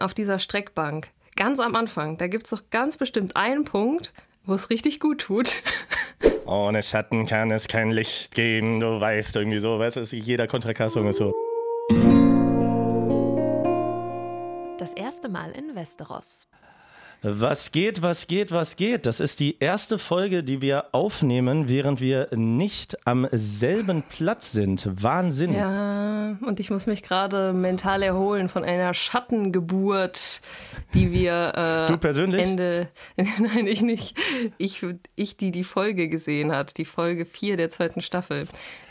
auf 0.00 0.14
dieser 0.14 0.38
Streckbank, 0.38 1.10
ganz 1.36 1.60
am 1.60 1.74
Anfang, 1.74 2.16
da 2.16 2.26
gibt 2.26 2.44
es 2.44 2.50
doch 2.50 2.62
ganz 2.70 2.96
bestimmt 2.96 3.36
einen 3.36 3.64
Punkt, 3.64 4.12
wo 4.44 4.54
es 4.54 4.70
richtig 4.70 5.00
gut 5.00 5.20
tut. 5.20 5.56
Ohne 6.46 6.82
Schatten 6.82 7.26
kann 7.26 7.50
es 7.50 7.68
kein 7.68 7.90
Licht 7.90 8.34
geben, 8.34 8.80
du 8.80 9.00
weißt 9.00 9.36
irgendwie 9.36 9.60
so, 9.60 9.78
weißt 9.78 9.96
du, 9.96 10.16
jeder 10.16 10.46
Kontrakassung 10.46 11.08
ist 11.08 11.18
so. 11.18 11.34
Das 14.78 14.94
erste 14.94 15.28
Mal 15.28 15.52
in 15.52 15.74
Westeros. 15.74 16.48
Was 17.22 17.70
geht, 17.70 18.00
was 18.00 18.28
geht, 18.28 18.50
was 18.50 18.76
geht? 18.76 19.04
Das 19.04 19.20
ist 19.20 19.40
die 19.40 19.58
erste 19.58 19.98
Folge, 19.98 20.42
die 20.42 20.62
wir 20.62 20.86
aufnehmen, 20.92 21.68
während 21.68 22.00
wir 22.00 22.28
nicht 22.34 23.06
am 23.06 23.28
selben 23.30 24.02
Platz 24.02 24.52
sind. 24.52 24.88
Wahnsinn. 25.02 25.52
Ja, 25.52 26.38
und 26.40 26.60
ich 26.60 26.70
muss 26.70 26.86
mich 26.86 27.02
gerade 27.02 27.52
mental 27.52 28.02
erholen 28.02 28.48
von 28.48 28.64
einer 28.64 28.94
Schattengeburt, 28.94 30.40
die 30.94 31.12
wir. 31.12 31.84
Äh, 31.84 31.92
du 31.92 31.98
persönlich? 31.98 32.40
Ende. 32.40 32.88
Nein, 33.16 33.66
ich 33.66 33.82
nicht. 33.82 34.16
Ich, 34.56 34.82
ich, 35.14 35.36
die 35.36 35.50
die 35.50 35.64
Folge 35.64 36.08
gesehen 36.08 36.52
hat, 36.52 36.78
die 36.78 36.86
Folge 36.86 37.26
4 37.26 37.58
der 37.58 37.68
zweiten 37.68 38.00
Staffel. 38.00 38.46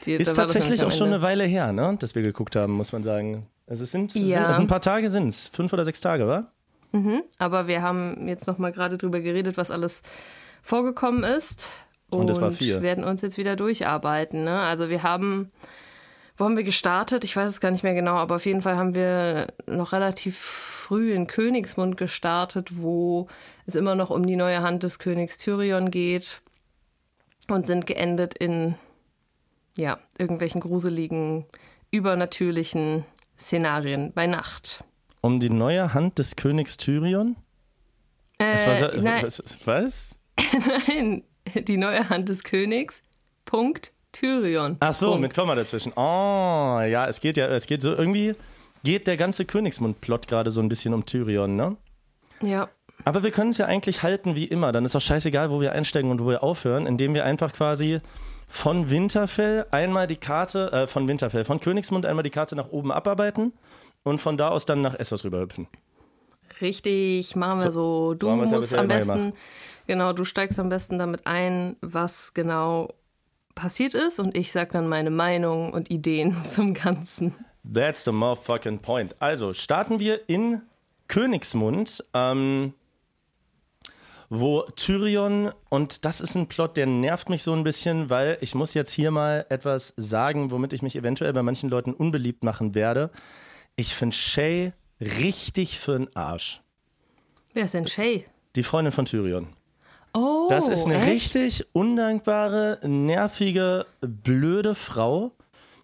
Die, 0.05 0.13
ist 0.13 0.35
tatsächlich 0.35 0.83
auch 0.83 0.91
schon 0.91 1.07
eine 1.07 1.23
Weile 1.23 1.45
her, 1.45 1.71
ne? 1.71 1.95
dass 1.99 2.13
wir 2.13 2.21
geguckt 2.21 2.55
haben, 2.55 2.73
muss 2.73 2.91
man 2.91 3.01
sagen. 3.01 3.47
Also 3.65 3.85
es 3.85 3.91
sind, 3.91 4.13
ja. 4.13 4.51
sind 4.51 4.61
ein 4.61 4.67
paar 4.67 4.81
Tage 4.81 5.09
sind 5.09 5.27
es, 5.27 5.47
fünf 5.47 5.73
oder 5.73 5.85
sechs 5.85 6.01
Tage, 6.01 6.27
wa? 6.27 6.51
Mhm, 6.91 7.23
aber 7.37 7.67
wir 7.67 7.81
haben 7.81 8.27
jetzt 8.27 8.47
noch 8.47 8.57
mal 8.57 8.71
gerade 8.71 8.97
drüber 8.97 9.19
geredet, 9.19 9.57
was 9.57 9.71
alles 9.71 10.01
vorgekommen 10.63 11.23
ist. 11.23 11.69
Und, 12.09 12.21
und 12.21 12.29
es 12.29 12.41
war 12.41 12.51
vier. 12.51 12.81
werden 12.81 13.03
uns 13.03 13.21
jetzt 13.21 13.37
wieder 13.37 13.55
durcharbeiten. 13.55 14.43
Ne? 14.43 14.59
Also 14.59 14.89
wir 14.89 15.03
haben, 15.03 15.51
wo 16.37 16.45
haben 16.45 16.57
wir 16.57 16.63
gestartet? 16.63 17.23
Ich 17.23 17.35
weiß 17.35 17.49
es 17.49 17.61
gar 17.61 17.69
nicht 17.71 17.83
mehr 17.83 17.93
genau, 17.93 18.15
aber 18.15 18.35
auf 18.35 18.45
jeden 18.45 18.63
Fall 18.63 18.77
haben 18.77 18.95
wir 18.95 19.47
noch 19.67 19.91
relativ 19.91 20.37
früh 20.37 21.13
in 21.13 21.27
Königsmund 21.27 21.97
gestartet, 21.97 22.81
wo 22.81 23.27
es 23.67 23.75
immer 23.75 23.93
noch 23.93 24.09
um 24.09 24.25
die 24.25 24.35
neue 24.35 24.61
Hand 24.61 24.81
des 24.81 24.97
Königs 24.97 25.37
Tyrion 25.37 25.91
geht 25.91 26.41
und 27.47 27.67
sind 27.67 27.85
geendet 27.85 28.33
in 28.33 28.75
ja, 29.77 29.99
irgendwelchen 30.17 30.61
gruseligen, 30.61 31.45
übernatürlichen 31.91 33.05
Szenarien 33.37 34.11
bei 34.13 34.25
Nacht. 34.25 34.83
Um 35.21 35.39
die 35.39 35.49
neue 35.49 35.93
Hand 35.93 36.19
des 36.19 36.35
Königs 36.35 36.77
Tyrion? 36.77 37.35
Äh, 38.37 38.53
was, 38.53 38.81
war, 38.81 38.95
nein. 38.95 39.23
was? 39.23 39.43
was? 39.65 40.15
nein, 40.87 41.23
die 41.53 41.77
neue 41.77 42.09
Hand 42.09 42.29
des 42.29 42.43
Königs. 42.43 43.03
Punkt 43.45 43.93
Tyrion. 44.11 44.77
Ach 44.79 44.93
so, 44.93 45.07
Punkt. 45.07 45.21
mit 45.21 45.33
Komma 45.33 45.55
dazwischen. 45.55 45.91
Oh, 45.95 46.79
ja, 46.81 47.07
es 47.07 47.19
geht 47.19 47.37
ja, 47.37 47.47
es 47.47 47.65
geht 47.65 47.81
so 47.81 47.93
irgendwie 47.95 48.35
geht 48.83 49.07
der 49.07 49.17
ganze 49.17 49.45
Königsmund-Plot 49.45 50.27
gerade 50.27 50.51
so 50.51 50.61
ein 50.61 50.69
bisschen 50.69 50.93
um 50.93 51.05
Tyrion, 51.05 51.55
ne? 51.55 51.75
Ja. 52.41 52.69
Aber 53.05 53.23
wir 53.23 53.31
können 53.31 53.49
es 53.49 53.57
ja 53.57 53.65
eigentlich 53.65 54.03
halten 54.03 54.35
wie 54.35 54.45
immer. 54.45 54.71
Dann 54.71 54.85
ist 54.85 54.95
auch 54.95 55.01
scheißegal, 55.01 55.51
wo 55.51 55.61
wir 55.61 55.73
einsteigen 55.73 56.11
und 56.11 56.21
wo 56.21 56.27
wir 56.27 56.43
aufhören, 56.43 56.85
indem 56.85 57.13
wir 57.13 57.25
einfach 57.25 57.53
quasi 57.53 57.99
von 58.47 58.89
Winterfell 58.89 59.65
einmal 59.71 60.07
die 60.07 60.15
Karte, 60.15 60.71
äh, 60.71 60.87
von 60.87 61.07
Winterfell, 61.07 61.45
von 61.45 61.59
Königsmund 61.59 62.05
einmal 62.05 62.23
die 62.23 62.29
Karte 62.29 62.55
nach 62.55 62.69
oben 62.69 62.91
abarbeiten 62.91 63.53
und 64.03 64.19
von 64.19 64.37
da 64.37 64.49
aus 64.49 64.65
dann 64.65 64.81
nach 64.81 64.97
Essos 64.97 65.23
rüberhüpfen. 65.25 65.67
Richtig, 66.61 67.35
machen 67.35 67.63
wir 67.63 67.71
so. 67.71 68.13
Du 68.13 68.27
so 68.27 68.31
ja 68.31 68.35
musst 68.35 68.53
bisher 68.53 68.79
am 68.79 68.87
besten, 68.87 69.13
gemacht. 69.13 69.33
genau, 69.87 70.13
du 70.13 70.25
steigst 70.25 70.59
am 70.59 70.69
besten 70.69 70.97
damit 70.97 71.25
ein, 71.25 71.77
was 71.81 72.33
genau 72.33 72.93
passiert 73.55 73.93
ist 73.93 74.19
und 74.19 74.37
ich 74.37 74.51
sag 74.51 74.71
dann 74.71 74.87
meine 74.87 75.09
Meinung 75.09 75.73
und 75.73 75.89
Ideen 75.89 76.35
zum 76.45 76.73
Ganzen. 76.73 77.35
That's 77.71 78.03
the 78.03 78.11
motherfucking 78.11 78.79
point. 78.79 79.15
Also 79.19 79.53
starten 79.53 79.99
wir 79.99 80.27
in 80.29 80.61
Königsmund, 81.07 82.03
ähm, 82.13 82.73
wo 84.29 84.61
Tyrion, 84.75 85.51
und 85.69 86.05
das 86.05 86.21
ist 86.21 86.35
ein 86.35 86.47
Plot, 86.47 86.77
der 86.77 86.85
nervt 86.85 87.29
mich 87.29 87.43
so 87.43 87.51
ein 87.53 87.63
bisschen, 87.63 88.09
weil 88.09 88.37
ich 88.41 88.55
muss 88.55 88.73
jetzt 88.73 88.91
hier 88.91 89.11
mal 89.11 89.45
etwas 89.49 89.93
sagen, 89.97 90.51
womit 90.51 90.71
ich 90.73 90.81
mich 90.81 90.95
eventuell 90.95 91.33
bei 91.33 91.43
manchen 91.43 91.69
Leuten 91.69 91.93
unbeliebt 91.93 92.43
machen 92.43 92.75
werde. 92.75 93.09
Ich 93.79 93.95
finde 93.95 94.13
Shay 94.13 94.73
richtig 94.99 95.79
für 95.79 95.97
den 95.97 96.13
Arsch. 96.13 96.59
Wer 97.53 97.63
ist 97.63 97.73
denn 97.73 97.87
Shay? 97.87 98.25
Die 98.57 98.63
Freundin 98.63 98.91
von 98.91 99.05
Tyrion. 99.05 99.47
Oh, 100.13 100.47
Das 100.49 100.67
ist 100.67 100.85
eine 100.85 100.95
echt? 100.95 101.07
richtig 101.07 101.65
undankbare, 101.71 102.79
nervige, 102.85 103.85
blöde 104.01 104.75
Frau, 104.75 105.31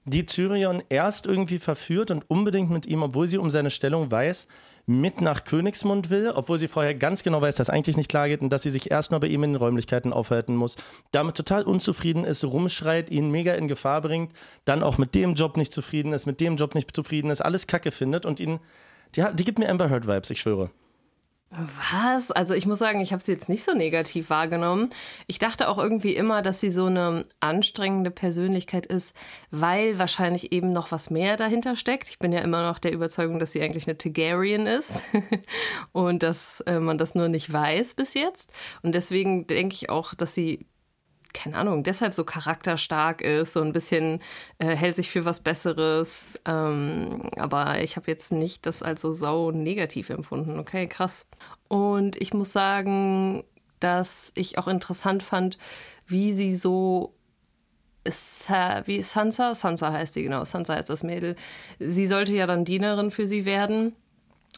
die 0.04 0.26
Tyrion 0.26 0.84
erst 0.90 1.26
irgendwie 1.26 1.58
verführt 1.58 2.12
und 2.12 2.30
unbedingt 2.30 2.70
mit 2.70 2.86
ihm, 2.86 3.02
obwohl 3.02 3.30
sie 3.30 3.38
um 3.38 3.50
seine 3.50 3.70
Stellung 3.70 4.12
weiß, 4.12 4.50
mit 4.88 5.22
nach 5.22 5.44
Königsmund 5.44 6.10
will, 6.10 6.32
obwohl 6.36 6.60
sie 6.60 6.68
vorher 6.68 6.94
ganz 6.94 7.24
genau 7.24 7.42
weiß, 7.42 7.56
dass 7.56 7.70
eigentlich 7.70 7.98
nicht 7.98 8.10
klar 8.10 8.28
geht 8.28 8.42
und 8.42 8.52
dass 8.52 8.64
sie 8.64 8.70
sich 8.70 8.92
erstmal 8.92 9.20
bei 9.20 9.28
ihm 9.28 9.44
in 9.44 9.54
den 9.54 9.56
Räumlichkeiten 9.58 10.14
aufhalten 10.14 10.56
muss, 10.56 10.78
damit 11.12 11.36
total 11.36 11.64
unzufrieden 11.64 12.24
ist, 12.24 12.44
rumschreit, 12.44 13.10
ihn 13.10 13.32
mega 13.32 13.54
in 13.56 13.68
Gefahr 13.68 14.02
bringt, 14.02 14.32
dann 14.64 14.84
auch 14.84 14.98
mit 14.98 15.16
dem 15.16 15.34
Job 15.34 15.58
nicht 15.58 15.72
zufrieden 15.72 16.14
ist, 16.14 16.26
mit 16.26 16.40
dem 16.40 16.56
Job 16.56 16.76
nicht 16.76 16.96
zufrieden 16.96 17.32
ist, 17.32 17.42
alles 17.42 17.68
Kacke 17.68 17.92
findet 17.92 18.26
und 18.26 18.40
ihn, 18.40 18.60
die, 19.16 19.24
die 19.34 19.44
gibt 19.44 19.60
mir 19.60 19.70
Amber 19.70 19.90
Heard 19.90 20.08
Vibes, 20.08 20.30
ich 20.30 20.42
schwöre. 20.42 20.70
Was? 21.52 22.32
Also 22.32 22.54
ich 22.54 22.66
muss 22.66 22.80
sagen, 22.80 23.00
ich 23.00 23.14
habe 23.14 23.24
sie 23.24 23.32
jetzt 23.32 23.48
nicht 23.48 23.64
so 23.64 23.74
negativ 23.74 24.30
wahrgenommen. 24.30 24.90
Ich 25.28 25.40
dachte 25.40 25.70
auch 25.70 25.78
irgendwie 25.78 26.16
immer, 26.16 26.42
dass 26.42 26.60
sie 26.60 26.72
so 26.72 26.88
eine 26.88 27.26
anstrengende 27.40 28.12
Persönlichkeit 28.12 28.86
ist, 28.86 29.16
weil 29.52 29.98
wahrscheinlich 29.98 30.52
eben 30.52 30.74
noch 30.74 30.92
was 30.92 31.10
mehr 31.10 31.38
dahinter 31.38 31.76
steckt. 31.76 32.10
Ich 32.10 32.20
bin 32.20 32.34
ja 32.34 32.40
immer 32.42 32.68
noch 32.68 32.80
der 32.80 32.92
Überzeugung, 32.92 33.40
dass 33.40 33.52
sie 33.52 33.62
eigentlich 33.62 33.88
eine 33.88 33.98
Targaryen 33.98 34.68
ist 34.68 35.04
und 35.94 36.24
dass 36.24 36.62
äh, 36.62 36.80
man 36.80 36.98
das 36.98 37.16
nur 37.16 37.30
nicht 37.30 37.52
weiß 37.52 37.96
bis 37.96 38.16
jetzt. 38.16 38.52
Und 38.82 38.94
deswegen 38.94 39.48
denke 39.48 39.76
ich 39.76 39.90
auch, 39.90 40.14
dass 40.14 40.34
sie 40.34 40.66
keine 41.36 41.58
Ahnung, 41.58 41.84
deshalb 41.84 42.14
so 42.14 42.24
charakterstark 42.24 43.22
ist, 43.22 43.54
so 43.54 43.62
ein 43.62 43.74
bisschen 43.74 44.22
äh, 44.58 44.76
hält 44.76 44.96
sich 44.96 45.12
für 45.12 45.26
was 45.26 45.42
Besseres. 45.42 46.40
Ähm, 46.46 47.30
aber 47.38 47.82
ich 47.82 47.98
habe 47.98 48.10
jetzt 48.10 48.32
nicht 48.32 48.66
das 48.66 48.82
als 48.82 49.02
so 49.02 49.14
sau 49.14 49.52
negativ 49.52 50.10
empfunden. 50.10 50.58
Okay, 50.58 50.88
krass. 50.88 51.28
Und 51.68 52.20
ich 52.22 52.34
muss 52.34 52.52
sagen, 52.52 53.44
dass 53.80 54.32
ich 54.36 54.58
auch 54.58 54.68
interessant 54.68 55.24
fand, 55.24 55.58
wie 56.08 56.34
sie 56.34 56.56
so 56.56 57.14
wie 58.86 59.02
Sansa? 59.02 59.56
Sansa 59.56 59.92
heißt 59.92 60.14
sie, 60.14 60.22
genau. 60.22 60.46
Sansa 60.46 60.76
heißt 60.76 60.92
das 60.92 61.02
Mädel. 61.02 61.36
Sie 61.80 62.06
sollte 62.06 62.34
ja 62.34 62.46
dann 62.46 62.64
Dienerin 62.64 63.10
für 63.10 63.26
sie 63.26 63.46
werden. 63.46 63.96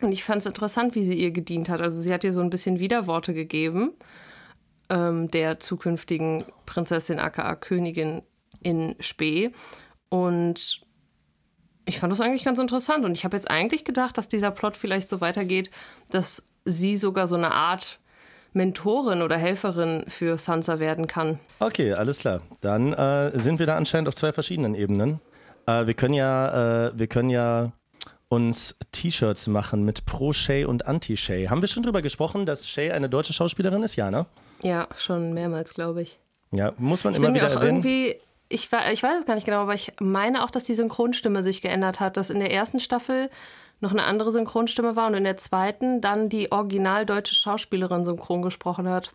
Und 0.01 0.11
ich 0.11 0.25
fand 0.25 0.39
es 0.39 0.45
interessant, 0.45 0.95
wie 0.95 1.05
sie 1.05 1.15
ihr 1.15 1.31
gedient 1.31 1.69
hat. 1.69 1.81
Also 1.81 2.01
sie 2.01 2.13
hat 2.13 2.25
ihr 2.25 2.33
so 2.33 2.41
ein 2.41 2.49
bisschen 2.49 2.79
Widerworte 2.79 3.33
gegeben 3.33 3.93
ähm, 4.89 5.27
der 5.29 5.59
zukünftigen 5.59 6.43
Prinzessin 6.65 7.19
aka 7.19 7.55
Königin 7.55 8.21
in 8.61 8.95
Spee. 8.99 9.51
Und 10.09 10.81
ich 11.85 11.99
fand 11.99 12.11
das 12.11 12.21
eigentlich 12.21 12.43
ganz 12.43 12.59
interessant. 12.59 13.05
Und 13.05 13.13
ich 13.13 13.23
habe 13.23 13.35
jetzt 13.35 13.49
eigentlich 13.49 13.85
gedacht, 13.85 14.17
dass 14.17 14.29
dieser 14.29 14.51
Plot 14.51 14.75
vielleicht 14.75 15.09
so 15.09 15.21
weitergeht, 15.21 15.71
dass 16.09 16.47
sie 16.65 16.97
sogar 16.97 17.27
so 17.27 17.35
eine 17.35 17.51
Art 17.51 17.99
Mentorin 18.53 19.21
oder 19.21 19.37
Helferin 19.37 20.03
für 20.07 20.37
Sansa 20.37 20.79
werden 20.79 21.07
kann. 21.07 21.39
Okay, 21.59 21.93
alles 21.93 22.19
klar. 22.19 22.41
Dann 22.61 22.93
äh, 22.93 23.37
sind 23.37 23.59
wir 23.59 23.65
da 23.65 23.77
anscheinend 23.77 24.07
auf 24.07 24.15
zwei 24.15 24.33
verschiedenen 24.33 24.75
Ebenen. 24.75 25.19
Äh, 25.65 25.85
wir 25.85 25.93
können 25.93 26.13
ja, 26.13 26.87
äh, 26.87 26.99
wir 26.99 27.07
können 27.07 27.29
ja 27.29 27.71
uns 28.29 28.75
T-Shirts 28.91 29.47
machen 29.47 29.83
mit 29.83 30.05
Pro 30.05 30.33
Shay 30.33 30.65
und 30.65 30.85
Anti 30.85 31.15
Shay. 31.15 31.47
Haben 31.47 31.61
wir 31.61 31.69
schon 31.69 31.83
drüber 31.83 32.01
gesprochen, 32.01 32.45
dass 32.45 32.67
Shay 32.67 32.91
eine 32.91 33.09
deutsche 33.09 33.31
Schauspielerin 33.31 33.83
ist? 33.83 33.95
Ja, 33.95 34.11
ne? 34.11 34.25
Ja, 34.63 34.87
schon 34.97 35.33
mehrmals, 35.33 35.73
glaube 35.73 36.01
ich. 36.01 36.19
Ja, 36.51 36.73
muss 36.77 37.03
man 37.03 37.13
Ich 37.13 37.19
immer 37.19 37.33
wieder 37.33 37.47
auch 37.47 37.51
erwähnen. 37.55 37.77
irgendwie, 37.83 38.15
ich, 38.49 38.69
ich 38.91 39.03
weiß 39.03 39.19
es 39.19 39.25
gar 39.25 39.35
nicht 39.35 39.45
genau, 39.45 39.61
aber 39.61 39.73
ich 39.73 39.93
meine 39.99 40.43
auch, 40.43 40.49
dass 40.49 40.63
die 40.63 40.73
Synchronstimme 40.73 41.43
sich 41.43 41.61
geändert 41.61 41.99
hat, 41.99 42.17
dass 42.17 42.29
in 42.29 42.39
der 42.39 42.51
ersten 42.51 42.79
Staffel 42.79 43.29
noch 43.79 43.91
eine 43.91 44.03
andere 44.05 44.31
Synchronstimme 44.31 44.95
war 44.95 45.07
und 45.07 45.13
in 45.13 45.23
der 45.23 45.37
zweiten 45.37 46.01
dann 46.01 46.29
die 46.29 46.51
original 46.51 47.05
deutsche 47.05 47.35
Schauspielerin 47.35 48.05
synchron 48.05 48.41
gesprochen 48.41 48.87
hat. 48.89 49.13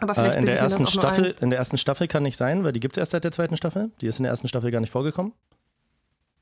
Aber 0.00 0.14
vielleicht 0.14 0.36
Äh, 0.36 0.38
in, 0.38 0.46
der 0.46 0.58
ersten 0.58 0.86
Staffel, 0.86 1.34
in 1.40 1.50
der 1.50 1.58
ersten 1.58 1.76
Staffel 1.76 2.08
kann 2.08 2.22
nicht 2.22 2.36
sein, 2.38 2.64
weil 2.64 2.72
die 2.72 2.80
gibt 2.80 2.94
es 2.96 2.98
erst 2.98 3.10
seit 3.12 3.24
der 3.24 3.32
zweiten 3.32 3.56
Staffel. 3.58 3.90
Die 4.00 4.06
ist 4.06 4.18
in 4.18 4.22
der 4.22 4.30
ersten 4.30 4.48
Staffel 4.48 4.70
gar 4.70 4.80
nicht 4.80 4.90
vorgekommen. 4.92 5.32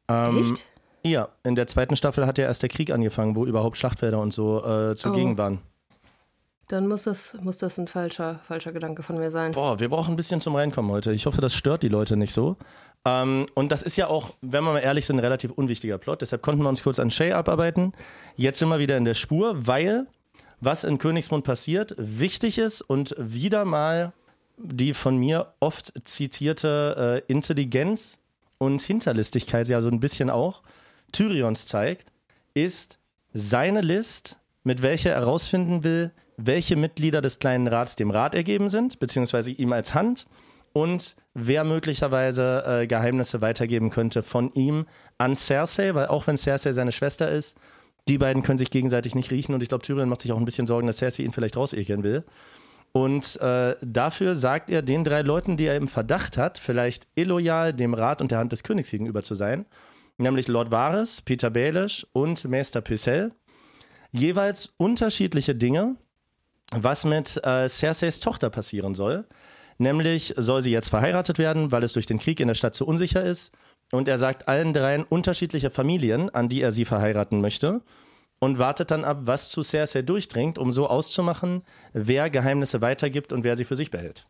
Ähm, 0.09 0.39
Echt? 0.39 0.67
Ja, 1.05 1.29
in 1.43 1.55
der 1.55 1.67
zweiten 1.67 1.97
Staffel 1.97 2.27
hat 2.27 2.39
ja 2.39 2.45
erst 2.45 2.63
der 2.63 2.69
Krieg 2.69 2.91
angefangen, 2.93 3.35
wo 3.37 3.45
überhaupt 3.47 3.77
Schlachtfelder 3.77 4.21
und 4.21 4.33
so 4.33 4.65
äh, 4.65 4.95
zugegen 4.95 5.35
Oh. 5.35 5.39
waren. 5.39 5.63
Dann 6.69 6.87
muss 6.87 7.05
das, 7.05 7.33
muss 7.41 7.57
das 7.57 7.79
ein 7.79 7.89
falscher, 7.89 8.41
falscher 8.47 8.73
Gedanke 8.73 9.03
von 9.03 9.17
mir 9.17 9.31
sein. 9.31 9.53
Boah, 9.53 9.81
wir 9.81 9.89
brauchen 9.89 10.13
ein 10.13 10.17
bisschen 10.17 10.41
zum 10.41 10.55
Reinkommen 10.55 10.91
heute. 10.91 11.13
Ich 11.13 11.25
hoffe, 11.25 11.41
das 11.41 11.55
stört 11.55 11.83
die 11.83 11.89
Leute 11.89 12.17
nicht 12.19 12.33
so. 12.33 12.59
Ähm, 13.07 13.47
und 13.55 13.73
das 13.73 13.83
ist 13.83 13.97
ja 13.97 14.09
auch, 14.09 14.35
wenn 14.43 14.63
wir 14.65 14.75
mal 14.75 14.81
ehrlich 14.81 15.07
sind, 15.07 15.17
ein 15.17 15.21
relativ 15.21 15.51
unwichtiger 15.53 15.97
Plot. 15.97 16.21
Deshalb 16.21 16.43
konnten 16.43 16.63
wir 16.63 16.69
uns 16.69 16.83
kurz 16.83 16.99
an 16.99 17.11
Shay 17.11 17.33
abarbeiten. 17.33 17.93
Jetzt 18.37 18.59
sind 18.59 18.69
wir 18.69 18.79
wieder 18.79 18.99
in 18.99 19.07
der 19.07 19.15
Spur, 19.15 19.67
weil 19.67 20.07
was 20.61 20.85
in 20.85 20.99
Königsmund 20.99 21.45
passiert, 21.45 21.95
wichtig 21.97 22.59
ist 22.59 22.83
und 22.83 23.15
wieder 23.19 23.65
mal 23.65 24.13
die 24.59 24.93
von 24.93 25.17
mir 25.17 25.55
oft 25.61 25.93
zitierte 26.05 27.23
äh, 27.29 27.33
Intelligenz 27.33 28.19
und 28.59 28.83
Hinterlistigkeit, 28.83 29.69
ja 29.69 29.81
so 29.81 29.89
ein 29.89 30.01
bisschen 30.01 30.31
auch, 30.31 30.63
Tyrions 31.13 31.67
zeigt, 31.67 32.13
ist 32.55 32.99
seine 33.33 33.81
List, 33.81 34.41
mit 34.65 34.83
welcher 34.83 35.13
er 35.13 35.21
herausfinden 35.21 35.85
will, 35.85 36.11
welche 36.39 36.77
Mitglieder 36.77 37.21
des 37.21 37.41
kleinen 37.41 37.67
Rats 37.67 37.97
dem 37.97 38.11
Rat 38.11 38.35
ergeben 38.35 38.69
sind, 38.69 39.01
beziehungsweise 39.01 39.51
ihm 39.51 39.73
als 39.73 39.95
Hand 39.95 40.27
und 40.73 41.17
wer 41.35 41.65
möglicherweise 41.65 42.65
äh, 42.67 42.87
Geheimnisse 42.87 43.41
weitergeben 43.41 43.91
könnte 43.91 44.23
von 44.23 44.53
ihm 44.53 44.87
an 45.19 45.35
Cersei, 45.35 45.95
weil 45.95 46.07
auch 46.07 46.27
wenn 46.27 46.37
Cersei 46.37 46.73
seine 46.73 46.93
Schwester 46.93 47.31
ist, 47.31 47.59
die 48.07 48.19
beiden 48.19 48.43
können 48.43 48.59
sich 48.59 48.71
gegenseitig 48.71 49.15
nicht 49.17 49.33
riechen 49.33 49.53
und 49.53 49.63
ich 49.63 49.69
glaube, 49.69 49.85
Tyrion 49.85 50.09
macht 50.09 50.23
sich 50.23 50.33
auch 50.33 50.39
ein 50.39 50.45
bisschen 50.45 50.67
Sorgen, 50.67 50.87
dass 50.87 50.99
Cersei 50.99 51.25
ihn 51.25 51.33
vielleicht 51.33 51.57
rausekeln 51.57 52.05
will. 52.05 52.25
Und 52.93 53.39
äh, 53.41 53.75
dafür 53.83 54.35
sagt 54.35 54.71
er 54.71 54.81
den 54.81 55.05
drei 55.05 55.23
Leuten, 55.23 55.57
die 55.57 55.67
er 55.67 55.77
im 55.77 55.89
Verdacht 55.89 56.39
hat, 56.39 56.57
vielleicht 56.57 57.07
illoyal 57.17 57.75
dem 57.75 57.95
Rat 57.95 58.23
und 58.23 58.31
der 58.31 58.39
Hand 58.39 58.53
des 58.53 58.63
Königs 58.63 58.91
gegenüber 58.91 59.23
zu 59.23 59.35
sein, 59.35 59.67
nämlich 60.17 60.49
Lord 60.49 60.71
Varys, 60.71 61.21
Peter 61.21 61.51
Baelish 61.51 62.07
und 62.13 62.49
Meister 62.49 62.81
Pycelle, 62.81 63.33
jeweils 64.13 64.73
unterschiedliche 64.79 65.55
Dinge, 65.55 65.97
was 66.75 67.05
mit 67.05 67.41
äh, 67.45 67.69
Cerseis 67.69 68.21
Tochter 68.21 68.51
passieren 68.51 68.95
soll. 68.95 69.27
Nämlich 69.79 70.35
soll 70.37 70.63
sie 70.63 70.73
jetzt 70.73 70.89
verheiratet 70.89 71.39
werden, 71.39 71.71
weil 71.71 71.85
es 71.85 71.93
durch 71.93 72.07
den 72.07 72.19
Krieg 72.19 72.41
in 72.41 72.49
der 72.49 72.55
Stadt 72.55 72.75
zu 72.75 72.87
unsicher 72.87 73.23
ist. 73.23 73.53
Und 73.93 74.09
er 74.09 74.19
sagt 74.19 74.49
allen 74.49 74.73
dreien 74.73 75.05
unterschiedliche 75.05 75.71
Familien, 75.71 76.31
an 76.31 76.49
die 76.49 76.61
er 76.61 76.73
sie 76.73 76.85
verheiraten 76.85 77.41
möchte. 77.41 77.81
Und 78.41 78.59
wartet 78.59 78.91
dann 78.91 79.05
ab, 79.05 79.21
was 79.23 79.51
zu 79.51 79.63
Cersei 79.63 80.03
durchdringt, 80.03 80.59
um 80.59 80.71
so 80.71 80.89
auszumachen, 80.89 81.63
wer 81.93 82.31
Geheimnisse 82.31 82.83
weitergibt 82.83 83.33
und 83.33 83.45
wer 83.45 83.57
sie 83.57 83.65
für 83.65 83.77
sich 83.77 83.91
behält. 83.91 84.27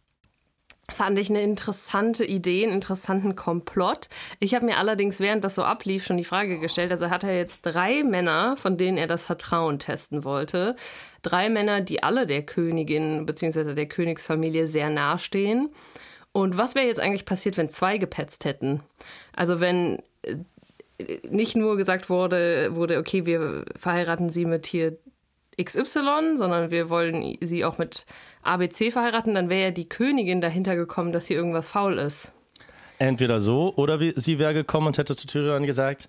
Fand 0.90 1.19
ich 1.19 1.29
eine 1.29 1.43
interessante 1.43 2.25
Idee, 2.25 2.64
einen 2.64 2.73
interessanten 2.73 3.37
Komplott. 3.37 4.08
Ich 4.40 4.55
habe 4.55 4.64
mir 4.64 4.79
allerdings, 4.79 5.20
während 5.20 5.44
das 5.44 5.55
so 5.55 5.62
ablief, 5.62 6.06
schon 6.06 6.17
die 6.17 6.25
Frage 6.25 6.58
gestellt, 6.58 6.90
also 6.90 7.11
hat 7.11 7.25
er 7.25 7.37
jetzt 7.37 7.62
drei 7.62 8.02
Männer, 8.02 8.56
von 8.56 8.79
denen 8.79 8.96
er 8.96 9.06
das 9.06 9.26
Vertrauen 9.26 9.79
testen 9.79 10.25
wollte. 10.25 10.76
Drei 11.23 11.50
Männer, 11.50 11.82
die 11.82 12.02
alle 12.02 12.25
der 12.25 12.43
Königin 12.43 13.26
bzw. 13.26 13.75
der 13.75 13.87
Königsfamilie 13.87 14.67
sehr 14.67 14.88
nahestehen. 14.88 15.69
Und 16.32 16.56
was 16.56 16.75
wäre 16.75 16.87
jetzt 16.87 17.00
eigentlich 17.00 17.26
passiert, 17.26 17.58
wenn 17.58 17.69
zwei 17.69 17.99
gepetzt 17.99 18.46
hätten? 18.46 18.81
Also 19.34 19.61
wenn 19.61 19.99
äh, 20.23 20.37
nicht 21.29 21.55
nur 21.55 21.76
gesagt 21.76 22.08
wurde, 22.08 22.75
wurde, 22.75 22.99
okay, 22.99 23.26
wir 23.26 23.67
verheiraten 23.76 24.31
sie 24.31 24.46
mit 24.46 24.67
hier 24.67 24.96
XY, 25.62 26.37
sondern 26.37 26.70
wir 26.70 26.90
wollen 26.90 27.37
sie 27.40 27.64
auch 27.64 27.78
mit 27.78 28.06
ABC 28.43 28.90
verheiraten, 28.90 29.34
dann 29.34 29.49
wäre 29.49 29.64
ja 29.64 29.70
die 29.70 29.88
Königin 29.88 30.40
dahinter 30.40 30.76
gekommen, 30.76 31.12
dass 31.12 31.26
hier 31.26 31.37
irgendwas 31.37 31.69
faul 31.69 31.99
ist. 31.99 32.32
Entweder 32.99 33.40
so 33.40 33.72
oder 33.75 33.99
sie 34.16 34.38
wäre 34.38 34.55
gekommen 34.55 34.88
und 34.88 34.99
hätte 34.99 35.14
zu 35.14 35.26
Tyrion 35.26 35.66
gesagt, 35.66 36.08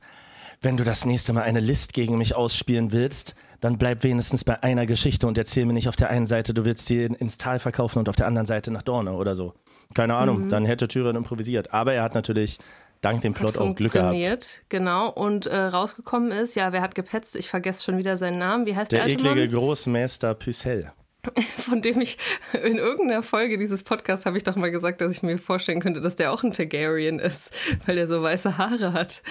wenn 0.61 0.75
du 0.75 0.83
das 0.83 1.05
nächste 1.05 1.33
Mal 1.33 1.43
eine 1.43 1.59
List 1.59 1.93
gegen 1.93 2.17
mich 2.17 2.35
ausspielen 2.35 2.91
willst, 2.91 3.35
dann 3.61 3.77
bleib 3.77 4.03
wenigstens 4.03 4.43
bei 4.43 4.61
einer 4.61 4.85
Geschichte 4.85 5.27
und 5.27 5.37
erzähl 5.37 5.65
mir 5.65 5.73
nicht 5.73 5.87
auf 5.87 5.95
der 5.95 6.09
einen 6.09 6.25
Seite, 6.25 6.53
du 6.53 6.65
willst 6.65 6.87
sie 6.87 7.03
ins 7.03 7.37
Tal 7.37 7.59
verkaufen 7.59 7.99
und 7.99 8.09
auf 8.09 8.15
der 8.15 8.27
anderen 8.27 8.45
Seite 8.45 8.71
nach 8.71 8.83
Dorne 8.83 9.13
oder 9.13 9.35
so. 9.35 9.53
Keine 9.93 10.15
Ahnung, 10.15 10.43
mhm. 10.43 10.49
dann 10.49 10.65
hätte 10.65 10.87
Tyrion 10.87 11.15
improvisiert. 11.15 11.73
Aber 11.73 11.93
er 11.93 12.03
hat 12.03 12.13
natürlich 12.13 12.59
dank 13.01 13.21
dem 13.21 13.33
Plot 13.33 13.57
auch 13.57 13.75
Glück 13.75 13.93
gehabt. 13.93 14.61
Genau, 14.69 15.09
und 15.09 15.45
äh, 15.45 15.57
rausgekommen 15.57 16.31
ist, 16.31 16.55
ja, 16.55 16.71
wer 16.71 16.81
hat 16.81 16.95
gepetzt? 16.95 17.35
Ich 17.35 17.49
vergesse 17.49 17.83
schon 17.83 17.97
wieder 17.97 18.17
seinen 18.17 18.39
Namen. 18.39 18.65
Wie 18.65 18.75
heißt 18.75 18.91
der, 18.91 19.05
der 19.05 19.13
eklige 19.13 19.35
Mann? 19.35 19.51
Großmeister 19.51 20.33
Pycelle. 20.35 20.93
Von 21.57 21.81
dem 21.81 21.99
ich 21.99 22.17
in 22.53 22.77
irgendeiner 22.77 23.23
Folge 23.23 23.57
dieses 23.57 23.83
Podcasts 23.83 24.25
habe 24.25 24.37
ich 24.37 24.43
doch 24.43 24.55
mal 24.55 24.71
gesagt, 24.71 25.01
dass 25.01 25.11
ich 25.11 25.21
mir 25.21 25.37
vorstellen 25.37 25.81
könnte, 25.81 26.01
dass 26.01 26.15
der 26.15 26.31
auch 26.31 26.43
ein 26.43 26.53
Targaryen 26.53 27.19
ist, 27.19 27.53
weil 27.85 27.95
der 27.95 28.07
so 28.07 28.21
weiße 28.21 28.57
Haare 28.57 28.93
hat. 28.93 29.21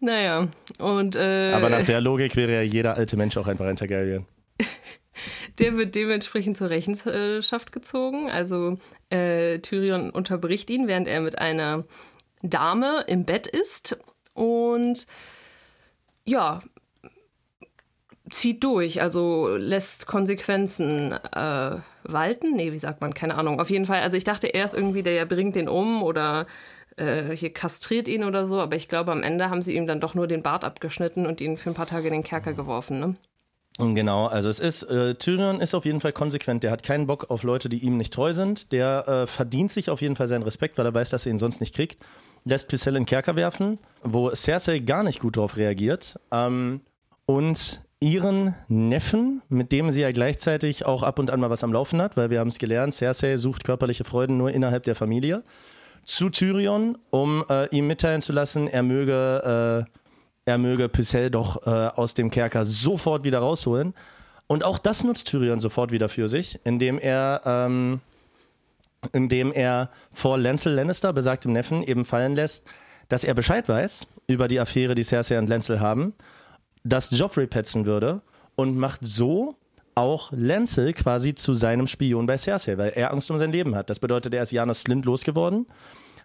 Naja, 0.00 0.48
und. 0.78 1.16
Äh, 1.16 1.52
Aber 1.54 1.70
nach 1.70 1.84
der 1.84 2.00
Logik 2.00 2.36
wäre 2.36 2.52
ja 2.52 2.62
jeder 2.62 2.96
alte 2.96 3.16
Mensch 3.16 3.36
auch 3.36 3.46
einfach 3.46 3.66
ein 3.66 3.76
Targaryen. 3.76 4.26
Der 5.60 5.76
wird 5.76 5.94
dementsprechend 5.94 6.56
zur 6.56 6.70
Rechenschaft 6.70 7.70
gezogen. 7.70 8.28
Also 8.30 8.78
äh, 9.10 9.60
Tyrion 9.60 10.10
unterbricht 10.10 10.68
ihn, 10.68 10.88
während 10.88 11.06
er 11.06 11.20
mit 11.20 11.38
einer 11.38 11.84
Dame 12.44 13.04
im 13.06 13.24
Bett 13.24 13.46
ist 13.46 13.98
und 14.34 15.06
ja, 16.24 16.62
zieht 18.30 18.64
durch, 18.64 19.00
also 19.00 19.48
lässt 19.56 20.06
Konsequenzen 20.06 21.12
äh, 21.12 21.76
walten. 22.04 22.56
Nee, 22.56 22.72
wie 22.72 22.78
sagt 22.78 23.00
man? 23.00 23.14
Keine 23.14 23.36
Ahnung. 23.36 23.60
Auf 23.60 23.70
jeden 23.70 23.86
Fall, 23.86 24.00
also 24.00 24.16
ich 24.16 24.24
dachte 24.24 24.46
erst 24.46 24.74
irgendwie, 24.74 25.02
der 25.02 25.24
bringt 25.26 25.56
den 25.56 25.68
um 25.68 26.02
oder 26.02 26.46
äh, 26.96 27.36
hier 27.36 27.52
kastriert 27.52 28.08
ihn 28.08 28.24
oder 28.24 28.46
so, 28.46 28.60
aber 28.60 28.76
ich 28.76 28.88
glaube, 28.88 29.12
am 29.12 29.22
Ende 29.22 29.50
haben 29.50 29.62
sie 29.62 29.74
ihm 29.74 29.86
dann 29.86 30.00
doch 30.00 30.14
nur 30.14 30.26
den 30.26 30.42
Bart 30.42 30.64
abgeschnitten 30.64 31.26
und 31.26 31.40
ihn 31.40 31.56
für 31.56 31.70
ein 31.70 31.74
paar 31.74 31.86
Tage 31.86 32.08
in 32.08 32.12
den 32.12 32.24
Kerker 32.24 32.52
geworfen, 32.52 33.00
ne? 33.00 33.14
Genau, 33.76 34.26
also 34.26 34.48
es 34.48 34.60
ist, 34.60 34.84
äh, 34.84 35.16
Tyrion 35.16 35.60
ist 35.60 35.74
auf 35.74 35.84
jeden 35.84 36.00
Fall 36.00 36.12
konsequent. 36.12 36.62
Der 36.62 36.70
hat 36.70 36.84
keinen 36.84 37.08
Bock 37.08 37.30
auf 37.30 37.42
Leute, 37.42 37.68
die 37.68 37.78
ihm 37.78 37.96
nicht 37.96 38.14
treu 38.14 38.32
sind. 38.32 38.70
Der 38.70 39.08
äh, 39.08 39.26
verdient 39.26 39.72
sich 39.72 39.90
auf 39.90 40.00
jeden 40.00 40.14
Fall 40.14 40.28
seinen 40.28 40.44
Respekt, 40.44 40.78
weil 40.78 40.86
er 40.86 40.94
weiß, 40.94 41.10
dass 41.10 41.26
er 41.26 41.32
ihn 41.32 41.40
sonst 41.40 41.60
nicht 41.60 41.74
kriegt 41.74 41.98
lässt 42.44 42.68
Pycelle 42.68 42.98
in 42.98 43.06
Kerker 43.06 43.36
werfen, 43.36 43.78
wo 44.02 44.30
Cersei 44.34 44.78
gar 44.78 45.02
nicht 45.02 45.20
gut 45.20 45.36
darauf 45.36 45.56
reagiert. 45.56 46.18
Ähm, 46.30 46.80
und 47.26 47.82
ihren 48.00 48.54
Neffen, 48.68 49.42
mit 49.48 49.72
dem 49.72 49.90
sie 49.90 50.02
ja 50.02 50.12
gleichzeitig 50.12 50.84
auch 50.84 51.02
ab 51.02 51.18
und 51.18 51.30
an 51.30 51.40
mal 51.40 51.50
was 51.50 51.64
am 51.64 51.72
Laufen 51.72 52.02
hat, 52.02 52.16
weil 52.16 52.28
wir 52.28 52.40
haben 52.40 52.48
es 52.48 52.58
gelernt, 52.58 52.92
Cersei 52.92 53.38
sucht 53.38 53.64
körperliche 53.64 54.04
Freuden 54.04 54.36
nur 54.36 54.50
innerhalb 54.50 54.84
der 54.84 54.94
Familie, 54.94 55.42
zu 56.04 56.28
Tyrion, 56.28 56.98
um 57.08 57.44
äh, 57.48 57.66
ihm 57.74 57.86
mitteilen 57.86 58.20
zu 58.20 58.34
lassen, 58.34 58.68
er 58.68 58.82
möge, 58.82 59.86
äh, 59.86 60.50
er 60.50 60.58
möge 60.58 60.90
Pycelle 60.90 61.30
doch 61.30 61.66
äh, 61.66 61.70
aus 61.70 62.12
dem 62.12 62.30
Kerker 62.30 62.66
sofort 62.66 63.24
wieder 63.24 63.38
rausholen. 63.38 63.94
Und 64.46 64.64
auch 64.64 64.78
das 64.78 65.02
nutzt 65.04 65.28
Tyrion 65.28 65.60
sofort 65.60 65.90
wieder 65.90 66.10
für 66.10 66.28
sich, 66.28 66.60
indem 66.64 66.98
er 66.98 67.40
ähm, 67.46 68.00
indem 69.12 69.52
er 69.52 69.90
vor 70.12 70.38
Lancel 70.38 70.74
Lannister, 70.74 71.12
besagtem 71.12 71.52
Neffen, 71.52 71.82
eben 71.82 72.04
fallen 72.04 72.34
lässt, 72.34 72.64
dass 73.08 73.24
er 73.24 73.34
Bescheid 73.34 73.68
weiß 73.68 74.06
über 74.26 74.48
die 74.48 74.60
Affäre, 74.60 74.94
die 74.94 75.04
Cersei 75.04 75.38
und 75.38 75.48
Lancel 75.48 75.80
haben, 75.80 76.14
dass 76.84 77.16
Joffrey 77.16 77.46
petzen 77.46 77.86
würde 77.86 78.22
und 78.56 78.76
macht 78.76 79.00
so 79.02 79.56
auch 79.94 80.32
Lancel 80.32 80.92
quasi 80.92 81.34
zu 81.34 81.54
seinem 81.54 81.86
Spion 81.86 82.26
bei 82.26 82.36
Cersei, 82.36 82.78
weil 82.78 82.90
er 82.90 83.12
Angst 83.12 83.30
um 83.30 83.38
sein 83.38 83.52
Leben 83.52 83.74
hat. 83.74 83.90
Das 83.90 84.00
bedeutet, 84.00 84.34
er 84.34 84.42
ist 84.42 84.52
Janos 84.52 84.82
Slint 84.82 85.04
losgeworden 85.04 85.66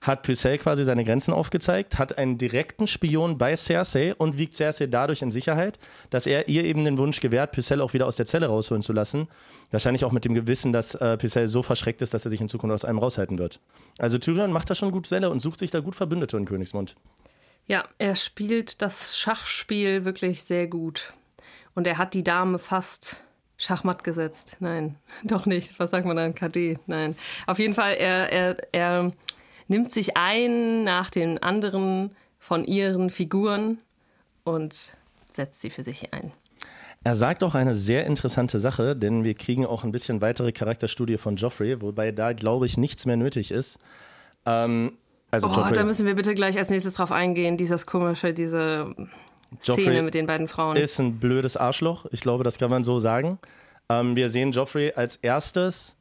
hat 0.02 0.24
Pycelle 0.24 0.58
quasi 0.58 0.84
seine 0.84 1.04
Grenzen 1.04 1.34
aufgezeigt, 1.34 1.98
hat 1.98 2.18
einen 2.18 2.38
direkten 2.38 2.88
Spion 2.88 3.38
bei 3.38 3.56
Cersei 3.56 4.16
und 4.16 4.38
wiegt 4.38 4.56
Cersei 4.56 4.88
dadurch 4.88 5.22
in 5.22 5.32
Sicherheit, 5.32 5.80
dass 6.10 6.26
er 6.26 6.48
ihr 6.48 6.64
eben 6.64 6.86
den 6.86 6.98
Wunsch 6.98 7.20
gewährt, 7.20 7.52
Pycelle 7.52 7.84
auch 7.84 7.94
wieder 7.94 8.08
aus 8.08 8.16
der 8.16 8.26
Zelle 8.26 8.48
rausholen 8.48 8.82
zu 8.82 8.94
lassen. 8.94 9.28
Wahrscheinlich 9.72 10.06
auch 10.06 10.12
mit 10.12 10.26
dem 10.26 10.34
Gewissen, 10.34 10.74
dass 10.74 10.96
äh, 10.96 11.18
Pycelle 11.18 11.48
so 11.48 11.64
verschreckt 11.64 12.02
ist, 12.02 12.14
dass 12.14 12.26
er 12.26 12.32
sich 12.32 12.42
in 12.42 12.50
Zukunft 12.50 12.74
aus 12.74 12.86
einem 12.86 13.00
raushalten 13.00 13.38
wird. 13.38 13.60
Also 13.98 14.18
Tyrion 14.18 14.52
macht 14.52 14.70
da 14.70 14.76
schon 14.76 14.92
gut 14.92 15.08
Selle 15.08 15.30
und 15.30 15.40
sucht 15.40 15.60
sich 15.60 15.72
da 15.72 15.80
gut 15.80 15.96
Verbündete 15.96 16.38
in 16.38 16.46
Königsmund. 16.46 16.96
Ja, 17.68 17.84
er 18.00 18.16
spielt 18.16 18.82
das 18.82 19.18
Schachspiel 19.18 20.06
wirklich 20.06 20.44
sehr 20.44 20.68
gut. 20.68 21.14
Und 21.76 21.86
er 21.86 21.98
hat 21.98 22.14
die 22.16 22.24
Dame 22.24 22.58
fast 22.58 23.24
Schachmatt 23.58 24.04
gesetzt. 24.04 24.58
Nein, 24.60 24.96
doch 25.24 25.46
nicht. 25.46 25.80
Was 25.80 25.92
sagt 25.92 26.06
man 26.06 26.18
dann? 26.18 26.34
KD? 26.34 26.78
Nein. 26.88 27.16
Auf 27.46 27.60
jeden 27.60 27.76
Fall, 27.76 27.94
er, 27.94 28.32
er, 28.32 28.58
er 28.72 29.12
nimmt 29.70 29.92
sich 29.92 30.18
ein 30.18 30.84
nach 30.84 31.10
den 31.10 31.42
anderen 31.42 32.12
von 32.40 32.66
ihren 32.66 33.10
Figuren 33.10 33.80
und 34.44 34.94
setzt 35.32 35.62
sie 35.62 35.70
für 35.70 35.84
sich 35.84 36.14
ein. 36.14 36.32
Er 37.04 37.16
sagt 37.16 37.44
auch 37.44 37.56
eine 37.56 37.74
sehr 37.74 38.06
interessante 38.06 38.60
Sache, 38.60 38.96
denn 38.96 39.24
wir 39.24 39.34
kriegen 39.34 39.66
auch 39.66 39.86
ein 39.86 39.92
bisschen 39.94 40.20
weitere 40.20 40.52
Charakterstudie 40.52 41.18
von 41.18 41.38
Joffrey, 41.38 41.82
wobei 41.82 42.12
da, 42.12 42.34
glaube 42.34 42.66
ich, 42.66 42.78
nichts 42.78 43.06
mehr 43.06 43.16
nötig 43.16 43.52
ist. 43.52 43.80
Ähm, 44.46 44.98
also 45.32 45.48
oh, 45.48 45.52
Joffrey, 45.52 45.74
da 45.74 45.84
müssen 45.86 46.06
wir 46.06 46.16
bitte 46.16 46.36
gleich 46.36 46.58
als 46.58 46.70
nächstes 46.70 46.96
drauf 46.96 47.14
eingehen, 47.14 47.56
dieses 47.56 47.86
komische, 47.86 48.34
diese 48.34 48.94
Joffrey 49.64 49.84
Szene 49.84 50.02
mit 50.02 50.14
den 50.14 50.26
beiden 50.26 50.50
Frauen. 50.50 50.76
Ist 50.76 51.00
ein 51.00 51.20
blödes 51.20 51.56
Arschloch, 51.56 52.06
ich 52.12 52.20
glaube, 52.20 52.44
das 52.44 52.58
kann 52.58 52.70
man 52.70 52.84
so 52.84 53.00
sagen. 53.00 53.40
Ähm, 53.88 54.18
wir 54.18 54.30
sehen 54.30 54.52
Joffrey 54.52 54.92
als 54.94 55.16
erstes, 55.18 55.96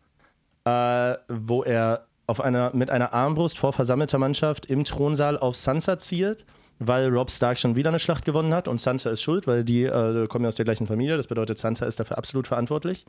äh, 0.64 1.14
wo 1.28 1.62
er 1.62 2.07
auf 2.28 2.40
einer, 2.40 2.70
mit 2.74 2.90
einer 2.90 3.12
Armbrust 3.12 3.58
vor 3.58 3.72
versammelter 3.72 4.18
Mannschaft 4.18 4.66
im 4.66 4.84
Thronsaal 4.84 5.38
auf 5.38 5.56
Sansa 5.56 5.98
zielt, 5.98 6.44
weil 6.78 7.08
Rob 7.08 7.30
Stark 7.30 7.58
schon 7.58 7.74
wieder 7.74 7.88
eine 7.88 7.98
Schlacht 7.98 8.24
gewonnen 8.24 8.54
hat 8.54 8.68
und 8.68 8.80
Sansa 8.80 9.10
ist 9.10 9.22
schuld, 9.22 9.46
weil 9.46 9.64
die 9.64 9.84
äh, 9.84 10.26
kommen 10.28 10.44
ja 10.44 10.48
aus 10.48 10.54
der 10.54 10.66
gleichen 10.66 10.86
Familie. 10.86 11.16
Das 11.16 11.26
bedeutet, 11.26 11.58
Sansa 11.58 11.86
ist 11.86 11.98
dafür 11.98 12.18
absolut 12.18 12.46
verantwortlich. 12.46 13.06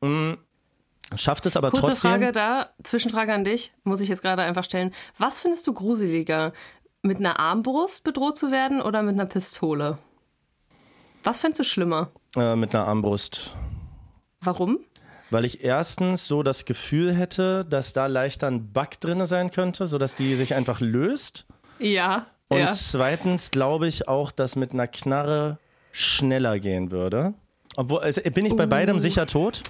Mhm. 0.00 0.38
Schafft 1.14 1.46
es 1.46 1.56
aber 1.56 1.70
Kurze 1.70 1.86
trotzdem. 1.86 2.10
Frage 2.10 2.32
da, 2.32 2.70
Zwischenfrage 2.82 3.32
an 3.32 3.44
dich, 3.44 3.72
muss 3.84 4.00
ich 4.00 4.08
jetzt 4.08 4.22
gerade 4.22 4.42
einfach 4.42 4.64
stellen. 4.64 4.92
Was 5.16 5.40
findest 5.40 5.66
du 5.66 5.72
gruseliger, 5.72 6.52
mit 7.02 7.18
einer 7.18 7.38
Armbrust 7.38 8.04
bedroht 8.04 8.36
zu 8.36 8.50
werden 8.50 8.82
oder 8.82 9.02
mit 9.02 9.14
einer 9.14 9.26
Pistole? 9.26 9.98
Was 11.22 11.40
fändest 11.40 11.60
du 11.60 11.64
schlimmer? 11.64 12.10
Äh, 12.36 12.56
mit 12.56 12.74
einer 12.74 12.86
Armbrust. 12.86 13.54
Warum? 14.40 14.80
Weil 15.30 15.44
ich 15.44 15.64
erstens 15.64 16.26
so 16.26 16.42
das 16.42 16.64
Gefühl 16.64 17.14
hätte, 17.14 17.64
dass 17.64 17.92
da 17.92 18.06
leichter 18.06 18.46
ein 18.46 18.72
Bug 18.72 19.00
drin 19.00 19.24
sein 19.26 19.50
könnte, 19.50 19.86
sodass 19.86 20.14
die 20.14 20.34
sich 20.34 20.54
einfach 20.54 20.80
löst. 20.80 21.46
Ja. 21.78 22.26
Und 22.48 22.58
ja. 22.58 22.70
zweitens 22.70 23.50
glaube 23.50 23.86
ich 23.88 24.08
auch, 24.08 24.30
dass 24.30 24.56
mit 24.56 24.72
einer 24.72 24.86
Knarre 24.86 25.58
schneller 25.92 26.58
gehen 26.58 26.90
würde. 26.90 27.34
Obwohl, 27.76 28.00
also 28.00 28.20
bin 28.22 28.46
ich 28.46 28.56
bei 28.56 28.64
uh. 28.64 28.68
beidem 28.68 28.98
sicher 28.98 29.26
tot? 29.26 29.62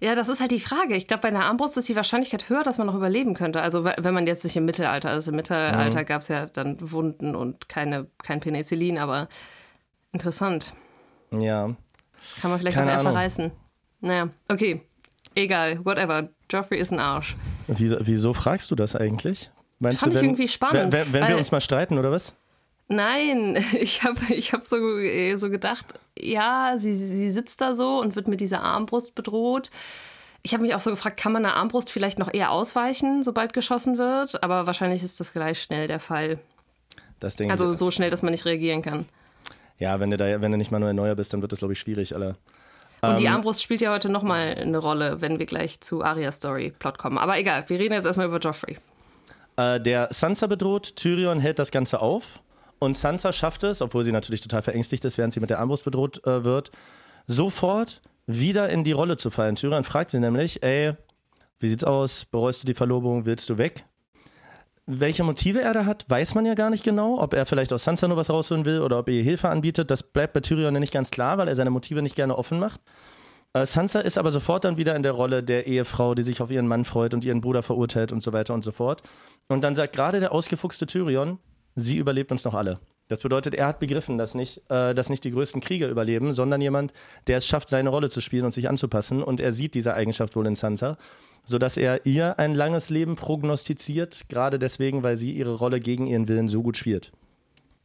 Ja, 0.00 0.14
das 0.14 0.28
ist 0.30 0.40
halt 0.40 0.50
die 0.50 0.60
Frage. 0.60 0.96
Ich 0.96 1.06
glaube, 1.06 1.22
bei 1.22 1.28
einer 1.28 1.44
Armbrust 1.44 1.76
ist 1.76 1.88
die 1.88 1.96
Wahrscheinlichkeit 1.96 2.48
höher, 2.48 2.62
dass 2.62 2.78
man 2.78 2.86
noch 2.86 2.94
überleben 2.94 3.34
könnte. 3.34 3.60
Also 3.60 3.84
wenn 3.84 4.14
man 4.14 4.26
jetzt 4.26 4.44
nicht 4.44 4.56
im 4.56 4.64
Mittelalter 4.64 5.14
ist. 5.14 5.28
Im 5.28 5.36
Mittelalter 5.36 6.00
mhm. 6.00 6.06
gab 6.06 6.22
es 6.22 6.28
ja 6.28 6.46
dann 6.46 6.78
Wunden 6.80 7.34
und 7.34 7.68
keine, 7.68 8.06
kein 8.22 8.40
Penicillin, 8.40 8.96
aber 8.96 9.28
interessant. 10.12 10.72
Ja. 11.30 11.74
Kann 12.40 12.50
man 12.50 12.58
vielleicht 12.58 12.78
keine 12.78 12.92
auch 12.92 12.96
eher 12.96 13.00
verreißen. 13.00 13.52
Naja, 14.00 14.30
okay. 14.48 14.82
Egal, 15.34 15.84
whatever. 15.84 16.28
Joffrey 16.50 16.78
ist 16.78 16.92
ein 16.92 16.98
Arsch. 16.98 17.36
Wieso, 17.68 17.96
wieso 18.00 18.32
fragst 18.34 18.70
du 18.70 18.74
das 18.74 18.96
eigentlich? 18.96 19.50
Meinst 19.78 20.00
Fand 20.00 20.12
du, 20.12 20.16
wenn, 20.16 20.24
ich 20.24 20.28
irgendwie 20.30 20.48
spannend. 20.48 20.92
Wenn, 20.92 21.12
wenn 21.12 21.28
wir 21.28 21.36
uns 21.36 21.52
mal 21.52 21.60
streiten, 21.60 21.98
oder 21.98 22.10
was? 22.10 22.36
Nein, 22.88 23.56
ich 23.78 24.02
habe 24.02 24.18
ich 24.34 24.52
hab 24.52 24.66
so, 24.66 24.98
äh, 24.98 25.36
so 25.36 25.48
gedacht, 25.48 25.86
ja, 26.18 26.74
sie, 26.78 26.94
sie 26.94 27.30
sitzt 27.30 27.60
da 27.60 27.74
so 27.74 28.00
und 28.00 28.16
wird 28.16 28.28
mit 28.28 28.40
dieser 28.40 28.62
Armbrust 28.62 29.14
bedroht. 29.14 29.70
Ich 30.42 30.54
habe 30.54 30.62
mich 30.62 30.74
auch 30.74 30.80
so 30.80 30.90
gefragt, 30.90 31.20
kann 31.20 31.32
man 31.32 31.44
eine 31.44 31.54
Armbrust 31.54 31.92
vielleicht 31.92 32.18
noch 32.18 32.32
eher 32.32 32.50
ausweichen, 32.50 33.22
sobald 33.22 33.52
geschossen 33.52 33.98
wird? 33.98 34.42
Aber 34.42 34.66
wahrscheinlich 34.66 35.02
ist 35.02 35.20
das 35.20 35.32
gleich 35.32 35.62
schnell 35.62 35.86
der 35.86 36.00
Fall. 36.00 36.38
Das 37.20 37.36
Ding 37.36 37.50
also 37.50 37.72
so 37.74 37.90
schnell, 37.90 38.10
dass 38.10 38.22
man 38.22 38.32
nicht 38.32 38.46
reagieren 38.46 38.82
kann. 38.82 39.06
Ja, 39.78 40.00
wenn 40.00 40.10
du, 40.10 40.16
da, 40.16 40.40
wenn 40.40 40.50
du 40.50 40.58
nicht 40.58 40.70
Manuel 40.70 40.94
Neuer 40.94 41.14
bist, 41.14 41.32
dann 41.32 41.42
wird 41.42 41.52
das, 41.52 41.58
glaube 41.58 41.74
ich, 41.74 41.80
schwierig, 41.80 42.14
Alter. 42.14 42.36
Und 43.02 43.18
die 43.18 43.24
ähm, 43.24 43.32
Armbrust 43.34 43.62
spielt 43.62 43.80
ja 43.80 43.92
heute 43.92 44.08
nochmal 44.08 44.54
eine 44.54 44.78
Rolle, 44.78 45.20
wenn 45.20 45.38
wir 45.38 45.46
gleich 45.46 45.80
zu 45.80 46.02
Arias 46.02 46.36
Story 46.36 46.72
Plot 46.78 46.98
kommen. 46.98 47.18
Aber 47.18 47.38
egal, 47.38 47.64
wir 47.68 47.78
reden 47.78 47.94
jetzt 47.94 48.04
erstmal 48.04 48.26
über 48.26 48.38
Joffrey. 48.38 48.76
Äh, 49.56 49.80
der 49.80 50.08
Sansa 50.10 50.46
bedroht, 50.46 50.96
Tyrion 50.96 51.40
hält 51.40 51.58
das 51.58 51.70
Ganze 51.70 52.00
auf 52.00 52.40
und 52.78 52.96
Sansa 52.96 53.32
schafft 53.32 53.64
es, 53.64 53.82
obwohl 53.82 54.04
sie 54.04 54.12
natürlich 54.12 54.40
total 54.40 54.62
verängstigt 54.62 55.04
ist, 55.04 55.18
während 55.18 55.32
sie 55.32 55.40
mit 55.40 55.50
der 55.50 55.60
Armbrust 55.60 55.84
bedroht 55.84 56.26
äh, 56.26 56.44
wird, 56.44 56.70
sofort 57.26 58.02
wieder 58.26 58.68
in 58.68 58.84
die 58.84 58.92
Rolle 58.92 59.16
zu 59.16 59.30
fallen. 59.30 59.56
Tyrion 59.56 59.84
fragt 59.84 60.10
sie 60.10 60.20
nämlich, 60.20 60.62
ey, 60.62 60.92
wie 61.58 61.68
sieht's 61.68 61.84
aus? 61.84 62.24
Bereust 62.24 62.62
du 62.62 62.66
die 62.66 62.74
Verlobung? 62.74 63.26
Willst 63.26 63.50
du 63.50 63.58
weg? 63.58 63.84
Welche 64.92 65.22
Motive 65.22 65.60
er 65.60 65.72
da 65.72 65.84
hat, 65.84 66.04
weiß 66.10 66.34
man 66.34 66.44
ja 66.44 66.54
gar 66.54 66.68
nicht 66.68 66.82
genau. 66.82 67.20
Ob 67.20 67.32
er 67.32 67.46
vielleicht 67.46 67.72
aus 67.72 67.84
Sansa 67.84 68.08
nur 68.08 68.16
was 68.16 68.28
rausholen 68.28 68.64
will 68.64 68.80
oder 68.80 68.98
ob 68.98 69.06
er 69.08 69.14
ihr 69.14 69.22
Hilfe 69.22 69.48
anbietet, 69.48 69.88
das 69.88 70.02
bleibt 70.02 70.32
bei 70.32 70.40
Tyrion 70.40 70.74
ja 70.74 70.80
nicht 70.80 70.92
ganz 70.92 71.12
klar, 71.12 71.38
weil 71.38 71.46
er 71.46 71.54
seine 71.54 71.70
Motive 71.70 72.02
nicht 72.02 72.16
gerne 72.16 72.36
offen 72.36 72.58
macht. 72.58 72.80
Äh, 73.52 73.66
Sansa 73.66 74.00
ist 74.00 74.18
aber 74.18 74.32
sofort 74.32 74.64
dann 74.64 74.78
wieder 74.78 74.96
in 74.96 75.04
der 75.04 75.12
Rolle 75.12 75.44
der 75.44 75.68
Ehefrau, 75.68 76.16
die 76.16 76.24
sich 76.24 76.42
auf 76.42 76.50
ihren 76.50 76.66
Mann 76.66 76.84
freut 76.84 77.14
und 77.14 77.24
ihren 77.24 77.40
Bruder 77.40 77.62
verurteilt 77.62 78.10
und 78.10 78.20
so 78.20 78.32
weiter 78.32 78.52
und 78.52 78.64
so 78.64 78.72
fort. 78.72 79.02
Und 79.46 79.62
dann 79.62 79.76
sagt 79.76 79.94
gerade 79.94 80.18
der 80.18 80.32
ausgefuchste 80.32 80.86
Tyrion, 80.86 81.38
sie 81.76 81.96
überlebt 81.96 82.32
uns 82.32 82.44
noch 82.44 82.54
alle. 82.54 82.80
Das 83.10 83.18
bedeutet, 83.18 83.56
er 83.56 83.66
hat 83.66 83.80
begriffen, 83.80 84.18
dass 84.18 84.36
nicht, 84.36 84.62
äh, 84.70 84.94
dass 84.94 85.10
nicht 85.10 85.24
die 85.24 85.32
größten 85.32 85.60
Krieger 85.60 85.88
überleben, 85.88 86.32
sondern 86.32 86.60
jemand, 86.60 86.92
der 87.26 87.38
es 87.38 87.46
schafft, 87.46 87.68
seine 87.68 87.88
Rolle 87.90 88.08
zu 88.08 88.20
spielen 88.20 88.44
und 88.44 88.52
sich 88.52 88.68
anzupassen. 88.68 89.20
Und 89.20 89.40
er 89.40 89.50
sieht 89.50 89.74
diese 89.74 89.94
Eigenschaft 89.94 90.36
wohl 90.36 90.46
in 90.46 90.54
Sansa, 90.54 90.96
sodass 91.44 91.76
er 91.76 92.06
ihr 92.06 92.38
ein 92.38 92.54
langes 92.54 92.88
Leben 92.88 93.16
prognostiziert, 93.16 94.26
gerade 94.28 94.60
deswegen, 94.60 95.02
weil 95.02 95.16
sie 95.16 95.32
ihre 95.32 95.54
Rolle 95.54 95.80
gegen 95.80 96.06
ihren 96.06 96.28
Willen 96.28 96.46
so 96.46 96.62
gut 96.62 96.76
spielt. 96.76 97.10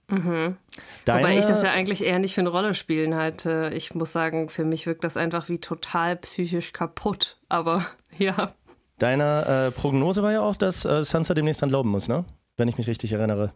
Mhm. 0.09 0.57
Deine, 1.05 1.23
Wobei 1.23 1.39
ich 1.39 1.45
das 1.45 1.63
ja 1.63 1.71
eigentlich 1.71 2.03
eher 2.03 2.19
nicht 2.19 2.35
für 2.35 2.41
eine 2.41 2.49
Rolle 2.49 2.75
spielen 2.75 3.15
halte. 3.15 3.71
Ich 3.73 3.95
muss 3.95 4.11
sagen, 4.11 4.49
für 4.49 4.63
mich 4.63 4.85
wirkt 4.85 5.03
das 5.03 5.17
einfach 5.17 5.49
wie 5.49 5.57
total 5.57 6.17
psychisch 6.17 6.71
kaputt. 6.71 7.37
Aber 7.49 7.83
ja. 8.19 8.53
Deine 8.99 9.69
äh, 9.69 9.71
Prognose 9.71 10.21
war 10.21 10.31
ja 10.31 10.41
auch, 10.41 10.55
dass 10.55 10.85
äh, 10.85 11.03
Sansa 11.03 11.33
demnächst 11.33 11.63
dann 11.63 11.69
glauben 11.69 11.89
muss, 11.89 12.07
ne? 12.07 12.25
Wenn 12.57 12.67
ich 12.67 12.77
mich 12.77 12.85
richtig 12.85 13.11
erinnere. 13.11 13.53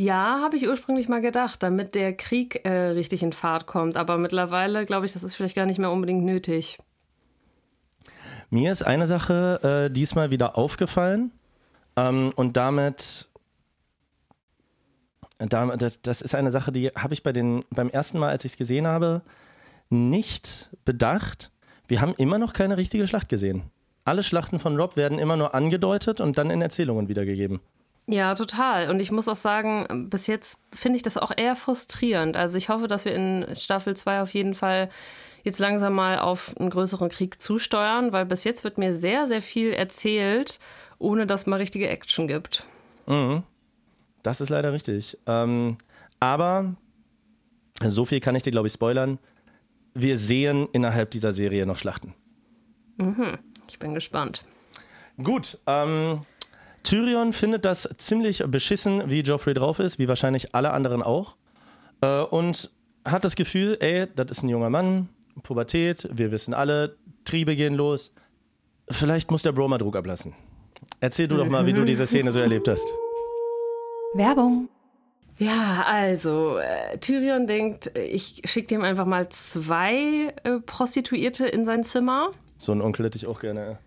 Ja, 0.00 0.38
habe 0.44 0.56
ich 0.56 0.68
ursprünglich 0.68 1.08
mal 1.08 1.20
gedacht, 1.20 1.60
damit 1.60 1.96
der 1.96 2.16
Krieg 2.16 2.64
äh, 2.64 2.90
richtig 2.90 3.24
in 3.24 3.32
Fahrt 3.32 3.66
kommt. 3.66 3.96
Aber 3.96 4.16
mittlerweile 4.16 4.86
glaube 4.86 5.06
ich, 5.06 5.12
das 5.12 5.24
ist 5.24 5.34
vielleicht 5.34 5.56
gar 5.56 5.66
nicht 5.66 5.80
mehr 5.80 5.90
unbedingt 5.90 6.22
nötig. 6.22 6.78
Mir 8.48 8.70
ist 8.70 8.84
eine 8.84 9.08
Sache 9.08 9.88
äh, 9.88 9.92
diesmal 9.92 10.30
wieder 10.30 10.56
aufgefallen 10.56 11.32
ähm, 11.96 12.32
und 12.36 12.56
damit, 12.56 13.28
damit, 15.40 15.98
das 16.06 16.22
ist 16.22 16.36
eine 16.36 16.52
Sache, 16.52 16.70
die 16.70 16.90
habe 16.90 17.12
ich 17.12 17.24
bei 17.24 17.32
den, 17.32 17.64
beim 17.70 17.88
ersten 17.88 18.20
Mal, 18.20 18.28
als 18.28 18.44
ich 18.44 18.52
es 18.52 18.56
gesehen 18.56 18.86
habe, 18.86 19.22
nicht 19.90 20.70
bedacht. 20.84 21.50
Wir 21.88 22.00
haben 22.00 22.14
immer 22.18 22.38
noch 22.38 22.52
keine 22.52 22.76
richtige 22.76 23.08
Schlacht 23.08 23.28
gesehen. 23.28 23.64
Alle 24.04 24.22
Schlachten 24.22 24.60
von 24.60 24.76
Rob 24.80 24.96
werden 24.96 25.18
immer 25.18 25.36
nur 25.36 25.56
angedeutet 25.56 26.20
und 26.20 26.38
dann 26.38 26.50
in 26.50 26.62
Erzählungen 26.62 27.08
wiedergegeben. 27.08 27.58
Ja, 28.10 28.34
total. 28.34 28.88
Und 28.88 29.00
ich 29.00 29.12
muss 29.12 29.28
auch 29.28 29.36
sagen, 29.36 30.08
bis 30.08 30.26
jetzt 30.26 30.58
finde 30.72 30.96
ich 30.96 31.02
das 31.02 31.18
auch 31.18 31.30
eher 31.36 31.54
frustrierend. 31.54 32.36
Also 32.36 32.56
ich 32.56 32.70
hoffe, 32.70 32.88
dass 32.88 33.04
wir 33.04 33.14
in 33.14 33.46
Staffel 33.54 33.94
2 33.94 34.22
auf 34.22 34.32
jeden 34.32 34.54
Fall 34.54 34.88
jetzt 35.44 35.58
langsam 35.58 35.92
mal 35.92 36.18
auf 36.18 36.56
einen 36.56 36.70
größeren 36.70 37.10
Krieg 37.10 37.40
zusteuern, 37.42 38.12
weil 38.12 38.24
bis 38.24 38.44
jetzt 38.44 38.64
wird 38.64 38.78
mir 38.78 38.96
sehr, 38.96 39.26
sehr 39.26 39.42
viel 39.42 39.74
erzählt, 39.74 40.58
ohne 40.98 41.26
dass 41.26 41.46
mal 41.46 41.56
richtige 41.56 41.88
Action 41.90 42.28
gibt. 42.28 42.64
Mhm. 43.06 43.42
Das 44.22 44.40
ist 44.40 44.48
leider 44.48 44.72
richtig. 44.72 45.18
Ähm, 45.26 45.76
aber 46.18 46.76
so 47.82 48.06
viel 48.06 48.20
kann 48.20 48.34
ich 48.34 48.42
dir, 48.42 48.52
glaube 48.52 48.68
ich, 48.68 48.72
spoilern. 48.72 49.18
Wir 49.92 50.16
sehen 50.16 50.66
innerhalb 50.72 51.10
dieser 51.10 51.32
Serie 51.32 51.66
noch 51.66 51.76
Schlachten. 51.76 52.14
Mhm. 52.96 53.38
Ich 53.68 53.78
bin 53.78 53.92
gespannt. 53.92 54.44
Gut, 55.22 55.58
ähm, 55.66 56.22
Tyrion 56.88 57.34
findet 57.34 57.66
das 57.66 57.86
ziemlich 57.98 58.42
beschissen, 58.46 59.10
wie 59.10 59.20
Joffrey 59.20 59.52
drauf 59.52 59.78
ist, 59.78 59.98
wie 59.98 60.08
wahrscheinlich 60.08 60.54
alle 60.54 60.70
anderen 60.70 61.02
auch. 61.02 61.36
Äh, 62.00 62.22
und 62.22 62.70
hat 63.04 63.26
das 63.26 63.36
Gefühl, 63.36 63.76
ey, 63.80 64.06
das 64.16 64.30
ist 64.30 64.42
ein 64.42 64.48
junger 64.48 64.70
Mann, 64.70 65.10
Pubertät, 65.42 66.08
wir 66.10 66.30
wissen 66.30 66.54
alle, 66.54 66.96
Triebe 67.24 67.56
gehen 67.56 67.74
los. 67.74 68.14
Vielleicht 68.90 69.30
muss 69.30 69.42
der 69.42 69.52
Bro 69.52 69.68
mal 69.68 69.76
Druck 69.76 69.96
ablassen. 69.96 70.32
Erzähl 70.98 71.28
du 71.28 71.36
doch 71.36 71.46
mal, 71.46 71.66
wie 71.66 71.74
du 71.74 71.84
diese 71.84 72.06
Szene 72.06 72.32
so 72.32 72.40
erlebt 72.40 72.68
hast. 72.68 72.88
Werbung. 74.14 74.70
Ja, 75.36 75.84
also 75.86 76.56
äh, 76.56 76.96
Tyrion 76.96 77.46
denkt, 77.46 77.92
ich 77.98 78.40
schicke 78.46 78.74
ihm 78.74 78.82
einfach 78.82 79.04
mal 79.04 79.28
zwei 79.28 80.32
äh, 80.42 80.58
Prostituierte 80.64 81.46
in 81.46 81.66
sein 81.66 81.84
Zimmer. 81.84 82.30
So 82.56 82.72
einen 82.72 82.80
Onkel 82.80 83.04
hätte 83.04 83.18
ich 83.18 83.26
auch 83.26 83.40
gerne. 83.40 83.78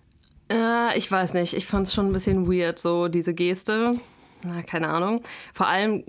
Äh, 0.51 0.97
ich 0.97 1.09
weiß 1.11 1.33
nicht. 1.33 1.53
Ich 1.53 1.65
fand 1.65 1.87
es 1.87 1.93
schon 1.93 2.07
ein 2.07 2.13
bisschen 2.13 2.51
weird, 2.51 2.77
so 2.77 3.07
diese 3.07 3.33
Geste. 3.33 3.95
Na, 4.43 4.61
keine 4.63 4.89
Ahnung. 4.89 5.21
Vor 5.53 5.67
allem 5.67 6.03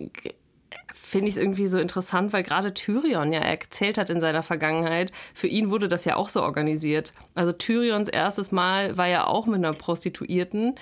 finde 0.95 1.29
ich 1.29 1.37
es 1.37 1.41
irgendwie 1.41 1.67
so 1.67 1.79
interessant, 1.79 2.33
weil 2.33 2.43
gerade 2.43 2.75
Tyrion 2.75 3.33
ja 3.33 3.41
erzählt 3.41 3.99
hat 3.99 4.11
in 4.11 4.21
seiner 4.21 4.43
Vergangenheit, 4.43 5.13
für 5.35 5.47
ihn 5.47 5.71
wurde 5.71 5.87
das 5.87 6.05
ja 6.05 6.17
auch 6.17 6.29
so 6.31 6.43
organisiert. 6.43 7.13
Also 7.35 7.53
Tyrions 7.53 8.09
erstes 8.09 8.51
Mal 8.51 8.97
war 8.97 9.07
ja 9.07 9.27
auch 9.27 9.47
mit 9.47 9.57
einer 9.57 9.75
Prostituierten, 9.75 10.75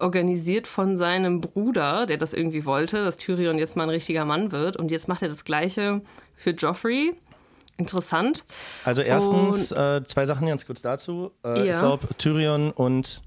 organisiert 0.00 0.66
von 0.66 0.96
seinem 0.96 1.40
Bruder, 1.40 2.06
der 2.06 2.16
das 2.16 2.32
irgendwie 2.32 2.64
wollte, 2.64 3.04
dass 3.04 3.16
Tyrion 3.16 3.58
jetzt 3.58 3.76
mal 3.76 3.84
ein 3.84 3.90
richtiger 3.90 4.24
Mann 4.24 4.50
wird. 4.50 4.76
Und 4.76 4.90
jetzt 4.90 5.06
macht 5.06 5.22
er 5.22 5.28
das 5.28 5.44
Gleiche 5.44 6.00
für 6.36 6.50
Joffrey. 6.50 7.14
Interessant. 7.76 8.44
Also 8.84 9.02
erstens 9.02 9.72
äh, 9.72 10.02
zwei 10.04 10.26
Sachen 10.26 10.46
ganz 10.46 10.64
kurz 10.64 10.82
dazu. 10.82 11.32
Äh, 11.44 11.66
ja. 11.66 11.74
Ich 11.74 11.80
glaube, 11.80 12.08
Tyrion 12.16 12.70
und 12.70 13.22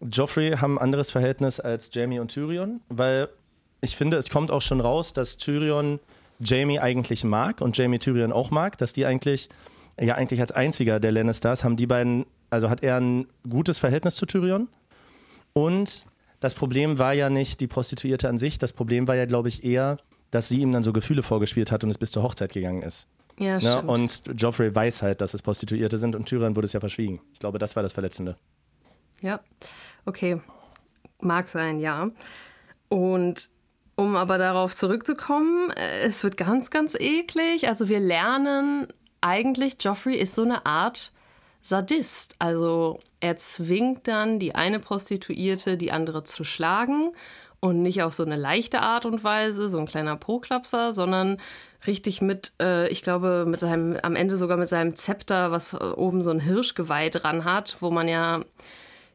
Joffrey 0.00 0.52
haben 0.52 0.78
ein 0.78 0.82
anderes 0.82 1.10
Verhältnis 1.10 1.60
als 1.60 1.90
Jamie 1.92 2.18
und 2.18 2.28
Tyrion, 2.28 2.80
weil 2.88 3.28
ich 3.80 3.96
finde, 3.96 4.16
es 4.16 4.30
kommt 4.30 4.50
auch 4.50 4.60
schon 4.60 4.80
raus, 4.80 5.12
dass 5.12 5.36
Tyrion 5.36 6.00
Jamie 6.40 6.78
eigentlich 6.78 7.24
mag 7.24 7.60
und 7.60 7.76
Jamie 7.76 7.98
Tyrion 7.98 8.32
auch 8.32 8.50
mag, 8.50 8.78
dass 8.78 8.92
die 8.92 9.06
eigentlich, 9.06 9.48
ja 10.00 10.14
eigentlich 10.14 10.40
als 10.40 10.52
einziger 10.52 11.00
der 11.00 11.12
Lannisters 11.12 11.64
haben 11.64 11.76
die 11.76 11.86
beiden, 11.86 12.26
also 12.50 12.70
hat 12.70 12.82
er 12.82 13.00
ein 13.00 13.26
gutes 13.48 13.78
Verhältnis 13.78 14.16
zu 14.16 14.26
Tyrion 14.26 14.68
und 15.52 16.06
das 16.40 16.54
Problem 16.54 16.98
war 16.98 17.12
ja 17.12 17.30
nicht 17.30 17.60
die 17.60 17.68
Prostituierte 17.68 18.28
an 18.28 18.38
sich, 18.38 18.58
das 18.58 18.72
Problem 18.72 19.06
war 19.06 19.14
ja, 19.14 19.26
glaube 19.26 19.48
ich, 19.48 19.62
eher, 19.64 19.98
dass 20.32 20.48
sie 20.48 20.60
ihm 20.60 20.72
dann 20.72 20.82
so 20.82 20.92
Gefühle 20.92 21.22
vorgespielt 21.22 21.70
hat 21.70 21.84
und 21.84 21.90
es 21.90 21.98
bis 21.98 22.10
zur 22.10 22.24
Hochzeit 22.24 22.52
gegangen 22.52 22.82
ist. 22.82 23.06
Ja, 23.38 23.58
ne? 23.58 23.82
Und 23.82 24.22
Joffrey 24.36 24.74
weiß 24.74 25.02
halt, 25.02 25.20
dass 25.20 25.34
es 25.34 25.42
Prostituierte 25.42 25.98
sind 25.98 26.14
und 26.14 26.26
Tyrion 26.26 26.54
wurde 26.56 26.66
es 26.66 26.72
ja 26.72 26.80
verschwiegen. 26.80 27.20
Ich 27.32 27.38
glaube, 27.40 27.58
das 27.58 27.76
war 27.76 27.82
das 27.82 27.92
Verletzende. 27.92 28.36
Ja, 29.20 29.40
okay. 30.04 30.40
Mag 31.20 31.48
sein, 31.48 31.78
ja. 31.78 32.10
Und 32.88 33.48
um 33.94 34.16
aber 34.16 34.38
darauf 34.38 34.74
zurückzukommen, 34.74 35.70
äh, 35.70 36.00
es 36.00 36.24
wird 36.24 36.36
ganz, 36.36 36.70
ganz 36.70 36.94
eklig. 36.94 37.68
Also 37.68 37.88
wir 37.88 38.00
lernen 38.00 38.88
eigentlich, 39.20 39.76
Joffrey 39.80 40.16
ist 40.16 40.34
so 40.34 40.42
eine 40.42 40.66
Art 40.66 41.12
Sadist. 41.60 42.34
Also 42.38 42.98
er 43.20 43.36
zwingt 43.36 44.08
dann 44.08 44.38
die 44.38 44.54
eine 44.54 44.80
Prostituierte, 44.80 45.76
die 45.76 45.92
andere 45.92 46.24
zu 46.24 46.44
schlagen. 46.44 47.12
Und 47.60 47.80
nicht 47.80 48.02
auf 48.02 48.12
so 48.12 48.24
eine 48.24 48.34
leichte 48.34 48.80
Art 48.80 49.06
und 49.06 49.22
Weise, 49.22 49.70
so 49.70 49.78
ein 49.78 49.86
kleiner 49.86 50.16
Proklapser, 50.16 50.92
sondern 50.92 51.38
richtig 51.86 52.20
mit, 52.20 52.52
äh, 52.60 52.88
ich 52.88 53.02
glaube, 53.02 53.44
mit 53.46 53.60
seinem, 53.60 53.96
am 54.02 54.16
Ende 54.16 54.36
sogar 54.36 54.56
mit 54.56 54.68
seinem 54.68 54.94
Zepter, 54.94 55.50
was 55.50 55.74
äh, 55.74 55.78
oben 55.78 56.22
so 56.22 56.30
ein 56.30 56.40
Hirschgeweih 56.40 57.10
dran 57.10 57.44
hat, 57.44 57.76
wo 57.80 57.90
man 57.90 58.08
ja, 58.08 58.44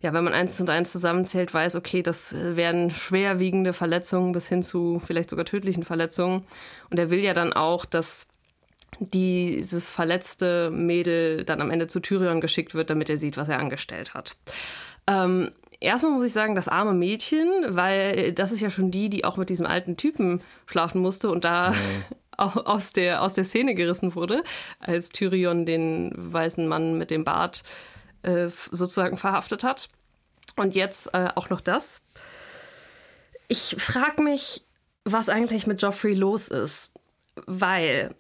ja, 0.02 0.14
wenn 0.14 0.24
man 0.24 0.34
eins 0.34 0.60
und 0.62 0.70
eins 0.70 0.92
zusammenzählt, 0.92 1.54
weiß, 1.54 1.76
okay, 1.76 2.04
das 2.04 2.36
werden 2.36 2.92
schwerwiegende 2.92 3.74
Verletzungen 3.74 4.32
bis 4.32 4.48
hin 4.48 4.62
zu 4.62 5.02
vielleicht 5.04 5.30
sogar 5.30 5.46
tödlichen 5.46 5.84
Verletzungen. 5.84 6.44
Und 6.90 7.00
er 7.00 7.10
will 7.10 7.24
ja 7.24 7.34
dann 7.34 7.54
auch, 7.54 7.86
dass 7.86 8.28
dieses 9.00 9.92
verletzte 9.92 10.70
Mädel 10.72 11.44
dann 11.46 11.62
am 11.62 11.72
Ende 11.72 11.88
zu 11.88 12.00
Tyrion 12.00 12.42
geschickt 12.42 12.76
wird, 12.76 12.90
damit 12.90 13.10
er 13.10 13.18
sieht, 13.18 13.38
was 13.38 13.50
er 13.50 13.60
angestellt 13.60 14.14
hat. 14.14 14.38
Ähm, 15.08 15.52
erstmal 15.80 16.14
muss 16.14 16.26
ich 16.26 16.34
sagen, 16.34 16.56
das 16.56 16.68
arme 16.68 16.94
Mädchen, 16.94 17.50
weil 17.70 18.34
das 18.34 18.52
ist 18.52 18.62
ja 18.62 18.70
schon 18.70 18.92
die, 18.92 19.10
die 19.10 19.26
auch 19.26 19.38
mit 19.38 19.50
diesem 19.50 19.66
alten 19.66 19.98
Typen 19.98 20.42
schlafen 20.66 21.02
musste 21.02 21.30
und 21.30 21.44
da 21.44 21.74
aus, 22.38 22.94
der, 22.94 23.22
aus 23.22 23.34
der 23.34 23.44
Szene 23.44 23.75
gerissen 23.75 24.15
wurde, 24.15 24.44
als 24.79 25.10
Tyrion 25.10 25.65
den 25.65 26.12
weißen 26.15 26.67
Mann 26.67 26.98
mit 26.98 27.12
dem 27.12 27.24
Bart 27.24 27.63
äh, 28.24 28.50
sozusagen 28.50 29.17
verhaftet 29.17 29.63
hat. 29.63 29.89
Und 30.56 30.75
jetzt 30.75 31.13
äh, 31.13 31.29
auch 31.36 31.50
noch 31.50 31.62
das. 31.62 32.06
Ich 33.48 33.75
frage 33.77 34.24
mich, 34.24 34.63
was 35.03 35.29
eigentlich 35.29 35.67
mit 35.67 35.82
Joffrey 35.82 36.13
los 36.13 36.48
ist. 36.48 36.94
Weil, 37.46 38.15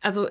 also, 0.00 0.28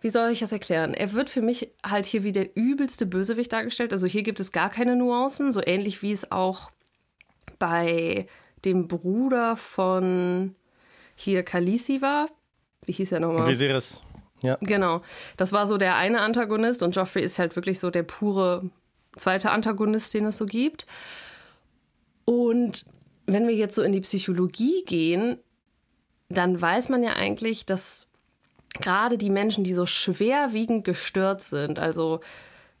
wie 0.00 0.10
soll 0.10 0.30
ich 0.30 0.40
das 0.40 0.52
erklären? 0.52 0.94
Er 0.94 1.12
wird 1.12 1.30
für 1.30 1.42
mich 1.42 1.70
halt 1.84 2.06
hier 2.06 2.24
wie 2.24 2.32
der 2.32 2.56
übelste 2.56 3.06
Bösewicht 3.06 3.52
dargestellt. 3.52 3.92
Also 3.92 4.06
hier 4.06 4.22
gibt 4.22 4.40
es 4.40 4.52
gar 4.52 4.70
keine 4.70 4.96
Nuancen, 4.96 5.52
so 5.52 5.60
ähnlich 5.64 6.02
wie 6.02 6.12
es 6.12 6.30
auch 6.30 6.70
bei 7.58 8.26
dem 8.64 8.88
Bruder 8.88 9.56
von 9.56 10.54
hier 11.18 11.42
Khaleesi 11.42 12.00
war. 12.00 12.26
Wie 12.84 12.92
hieß 12.92 13.12
er 13.12 13.20
nochmal? 13.20 13.48
Viserys. 13.48 14.02
Ja. 14.42 14.56
Genau. 14.60 15.02
Das 15.36 15.52
war 15.52 15.66
so 15.66 15.78
der 15.78 15.96
eine 15.96 16.20
Antagonist 16.20 16.82
und 16.82 16.94
Joffrey 16.94 17.22
ist 17.22 17.38
halt 17.38 17.56
wirklich 17.56 17.80
so 17.80 17.90
der 17.90 18.04
pure 18.04 18.70
zweite 19.16 19.50
Antagonist, 19.50 20.14
den 20.14 20.26
es 20.26 20.38
so 20.38 20.46
gibt. 20.46 20.86
Und 22.24 22.86
wenn 23.26 23.48
wir 23.48 23.54
jetzt 23.54 23.74
so 23.74 23.82
in 23.82 23.92
die 23.92 24.00
Psychologie 24.00 24.84
gehen, 24.86 25.38
dann 26.28 26.60
weiß 26.60 26.88
man 26.88 27.02
ja 27.02 27.14
eigentlich, 27.14 27.66
dass 27.66 28.06
gerade 28.80 29.18
die 29.18 29.30
Menschen, 29.30 29.64
die 29.64 29.72
so 29.72 29.86
schwerwiegend 29.86 30.84
gestört 30.84 31.42
sind, 31.42 31.78
also 31.78 32.20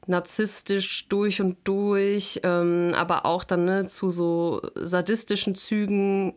narzisstisch 0.06 1.08
durch 1.08 1.40
und 1.40 1.56
durch, 1.64 2.40
ähm, 2.44 2.92
aber 2.94 3.26
auch 3.26 3.44
dann 3.44 3.64
ne, 3.64 3.84
zu 3.86 4.10
so 4.10 4.62
sadistischen 4.74 5.54
Zügen 5.54 6.34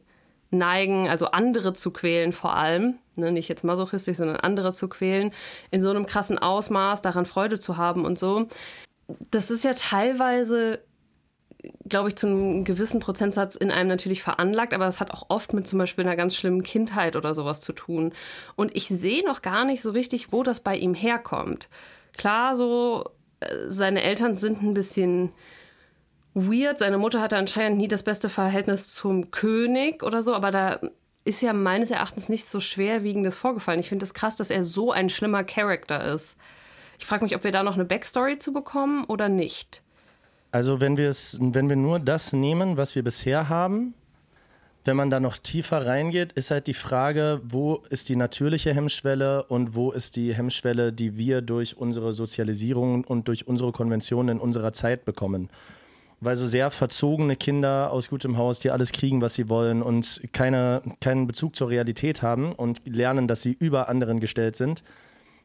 neigen, 0.52 1.10
also 1.10 1.28
andere 1.28 1.74
zu 1.74 1.92
quälen 1.92 2.34
vor 2.34 2.56
allem, 2.56 2.96
ne, 3.16 3.32
nicht 3.32 3.48
jetzt 3.48 3.64
masochistisch, 3.64 4.18
sondern 4.18 4.38
andere 4.38 4.74
zu 4.74 4.88
quälen, 4.88 5.32
in 5.72 5.82
so 5.82 5.90
einem 5.90 6.06
krassen 6.06 6.38
Ausmaß, 6.38 7.02
daran 7.02 7.26
Freude 7.26 7.60
zu 7.60 7.78
haben 7.78 8.06
und 8.06 8.20
so. 8.20 8.48
Das 9.32 9.50
ist 9.50 9.64
ja 9.64 9.74
teilweise 9.74 10.82
glaube 11.88 12.10
ich, 12.10 12.16
zu 12.16 12.28
einem 12.28 12.64
gewissen 12.64 13.00
Prozentsatz 13.00 13.56
in 13.56 13.72
einem 13.72 13.90
natürlich 13.90 14.24
veranlagt, 14.24 14.74
aber 14.74 14.86
das 14.86 15.00
hat 15.00 15.12
auch 15.12 15.26
oft 15.30 15.54
mit 15.54 15.68
zum 15.68 15.80
Beispiel 15.80 16.06
einer 16.06 16.16
ganz 16.16 16.36
schlimmen 16.36 16.64
Kindheit 16.64 17.16
oder 17.16 17.34
sowas 17.34 17.62
zu 17.62 17.74
tun. 17.74 18.14
Und 18.56 18.76
ich 18.76 18.88
sehe 18.88 19.26
noch 19.26 19.42
gar 19.42 19.66
nicht 19.66 19.82
so 19.82 19.92
richtig, 19.92 20.32
wo 20.32 20.44
das 20.44 20.62
bei 20.62 20.76
ihm 20.76 20.94
herkommt. 20.94 21.70
Klar, 22.18 22.56
so, 22.56 23.10
äh, 23.42 23.56
seine 23.68 24.02
Eltern 24.02 24.36
sind 24.36 24.62
ein 24.64 24.74
bisschen 24.74 25.32
weird. 26.34 26.80
Seine 26.80 26.98
Mutter 26.98 27.22
hatte 27.22 27.38
anscheinend 27.38 27.78
nie 27.78 27.88
das 27.88 28.04
beste 28.04 28.30
Verhältnis 28.30 28.94
zum 28.94 29.32
König 29.32 30.04
oder 30.04 30.24
so, 30.24 30.34
aber 30.34 30.52
da 30.52 30.80
ist 31.24 31.42
ja 31.42 31.54
meines 31.54 31.92
Erachtens 31.92 32.30
nichts 32.30 32.52
so 32.52 32.60
schwerwiegendes 32.60 33.38
vorgefallen. 33.38 33.80
Ich 33.80 33.90
finde 33.90 34.04
es 34.04 34.10
das 34.10 34.20
krass, 34.20 34.36
dass 34.36 34.50
er 34.50 34.64
so 34.64 34.92
ein 34.92 35.10
schlimmer 35.10 35.44
Charakter 35.44 36.14
ist. 36.14 36.38
Ich 37.00 37.06
frage 37.06 37.24
mich, 37.24 37.36
ob 37.36 37.44
wir 37.44 37.52
da 37.52 37.64
noch 37.64 37.76
eine 37.76 37.86
Backstory 37.86 38.38
zu 38.38 38.54
bekommen 38.54 39.06
oder 39.06 39.30
nicht. 39.30 39.82
Also 40.52 40.82
wenn 40.82 40.98
wenn 40.98 41.70
wir 41.70 41.76
nur 41.76 42.00
das 42.00 42.34
nehmen, 42.34 42.78
was 42.78 42.96
wir 42.96 43.04
bisher 43.04 43.50
haben, 43.50 43.94
wenn 44.84 44.96
man 44.96 45.12
da 45.12 45.20
noch 45.20 45.38
tiefer 45.38 45.86
reingeht, 45.86 46.34
ist 46.34 46.50
halt 46.50 46.66
die 46.66 46.74
Frage, 46.74 47.40
wo 47.44 47.84
ist 47.90 48.10
die 48.10 48.16
natürliche 48.16 48.74
Hemmschwelle 48.74 49.44
und 49.44 49.76
wo 49.76 49.92
ist 49.92 50.16
die 50.16 50.34
Hemmschwelle, 50.34 50.92
die 50.92 51.18
wir 51.18 51.42
durch 51.42 51.78
unsere 51.78 52.14
Sozialisierung 52.14 53.04
und 53.04 53.28
durch 53.28 53.48
unsere 53.48 53.72
Konventionen 53.72 54.38
in 54.38 54.42
unserer 54.42 54.74
Zeit 54.74 55.06
bekommen. 55.06 55.50
Weil 56.22 56.38
so 56.38 56.46
sehr 56.46 56.70
verzogene 56.72 57.36
Kinder 57.36 57.92
aus 57.92 58.10
gutem 58.10 58.38
Haus, 58.38 58.60
die 58.60 58.70
alles 58.70 58.92
kriegen, 58.92 59.22
was 59.22 59.34
sie 59.34 59.50
wollen 59.50 59.82
und 59.82 60.22
keine, 60.32 60.82
keinen 61.02 61.28
Bezug 61.28 61.56
zur 61.56 61.70
Realität 61.70 62.22
haben 62.22 62.54
und 62.54 62.82
lernen, 62.86 63.28
dass 63.28 63.42
sie 63.42 63.58
über 63.60 63.90
anderen 63.90 64.20
gestellt 64.20 64.56
sind, 64.56 64.84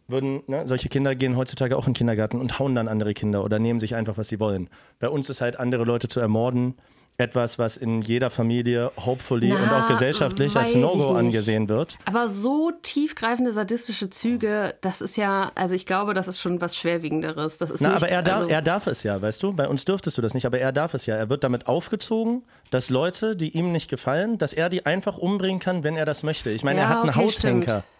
würden, 0.06 0.42
ne, 0.46 0.68
solche 0.68 0.88
Kinder 0.88 1.14
gehen 1.14 1.36
heutzutage 1.36 1.76
auch 1.76 1.86
in 1.86 1.92
den 1.92 1.98
Kindergarten 1.98 2.38
und 2.38 2.58
hauen 2.58 2.74
dann 2.74 2.88
andere 2.88 3.14
Kinder 3.14 3.42
oder 3.42 3.58
nehmen 3.58 3.80
sich 3.80 3.94
einfach, 3.94 4.16
was 4.18 4.28
sie 4.28 4.38
wollen. 4.38 4.68
Bei 4.98 5.08
uns 5.08 5.30
ist 5.30 5.40
halt 5.40 5.58
andere 5.58 5.84
Leute 5.84 6.08
zu 6.08 6.20
ermorden 6.20 6.74
etwas, 7.18 7.58
was 7.58 7.76
in 7.76 8.02
jeder 8.02 8.30
Familie 8.30 8.92
hopefully 9.04 9.48
Na, 9.48 9.62
und 9.62 9.72
auch 9.72 9.88
gesellschaftlich 9.88 10.54
als 10.56 10.74
No-Go 10.74 11.14
angesehen 11.14 11.68
wird. 11.68 11.96
Aber 12.04 12.28
so 12.28 12.72
tiefgreifende 12.82 13.52
sadistische 13.52 14.10
Züge, 14.10 14.74
das 14.82 15.00
ist 15.00 15.16
ja, 15.16 15.50
also 15.54 15.74
ich 15.74 15.86
glaube, 15.86 16.12
das 16.12 16.28
ist 16.28 16.40
schon 16.40 16.60
was 16.60 16.76
Schwerwiegenderes. 16.76 17.58
Das 17.58 17.70
ist 17.70 17.80
Na, 17.80 17.90
nichts, 17.90 18.02
aber 18.02 18.12
er 18.12 18.22
darf, 18.22 18.40
also 18.40 18.50
er 18.50 18.62
darf 18.62 18.86
es 18.86 19.02
ja, 19.02 19.20
weißt 19.20 19.42
du? 19.42 19.52
Bei 19.54 19.68
uns 19.68 19.84
dürftest 19.84 20.18
du 20.18 20.22
das 20.22 20.34
nicht, 20.34 20.46
aber 20.46 20.58
er 20.58 20.72
darf 20.72 20.94
es 20.94 21.06
ja. 21.06 21.16
Er 21.16 21.30
wird 21.30 21.42
damit 21.44 21.66
aufgezogen, 21.66 22.44
dass 22.70 22.90
Leute, 22.90 23.36
die 23.36 23.56
ihm 23.56 23.72
nicht 23.72 23.88
gefallen, 23.88 24.38
dass 24.38 24.52
er 24.52 24.68
die 24.68 24.84
einfach 24.84 25.16
umbringen 25.16 25.60
kann, 25.60 25.84
wenn 25.84 25.96
er 25.96 26.04
das 26.04 26.22
möchte. 26.22 26.50
Ich 26.50 26.64
meine, 26.64 26.80
ja, 26.80 26.84
er 26.84 26.88
hat 26.90 27.00
einen 27.00 27.10
okay, 27.10 27.24
Haushenker. 27.24 27.84
Stimmt. 27.84 27.96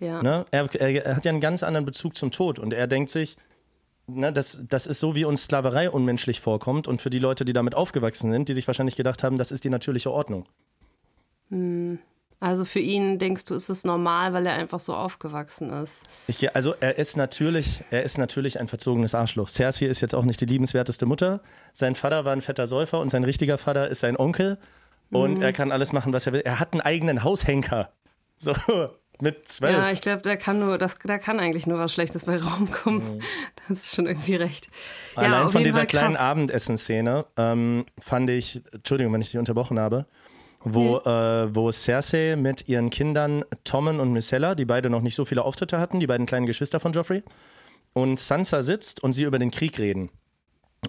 Ja. 0.00 0.22
Ne? 0.22 0.44
Er, 0.50 0.68
er, 0.74 1.06
er, 1.06 1.16
hat 1.16 1.24
ja 1.24 1.30
einen 1.30 1.40
ganz 1.40 1.62
anderen 1.62 1.84
Bezug 1.84 2.16
zum 2.16 2.30
Tod 2.30 2.58
und 2.58 2.72
er 2.72 2.86
denkt 2.86 3.10
sich, 3.10 3.36
ne, 4.08 4.32
das, 4.32 4.60
das 4.68 4.86
ist 4.86 5.00
so, 5.00 5.14
wie 5.14 5.24
uns 5.24 5.44
Sklaverei 5.44 5.90
unmenschlich 5.90 6.40
vorkommt 6.40 6.88
und 6.88 7.00
für 7.00 7.10
die 7.10 7.18
Leute, 7.18 7.44
die 7.44 7.52
damit 7.52 7.74
aufgewachsen 7.74 8.32
sind, 8.32 8.48
die 8.48 8.54
sich 8.54 8.66
wahrscheinlich 8.66 8.96
gedacht 8.96 9.22
haben, 9.22 9.38
das 9.38 9.52
ist 9.52 9.64
die 9.64 9.70
natürliche 9.70 10.10
Ordnung. 10.10 10.46
Hm. 11.50 11.98
Also 12.40 12.64
für 12.64 12.78
ihn 12.78 13.18
denkst 13.18 13.46
du, 13.46 13.54
ist 13.54 13.68
es 13.68 13.82
normal, 13.82 14.32
weil 14.32 14.46
er 14.46 14.52
einfach 14.52 14.78
so 14.78 14.94
aufgewachsen 14.94 15.70
ist. 15.70 16.04
Ich, 16.28 16.54
also 16.54 16.72
er 16.78 16.96
ist 16.96 17.16
natürlich, 17.16 17.82
er 17.90 18.04
ist 18.04 18.16
natürlich 18.16 18.60
ein 18.60 18.68
verzogenes 18.68 19.14
Arschloch. 19.16 19.48
Cersei 19.48 19.86
ist 19.86 20.00
jetzt 20.00 20.14
auch 20.14 20.24
nicht 20.24 20.40
die 20.40 20.46
liebenswerteste 20.46 21.04
Mutter. 21.04 21.40
Sein 21.72 21.96
Vater 21.96 22.24
war 22.24 22.32
ein 22.32 22.40
fetter 22.40 22.68
Säufer 22.68 23.00
und 23.00 23.10
sein 23.10 23.24
richtiger 23.24 23.58
Vater 23.58 23.88
ist 23.88 24.00
sein 24.00 24.16
Onkel. 24.16 24.58
Und 25.10 25.38
mhm. 25.38 25.42
er 25.42 25.52
kann 25.52 25.72
alles 25.72 25.92
machen, 25.92 26.12
was 26.12 26.26
er 26.26 26.32
will. 26.32 26.42
Er 26.42 26.60
hat 26.60 26.74
einen 26.74 26.80
eigenen 26.80 27.24
Haushenker. 27.24 27.90
So, 28.36 28.52
mit 29.22 29.48
zwölf. 29.48 29.72
Ja, 29.72 29.90
ich 29.90 30.00
glaube, 30.00 30.22
da 30.22 30.36
kann 30.36 30.60
nur, 30.60 30.78
das, 30.78 30.96
da 31.04 31.18
kann 31.18 31.40
eigentlich 31.40 31.66
nur 31.66 31.78
was 31.78 31.92
Schlechtes 31.92 32.24
bei 32.24 32.40
rumkommen. 32.40 33.16
Mhm. 33.16 33.22
Das 33.68 33.78
ist 33.84 33.94
schon 33.94 34.06
irgendwie 34.06 34.36
recht. 34.36 34.68
Allein 35.14 35.42
ja, 35.42 35.48
von 35.50 35.62
dieser 35.62 35.84
kleinen 35.84 36.16
Abendessenszene 36.16 37.26
ähm, 37.36 37.84
fand 38.00 38.30
ich, 38.30 38.62
Entschuldigung, 38.72 39.12
wenn 39.12 39.20
ich 39.20 39.30
dich 39.30 39.38
unterbrochen 39.38 39.78
habe, 39.78 40.06
wo, 40.60 40.96
okay. 40.96 41.44
äh, 41.44 41.54
wo 41.54 41.70
Cersei 41.70 42.36
mit 42.36 42.68
ihren 42.68 42.88
Kindern 42.88 43.44
Tommen 43.64 44.00
und 44.00 44.12
Myrcella, 44.12 44.54
die 44.54 44.64
beide 44.64 44.88
noch 44.88 45.02
nicht 45.02 45.14
so 45.14 45.24
viele 45.24 45.44
Auftritte 45.44 45.78
hatten, 45.78 46.00
die 46.00 46.06
beiden 46.06 46.26
kleinen 46.26 46.46
Geschwister 46.46 46.80
von 46.80 46.92
Joffrey, 46.92 47.22
und 47.92 48.18
Sansa 48.18 48.62
sitzt 48.62 49.02
und 49.02 49.12
sie 49.12 49.24
über 49.24 49.38
den 49.38 49.50
Krieg 49.50 49.78
reden. 49.78 50.10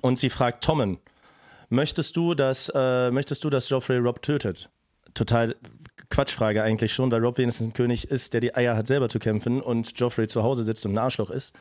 Und 0.02 0.20
sie 0.20 0.30
fragt 0.30 0.64
Tommen, 0.64 1.00
möchtest 1.70 2.16
du, 2.16 2.36
dass, 2.36 2.72
äh, 2.74 3.12
möchtest 3.12 3.44
du, 3.44 3.50
dass 3.50 3.70
Joffrey 3.70 3.98
Rob 3.98 4.22
tötet? 4.22 4.70
Total 5.14 5.56
Quatschfrage 6.10 6.64
eigentlich 6.64 6.94
schon, 6.94 7.12
weil 7.12 7.24
Rob 7.24 7.38
wenigstens 7.38 7.68
ein 7.68 7.74
König 7.74 8.10
ist, 8.10 8.34
der 8.34 8.42
die 8.42 8.56
Eier 8.56 8.76
hat, 8.76 8.88
selber 8.88 9.10
zu 9.10 9.20
kämpfen 9.20 9.62
und 9.62 9.98
Joffrey 10.00 10.28
zu 10.28 10.44
Hause 10.44 10.64
sitzt 10.64 10.86
und 10.86 10.94
ein 10.94 10.98
Arschloch 10.98 11.30
ist. 11.30 11.56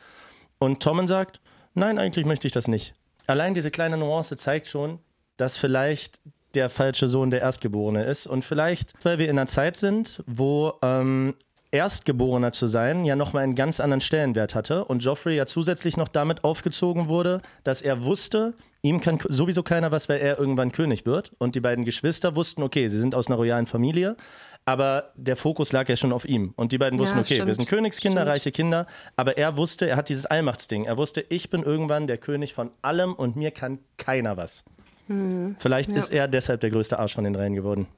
Und 0.59 0.83
Tommen 0.83 1.07
sagt, 1.07 1.41
nein, 1.75 1.99
eigentlich 1.99 2.25
möchte 2.25 2.47
ich 2.47 2.53
das 2.53 2.69
nicht. 2.69 2.95
Allein 3.27 3.55
diese 3.55 3.71
kleine 3.71 3.99
Nuance 3.99 4.37
zeigt 4.37 4.67
schon, 4.67 4.99
dass 5.37 5.59
vielleicht 5.59 6.21
der 6.55 6.71
falsche 6.71 7.09
Sohn 7.09 7.31
der 7.31 7.41
Erstgeborene 7.41 8.05
ist 8.05 8.27
und 8.27 8.43
vielleicht, 8.43 8.95
weil 9.05 9.19
wir 9.19 9.29
in 9.29 9.39
einer 9.39 9.47
Zeit 9.47 9.77
sind, 9.77 10.23
wo 10.27 10.73
ähm, 10.83 11.35
Erstgeborener 11.71 12.53
zu 12.53 12.67
sein 12.67 13.05
ja 13.05 13.15
nochmal 13.15 13.43
einen 13.43 13.55
ganz 13.55 13.81
anderen 13.81 14.01
Stellenwert 14.01 14.55
hatte 14.55 14.85
und 14.85 15.05
Joffrey 15.05 15.37
ja 15.37 15.47
zusätzlich 15.47 15.97
noch 15.97 16.09
damit 16.09 16.45
aufgezogen 16.45 17.09
wurde, 17.09 17.43
dass 17.63 17.83
er 17.83 18.05
wusste, 18.05 18.55
ihm 18.83 19.01
kann 19.01 19.19
sowieso 19.29 19.63
keiner 19.63 19.93
was, 19.93 20.09
weil 20.09 20.21
er 20.21 20.39
irgendwann 20.39 20.73
König 20.73 21.05
wird. 21.05 21.33
Und 21.39 21.55
die 21.55 21.61
beiden 21.61 21.85
Geschwister 21.85 22.37
wussten, 22.37 22.63
okay, 22.63 22.89
sie 22.89 22.99
sind 22.99 23.15
aus 23.15 23.27
einer 23.27 23.37
royalen 23.37 23.67
Familie, 23.67 24.17
aber 24.65 25.13
der 25.17 25.37
Fokus 25.37 25.73
lag 25.73 25.89
ja 25.89 25.97
schon 25.97 26.13
auf 26.13 26.27
ihm. 26.27 26.55
Und 26.57 26.73
die 26.73 26.79
beiden 26.79 26.99
wussten, 26.99 27.19
okay, 27.19 27.35
stimmt. 27.35 27.49
wir 27.49 27.55
sind 27.55 27.69
Königskinder, 27.69 28.23
stimmt. 28.23 28.33
reiche 28.33 28.53
Kinder, 28.53 28.87
aber 29.17 29.37
er 29.37 29.57
wusste, 29.59 29.89
er 29.89 29.97
hat 29.97 30.09
dieses 30.09 30.25
Allmachtsding. 30.27 30.85
Er 30.85 30.97
wusste, 30.97 31.25
ich 31.29 31.51
bin 31.51 31.63
irgendwann 31.63 32.07
der 32.07 32.19
König 32.19 32.55
von 32.55 32.71
allem 32.81 33.13
und 33.13 33.37
mir 33.37 33.51
kann 33.51 33.79
keiner 33.99 34.37
was. 34.37 34.65
Hm. 35.09 35.57
Vielleicht 35.59 35.93
ja. 35.93 35.99
ist 35.99 36.13
er 36.13 36.29
deshalb 36.29 36.61
der 36.61 36.71
größte 36.71 36.99
Arsch 36.99 37.15
von 37.15 37.25
den 37.25 37.33
dreien 37.33 37.55
geworden. 37.55 37.89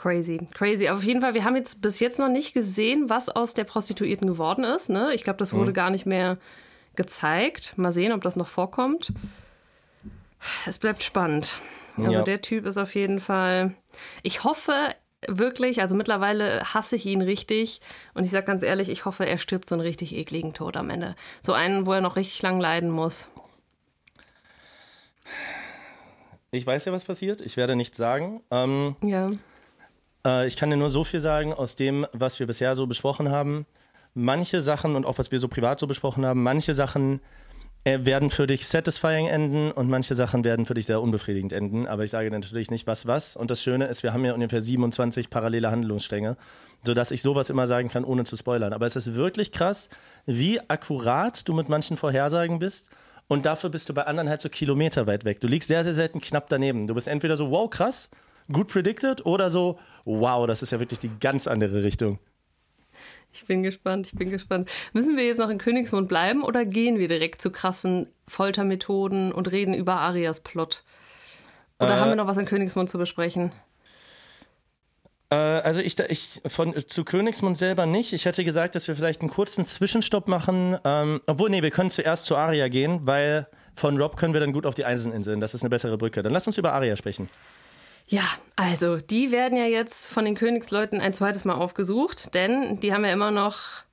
Crazy, 0.00 0.48
crazy. 0.54 0.88
Auf 0.88 1.04
jeden 1.04 1.20
Fall, 1.20 1.34
wir 1.34 1.44
haben 1.44 1.56
jetzt 1.56 1.82
bis 1.82 2.00
jetzt 2.00 2.18
noch 2.18 2.30
nicht 2.30 2.54
gesehen, 2.54 3.10
was 3.10 3.28
aus 3.28 3.52
der 3.52 3.64
Prostituierten 3.64 4.26
geworden 4.26 4.64
ist. 4.64 4.88
Ne? 4.88 5.12
Ich 5.14 5.24
glaube, 5.24 5.36
das 5.36 5.52
wurde 5.52 5.72
mhm. 5.72 5.74
gar 5.74 5.90
nicht 5.90 6.06
mehr 6.06 6.38
gezeigt. 6.96 7.76
Mal 7.76 7.92
sehen, 7.92 8.12
ob 8.12 8.22
das 8.22 8.34
noch 8.34 8.48
vorkommt. 8.48 9.12
Es 10.64 10.78
bleibt 10.78 11.02
spannend. 11.02 11.58
Also 11.98 12.12
ja. 12.12 12.22
der 12.22 12.40
Typ 12.40 12.64
ist 12.64 12.78
auf 12.78 12.94
jeden 12.94 13.20
Fall. 13.20 13.74
Ich 14.22 14.42
hoffe 14.42 14.72
wirklich, 15.28 15.82
also 15.82 15.94
mittlerweile 15.94 16.62
hasse 16.72 16.96
ich 16.96 17.04
ihn 17.04 17.20
richtig. 17.20 17.82
Und 18.14 18.24
ich 18.24 18.30
sage 18.30 18.46
ganz 18.46 18.62
ehrlich, 18.62 18.88
ich 18.88 19.04
hoffe, 19.04 19.26
er 19.26 19.36
stirbt 19.36 19.68
so 19.68 19.74
einen 19.74 19.82
richtig 19.82 20.16
ekligen 20.16 20.54
Tod 20.54 20.78
am 20.78 20.88
Ende. 20.88 21.14
So 21.42 21.52
einen, 21.52 21.84
wo 21.84 21.92
er 21.92 22.00
noch 22.00 22.16
richtig 22.16 22.40
lang 22.40 22.58
leiden 22.58 22.88
muss. 22.88 23.28
Ich 26.52 26.66
weiß 26.66 26.86
ja, 26.86 26.92
was 26.92 27.04
passiert. 27.04 27.42
Ich 27.42 27.58
werde 27.58 27.76
nichts 27.76 27.98
sagen. 27.98 28.40
Ähm, 28.50 28.96
ja. 29.04 29.28
Äh, 30.24 30.46
ich 30.46 30.56
kann 30.56 30.70
dir 30.70 30.76
nur 30.76 30.90
so 30.90 31.04
viel 31.04 31.20
sagen, 31.20 31.52
aus 31.52 31.76
dem, 31.76 32.06
was 32.12 32.38
wir 32.40 32.46
bisher 32.46 32.76
so 32.76 32.86
besprochen 32.86 33.30
haben. 33.30 33.66
manche 34.12 34.60
Sachen 34.60 34.96
und 34.96 35.06
auch 35.06 35.18
was 35.18 35.30
wir 35.30 35.38
so 35.38 35.46
privat 35.46 35.78
so 35.78 35.86
besprochen 35.86 36.26
haben, 36.26 36.42
manche 36.42 36.74
Sachen 36.74 37.20
äh, 37.84 38.04
werden 38.04 38.30
für 38.30 38.46
dich 38.46 38.66
satisfying 38.66 39.26
enden 39.28 39.70
und 39.72 39.88
manche 39.88 40.14
Sachen 40.14 40.44
werden 40.44 40.66
für 40.66 40.74
dich 40.74 40.86
sehr 40.86 41.00
unbefriedigend 41.00 41.52
enden. 41.52 41.86
Aber 41.86 42.04
ich 42.04 42.10
sage 42.10 42.30
natürlich 42.30 42.70
nicht, 42.70 42.86
was 42.86 43.06
was. 43.06 43.36
Und 43.36 43.50
das 43.50 43.62
Schöne 43.62 43.86
ist, 43.86 44.02
wir 44.02 44.12
haben 44.12 44.24
ja 44.24 44.34
ungefähr 44.34 44.60
27 44.60 45.30
parallele 45.30 45.70
Handlungsstränge, 45.70 46.36
sodass 46.84 47.10
ich 47.10 47.22
sowas 47.22 47.50
immer 47.50 47.66
sagen 47.66 47.88
kann, 47.88 48.04
ohne 48.04 48.24
zu 48.24 48.36
spoilern. 48.36 48.72
Aber 48.72 48.84
es 48.84 48.96
ist 48.96 49.14
wirklich 49.14 49.52
krass, 49.52 49.88
wie 50.26 50.60
akkurat 50.68 51.48
du 51.48 51.54
mit 51.54 51.68
manchen 51.68 51.96
Vorhersagen 51.96 52.58
bist. 52.58 52.90
Und 53.28 53.46
dafür 53.46 53.70
bist 53.70 53.88
du 53.88 53.94
bei 53.94 54.04
anderen 54.06 54.28
halt 54.28 54.40
so 54.40 54.48
kilometerweit 54.48 55.24
weg. 55.24 55.40
Du 55.40 55.46
liegst 55.46 55.68
sehr, 55.68 55.84
sehr 55.84 55.94
selten 55.94 56.20
knapp 56.20 56.48
daneben. 56.48 56.86
Du 56.88 56.94
bist 56.94 57.06
entweder 57.06 57.36
so, 57.36 57.50
wow, 57.50 57.70
krass, 57.70 58.10
gut 58.52 58.68
predicted, 58.68 59.24
oder 59.26 59.50
so, 59.50 59.78
wow, 60.04 60.46
das 60.46 60.62
ist 60.62 60.72
ja 60.72 60.80
wirklich 60.80 60.98
die 60.98 61.10
ganz 61.20 61.46
andere 61.46 61.82
Richtung. 61.82 62.18
Ich 63.32 63.46
bin 63.46 63.62
gespannt, 63.62 64.08
ich 64.08 64.18
bin 64.18 64.30
gespannt. 64.30 64.68
Müssen 64.92 65.16
wir 65.16 65.24
jetzt 65.24 65.38
noch 65.38 65.50
in 65.50 65.58
Königsmund 65.58 66.08
bleiben 66.08 66.42
oder 66.42 66.64
gehen 66.64 66.98
wir 66.98 67.06
direkt 67.06 67.40
zu 67.40 67.50
krassen 67.50 68.08
Foltermethoden 68.26 69.32
und 69.32 69.50
reden 69.52 69.72
über 69.72 69.96
Arias 69.96 70.40
Plot? 70.40 70.82
Oder 71.78 71.96
äh, 71.96 71.98
haben 71.98 72.10
wir 72.10 72.16
noch 72.16 72.26
was 72.26 72.38
in 72.38 72.46
Königsmund 72.46 72.90
zu 72.90 72.98
besprechen? 72.98 73.52
Äh, 75.30 75.36
also 75.36 75.80
ich, 75.80 75.98
ich 76.00 76.42
von 76.46 76.74
zu 76.74 77.04
Königsmund 77.04 77.56
selber 77.56 77.86
nicht. 77.86 78.12
Ich 78.12 78.24
hätte 78.24 78.44
gesagt, 78.44 78.74
dass 78.74 78.88
wir 78.88 78.96
vielleicht 78.96 79.20
einen 79.20 79.30
kurzen 79.30 79.64
Zwischenstopp 79.64 80.26
machen. 80.26 80.76
Ähm, 80.84 81.20
obwohl, 81.26 81.50
nee, 81.50 81.62
wir 81.62 81.70
können 81.70 81.90
zuerst 81.90 82.26
zu 82.26 82.36
Aria 82.36 82.68
gehen, 82.68 83.06
weil 83.06 83.46
von 83.74 83.96
Rob 83.96 84.16
können 84.16 84.34
wir 84.34 84.40
dann 84.40 84.52
gut 84.52 84.66
auf 84.66 84.74
die 84.74 84.84
Eiseninseln. 84.84 85.40
Das 85.40 85.54
ist 85.54 85.62
eine 85.62 85.70
bessere 85.70 85.96
Brücke. 85.96 86.22
Dann 86.22 86.32
lass 86.32 86.46
uns 86.48 86.58
über 86.58 86.72
Aria 86.72 86.96
sprechen. 86.96 87.28
Ja, 88.10 88.24
also 88.56 88.96
die 88.96 89.30
werden 89.30 89.56
ja 89.56 89.66
jetzt 89.66 90.06
von 90.06 90.24
den 90.24 90.34
Königsleuten 90.34 91.00
ein 91.00 91.14
zweites 91.14 91.44
Mal 91.44 91.54
aufgesucht, 91.54 92.34
denn 92.34 92.80
die 92.80 92.92
haben 92.92 93.04
ja 93.04 93.12
immer 93.12 93.30
noch 93.30 93.84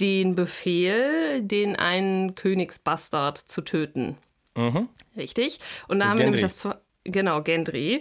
den 0.00 0.34
Befehl, 0.34 1.42
den 1.42 1.76
einen 1.76 2.34
Königsbastard 2.34 3.36
zu 3.36 3.60
töten. 3.60 4.16
Mhm. 4.56 4.88
Richtig. 5.18 5.60
Und 5.86 5.98
da 5.98 6.06
haben 6.06 6.16
Gendry. 6.16 6.18
wir 6.18 6.24
nämlich 6.24 6.40
das 6.40 6.68
genau 7.04 7.42
Gendry. 7.42 8.00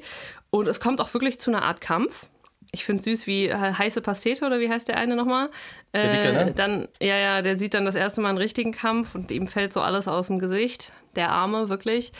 Und 0.51 0.69
es 0.69 0.79
kommt 0.79 1.01
auch 1.01 1.13
wirklich 1.13 1.37
zu 1.37 1.51
einer 1.51 1.63
Art 1.63 1.81
Kampf. 1.81 2.29
Ich 2.71 2.85
finde 2.85 3.03
süß, 3.03 3.27
wie 3.27 3.53
heiße 3.53 4.01
Pastete 4.01 4.45
oder 4.45 4.61
wie 4.61 4.69
heißt 4.69 4.87
der 4.87 4.97
eine 4.97 5.17
nochmal? 5.17 5.49
Der 5.93 6.11
Dicke, 6.11 6.31
ne? 6.33 6.49
Äh, 6.49 6.53
dann, 6.53 6.87
ja, 7.01 7.17
ja, 7.17 7.41
der 7.41 7.57
sieht 7.57 7.73
dann 7.73 7.83
das 7.83 7.95
erste 7.95 8.21
Mal 8.21 8.29
einen 8.29 8.37
richtigen 8.37 8.71
Kampf 8.71 9.15
und 9.15 9.31
ihm 9.31 9.47
fällt 9.47 9.73
so 9.73 9.81
alles 9.81 10.07
aus 10.07 10.27
dem 10.27 10.39
Gesicht. 10.39 10.93
Der 11.15 11.31
Arme, 11.31 11.67
wirklich 11.67 12.13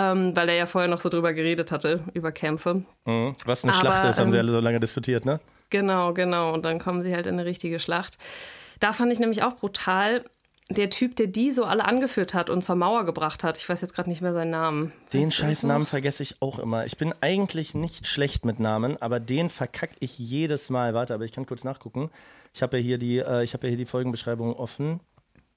ähm, 0.00 0.34
weil 0.34 0.48
er 0.48 0.54
ja 0.54 0.66
vorher 0.66 0.88
noch 0.88 1.00
so 1.00 1.10
drüber 1.10 1.34
geredet 1.34 1.70
hatte, 1.70 2.00
über 2.14 2.32
Kämpfe. 2.32 2.82
Mhm. 3.04 3.34
Was 3.44 3.64
eine 3.64 3.72
Aber, 3.72 3.80
Schlacht 3.80 4.04
ist, 4.08 4.18
haben 4.18 4.30
sie 4.30 4.38
ähm, 4.38 4.44
alle 4.44 4.52
so 4.52 4.60
lange 4.60 4.80
diskutiert, 4.80 5.26
ne? 5.26 5.40
Genau, 5.68 6.14
genau. 6.14 6.54
Und 6.54 6.64
dann 6.64 6.78
kommen 6.78 7.02
sie 7.02 7.14
halt 7.14 7.26
in 7.26 7.34
eine 7.34 7.44
richtige 7.44 7.78
Schlacht. 7.78 8.16
Da 8.80 8.94
fand 8.94 9.12
ich 9.12 9.18
nämlich 9.18 9.42
auch 9.42 9.54
brutal, 9.54 10.24
der 10.70 10.88
Typ, 10.88 11.16
der 11.16 11.26
die 11.26 11.50
so 11.50 11.64
alle 11.64 11.84
angeführt 11.84 12.32
hat 12.32 12.48
und 12.48 12.62
zur 12.62 12.76
Mauer 12.76 13.04
gebracht 13.04 13.44
hat. 13.44 13.58
Ich 13.58 13.68
weiß 13.68 13.80
jetzt 13.82 13.94
gerade 13.94 14.08
nicht 14.08 14.22
mehr 14.22 14.32
seinen 14.32 14.50
Namen. 14.50 14.92
Den 15.12 15.30
scheiß 15.30 15.64
Namen 15.64 15.84
vergesse 15.84 16.22
ich 16.22 16.40
auch 16.40 16.58
immer. 16.58 16.86
Ich 16.86 16.96
bin 16.96 17.12
eigentlich 17.20 17.74
nicht 17.74 18.06
schlecht 18.06 18.44
mit 18.44 18.58
Namen, 18.58 18.96
aber 19.02 19.20
den 19.20 19.50
verkacke 19.50 19.96
ich 20.00 20.18
jedes 20.18 20.70
Mal. 20.70 20.94
Warte, 20.94 21.12
aber 21.12 21.24
ich 21.24 21.32
kann 21.32 21.44
kurz 21.44 21.64
nachgucken. 21.64 22.10
Ich 22.54 22.62
habe 22.62 22.78
ja 22.78 22.82
hier 22.82 22.98
die, 22.98 23.18
äh, 23.18 23.42
ich 23.42 23.52
habe 23.52 23.66
ja 23.66 23.70
hier 23.70 23.78
die 23.78 23.84
Folgenbeschreibung 23.84 24.54
offen. 24.54 25.00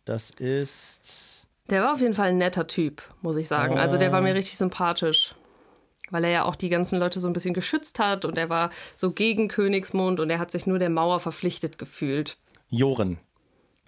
Das 0.03 0.31
ist 0.31 1.32
der 1.69 1.83
war 1.83 1.93
auf 1.93 2.01
jeden 2.01 2.13
Fall 2.13 2.29
ein 2.29 2.37
netter 2.37 2.67
Typ, 2.67 3.01
muss 3.21 3.35
ich 3.35 3.47
sagen. 3.47 3.77
Also 3.77 3.97
der 3.97 4.11
war 4.11 4.21
mir 4.21 4.35
richtig 4.35 4.57
sympathisch. 4.57 5.35
Weil 6.09 6.25
er 6.25 6.29
ja 6.29 6.43
auch 6.43 6.55
die 6.55 6.69
ganzen 6.69 6.99
Leute 6.99 7.19
so 7.19 7.27
ein 7.27 7.33
bisschen 7.33 7.53
geschützt 7.53 7.97
hat 7.97 8.25
und 8.25 8.37
er 8.37 8.49
war 8.49 8.69
so 8.95 9.11
gegen 9.11 9.47
Königsmund 9.47 10.19
und 10.19 10.29
er 10.29 10.37
hat 10.37 10.51
sich 10.51 10.67
nur 10.67 10.77
der 10.77 10.89
Mauer 10.89 11.19
verpflichtet 11.19 11.77
gefühlt. 11.77 12.37
Joren 12.69 13.19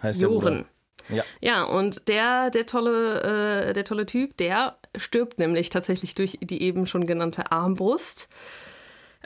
heißt 0.02 0.22
Joren. 0.22 0.64
Der 1.08 1.16
ja. 1.16 1.24
ja, 1.40 1.62
und 1.62 2.08
der, 2.08 2.50
der, 2.50 2.66
tolle, 2.66 3.68
äh, 3.68 3.72
der 3.72 3.84
tolle 3.84 4.06
Typ, 4.06 4.36
der 4.38 4.76
stirbt 4.96 5.38
nämlich 5.38 5.70
tatsächlich 5.70 6.14
durch 6.14 6.38
die 6.40 6.62
eben 6.62 6.86
schon 6.86 7.06
genannte 7.06 7.52
Armbrust. 7.52 8.28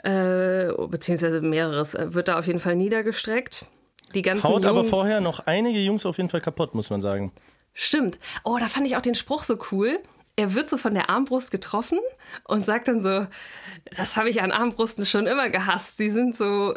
Äh, 0.03 0.71
beziehungsweise 0.87 1.41
mehreres, 1.41 1.95
wird 1.97 2.27
da 2.27 2.39
auf 2.39 2.47
jeden 2.47 2.59
Fall 2.59 2.75
niedergestreckt. 2.75 3.65
Die 4.13 4.21
ganzen 4.21 4.43
Haut 4.43 4.63
Jungen, 4.63 4.65
aber 4.65 4.83
vorher 4.83 5.21
noch 5.21 5.39
einige 5.41 5.79
Jungs 5.79 6.05
auf 6.05 6.17
jeden 6.17 6.29
Fall 6.29 6.41
kaputt, 6.41 6.75
muss 6.75 6.89
man 6.89 7.01
sagen. 7.01 7.31
Stimmt. 7.73 8.19
Oh, 8.43 8.57
da 8.59 8.67
fand 8.67 8.87
ich 8.87 8.97
auch 8.97 9.01
den 9.01 9.15
Spruch 9.15 9.43
so 9.43 9.57
cool. 9.71 9.99
Er 10.35 10.53
wird 10.53 10.69
so 10.69 10.77
von 10.77 10.93
der 10.93 11.09
Armbrust 11.09 11.51
getroffen 11.51 11.99
und 12.45 12.65
sagt 12.65 12.87
dann 12.87 13.01
so, 13.01 13.27
das 13.95 14.17
habe 14.17 14.29
ich 14.29 14.41
an 14.41 14.51
Armbrusten 14.51 15.05
schon 15.05 15.27
immer 15.27 15.49
gehasst. 15.49 15.99
Die 15.99 16.09
sind 16.09 16.35
so 16.35 16.73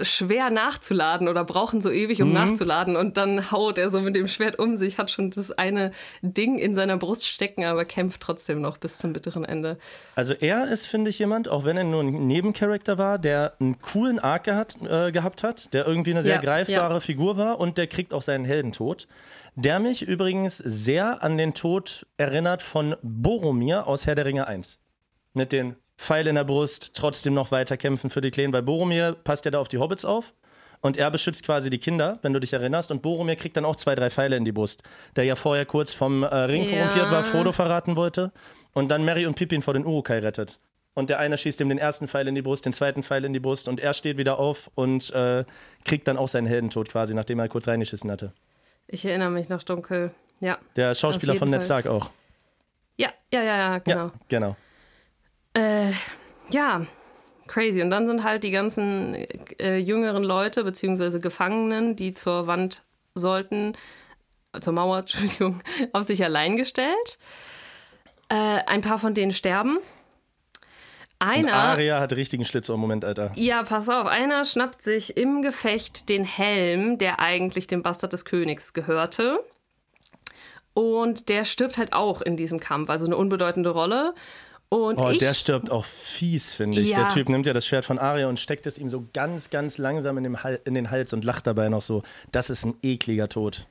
schwer 0.00 0.50
nachzuladen 0.50 1.28
oder 1.28 1.44
brauchen 1.44 1.80
so 1.80 1.90
ewig, 1.90 2.20
um 2.20 2.28
mhm. 2.28 2.34
nachzuladen. 2.34 2.96
Und 2.96 3.16
dann 3.16 3.52
haut 3.52 3.78
er 3.78 3.90
so 3.90 4.00
mit 4.00 4.16
dem 4.16 4.26
Schwert 4.26 4.58
um 4.58 4.76
sich, 4.76 4.98
hat 4.98 5.10
schon 5.10 5.30
das 5.30 5.52
eine 5.52 5.92
Ding 6.22 6.58
in 6.58 6.74
seiner 6.74 6.96
Brust 6.96 7.28
stecken, 7.28 7.64
aber 7.64 7.84
kämpft 7.84 8.20
trotzdem 8.20 8.60
noch 8.60 8.76
bis 8.76 8.98
zum 8.98 9.12
bitteren 9.12 9.44
Ende. 9.44 9.78
Also 10.16 10.34
er 10.34 10.68
ist, 10.68 10.86
finde 10.86 11.10
ich, 11.10 11.18
jemand, 11.18 11.48
auch 11.48 11.64
wenn 11.64 11.76
er 11.76 11.84
nur 11.84 12.02
ein 12.02 12.26
Nebencharakter 12.26 12.98
war, 12.98 13.18
der 13.18 13.54
einen 13.60 13.80
coolen 13.80 14.18
Arc 14.18 14.44
gehabt, 14.44 14.76
äh, 14.82 15.12
gehabt 15.12 15.42
hat, 15.44 15.72
der 15.72 15.86
irgendwie 15.86 16.10
eine 16.10 16.22
sehr 16.22 16.36
ja, 16.36 16.40
greifbare 16.40 16.94
ja. 16.94 17.00
Figur 17.00 17.36
war 17.36 17.60
und 17.60 17.78
der 17.78 17.86
kriegt 17.86 18.12
auch 18.12 18.22
seinen 18.22 18.44
Heldentod. 18.44 19.06
Der 19.54 19.78
mich 19.78 20.02
übrigens 20.02 20.58
sehr 20.58 21.22
an 21.22 21.38
den 21.38 21.54
Tod 21.54 22.06
erinnert 22.16 22.62
von 22.62 22.96
Boromir 23.02 23.86
aus 23.86 24.06
Herr 24.06 24.16
der 24.16 24.24
Ringe 24.24 24.48
1. 24.48 24.80
Mit 25.32 25.52
den 25.52 25.76
Pfeil 25.96 26.26
in 26.26 26.34
der 26.34 26.44
Brust, 26.44 26.92
trotzdem 26.94 27.34
noch 27.34 27.50
weiter 27.50 27.76
kämpfen 27.76 28.10
für 28.10 28.20
die 28.20 28.30
Kleinen, 28.30 28.52
weil 28.52 28.62
Boromir 28.62 29.12
passt 29.12 29.44
ja 29.44 29.50
da 29.50 29.60
auf 29.60 29.68
die 29.68 29.78
Hobbits 29.78 30.04
auf. 30.04 30.34
Und 30.80 30.98
er 30.98 31.10
beschützt 31.10 31.46
quasi 31.46 31.70
die 31.70 31.78
Kinder, 31.78 32.18
wenn 32.20 32.34
du 32.34 32.40
dich 32.40 32.52
erinnerst. 32.52 32.90
Und 32.90 33.00
Boromir 33.00 33.36
kriegt 33.36 33.56
dann 33.56 33.64
auch 33.64 33.76
zwei, 33.76 33.94
drei 33.94 34.10
Pfeile 34.10 34.36
in 34.36 34.44
die 34.44 34.52
Brust. 34.52 34.82
Der 35.16 35.24
ja 35.24 35.34
vorher 35.34 35.64
kurz 35.64 35.94
vom 35.94 36.22
äh, 36.22 36.26
Ring 36.26 36.68
ja. 36.68 36.82
korrumpiert 36.82 37.10
war, 37.10 37.24
Frodo 37.24 37.52
verraten 37.52 37.96
wollte. 37.96 38.32
Und 38.74 38.90
dann 38.90 39.02
Mary 39.02 39.24
und 39.24 39.34
Pippin 39.34 39.62
vor 39.62 39.72
den 39.72 39.86
Urukai 39.86 40.18
rettet. 40.18 40.60
Und 40.92 41.08
der 41.08 41.20
eine 41.20 41.38
schießt 41.38 41.60
ihm 41.62 41.70
den 41.70 41.78
ersten 41.78 42.06
Pfeil 42.06 42.28
in 42.28 42.34
die 42.34 42.42
Brust, 42.42 42.66
den 42.66 42.74
zweiten 42.74 43.02
Pfeil 43.02 43.24
in 43.24 43.32
die 43.32 43.40
Brust. 43.40 43.66
Und 43.66 43.80
er 43.80 43.94
steht 43.94 44.18
wieder 44.18 44.38
auf 44.38 44.70
und 44.74 45.10
äh, 45.14 45.46
kriegt 45.86 46.06
dann 46.06 46.18
auch 46.18 46.28
seinen 46.28 46.46
Heldentod 46.46 46.90
quasi, 46.90 47.14
nachdem 47.14 47.38
er 47.38 47.48
kurz 47.48 47.66
reingeschissen 47.66 48.10
hatte. 48.10 48.34
Ich 48.86 49.06
erinnere 49.06 49.30
mich 49.30 49.48
noch 49.48 49.62
dunkel. 49.62 50.10
Ja. 50.40 50.58
Der 50.76 50.94
Schauspieler 50.94 51.36
von 51.36 51.48
Ned 51.48 51.64
Stark 51.64 51.86
auch. 51.86 52.10
Ja, 52.96 53.08
ja, 53.32 53.42
ja, 53.42 53.56
ja, 53.56 53.78
genau. 53.78 53.96
Ja, 53.96 54.12
genau. 54.28 54.56
Äh, 55.54 55.92
ja, 56.50 56.86
crazy. 57.46 57.82
Und 57.82 57.90
dann 57.90 58.06
sind 58.06 58.22
halt 58.22 58.44
die 58.44 58.50
ganzen 58.50 59.14
äh, 59.58 59.78
jüngeren 59.78 60.24
Leute, 60.24 60.64
beziehungsweise 60.64 61.20
Gefangenen, 61.20 61.96
die 61.96 62.14
zur 62.14 62.46
Wand 62.46 62.82
sollten, 63.14 63.76
zur 64.60 64.72
Mauer, 64.72 64.98
Entschuldigung, 65.00 65.60
auf 65.92 66.04
sich 66.04 66.22
allein 66.24 66.56
gestellt. 66.56 67.18
Äh, 68.28 68.60
ein 68.66 68.80
paar 68.80 68.98
von 68.98 69.14
denen 69.14 69.32
sterben. 69.32 69.78
Einer. 71.20 71.48
Und 71.48 71.54
Aria 71.54 72.00
hat 72.00 72.12
richtigen 72.12 72.44
Schlitz 72.44 72.68
im 72.68 72.80
Moment, 72.80 73.04
Alter. 73.04 73.30
Ja, 73.34 73.62
pass 73.62 73.88
auf. 73.88 74.06
Einer 74.06 74.44
schnappt 74.44 74.82
sich 74.82 75.16
im 75.16 75.42
Gefecht 75.42 76.08
den 76.08 76.24
Helm, 76.24 76.98
der 76.98 77.20
eigentlich 77.20 77.66
dem 77.66 77.82
Bastard 77.82 78.12
des 78.12 78.24
Königs 78.24 78.72
gehörte. 78.72 79.38
Und 80.74 81.28
der 81.28 81.44
stirbt 81.44 81.78
halt 81.78 81.92
auch 81.92 82.20
in 82.20 82.36
diesem 82.36 82.58
Kampf, 82.58 82.90
also 82.90 83.06
eine 83.06 83.16
unbedeutende 83.16 83.70
Rolle. 83.70 84.12
Und 84.68 84.98
oh, 84.98 85.10
ich, 85.10 85.18
der 85.18 85.34
stirbt 85.34 85.70
auch 85.70 85.84
fies, 85.84 86.54
finde 86.54 86.80
ich. 86.80 86.90
Ja. 86.90 86.98
Der 86.98 87.08
Typ 87.08 87.28
nimmt 87.28 87.46
ja 87.46 87.52
das 87.52 87.66
Schwert 87.66 87.84
von 87.84 87.98
Arya 87.98 88.28
und 88.28 88.40
steckt 88.40 88.66
es 88.66 88.78
ihm 88.78 88.88
so 88.88 89.06
ganz, 89.12 89.50
ganz 89.50 89.78
langsam 89.78 90.18
in, 90.18 90.36
in 90.64 90.74
den 90.74 90.90
Hals 90.90 91.12
und 91.12 91.24
lacht 91.24 91.46
dabei 91.46 91.68
noch 91.68 91.82
so. 91.82 92.02
Das 92.32 92.50
ist 92.50 92.64
ein 92.64 92.74
ekliger 92.82 93.28
Tod 93.28 93.66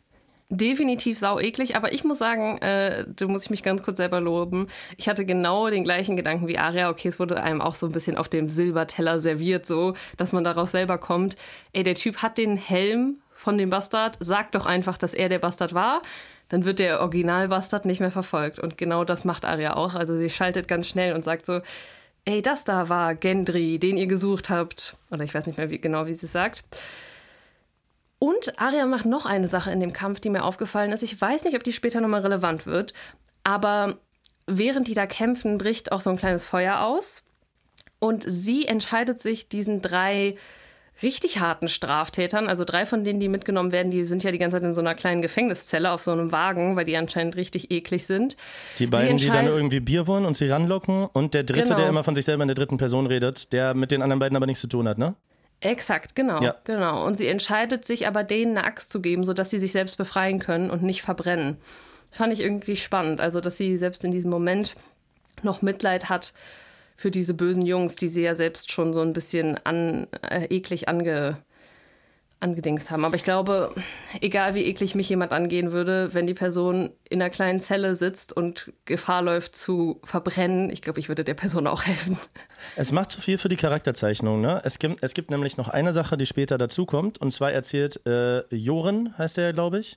definitiv 0.58 1.18
sau 1.18 1.40
eklig, 1.40 1.76
aber 1.76 1.94
ich 1.94 2.04
muss 2.04 2.20
sagen, 2.20 2.58
äh, 2.60 3.06
da 3.08 3.28
muss 3.28 3.44
ich 3.44 3.50
mich 3.50 3.64
ganz 3.64 3.84
kurz 3.84 3.98
selber 3.98 4.22
loben. 4.22 4.68
Ich 4.98 5.10
hatte 5.10 5.26
genau 5.26 5.70
den 5.70 5.84
gleichen 5.84 6.16
Gedanken 6.16 6.48
wie 6.48 6.58
Aria. 6.58 6.90
Okay, 6.90 7.08
es 7.08 7.20
wurde 7.20 7.42
einem 7.42 7.62
auch 7.62 7.76
so 7.76 7.88
ein 7.88 7.92
bisschen 7.92 8.18
auf 8.18 8.30
dem 8.30 8.50
Silberteller 8.50 9.20
serviert, 9.20 9.66
so, 9.66 9.96
dass 10.18 10.34
man 10.34 10.44
darauf 10.44 10.70
selber 10.70 10.98
kommt. 10.98 11.36
Ey, 11.72 11.84
der 11.84 11.96
Typ 11.96 12.18
hat 12.18 12.38
den 12.38 12.56
Helm 12.56 13.18
von 13.34 13.58
dem 13.58 13.70
Bastard, 13.70 14.18
sagt 14.20 14.56
doch 14.56 14.66
einfach, 14.66 14.98
dass 14.98 15.14
er 15.14 15.28
der 15.30 15.40
Bastard 15.40 15.74
war 15.74 16.02
dann 16.54 16.66
wird 16.66 16.78
der 16.78 17.02
Originalbastard 17.02 17.86
nicht 17.86 18.00
mehr 18.00 18.12
verfolgt. 18.12 18.60
Und 18.60 18.78
genau 18.78 19.04
das 19.04 19.26
macht 19.26 19.44
Arya 19.44 19.76
auch. 19.76 19.96
Also 19.96 20.16
sie 20.16 20.30
schaltet 20.30 20.68
ganz 20.68 20.88
schnell 20.88 21.16
und 21.16 21.26
sagt 21.26 21.48
so, 21.48 21.62
ey, 22.26 22.44
das 22.44 22.64
da 22.64 22.90
war 22.90 23.16
Gendry, 23.16 23.80
den 23.80 23.98
ihr 23.98 24.06
gesucht 24.06 24.52
habt. 24.52 24.96
Oder 25.10 25.24
ich 25.24 25.34
weiß 25.34 25.48
nicht 25.48 25.58
mehr 25.58 25.72
wie, 25.72 25.80
genau, 25.80 26.06
wie 26.06 26.14
sie 26.14 26.28
es 26.28 26.32
sagt. 26.32 26.64
Und 28.20 28.60
Arya 28.60 28.86
macht 28.86 29.06
noch 29.06 29.26
eine 29.26 29.48
Sache 29.48 29.72
in 29.72 29.80
dem 29.80 29.94
Kampf, 29.94 30.20
die 30.20 30.30
mir 30.30 30.44
aufgefallen 30.44 30.92
ist. 30.92 31.02
Ich 31.02 31.20
weiß 31.20 31.44
nicht, 31.44 31.56
ob 31.56 31.64
die 31.64 31.74
später 31.74 32.02
nochmal 32.02 32.22
relevant 32.22 32.68
wird, 32.68 32.94
aber 33.44 33.98
während 34.46 34.88
die 34.88 34.94
da 34.94 35.08
kämpfen, 35.08 35.58
bricht 35.58 35.92
auch 35.92 36.02
so 36.02 36.12
ein 36.12 36.18
kleines 36.18 36.46
Feuer 36.46 36.82
aus. 36.82 37.24
Und 37.98 38.26
sie 38.28 38.68
entscheidet 38.68 39.22
sich, 39.22 39.50
diesen 39.50 39.82
drei 39.82 40.38
richtig 41.02 41.40
harten 41.40 41.68
Straftätern, 41.68 42.48
also 42.48 42.64
drei 42.66 42.86
von 42.86 43.04
denen, 43.04 43.20
die 43.20 43.30
mitgenommen 43.30 43.72
werden, 43.72 43.92
die 43.92 44.06
sind 44.06 44.24
ja 44.24 44.32
die 44.32 44.38
ganze 44.38 44.58
Zeit 44.58 44.64
in 44.64 44.74
so 44.74 44.82
einer 44.82 44.96
kleinen 44.96 45.22
Gefängniszelle 45.22 45.92
auf 45.92 46.02
so 46.02 46.12
einem 46.12 46.32
Wagen, 46.32 46.76
weil 46.76 46.86
die 46.86 46.96
anscheinend 46.96 47.36
richtig 47.36 47.72
eklig 47.72 48.06
sind. 48.06 48.38
Die 48.78 48.88
beiden, 48.88 49.18
die 49.18 49.28
dann 49.28 49.48
irgendwie 49.48 49.80
Bier 49.80 50.08
wollen 50.08 50.26
und 50.26 50.38
sie 50.38 50.48
ranlocken 50.50 51.08
und 51.12 51.34
der 51.34 51.44
dritte, 51.44 51.64
genau. 51.64 51.76
der 51.78 51.90
immer 51.90 52.04
von 52.04 52.16
sich 52.16 52.26
selber 52.26 52.44
in 52.44 52.48
der 52.48 52.56
dritten 52.56 52.78
Person 52.78 53.08
redet, 53.08 53.52
der 53.54 53.74
mit 53.74 53.92
den 53.92 54.02
anderen 54.02 54.20
beiden 54.20 54.36
aber 54.36 54.46
nichts 54.46 54.62
zu 54.62 54.68
tun 54.68 54.88
hat, 54.88 54.98
ne? 54.98 55.16
Exakt, 55.60 56.16
genau, 56.16 56.42
Ja. 56.42 56.56
genau. 56.66 57.06
Und 57.06 57.18
sie 57.18 57.28
entscheidet 57.28 57.86
sich 57.86 58.06
aber, 58.06 58.24
denen 58.24 58.58
eine 58.58 58.68
Axt 58.68 58.92
zu 58.92 59.02
geben, 59.02 59.24
sodass 59.24 59.50
sie 59.50 59.60
sich 59.60 59.72
selbst 59.72 59.98
befreien 59.98 60.40
können 60.40 60.70
und 60.70 60.84
nicht 60.84 61.02
verbrennen. 61.02 61.58
Fand 62.12 62.34
ich 62.34 62.42
irgendwie 62.42 62.76
spannend. 62.76 63.22
Also, 63.22 63.40
dass 63.40 63.58
sie 63.58 63.78
selbst 63.78 64.04
in 64.04 64.12
diesem 64.12 64.30
Moment 64.30 64.76
noch 65.42 65.62
Mitleid 65.62 66.10
hat 66.10 66.34
für 66.96 67.12
diese 67.12 67.34
bösen 67.34 67.66
Jungs, 67.66 67.96
die 67.96 68.08
sie 68.08 68.24
ja 68.24 68.36
selbst 68.36 68.72
schon 68.72 68.94
so 68.94 69.02
ein 69.02 69.14
bisschen 69.14 69.58
an, 69.66 70.08
äh, 70.22 70.46
eklig 70.46 70.88
ange, 70.88 71.38
angedingst 72.44 72.92
haben. 72.92 73.06
Aber 73.06 73.16
ich 73.16 73.24
glaube, 73.24 73.74
egal 74.22 74.54
wie 74.54 74.66
eklig 74.66 74.94
mich 74.94 75.10
jemand 75.10 75.32
angehen 75.32 75.72
würde, 75.72 76.14
wenn 76.14 76.28
die 76.28 76.34
Person 76.34 76.92
in 77.10 77.22
einer 77.22 77.32
kleinen 77.32 77.62
Zelle 77.62 77.96
sitzt 77.96 78.34
und 78.34 78.74
Gefahr 78.86 79.22
läuft 79.22 79.56
zu 79.56 80.00
verbrennen, 80.04 80.70
ich 80.70 80.82
glaube, 80.82 81.00
ich 81.00 81.08
würde 81.08 81.24
der 81.24 81.34
Person 81.34 81.66
auch 81.66 81.84
helfen. 81.86 82.18
Es 82.76 82.92
macht 82.92 83.12
zu 83.12 83.22
viel 83.22 83.38
für 83.38 83.50
die 83.50 83.56
Charakterzeichnung. 83.56 84.42
Ne? 84.42 84.62
Es, 84.64 84.78
gibt, 84.78 85.02
es 85.02 85.14
gibt 85.14 85.32
nämlich 85.32 85.58
noch 85.58 85.70
eine 85.70 85.94
Sache, 85.94 86.18
die 86.18 86.26
später 86.26 86.58
dazukommt. 86.58 87.20
Und 87.20 87.32
zwar 87.32 87.52
erzählt 87.52 88.06
äh, 88.06 88.44
Joren, 88.54 89.18
heißt 89.18 89.38
er, 89.38 89.54
glaube 89.54 89.80
ich, 89.80 89.96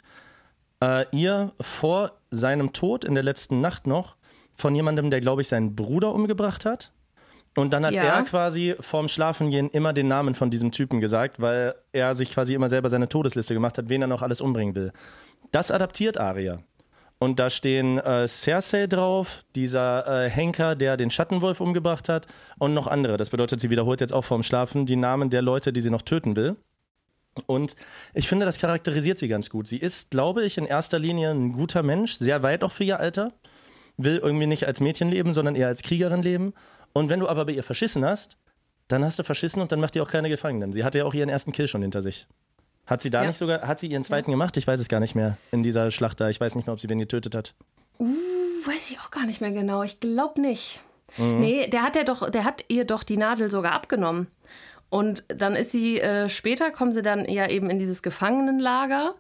äh, 0.83 1.05
ihr 1.11 1.53
vor 1.61 2.13
seinem 2.31 2.73
Tod 2.73 3.05
in 3.05 3.15
der 3.15 3.25
letzten 3.25 3.61
Nacht 3.61 3.87
noch 3.87 4.17
von 4.57 4.75
jemandem, 4.75 5.11
der, 5.11 5.21
glaube 5.21 5.43
ich, 5.43 5.49
seinen 5.49 5.77
Bruder 5.77 6.13
umgebracht 6.15 6.65
hat. 6.65 6.93
Und 7.57 7.73
dann 7.73 7.87
hat 7.87 7.93
Ja. 7.93 8.03
er 8.03 8.23
quasi 8.25 8.75
vorm 8.81 9.09
Schlafengehen 9.09 9.71
immer 9.71 9.93
den 9.93 10.09
Namen 10.09 10.35
von 10.35 10.51
diesem 10.51 10.73
Typen 10.73 11.01
gesagt, 11.01 11.41
weil 11.41 11.75
er 11.93 12.15
sich 12.15 12.31
quasi 12.31 12.55
immer 12.55 12.69
selber 12.69 12.91
seine 12.91 13.09
Todesliste 13.09 13.55
gemacht 13.55 13.79
hat, 13.79 13.89
wen 13.89 14.03
er 14.03 14.09
noch 14.09 14.23
alles 14.23 14.41
umbringen 14.41 14.75
will. 14.75 14.93
Das 15.53 15.71
adaptiert 15.71 16.19
Aria. 16.19 16.59
Und 17.19 17.39
da 17.41 17.49
stehen 17.49 17.97
äh, 17.99 18.29
Cersei 18.29 18.87
drauf, 18.87 19.43
dieser 19.55 20.27
äh, 20.27 20.29
Henker, 20.29 20.75
der 20.77 20.99
den 20.99 21.11
Schattenwolf 21.11 21.63
umgebracht 21.63 22.11
hat, 22.11 22.27
und 22.59 22.75
noch 22.75 22.87
andere. 22.87 23.17
Das 23.17 23.31
bedeutet, 23.31 23.59
sie 23.59 23.71
wiederholt 23.71 24.03
jetzt 24.03 24.13
auch 24.13 24.25
vorm 24.25 24.43
Schlafen 24.43 24.85
die 24.85 24.97
Namen 24.97 25.31
der 25.31 25.41
Leute, 25.41 25.73
die 25.73 25.81
sie 25.81 25.89
noch 25.89 26.03
töten 26.03 26.37
will. 26.37 26.57
Und 27.47 27.75
ich 28.13 28.29
finde, 28.29 28.45
das 28.45 28.59
charakterisiert 28.59 29.19
sie 29.19 29.29
ganz 29.29 29.49
gut. 29.49 29.67
Sie 29.67 29.79
ist, 29.79 30.11
glaube 30.11 30.45
ich, 30.45 30.59
in 30.59 30.67
erster 30.67 30.99
Linie 30.99 31.31
ein 31.31 31.53
guter 31.53 31.83
Mensch, 31.83 32.15
sehr 32.15 32.43
weit 32.43 32.63
auch 32.65 32.73
für 32.73 32.85
ihr 32.85 33.01
Alter. 33.01 33.33
Will 33.97 34.19
irgendwie 34.19 34.47
nicht 34.47 34.67
als 34.67 34.81
Mädchen 34.81 35.09
leben, 35.09 35.33
sondern 35.33 35.55
eher 35.57 35.69
als 35.69 35.83
Kriegerin 35.83 36.23
leben. 36.23 36.53
Und 36.93 37.09
wenn 37.09 37.21
du 37.21 37.29
aber 37.29 37.47
bei 37.47 37.53
ihr 37.53 37.63
verschissen 37.63 38.05
hast, 38.05 38.37
dann 38.89 39.05
hast 39.05 39.19
du 39.19 39.23
verschissen 39.25 39.61
und 39.63 39.73
dann 39.73 39.81
macht 39.81 39.97
ihr 39.97 40.03
auch 40.03 40.11
keine 40.11 40.29
Gefangenen. 40.29 40.73
Sie 40.73 40.85
hatte 40.85 40.99
ja 40.99 41.05
auch 41.05 41.15
ihren 41.15 41.29
ersten 41.29 41.53
Kill 41.53 41.67
schon 41.69 41.83
hinter 41.83 42.03
sich. 42.03 42.27
Hat 42.87 43.03
sie 43.03 43.11
da 43.11 43.23
Ja. 43.23 43.29
nicht 43.29 43.37
sogar, 43.39 43.63
hat 43.67 43.79
sie 43.81 43.89
ihren 43.89 44.05
zweiten 44.05 44.31
gemacht? 44.31 44.57
Ich 44.57 44.67
weiß 44.67 44.79
es 44.79 44.89
gar 44.89 45.01
nicht 45.01 45.15
mehr 45.15 45.37
in 45.51 45.63
dieser 45.63 45.91
Schlacht 45.91 46.21
da. 46.21 46.29
Ich 46.29 46.41
weiß 46.41 46.55
nicht 46.55 46.67
mehr, 46.67 46.73
ob 46.75 46.81
sie 46.81 46.89
wen 46.89 46.99
getötet 47.01 47.35
hat. 47.35 47.55
Weiß 47.99 48.91
ich 48.91 49.01
auch 49.01 49.11
gar 49.11 49.27
nicht 49.27 49.41
mehr 49.41 49.53
genau. 49.53 49.83
Ich 49.83 49.99
glaube 50.01 50.41
nicht. 50.41 50.81
Mhm. 51.17 51.41
Nee, 51.41 51.69
der 51.69 51.83
hat 51.83 51.97
ja 51.97 52.05
doch, 52.05 52.31
der 52.31 52.45
hat 52.45 52.65
ihr 52.69 52.85
doch 52.85 53.03
die 53.03 53.17
Nadel 53.17 53.51
sogar 53.51 53.73
abgenommen. 53.73 54.29
Und 54.89 55.25
dann 55.29 55.57
ist 55.57 55.73
sie, 55.73 56.01
äh, 56.01 56.29
später 56.29 56.71
kommen 56.71 56.93
sie 56.93 57.03
dann 57.03 57.25
ja 57.29 57.49
eben 57.49 57.71
in 57.71 57.79
dieses 57.81 58.03
Gefangenenlager, 58.03 59.15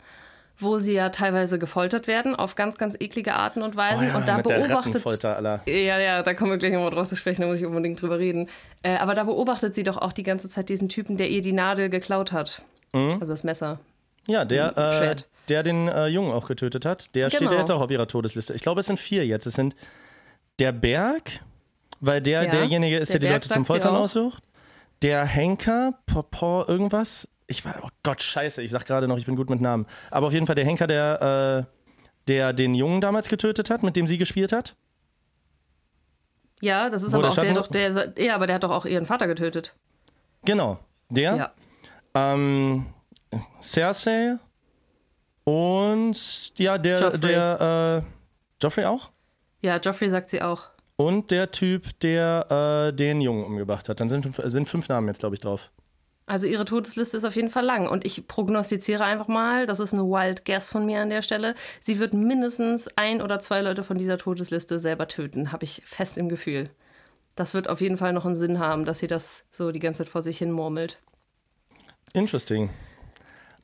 wo 0.58 0.78
sie 0.78 0.94
ja 0.94 1.10
teilweise 1.10 1.58
gefoltert 1.58 2.06
werden 2.06 2.34
auf 2.34 2.54
ganz, 2.54 2.78
ganz 2.78 2.96
eklige 2.98 3.34
Arten 3.34 3.62
und 3.62 3.76
Weisen. 3.76 4.14
und 4.14 4.26
da 4.26 4.34
Oh 4.34 4.36
mit 4.38 4.48
der 4.48 4.54
beobachtet. 4.58 4.76
Rattenfolter 4.94 5.36
aller. 5.36 5.60
Ja, 5.66 5.98
ja, 5.98 6.22
da 6.22 6.34
kommen 6.34 6.50
wir 6.50 6.58
gleich 6.58 6.72
nochmal 6.72 6.90
drauf 6.90 7.08
zu 7.08 7.16
sprechen, 7.16 7.42
da 7.42 7.48
muss 7.48 7.58
ich 7.58 7.66
unbedingt 7.66 8.00
drüber 8.00 8.18
reden. 8.18 8.48
Äh, 8.82 8.96
aber 8.96 9.14
da 9.14 9.24
beobachtet 9.24 9.74
sie 9.74 9.82
doch 9.82 9.98
auch 9.98 10.12
die 10.12 10.22
ganze 10.22 10.48
Zeit 10.48 10.68
diesen 10.68 10.88
Typen, 10.88 11.16
der 11.16 11.28
ihr 11.28 11.42
die 11.42 11.52
Nadel 11.52 11.90
geklaut 11.90 12.32
hat. 12.32 12.62
Mhm. 12.92 13.18
Also 13.20 13.32
das 13.32 13.44
Messer. 13.44 13.80
Ja, 14.28 14.44
der, 14.44 14.76
äh, 14.78 15.16
der 15.48 15.62
den 15.62 15.88
äh, 15.88 16.06
Jungen 16.06 16.32
auch 16.32 16.48
getötet 16.48 16.84
hat. 16.84 17.14
Der 17.14 17.28
steht 17.30 17.42
ja 17.42 17.48
Genau. 17.48 17.60
jetzt 17.60 17.70
auch 17.70 17.80
auf 17.82 17.90
ihrer 17.90 18.08
Todesliste. 18.08 18.54
Ich 18.54 18.62
glaube, 18.62 18.80
es 18.80 18.86
sind 18.86 18.98
vier 18.98 19.26
jetzt. 19.26 19.46
Es 19.46 19.54
sind 19.54 19.76
der 20.58 20.72
Berg, 20.72 21.40
weil 22.00 22.20
der 22.20 22.44
Ja, 22.44 22.50
derjenige 22.50 22.96
ist, 22.98 23.12
der, 23.12 23.20
der 23.20 23.28
die 23.28 23.34
Leute 23.34 23.48
zum 23.50 23.64
Foltern 23.64 23.94
aussucht. 23.94 24.42
Der 25.02 25.24
Henker, 25.26 25.92
Papa, 26.06 26.64
irgendwas. 26.66 27.28
Ich 27.48 27.64
war, 27.64 27.74
oh 27.82 27.88
Gott, 28.02 28.22
scheiße, 28.22 28.62
ich 28.62 28.70
sag 28.70 28.86
gerade 28.86 29.06
noch, 29.06 29.18
ich 29.18 29.26
bin 29.26 29.36
gut 29.36 29.50
mit 29.50 29.60
Namen. 29.60 29.86
Aber 30.10 30.28
auf 30.28 30.32
jeden 30.32 30.46
Fall 30.46 30.56
der 30.56 30.64
Henker, 30.64 30.86
der, 30.86 31.66
äh, 31.68 31.72
der 32.28 32.52
den 32.52 32.74
Jungen 32.74 33.00
damals 33.00 33.28
getötet 33.28 33.70
hat, 33.70 33.82
mit 33.82 33.96
dem 33.96 34.06
sie 34.06 34.18
gespielt 34.18 34.52
hat. 34.52 34.74
Ja, 36.60 36.90
das 36.90 37.02
ist 37.02 37.12
Wo 37.12 37.18
aber 37.18 37.28
der 37.28 37.30
auch 37.30 37.68
der, 37.68 37.90
doch, 37.90 38.12
der, 38.14 38.24
ja, 38.24 38.34
aber 38.34 38.46
der 38.46 38.56
hat 38.56 38.64
doch 38.64 38.70
auch 38.70 38.86
ihren 38.86 39.06
Vater 39.06 39.26
getötet. 39.26 39.74
Genau, 40.44 40.78
der. 41.08 41.36
Ja. 41.36 41.52
Ähm, 42.14 42.86
Cersei 43.60 44.38
und 45.44 46.58
ja, 46.58 46.78
der, 46.78 47.00
Joffrey. 47.00 47.20
der, 47.20 48.02
äh, 48.04 48.62
Joffrey 48.62 48.84
auch? 48.84 49.10
Ja, 49.60 49.76
Joffrey 49.78 50.08
sagt 50.08 50.30
sie 50.30 50.42
auch. 50.42 50.68
Und 50.96 51.30
der 51.30 51.50
Typ, 51.50 52.00
der 52.00 52.88
äh, 52.88 52.92
den 52.92 53.20
Jungen 53.20 53.44
umgebracht 53.44 53.88
hat. 53.88 54.00
Dann 54.00 54.08
sind, 54.08 54.34
sind 54.44 54.68
fünf 54.68 54.88
Namen 54.88 55.08
jetzt, 55.08 55.20
glaube 55.20 55.34
ich, 55.34 55.40
drauf. 55.40 55.70
Also 56.26 56.48
ihre 56.48 56.64
Todesliste 56.64 57.16
ist 57.16 57.24
auf 57.24 57.36
jeden 57.36 57.50
Fall 57.50 57.64
lang. 57.64 57.88
Und 57.88 58.04
ich 58.04 58.26
prognostiziere 58.26 59.04
einfach 59.04 59.28
mal, 59.28 59.66
das 59.66 59.78
ist 59.78 59.94
eine 59.94 60.02
Wild 60.02 60.44
Guess 60.44 60.72
von 60.72 60.84
mir 60.84 61.00
an 61.00 61.08
der 61.08 61.22
Stelle, 61.22 61.54
sie 61.80 62.00
wird 62.00 62.14
mindestens 62.14 62.88
ein 62.96 63.22
oder 63.22 63.38
zwei 63.38 63.62
Leute 63.62 63.84
von 63.84 63.96
dieser 63.96 64.18
Todesliste 64.18 64.80
selber 64.80 65.06
töten, 65.06 65.52
habe 65.52 65.64
ich 65.64 65.82
fest 65.86 66.18
im 66.18 66.28
Gefühl. 66.28 66.68
Das 67.36 67.54
wird 67.54 67.68
auf 67.68 67.80
jeden 67.80 67.96
Fall 67.96 68.12
noch 68.12 68.26
einen 68.26 68.34
Sinn 68.34 68.58
haben, 68.58 68.84
dass 68.84 68.98
sie 68.98 69.06
das 69.06 69.46
so 69.52 69.70
die 69.70 69.78
ganze 69.78 70.04
Zeit 70.04 70.10
vor 70.10 70.22
sich 70.22 70.38
hin 70.38 70.50
murmelt. 70.50 70.98
Interesting. 72.12 72.70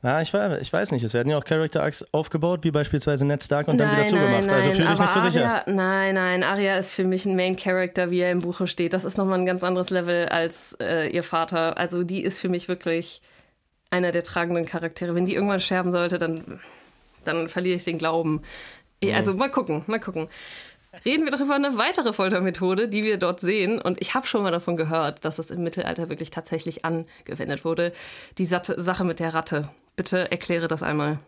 Na, 0.05 0.21
ich, 0.21 0.31
weiß- 0.31 0.59
ich 0.59 0.71
weiß 0.71 0.91
nicht. 0.91 1.01
Es 1.03 1.13
werden 1.13 1.29
ja 1.29 1.37
auch 1.37 1.45
Character 1.45 1.81
Arcs 1.81 2.05
aufgebaut, 2.11 2.59
wie 2.63 2.71
beispielsweise 2.71 3.25
Ned 3.25 3.41
Stark 3.41 3.69
und 3.69 3.77
dann 3.77 3.89
wieder 3.95 4.05
zugemacht. 4.05 4.49
also 4.49 4.73
fühle 4.73 4.89
dich 4.89 4.99
nicht 4.99 5.13
so 5.13 5.21
sicher. 5.21 5.63
Nein, 5.65 6.15
nein, 6.15 6.43
Arya 6.43 6.77
ist 6.77 6.93
für 6.93 7.05
mich 7.05 7.25
ein 7.25 7.35
Main 7.37 7.55
Character, 7.55 8.11
wie 8.11 8.19
er 8.19 8.31
im 8.31 8.39
Buche 8.39 8.67
steht. 8.67 8.91
Das 8.93 9.05
ist 9.05 9.17
nochmal 9.17 9.39
ein 9.39 9.45
ganz 9.45 9.63
anderes 9.63 9.89
Level 9.91 10.27
als 10.27 10.75
äh, 10.81 11.07
ihr 11.07 11.23
Vater. 11.23 11.77
Also 11.77 12.03
die 12.03 12.21
ist 12.21 12.39
für 12.39 12.49
mich 12.49 12.67
wirklich 12.67 13.21
einer 13.91 14.11
der 14.11 14.23
tragenden 14.23 14.65
Charaktere. 14.65 15.15
Wenn 15.15 15.25
die 15.25 15.35
irgendwann 15.35 15.61
sterben 15.61 15.91
sollte, 15.93 16.19
dann, 16.19 16.59
dann 17.23 17.47
verliere 17.47 17.77
ich 17.77 17.85
den 17.85 17.97
Glauben. 17.97 18.41
Eh, 19.01 19.13
Also 19.13 19.33
mal 19.33 19.49
gucken, 19.51 19.83
mal 19.87 19.99
gucken. 20.01 20.27
Reden 21.05 21.23
wir 21.23 21.31
doch 21.31 21.39
über 21.39 21.55
eine 21.55 21.77
weitere 21.77 22.11
Foltermethode, 22.11 22.87
die 22.89 23.03
wir 23.03 23.17
dort 23.17 23.39
sehen. 23.39 23.79
Und 23.81 24.01
ich 24.01 24.13
habe 24.15 24.27
schon 24.27 24.43
mal 24.43 24.51
davon 24.51 24.75
gehört, 24.75 25.23
dass 25.23 25.37
das 25.37 25.49
im 25.49 25.63
Mittelalter 25.63 26.09
wirklich 26.09 26.29
tatsächlich 26.29 26.83
angewendet 26.83 27.63
wurde. 27.63 27.93
Die 28.37 28.45
Sache 28.45 29.03
mit 29.05 29.19
der 29.21 29.33
Ratte. 29.33 29.69
Bitte 29.95 30.31
erkläre 30.31 30.67
das 30.67 30.83
einmal. 30.83 31.19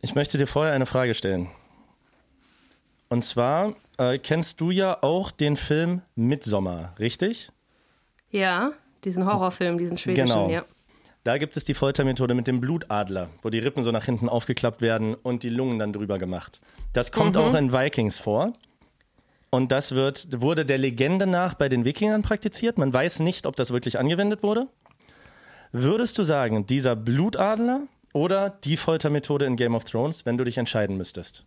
Ich 0.00 0.14
möchte 0.14 0.38
dir 0.38 0.46
vorher 0.46 0.74
eine 0.74 0.86
Frage 0.86 1.14
stellen. 1.14 1.48
Und 3.08 3.22
zwar 3.22 3.74
äh, 3.98 4.18
kennst 4.18 4.60
du 4.60 4.70
ja 4.70 5.02
auch 5.02 5.30
den 5.30 5.56
Film 5.56 6.02
Midsommar, 6.14 6.94
richtig? 6.98 7.50
Ja, 8.30 8.72
diesen 9.04 9.26
Horrorfilm, 9.26 9.78
diesen 9.78 9.98
schwedischen, 9.98 10.26
Genau. 10.26 10.50
ja. 10.50 10.64
Da 11.22 11.38
gibt 11.38 11.56
es 11.56 11.64
die 11.64 11.72
Foltermethode 11.74 12.34
mit 12.34 12.46
dem 12.46 12.60
Blutadler, 12.60 13.30
wo 13.40 13.48
die 13.48 13.58
Rippen 13.58 13.82
so 13.82 13.90
nach 13.90 14.04
hinten 14.04 14.28
aufgeklappt 14.28 14.82
werden 14.82 15.14
und 15.14 15.42
die 15.42 15.48
Lungen 15.48 15.78
dann 15.78 15.92
drüber 15.92 16.18
gemacht. 16.18 16.60
Das 16.92 17.12
kommt 17.12 17.36
auch 17.38 17.54
in 17.54 17.72
Vikings 17.72 18.18
vor. 18.18 18.52
Und 19.48 19.72
das 19.72 19.92
wird, 19.92 20.40
wurde 20.42 20.66
der 20.66 20.76
Legende 20.78 21.26
nach 21.26 21.54
bei 21.54 21.68
den 21.70 21.84
Wikingern 21.86 22.22
praktiziert. 22.22 22.76
Man 22.76 22.92
weiß 22.92 23.20
nicht, 23.20 23.46
ob 23.46 23.56
das 23.56 23.72
wirklich 23.72 23.98
angewendet 23.98 24.42
wurde. 24.42 24.66
Würdest 25.76 26.18
du 26.18 26.22
sagen, 26.22 26.66
dieser 26.66 26.94
Blutadler 26.94 27.80
oder 28.12 28.48
die 28.48 28.76
Foltermethode 28.76 29.44
in 29.44 29.56
Game 29.56 29.74
of 29.74 29.82
Thrones, 29.82 30.24
wenn 30.24 30.38
du 30.38 30.44
dich 30.44 30.56
entscheiden 30.56 30.96
müsstest? 30.96 31.42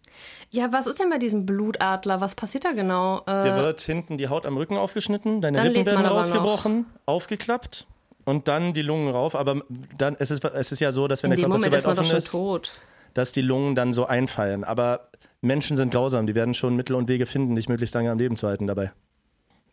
Ja, 0.49 0.73
was 0.73 0.85
ist 0.85 0.99
denn 0.99 1.09
bei 1.09 1.17
diesem 1.17 1.45
Blutadler? 1.45 2.19
Was 2.19 2.35
passiert 2.35 2.65
da 2.65 2.73
genau? 2.73 3.21
Äh, 3.25 3.43
Dir 3.43 3.55
wird 3.55 3.79
hinten 3.79 4.17
die 4.17 4.27
Haut 4.27 4.45
am 4.45 4.57
Rücken 4.57 4.75
aufgeschnitten, 4.75 5.39
deine 5.39 5.63
Rippen 5.63 5.85
werden 5.85 6.05
rausgebrochen, 6.05 6.87
aufgeklappt 7.05 7.87
und 8.25 8.49
dann 8.49 8.73
die 8.73 8.81
Lungen 8.81 9.09
rauf. 9.09 9.33
Aber 9.33 9.61
dann 9.97 10.17
es 10.19 10.29
ist 10.29 10.43
es 10.43 10.73
ist 10.73 10.81
ja 10.81 10.91
so, 10.91 11.07
dass 11.07 11.23
wenn 11.23 11.31
in 11.31 11.37
der 11.37 11.47
Körper 11.47 11.61
zu 11.61 11.71
weit 11.71 11.77
ist 11.77 11.85
offen 11.85 12.17
ist, 12.17 12.31
tot. 12.31 12.73
dass 13.13 13.31
die 13.31 13.41
Lungen 13.41 13.75
dann 13.75 13.93
so 13.93 14.07
einfallen. 14.07 14.65
Aber 14.65 15.07
Menschen 15.39 15.77
sind 15.77 15.93
grausam, 15.93 16.27
die 16.27 16.35
werden 16.35 16.53
schon 16.53 16.75
Mittel 16.75 16.97
und 16.97 17.07
Wege 17.07 17.27
finden, 17.27 17.55
dich 17.55 17.69
möglichst 17.69 17.95
lange 17.95 18.11
am 18.11 18.17
Leben 18.19 18.35
zu 18.35 18.45
halten 18.45 18.67
dabei. 18.67 18.91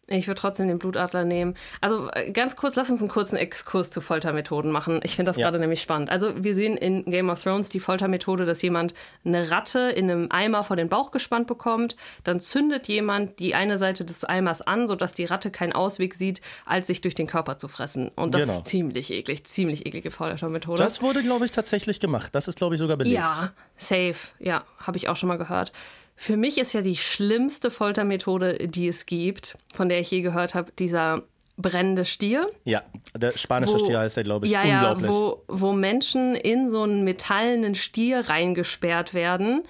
Ich 0.08 0.26
würde 0.26 0.38
trotzdem 0.40 0.68
den 0.68 0.78
Blutadler 0.78 1.24
nehmen. 1.24 1.54
Also 1.80 2.10
äh, 2.12 2.30
ganz 2.30 2.56
kurz, 2.56 2.76
lass 2.76 2.90
uns 2.90 3.00
einen 3.00 3.08
kurzen 3.08 3.36
Exkurs 3.36 3.90
zu 3.90 4.02
Foltermethoden 4.02 4.70
machen. 4.70 5.00
Ich 5.02 5.16
finde 5.16 5.30
das 5.30 5.36
Ja. 5.38 5.46
gerade 5.46 5.58
nämlich 5.58 5.80
spannend. 5.80 6.10
Also 6.10 6.44
wir 6.44 6.54
sehen 6.54 6.76
in 6.76 7.04
Game 7.06 7.30
of 7.30 7.42
Thrones 7.42 7.70
die 7.70 7.80
Foltermethode, 7.80 8.44
dass 8.44 8.60
jemand 8.60 8.92
eine 9.24 9.50
Ratte 9.50 9.78
in 9.80 10.10
einem 10.10 10.26
Eimer 10.30 10.62
vor 10.62 10.76
den 10.76 10.90
Bauch 10.90 11.10
gespannt 11.10 11.46
bekommt. 11.46 11.96
Dann 12.22 12.38
zündet 12.40 12.86
jemand 12.88 13.38
die 13.38 13.54
eine 13.54 13.78
Seite 13.78 14.04
des 14.04 14.24
Eimers 14.24 14.60
an, 14.60 14.88
sodass 14.88 15.14
die 15.14 15.24
Ratte 15.24 15.50
keinen 15.50 15.72
Ausweg 15.72 16.14
sieht, 16.14 16.42
als 16.66 16.86
sich 16.86 17.00
durch 17.00 17.14
den 17.14 17.26
Körper 17.26 17.56
zu 17.56 17.68
fressen. 17.68 18.10
Und 18.14 18.34
das 18.34 18.42
Genau. 18.42 18.54
ist 18.58 18.66
ziemlich 18.66 19.10
eklig, 19.10 19.44
ziemlich 19.46 19.86
eklige 19.86 20.10
Foltermethode. 20.10 20.82
Das 20.82 21.00
wurde, 21.00 21.22
glaube 21.22 21.46
ich, 21.46 21.50
tatsächlich 21.50 21.98
gemacht. 21.98 22.34
Das 22.34 22.46
ist, 22.46 22.58
glaube 22.58 22.74
ich, 22.74 22.78
sogar 22.78 22.98
belegt. 22.98 23.16
Ja, 23.16 23.52
safe. 23.78 24.14
Ja, 24.38 24.64
habe 24.78 24.98
ich 24.98 25.08
auch 25.08 25.16
schon 25.16 25.28
mal 25.30 25.38
gehört. 25.38 25.72
Für 26.16 26.36
mich 26.36 26.58
ist 26.58 26.72
ja 26.72 26.80
die 26.80 26.96
schlimmste 26.96 27.70
Foltermethode, 27.70 28.68
die 28.68 28.88
es 28.88 29.06
gibt, 29.06 29.58
von 29.74 29.88
der 29.88 30.00
ich 30.00 30.10
je 30.10 30.22
gehört 30.22 30.54
habe, 30.54 30.72
dieser 30.78 31.22
brennende 31.56 32.04
Stier. 32.04 32.46
Ja, 32.64 32.82
der 33.16 33.36
spanische 33.36 33.74
Wo- 33.74 33.78
Stier 33.78 33.98
heißt 34.00 34.16
der, 34.16 34.24
glaube 34.24 34.46
ich. 34.46 34.52
Ja, 34.52 34.62
Unglaublich. 34.62 35.06
ja, 35.10 35.12
wo, 35.12 35.42
wo 35.48 35.72
Menschen 35.72 36.34
in 36.34 36.68
so 36.68 36.82
einen 36.82 37.04
metallenen 37.04 37.74
Stier 37.74 38.28
reingesperrt 38.28 39.14
werden, 39.14 39.62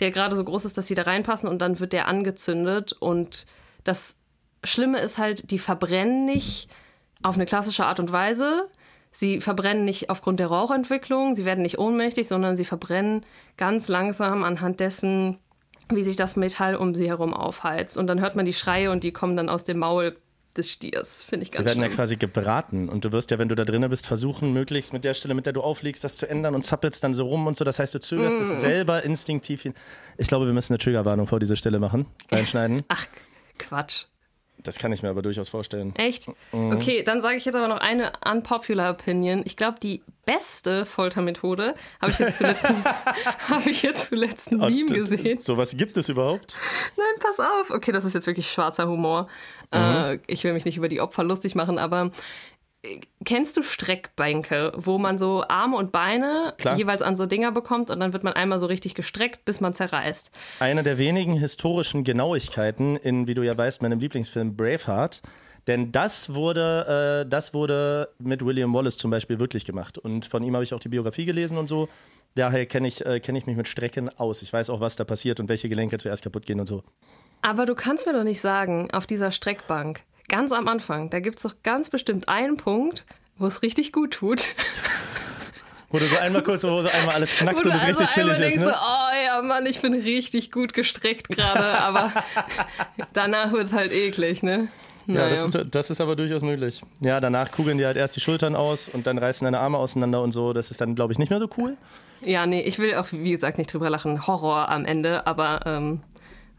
der 0.00 0.10
gerade 0.10 0.34
so 0.36 0.44
groß 0.44 0.64
ist, 0.64 0.78
dass 0.78 0.86
sie 0.86 0.94
da 0.94 1.02
reinpassen 1.02 1.48
und 1.48 1.60
dann 1.60 1.78
wird 1.80 1.92
der 1.92 2.08
angezündet. 2.08 2.92
Und 2.98 3.46
das 3.84 4.18
Schlimme 4.64 4.98
ist 5.00 5.18
halt, 5.18 5.50
die 5.50 5.58
verbrennen 5.58 6.24
nicht 6.24 6.68
auf 7.22 7.34
eine 7.36 7.46
klassische 7.46 7.86
Art 7.86 7.98
und 8.00 8.10
Weise, 8.12 8.68
sie 9.10 9.40
verbrennen 9.40 9.84
nicht 9.84 10.10
aufgrund 10.10 10.38
der 10.40 10.48
Rauchentwicklung, 10.48 11.34
sie 11.34 11.44
werden 11.44 11.62
nicht 11.62 11.78
ohnmächtig, 11.78 12.26
sondern 12.28 12.56
sie 12.56 12.64
verbrennen 12.64 13.24
ganz 13.56 13.88
langsam 13.88 14.44
anhand 14.44 14.78
dessen, 14.80 15.38
wie 15.90 16.02
sich 16.02 16.16
das 16.16 16.36
Metall 16.36 16.76
um 16.76 16.94
sie 16.94 17.08
herum 17.08 17.34
aufheizt. 17.34 17.96
Und 17.96 18.06
dann 18.06 18.20
hört 18.20 18.36
man 18.36 18.44
die 18.44 18.52
Schreie 18.52 18.90
und 18.90 19.04
die 19.04 19.12
kommen 19.12 19.36
dann 19.36 19.48
aus 19.48 19.64
dem 19.64 19.78
Maul 19.78 20.16
des 20.56 20.70
Stiers. 20.70 21.22
Finde 21.22 21.44
ich 21.44 21.50
ganz 21.50 21.58
Sie 21.58 21.64
werden 21.66 21.78
schlimm. 21.80 21.90
ja 21.90 21.96
quasi 21.96 22.16
gebraten 22.16 22.88
und 22.88 23.04
du 23.04 23.12
wirst 23.12 23.30
ja, 23.30 23.38
wenn 23.38 23.48
du 23.48 23.54
da 23.54 23.64
drinnen 23.64 23.88
bist, 23.90 24.06
versuchen, 24.06 24.52
möglichst 24.52 24.92
mit 24.92 25.04
der 25.04 25.14
Stelle, 25.14 25.34
mit 25.34 25.46
der 25.46 25.52
du 25.52 25.60
aufliegst, 25.62 26.02
das 26.02 26.16
zu 26.16 26.28
ändern 26.28 26.54
und 26.54 26.64
zappelst 26.64 27.04
dann 27.04 27.14
so 27.14 27.26
rum 27.26 27.46
und 27.46 27.56
so. 27.56 27.64
Das 27.64 27.78
heißt, 27.78 27.94
du 27.94 28.00
zögerst 28.00 28.38
Mm. 28.38 28.42
es 28.42 28.60
selber 28.60 29.02
instinktiv 29.04 29.62
hin. 29.62 29.74
Ich 30.16 30.26
glaube, 30.28 30.46
wir 30.46 30.52
müssen 30.52 30.72
eine 30.72 30.78
Triggerwarnung 30.78 31.26
vor 31.26 31.38
diese 31.38 31.54
Stelle 31.56 31.78
machen, 31.78 32.06
reinschneiden. 32.32 32.84
Ach, 32.88 33.06
Quatsch. 33.58 34.06
Das 34.62 34.78
kann 34.78 34.92
ich 34.92 35.02
mir 35.02 35.10
aber 35.10 35.22
durchaus 35.22 35.48
vorstellen. 35.48 35.94
Echt? 35.96 36.28
Mhm. 36.52 36.72
Okay, 36.72 37.02
dann 37.02 37.22
sage 37.22 37.36
ich 37.36 37.44
jetzt 37.44 37.54
aber 37.54 37.68
noch 37.68 37.80
eine 37.80 38.12
unpopular 38.30 38.90
Opinion. 38.90 39.42
Ich 39.44 39.56
glaube, 39.56 39.78
die 39.80 40.02
beste 40.26 40.84
Foltermethode 40.84 41.74
habe 42.00 42.12
ich 42.12 42.18
jetzt 42.18 42.38
zuletzt, 42.38 42.64
habe 43.48 43.70
ich 43.70 43.82
jetzt 43.82 44.08
zuletzt 44.08 44.52
ein 44.52 44.58
Meme 44.58 44.86
gesehen. 44.86 45.40
Sowas 45.40 45.76
gibt 45.76 45.96
es 45.96 46.08
überhaupt? 46.08 46.56
Nein, 46.96 47.06
pass 47.20 47.40
auf. 47.40 47.70
Okay, 47.70 47.92
das 47.92 48.04
ist 48.04 48.14
jetzt 48.14 48.26
wirklich 48.26 48.50
schwarzer 48.50 48.88
Humor. 48.88 49.28
Mhm. 49.72 49.78
Äh, 49.78 50.18
ich 50.26 50.44
will 50.44 50.52
mich 50.52 50.64
nicht 50.64 50.76
über 50.76 50.88
die 50.88 51.00
Opfer 51.00 51.24
lustig 51.24 51.54
machen, 51.54 51.78
aber 51.78 52.10
kennst 53.24 53.56
du 53.56 53.62
Streckbänke, 53.62 54.72
wo 54.76 54.98
man 54.98 55.18
so 55.18 55.44
Arme 55.48 55.76
und 55.76 55.92
Beine 55.92 56.54
Klar. 56.58 56.76
jeweils 56.76 57.02
an 57.02 57.16
so 57.16 57.26
Dinger 57.26 57.52
bekommt 57.52 57.90
und 57.90 58.00
dann 58.00 58.12
wird 58.12 58.24
man 58.24 58.32
einmal 58.32 58.58
so 58.58 58.66
richtig 58.66 58.94
gestreckt, 58.94 59.44
bis 59.44 59.60
man 59.60 59.74
zerreißt? 59.74 60.30
Eine 60.60 60.82
der 60.82 60.98
wenigen 60.98 61.34
historischen 61.34 62.04
Genauigkeiten 62.04 62.96
in, 62.96 63.26
wie 63.26 63.34
du 63.34 63.42
ja 63.42 63.56
weißt, 63.56 63.82
meinem 63.82 64.00
Lieblingsfilm 64.00 64.56
Braveheart. 64.56 65.22
Denn 65.66 65.92
das 65.92 66.34
wurde, 66.34 67.24
äh, 67.24 67.28
das 67.28 67.52
wurde 67.52 68.08
mit 68.18 68.44
William 68.44 68.72
Wallace 68.72 68.96
zum 68.96 69.10
Beispiel 69.10 69.38
wirklich 69.38 69.66
gemacht. 69.66 69.98
Und 69.98 70.24
von 70.24 70.42
ihm 70.42 70.54
habe 70.54 70.64
ich 70.64 70.72
auch 70.72 70.80
die 70.80 70.88
Biografie 70.88 71.26
gelesen 71.26 71.58
und 71.58 71.68
so. 71.68 71.88
Daher 72.34 72.64
kenne 72.66 72.88
ich, 72.88 73.04
äh, 73.04 73.20
kenn 73.20 73.36
ich 73.36 73.46
mich 73.46 73.56
mit 73.56 73.68
Strecken 73.68 74.08
aus. 74.18 74.40
Ich 74.42 74.52
weiß 74.52 74.70
auch, 74.70 74.80
was 74.80 74.96
da 74.96 75.04
passiert 75.04 75.40
und 75.40 75.48
welche 75.48 75.68
Gelenke 75.68 75.98
zuerst 75.98 76.22
kaputt 76.22 76.46
gehen 76.46 76.58
und 76.58 76.66
so. 76.66 76.82
Aber 77.42 77.66
du 77.66 77.74
kannst 77.74 78.06
mir 78.06 78.14
doch 78.14 78.24
nicht 78.24 78.40
sagen, 78.40 78.90
auf 78.92 79.06
dieser 79.06 79.30
Streckbank, 79.30 80.02
ganz 80.28 80.52
am 80.52 80.68
Anfang, 80.68 81.10
da 81.10 81.20
gibt 81.20 81.36
es 81.38 81.42
doch 81.42 81.54
ganz 81.62 81.90
bestimmt 81.90 82.28
einen 82.28 82.56
Punkt, 82.56 83.04
wo 83.38 83.46
es 83.46 83.62
richtig 83.62 83.92
gut 83.92 84.12
tut. 84.14 84.48
Wo 85.90 85.98
du 85.98 86.04
so 86.04 86.18
einmal 86.18 86.42
kurz, 86.42 86.64
wo 86.64 86.82
so 86.82 86.88
einmal 86.90 87.14
alles 87.14 87.34
knackt 87.34 87.64
und 87.64 87.72
es 87.72 87.82
also 87.82 87.86
richtig 87.86 88.08
chillig 88.10 88.38
ist. 88.40 88.58
Ne? 88.58 88.64
so, 88.66 88.70
oh 88.70 89.24
ja, 89.26 89.40
Mann, 89.40 89.64
ich 89.64 89.80
bin 89.80 89.94
richtig 89.94 90.50
gut 90.52 90.74
gestreckt 90.74 91.28
gerade, 91.30 91.64
aber 91.80 92.12
danach 93.14 93.52
wird 93.52 93.64
es 93.64 93.72
halt 93.72 93.90
eklig, 93.92 94.42
ne? 94.42 94.68
Ja, 95.06 95.14
Naja. 95.14 95.30
das 95.30 95.44
ist, 95.54 95.66
das 95.70 95.88
ist 95.88 96.00
aber 96.02 96.14
durchaus 96.14 96.42
möglich. 96.42 96.82
Ja, 97.00 97.18
danach 97.20 97.50
kugeln 97.50 97.78
die 97.78 97.86
halt 97.86 97.96
erst 97.96 98.14
die 98.16 98.20
Schultern 98.20 98.54
aus 98.54 98.90
und 98.90 99.06
dann 99.06 99.16
reißen 99.16 99.46
deine 99.46 99.58
Arme 99.60 99.78
auseinander 99.78 100.20
und 100.20 100.32
so. 100.32 100.52
Das 100.52 100.70
ist 100.70 100.82
dann, 100.82 100.94
glaube 100.94 101.14
ich, 101.14 101.18
nicht 101.18 101.30
mehr 101.30 101.38
so 101.38 101.48
cool. 101.56 101.78
ja, 102.20 102.44
nee, 102.44 102.60
ich 102.60 102.78
will 102.78 102.94
auch, 102.94 103.06
wie 103.12 103.30
gesagt, 103.30 103.56
nicht 103.56 103.72
drüber 103.72 103.88
lachen. 103.88 104.26
Horror 104.26 104.68
am 104.68 104.84
Ende, 104.84 105.26
aber 105.26 105.60
ähm, 105.64 106.02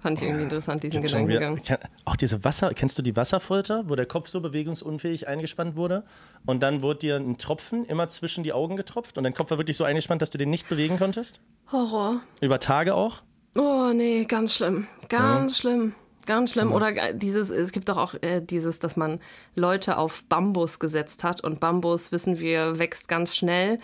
fand 0.02 0.18
ich 0.22 0.24
irgendwie 0.28 0.44
interessant, 0.44 0.84
diesen 0.84 1.02
Gedankengang. 1.02 1.62
Ken- 1.62 1.78
Auch 2.06 2.16
diese 2.16 2.44
Wasser, 2.44 2.74
kennst 2.74 2.98
du 2.98 3.02
die 3.02 3.16
Wasserfolter, 3.16 3.84
wo 3.88 3.96
der 3.96 4.06
Kopf 4.06 4.28
so 4.28 4.40
bewegungsunfähig 4.42 5.28
eingespannt 5.28 5.76
wurde 5.76 6.04
und 6.46 6.62
dann 6.64 6.82
wurde 6.82 7.00
dir 7.00 7.16
ein 7.18 7.38
Tropfen 7.38 7.86
immer 7.86 8.08
zwischen 8.10 8.44
die 8.44 8.54
Augen 8.54 8.76
getropft 8.78 9.18
und 9.18 9.24
dein 9.24 9.34
Kopf 9.34 9.52
war 9.52 9.58
wirklich 9.58 9.78
so 9.78 9.84
eingespannt, 9.84 10.22
dass 10.22 10.30
du 10.30 10.38
den 10.38 10.50
nicht 10.50 10.70
bewegen 10.70 10.98
konntest? 10.98 11.42
Horror. 11.72 12.22
Über 12.42 12.60
Tage 12.60 12.96
auch? 12.96 13.22
Oh 13.56 13.92
nee, 13.94 14.26
ganz 14.26 14.56
schlimm. 14.56 14.88
Ganz 15.10 15.58
schlimm. 15.58 15.94
Ganz 16.26 16.52
schlimm. 16.54 16.72
Oder 16.72 16.96
äh, 16.96 17.16
dieses, 17.18 17.50
es 17.50 17.72
gibt 17.72 17.90
doch 17.90 17.98
auch 17.98 18.14
äh, 18.22 18.40
dieses, 18.42 18.78
dass 18.78 18.96
man 18.96 19.20
Leute 19.56 19.98
auf 19.98 20.24
Bambus 20.26 20.78
gesetzt 20.78 21.24
hat 21.24 21.42
und 21.44 21.60
Bambus, 21.60 22.12
wissen 22.12 22.40
wir, 22.40 22.78
wächst 22.78 23.08
ganz 23.08 23.36
schnell. 23.36 23.80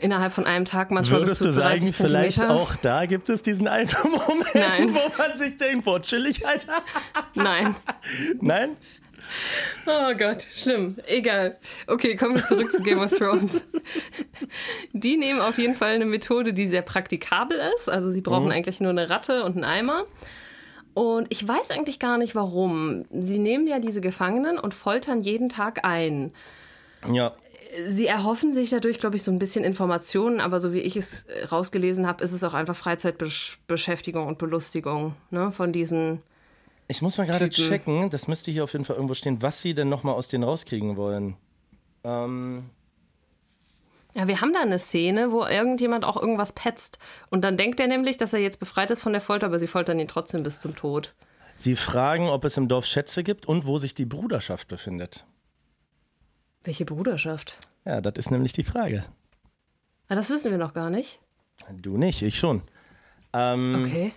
Innerhalb 0.00 0.32
von 0.32 0.44
einem 0.44 0.64
Tag 0.66 0.90
manchmal 0.90 1.20
Würdest 1.20 1.40
bis 1.42 1.48
du 1.48 1.54
zu 1.54 1.60
30 1.60 1.96
sagen, 1.96 2.08
vielleicht 2.08 2.44
auch 2.44 2.76
da 2.76 3.06
gibt 3.06 3.30
es 3.30 3.42
diesen 3.42 3.66
einen 3.66 3.88
Moment, 4.04 4.54
Nein. 4.54 4.94
wo 4.94 5.10
man 5.16 5.36
sich 5.36 5.56
denkt, 5.56 5.84
boah, 5.84 6.00
chillig, 6.00 6.46
Alter. 6.46 6.82
Nein. 7.34 7.74
Nein? 8.40 8.76
Oh 9.86 10.14
Gott, 10.16 10.46
schlimm. 10.54 10.96
Egal. 11.06 11.56
Okay, 11.86 12.14
kommen 12.14 12.36
wir 12.36 12.44
zurück 12.44 12.70
zu 12.70 12.82
Game 12.82 13.00
of 13.00 13.10
Thrones. 13.16 13.64
Die 14.92 15.16
nehmen 15.16 15.40
auf 15.40 15.58
jeden 15.58 15.74
Fall 15.74 15.94
eine 15.94 16.04
Methode, 16.04 16.52
die 16.52 16.68
sehr 16.68 16.82
praktikabel 16.82 17.58
ist. 17.76 17.88
Also 17.88 18.10
sie 18.10 18.20
brauchen 18.20 18.52
eigentlich 18.52 18.80
nur 18.80 18.90
eine 18.90 19.10
Ratte 19.10 19.44
und 19.44 19.54
einen 19.54 19.64
Eimer. 19.64 20.04
Und 20.94 21.26
ich 21.30 21.46
weiß 21.46 21.72
eigentlich 21.72 21.98
gar 21.98 22.18
nicht 22.18 22.34
warum. 22.34 23.04
Sie 23.10 23.38
nehmen 23.38 23.66
ja 23.66 23.80
diese 23.80 24.00
Gefangenen 24.00 24.58
und 24.58 24.74
foltern 24.74 25.20
jeden 25.20 25.48
Tag 25.48 25.84
ein. 25.84 26.32
Ja. 27.12 27.34
Sie 27.88 28.06
erhoffen 28.06 28.54
sich 28.54 28.70
dadurch, 28.70 28.98
glaube 28.98 29.16
ich, 29.16 29.22
so 29.22 29.30
ein 29.30 29.38
bisschen 29.38 29.64
Informationen, 29.64 30.40
aber 30.40 30.60
so 30.60 30.72
wie 30.72 30.80
ich 30.80 30.96
es 30.96 31.24
äh, 31.24 31.44
rausgelesen 31.44 32.06
habe, 32.06 32.24
ist 32.24 32.32
es 32.32 32.42
auch 32.44 32.54
einfach 32.54 32.76
Freizeitbeschäftigung 32.76 34.26
und 34.26 34.38
Belustigung 34.38 35.14
ne, 35.30 35.52
von 35.52 35.72
diesen. 35.72 36.22
Ich 36.88 37.02
muss 37.02 37.18
mal 37.18 37.26
gerade 37.26 37.50
checken, 37.50 38.10
das 38.10 38.28
müsste 38.28 38.50
hier 38.50 38.64
auf 38.64 38.72
jeden 38.72 38.84
Fall 38.84 38.96
irgendwo 38.96 39.14
stehen, 39.14 39.42
was 39.42 39.60
sie 39.60 39.74
denn 39.74 39.88
nochmal 39.88 40.14
aus 40.14 40.28
denen 40.28 40.44
rauskriegen 40.44 40.96
wollen. 40.96 41.36
Ähm, 42.04 42.70
Ja, 44.14 44.28
wir 44.28 44.40
haben 44.40 44.54
da 44.54 44.60
eine 44.60 44.78
Szene, 44.78 45.32
wo 45.32 45.44
irgendjemand 45.44 46.04
auch 46.04 46.16
irgendwas 46.16 46.52
petzt. 46.52 46.98
Und 47.28 47.42
dann 47.42 47.58
denkt 47.58 47.80
er 47.80 47.88
nämlich, 47.88 48.16
dass 48.16 48.32
er 48.32 48.40
jetzt 48.40 48.60
befreit 48.60 48.90
ist 48.90 49.02
von 49.02 49.12
der 49.12 49.20
Folter, 49.20 49.46
aber 49.46 49.58
sie 49.58 49.66
foltern 49.66 49.98
ihn 49.98 50.08
trotzdem 50.08 50.42
bis 50.42 50.60
zum 50.60 50.74
Tod. 50.76 51.12
sie 51.56 51.76
fragen, 51.76 52.28
ob 52.28 52.44
es 52.44 52.56
im 52.56 52.68
Dorf 52.68 52.86
Schätze 52.86 53.22
gibt 53.24 53.46
und 53.46 53.66
wo 53.66 53.76
sich 53.78 53.94
die 53.94 54.06
Bruderschaft 54.06 54.68
befindet. 54.68 55.26
Welche 56.66 56.84
Bruderschaft? 56.84 57.58
Ja, 57.86 58.00
das 58.02 58.14
ist 58.18 58.30
nämlich 58.30 58.52
die 58.52 58.64
Frage. 58.64 59.04
Ah, 60.08 60.14
das 60.16 60.28
wissen 60.30 60.50
wir 60.50 60.58
noch 60.58 60.74
gar 60.74 60.90
nicht. 60.90 61.20
Du 61.80 61.96
nicht, 61.96 62.20
ich 62.22 62.38
schon. 62.38 62.60
Ähm, 63.32 63.82
Okay. 63.86 64.12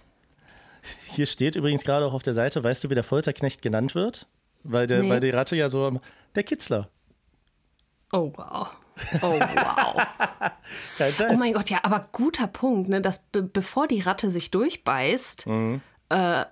Hier 1.08 1.26
steht 1.26 1.56
übrigens 1.56 1.84
gerade 1.84 2.06
auch 2.06 2.14
auf 2.14 2.24
der 2.24 2.34
Seite, 2.34 2.64
weißt 2.64 2.84
du, 2.84 2.90
wie 2.90 2.96
der 2.96 3.04
Folterknecht 3.04 3.62
genannt 3.62 3.96
wird? 3.96 4.28
Weil, 4.64 4.88
der, 4.88 5.04
Nee. 5.04 5.10
weil 5.10 5.20
die 5.20 5.30
Ratte 5.30 5.56
ja 5.56 5.70
so, 5.70 6.00
der 6.36 6.44
Kitzler. 6.44 6.90
Oh, 8.12 8.32
wow. 8.36 8.70
Oh, 9.22 9.40
wow. 9.40 10.02
Kein 10.98 11.14
Scheiß. 11.14 11.32
Oh 11.36 11.38
mein 11.40 11.54
Gott, 11.54 11.70
ja, 11.70 11.80
aber 11.84 12.08
guter 12.12 12.48
Punkt, 12.48 12.90
ne? 12.90 13.02
Dass 13.02 13.20
be 13.24 13.44
bevor 13.44 13.88
die 13.88 14.02
Ratte 14.02 14.32
sich 14.32 14.52
durchbeißt, 14.52 15.48
Mhm. 15.48 15.82
äh, 16.10 16.46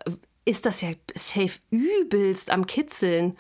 ist 0.46 0.66
das 0.66 0.82
ja 0.82 0.90
safe 1.16 1.60
übelst 1.72 2.52
am 2.52 2.66
Kitzeln. 2.68 3.38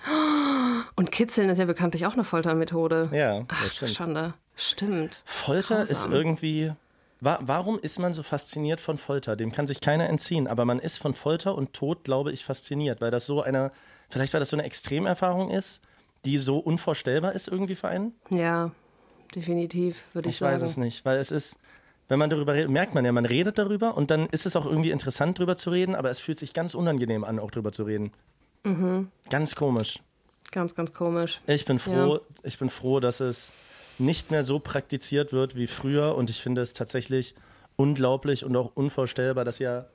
Und 0.98 1.12
Kitzeln 1.12 1.48
ist 1.50 1.60
ja 1.60 1.66
bekanntlich 1.66 2.06
auch 2.06 2.14
eine 2.14 2.24
Foltermethode. 2.26 3.10
Ja, 3.14 3.46
Ach, 3.48 3.66
stimmt. 3.66 3.92
Schande. 3.92 4.34
Stimmt. 4.56 5.22
Folter 5.26 5.84
ist 5.84 5.92
Grausam. 6.04 6.12
irgendwie. 6.12 6.74
Wa 7.22 7.40
warum 7.42 7.80
ist 7.80 8.00
man 8.00 8.14
so 8.14 8.24
fasziniert 8.24 8.82
von 8.82 8.98
Folter? 8.98 9.36
Dem 9.36 9.52
kann 9.52 9.68
sich 9.68 9.80
keiner 9.80 10.10
entziehen. 10.10 10.48
Aber 10.48 10.66
man 10.66 10.80
ist 10.80 10.98
von 10.98 11.14
Folter 11.14 11.56
und 11.56 11.74
Tod, 11.74 12.04
glaube 12.04 12.32
ich, 12.32 12.44
fasziniert, 12.44 13.00
weil 13.00 13.12
das 13.12 13.26
so 13.28 13.42
eine, 13.42 13.72
vielleicht 14.10 14.34
weil 14.34 14.40
das 14.40 14.50
so 14.50 14.56
eine 14.58 14.64
Extremerfahrung 14.66 15.52
ist, 15.52 15.82
die 16.26 16.38
so 16.40 16.58
unvorstellbar 16.58 17.34
ist 17.34 17.48
irgendwie 17.48 17.76
für 17.76 17.88
einen. 17.88 18.14
Ja, 18.32 18.72
definitiv, 19.36 20.04
würde 20.14 20.30
ich, 20.30 20.36
Ich 20.36 20.40
sagen. 20.40 20.56
weiß 20.56 20.62
es 20.64 20.78
nicht, 20.78 21.06
weil 21.06 21.20
es 21.20 21.30
ist, 21.32 21.60
wenn 22.08 22.18
man 22.20 22.30
darüber 22.32 22.54
redet, 22.56 22.72
merkt 22.72 22.96
man 22.96 23.06
ja, 23.06 23.12
man 23.12 23.26
redet 23.26 23.60
darüber 23.60 23.96
und 23.96 24.10
dann 24.10 24.28
ist 24.28 24.46
es 24.48 24.56
auch 24.56 24.66
irgendwie 24.66 24.92
interessant, 24.92 25.38
darüber 25.38 25.56
zu 25.56 25.70
reden, 25.70 25.94
aber 25.96 26.10
es 26.10 26.20
fühlt 26.20 26.40
sich 26.40 26.54
ganz 26.54 26.74
unangenehm 26.74 27.24
an, 27.24 27.38
auch 27.40 27.52
darüber 27.52 27.72
zu 27.72 27.84
reden. 27.84 28.12
Mhm. 28.64 29.12
Ganz 29.30 29.56
komisch. 29.56 30.00
Ganz, 30.52 30.76
ganz 30.76 30.94
komisch. 30.94 31.42
Ich 31.48 31.66
bin 31.66 31.80
froh, 31.80 32.22
ich 32.44 32.58
bin 32.58 32.70
froh, 32.70 33.00
dass 33.00 33.20
es 33.20 33.52
nicht 34.00 34.32
mehr 34.32 34.44
so 34.44 34.60
praktiziert 34.60 35.34
wird 35.34 35.56
wie 35.56 35.68
früher 35.68 36.16
und 36.16 36.30
ich 36.30 36.42
finde 36.42 36.62
es 36.62 36.74
tatsächlich 36.74 37.36
unglaublich 37.76 38.46
und 38.46 38.56
auch 38.56 38.72
unvorstellbar, 38.76 39.46
dass 39.46 39.60
ja 39.60 39.86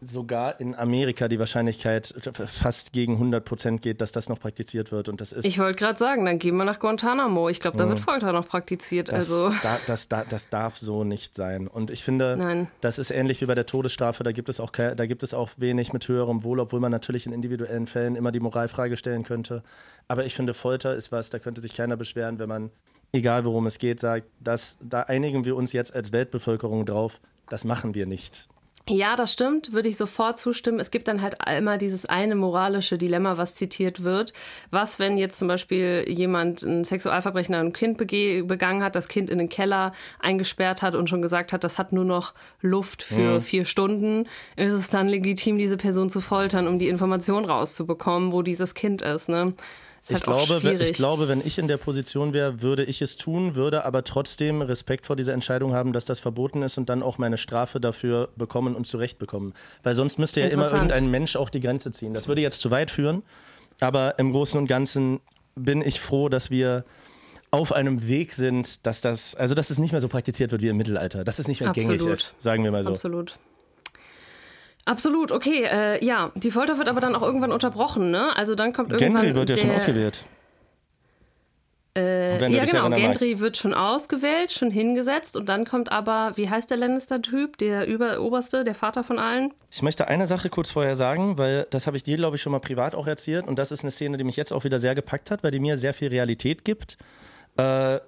sogar 0.00 0.60
in 0.60 0.74
Amerika 0.74 1.28
die 1.28 1.38
Wahrscheinlichkeit 1.38 2.14
fast 2.46 2.92
gegen 2.92 3.14
100 3.14 3.44
Prozent 3.44 3.82
geht, 3.82 4.00
dass 4.00 4.12
das 4.12 4.28
noch 4.28 4.38
praktiziert 4.38 4.92
wird 4.92 5.08
und 5.08 5.20
das 5.20 5.32
ist 5.32 5.44
Ich 5.44 5.58
wollte 5.58 5.78
gerade 5.78 5.98
sagen, 5.98 6.24
dann 6.24 6.38
gehen 6.38 6.56
wir 6.56 6.64
nach 6.64 6.78
Guantanamo. 6.78 7.48
Ich 7.48 7.60
glaube, 7.60 7.76
da 7.76 7.88
wird 7.88 8.00
Folter 8.00 8.32
noch 8.32 8.48
praktiziert. 8.48 9.08
das, 9.08 9.30
also, 9.30 9.54
da, 9.62 9.78
das, 9.86 10.08
da, 10.08 10.24
das 10.24 10.48
darf 10.48 10.76
so 10.76 11.04
nicht 11.04 11.34
sein. 11.34 11.68
Und 11.68 11.90
ich 11.90 12.02
finde, 12.02 12.36
Nein. 12.38 12.68
das 12.80 12.98
ist 12.98 13.10
ähnlich 13.10 13.40
wie 13.40 13.46
bei 13.46 13.54
der 13.54 13.66
Todesstrafe. 13.66 14.24
Da 14.24 14.32
gibt 14.32 14.48
es 14.48 14.60
auch, 14.60 14.70
da 14.70 15.06
gibt 15.06 15.22
es 15.22 15.34
auch 15.34 15.50
wenig 15.56 15.92
mit 15.92 16.08
höherem 16.08 16.44
Wohl, 16.44 16.60
obwohl 16.60 16.80
man 16.80 16.90
natürlich 16.90 17.26
in 17.26 17.32
individuellen 17.32 17.86
Fällen 17.86 18.16
immer 18.16 18.32
die 18.32 18.40
Moralfrage 18.40 18.96
stellen 18.96 19.22
könnte. 19.22 19.62
Aber 20.08 20.24
ich 20.24 20.34
finde, 20.34 20.54
Folter 20.54 20.94
ist 20.94 21.12
was, 21.12 21.30
da 21.30 21.38
könnte 21.38 21.60
sich 21.60 21.74
keiner 21.74 21.96
beschweren, 21.96 22.38
wenn 22.38 22.48
man, 22.48 22.70
egal 23.12 23.44
worum 23.44 23.66
es 23.66 23.78
geht, 23.78 24.00
sagt, 24.00 24.26
das, 24.40 24.78
da 24.82 25.02
einigen 25.02 25.44
wir 25.44 25.56
uns 25.56 25.72
jetzt 25.72 25.94
als 25.94 26.12
Weltbevölkerung 26.12 26.86
drauf, 26.86 27.20
das 27.48 27.64
machen 27.64 27.94
wir 27.94 28.06
nicht. 28.06 28.48
Ja, 28.90 29.16
das 29.16 29.32
stimmt, 29.32 29.72
würde 29.72 29.88
ich 29.88 29.96
sofort 29.96 30.38
zustimmen. 30.38 30.80
Es 30.80 30.90
gibt 30.90 31.08
dann 31.08 31.22
halt 31.22 31.36
immer 31.56 31.78
dieses 31.78 32.06
eine 32.06 32.34
moralische 32.34 32.98
Dilemma, 32.98 33.36
was 33.36 33.54
zitiert 33.54 34.02
wird. 34.02 34.32
Was, 34.70 34.98
wenn 34.98 35.16
jetzt 35.16 35.38
zum 35.38 35.48
Beispiel 35.48 36.04
jemand 36.08 36.62
ein 36.62 36.84
Sexualverbrechen 36.84 37.54
an 37.54 37.60
einem 37.60 37.72
Kind 37.72 37.96
begangen 37.96 38.82
hat, 38.82 38.96
das 38.96 39.08
Kind 39.08 39.30
in 39.30 39.38
den 39.38 39.48
Keller 39.48 39.92
eingesperrt 40.18 40.82
hat 40.82 40.94
und 40.94 41.08
schon 41.08 41.22
gesagt 41.22 41.52
hat, 41.52 41.64
das 41.64 41.78
hat 41.78 41.92
nur 41.92 42.04
noch 42.04 42.34
Luft 42.60 43.02
für 43.02 43.40
vier 43.40 43.64
Stunden, 43.64 44.26
ist 44.56 44.72
es 44.72 44.88
dann 44.88 45.08
legitim, 45.08 45.56
diese 45.56 45.76
Person 45.76 46.10
zu 46.10 46.20
foltern, 46.20 46.66
um 46.66 46.78
die 46.78 46.88
Information 46.88 47.44
rauszubekommen, 47.44 48.32
wo 48.32 48.42
dieses 48.42 48.74
Kind 48.74 49.02
ist, 49.02 49.28
ne? 49.28 49.54
Ist 50.02 50.10
Ich 50.10 50.14
halt 50.14 50.24
glaube, 50.24 50.62
wenn- 50.62 50.80
ich 50.80 50.92
glaube, 50.94 51.28
wenn 51.28 51.44
ich 51.46 51.58
in 51.58 51.68
der 51.68 51.76
Position 51.76 52.32
wäre, 52.32 52.62
würde 52.62 52.84
ich 52.84 53.02
es 53.02 53.16
tun, 53.16 53.54
würde 53.54 53.84
aber 53.84 54.02
trotzdem 54.02 54.62
Respekt 54.62 55.06
vor 55.06 55.14
dieser 55.14 55.34
Entscheidung 55.34 55.74
haben, 55.74 55.92
dass 55.92 56.06
das 56.06 56.20
verboten 56.20 56.62
ist 56.62 56.78
und 56.78 56.88
dann 56.88 57.02
auch 57.02 57.18
meine 57.18 57.36
Strafe 57.36 57.80
dafür 57.80 58.30
bekommen 58.36 58.74
und 58.74 58.86
zurechtbekommen. 58.86 59.52
Weil 59.82 59.94
sonst 59.94 60.18
müsste 60.18 60.40
ja 60.40 60.46
immer 60.46 60.70
irgendein 60.72 61.10
Mensch 61.10 61.36
auch 61.36 61.50
die 61.50 61.60
Grenze 61.60 61.92
ziehen. 61.92 62.14
Das 62.14 62.28
würde 62.28 62.40
jetzt 62.40 62.60
zu 62.60 62.70
weit 62.70 62.90
führen, 62.90 63.22
aber 63.80 64.18
im 64.18 64.32
Großen 64.32 64.58
und 64.58 64.66
Ganzen 64.66 65.20
bin 65.54 65.82
ich 65.82 66.00
froh, 66.00 66.28
dass 66.30 66.50
wir 66.50 66.84
auf 67.50 67.72
einem 67.72 68.06
Weg 68.08 68.32
sind, 68.32 68.86
dass 68.86 69.00
das, 69.02 69.34
also 69.34 69.54
dass 69.54 69.70
es 69.70 69.78
nicht 69.78 69.92
mehr 69.92 70.00
so 70.00 70.08
praktiziert 70.08 70.50
wird 70.52 70.62
wie 70.62 70.68
im 70.68 70.76
Mittelalter, 70.76 71.24
dass 71.24 71.38
es 71.38 71.46
nicht 71.48 71.60
mehr 71.60 71.72
gängig 71.72 71.90
Absolut. 71.94 72.14
ist, 72.18 72.34
sagen 72.40 72.64
wir 72.64 72.70
mal 72.70 72.84
so. 72.84 72.90
Absolut. 72.90 73.38
Absolut, 74.84 75.30
okay, 75.30 75.64
äh, 75.64 76.04
ja. 76.04 76.32
Die 76.34 76.50
Folter 76.50 76.78
wird 76.78 76.88
aber 76.88 77.00
dann 77.00 77.14
auch 77.14 77.22
irgendwann 77.22 77.52
unterbrochen, 77.52 78.10
ne? 78.10 78.36
Also 78.36 78.54
dann 78.54 78.72
kommt 78.72 78.90
irgendwann. 78.92 79.22
Gendry 79.22 79.34
wird 79.34 79.50
ja 79.50 79.56
schon 79.56 79.68
der- 79.68 79.76
ausgewählt. 79.76 80.24
Äh, 81.96 82.52
ja, 82.52 82.64
genau. 82.64 82.88
Gendry 82.88 83.40
wird 83.40 83.56
schon 83.56 83.74
ausgewählt, 83.74 84.52
schon 84.52 84.70
hingesetzt 84.70 85.36
und 85.36 85.48
dann 85.48 85.64
kommt 85.64 85.90
aber, 85.90 86.32
wie 86.36 86.48
heißt 86.48 86.70
der 86.70 86.76
Lannister-Typ, 86.76 87.58
der 87.58 87.88
Über 87.88 88.20
Oberste, 88.20 88.62
der 88.62 88.76
Vater 88.76 89.02
von 89.02 89.18
allen? 89.18 89.52
Ich 89.72 89.82
möchte 89.82 90.06
eine 90.06 90.28
Sache 90.28 90.50
kurz 90.50 90.70
vorher 90.70 90.94
sagen, 90.94 91.36
weil 91.36 91.66
das 91.70 91.88
habe 91.88 91.96
ich 91.96 92.04
dir, 92.04 92.16
glaube 92.16 92.36
ich, 92.36 92.42
schon 92.42 92.52
mal 92.52 92.60
privat 92.60 92.94
auch 92.94 93.08
erzählt 93.08 93.48
und 93.48 93.58
das 93.58 93.72
ist 93.72 93.82
eine 93.82 93.90
Szene, 93.90 94.18
die 94.18 94.24
mich 94.24 94.36
jetzt 94.36 94.52
auch 94.52 94.62
wieder 94.62 94.78
sehr 94.78 94.94
gepackt 94.94 95.32
hat, 95.32 95.42
weil 95.42 95.50
die 95.50 95.58
mir 95.58 95.76
sehr 95.76 95.92
viel 95.92 96.08
Realität 96.08 96.64
gibt. 96.64 96.96
Äh, 97.58 97.98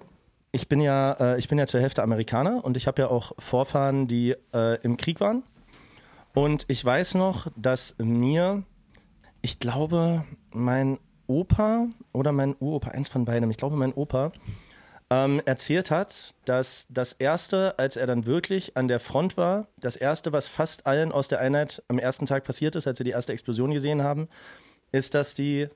ich 0.53 0.69
bin 0.69 0.79
ja, 0.79 1.33
äh, 1.33 1.37
ich 1.39 1.49
bin 1.49 1.57
ja 1.59 1.67
zur 1.67 1.81
Hälfte 1.81 2.03
Amerikaner 2.03 2.63
und 2.63 2.77
ich 2.77 2.87
habe 2.87 3.01
ja 3.01 3.09
auch 3.09 3.33
Vorfahren, 3.37 4.07
die 4.07 4.33
äh, 4.53 4.81
im 4.81 4.95
Krieg 4.95 5.19
waren. 5.19 5.43
Und 6.33 6.65
ich 6.67 6.83
weiß 6.83 7.15
noch, 7.15 7.47
dass 7.55 7.95
mir, 7.99 8.63
ich 9.41 9.59
glaube, 9.59 10.25
mein 10.51 10.97
Opa 11.27 11.87
oder 12.11 12.31
mein 12.31 12.55
Uropa, 12.59 12.89
eins 12.89 13.07
von 13.07 13.25
beidem, 13.25 13.51
ich 13.51 13.57
glaube, 13.57 13.75
mein 13.75 13.93
Opa, 13.93 14.31
ähm, 15.09 15.41
erzählt 15.45 15.91
hat, 15.91 16.33
dass 16.45 16.87
das 16.89 17.13
erste, 17.13 17.77
als 17.77 17.97
er 17.97 18.07
dann 18.07 18.25
wirklich 18.25 18.75
an 18.75 18.87
der 18.87 18.99
Front 18.99 19.37
war, 19.37 19.67
das 19.79 19.95
erste, 19.95 20.31
was 20.31 20.47
fast 20.47 20.87
allen 20.87 21.11
aus 21.11 21.27
der 21.27 21.39
Einheit 21.39 21.83
am 21.87 21.99
ersten 21.99 22.25
Tag 22.25 22.43
passiert 22.43 22.75
ist, 22.75 22.87
als 22.87 22.97
sie 22.97 23.03
die 23.03 23.11
erste 23.11 23.33
Explosion 23.33 23.71
gesehen 23.71 24.01
haben, 24.01 24.27
ist, 24.91 25.13
dass 25.13 25.35
die 25.35 25.67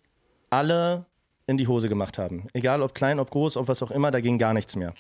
alle 0.50 1.06
in 1.46 1.58
die 1.58 1.68
Hose 1.68 1.88
gemacht 1.88 2.18
haben. 2.18 2.48
Egal 2.54 2.82
ob 2.82 2.96
klein, 2.96 3.20
ob 3.20 3.30
groß, 3.30 3.58
ob 3.58 3.68
was 3.68 3.84
auch 3.84 3.92
immer, 3.92 4.12
da 4.12 4.22
ging 4.22 4.38
gar 4.38 4.54
nichts 4.54 4.76
mehr. 4.76 4.94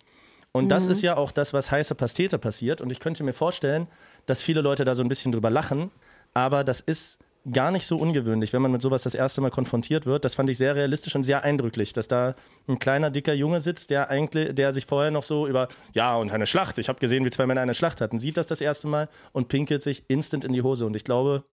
Und 0.51 0.69
das 0.69 0.87
ist 0.87 1.03
ja 1.03 1.17
auch 1.17 1.31
das, 1.31 1.53
was 1.53 1.69
heiße 1.69 1.93
Pastete 1.93 2.39
passiert. 2.39 2.81
Und 2.81 2.91
ich 2.91 2.99
könnte 2.99 3.23
mir 3.23 3.33
vorstellen, 3.33 3.87
dass 4.27 4.43
viele 4.43 4.61
Leute 4.61 4.85
da 4.85 4.93
so 4.93 5.01
ein 5.01 5.09
bisschen 5.09 5.31
drüber 5.31 5.49
lachen, 5.49 5.89
aber 6.35 6.63
das 6.63 6.81
ist 6.81 7.17
gar 7.51 7.71
nicht 7.71 7.85
so 7.85 7.97
ungewöhnlich, 7.97 8.53
wenn 8.53 8.61
man 8.61 8.71
mit 8.71 8.81
sowas 8.81 9.03
das 9.03 9.15
erste 9.15 9.41
Mal 9.41 9.51
konfrontiert 9.51 10.05
wird. 10.05 10.25
Das 10.25 10.35
fand 10.35 10.49
ich 10.49 10.57
sehr 10.57 10.75
realistisch 10.75 11.15
und 11.15 11.23
sehr 11.23 11.43
eindrücklich, 11.43 11.93
dass 11.93 12.07
da 12.07 12.35
ein 12.67 12.77
kleiner, 12.77 13.09
dicker 13.09 13.33
Junge 13.33 13.61
sitzt, 13.61 13.89
der 13.89 14.09
eigentlich, 14.09 14.53
der 14.53 14.73
sich 14.73 14.85
vorher 14.85 15.11
noch 15.11 15.23
so 15.23 15.47
über, 15.47 15.67
ja, 15.93 16.15
und 16.17 16.31
eine 16.31 16.45
Schlacht, 16.45 16.77
ich 16.77 16.89
habe 16.89 16.99
gesehen, 16.99 17.25
wie 17.25 17.29
zwei 17.29 17.45
Männer 17.45 17.61
eine 17.61 17.73
Schlacht 17.73 18.01
hatten, 18.01 18.19
sieht 18.19 18.37
das 18.37 18.47
das 18.47 18.61
erste 18.61 18.87
Mal 18.87 19.07
und 19.31 19.47
pinkelt 19.47 19.81
sich 19.81 20.03
instant 20.09 20.45
in 20.45 20.53
die 20.53 20.61
Hose. 20.61 20.85
Und 20.85 20.95
ich 20.95 21.05
glaube, 21.05 21.43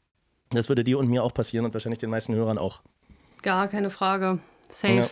das 0.50 0.68
würde 0.68 0.84
dir 0.84 0.98
und 0.98 1.08
mir 1.08 1.22
auch 1.22 1.32
passieren 1.32 1.64
und 1.64 1.74
wahrscheinlich 1.74 1.98
den 1.98 2.10
meisten 2.10 2.34
Hörern 2.34 2.58
auch. 2.58 2.82
Gar 3.42 3.68
keine 3.68 3.90
Frage. 3.90 4.40
Safe. 4.68 4.94
Ja. 4.94 5.06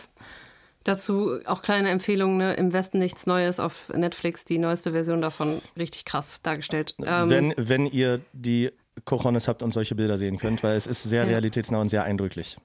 Dazu 0.83 1.39
auch 1.45 1.61
kleine 1.61 1.89
Empfehlung, 1.89 2.37
ne? 2.37 2.53
Im 2.55 2.73
Westen 2.73 2.99
nichts 2.99 3.25
Neues 3.25 3.59
auf 3.59 3.89
Netflix, 3.89 4.43
die 4.45 4.57
neueste 4.57 4.91
Version 4.91 5.21
davon, 5.21 5.61
richtig 5.77 6.05
krass 6.05 6.41
dargestellt. 6.41 6.95
Ähm, 7.05 7.29
wenn, 7.29 7.53
wenn 7.57 7.85
ihr 7.85 8.19
die 8.33 8.71
Cojones 9.05 9.47
habt 9.47 9.63
und 9.63 9.71
solche 9.73 9.95
Bilder 9.95 10.17
sehen 10.17 10.37
könnt, 10.37 10.61
weil 10.63 10.75
es 10.75 10.85
ist 10.87 11.03
sehr 11.03 11.23
Ja. 11.23 11.29
realitätsnah 11.29 11.79
und 11.79 11.87
sehr 11.89 12.03
eindrücklich. 12.03 12.57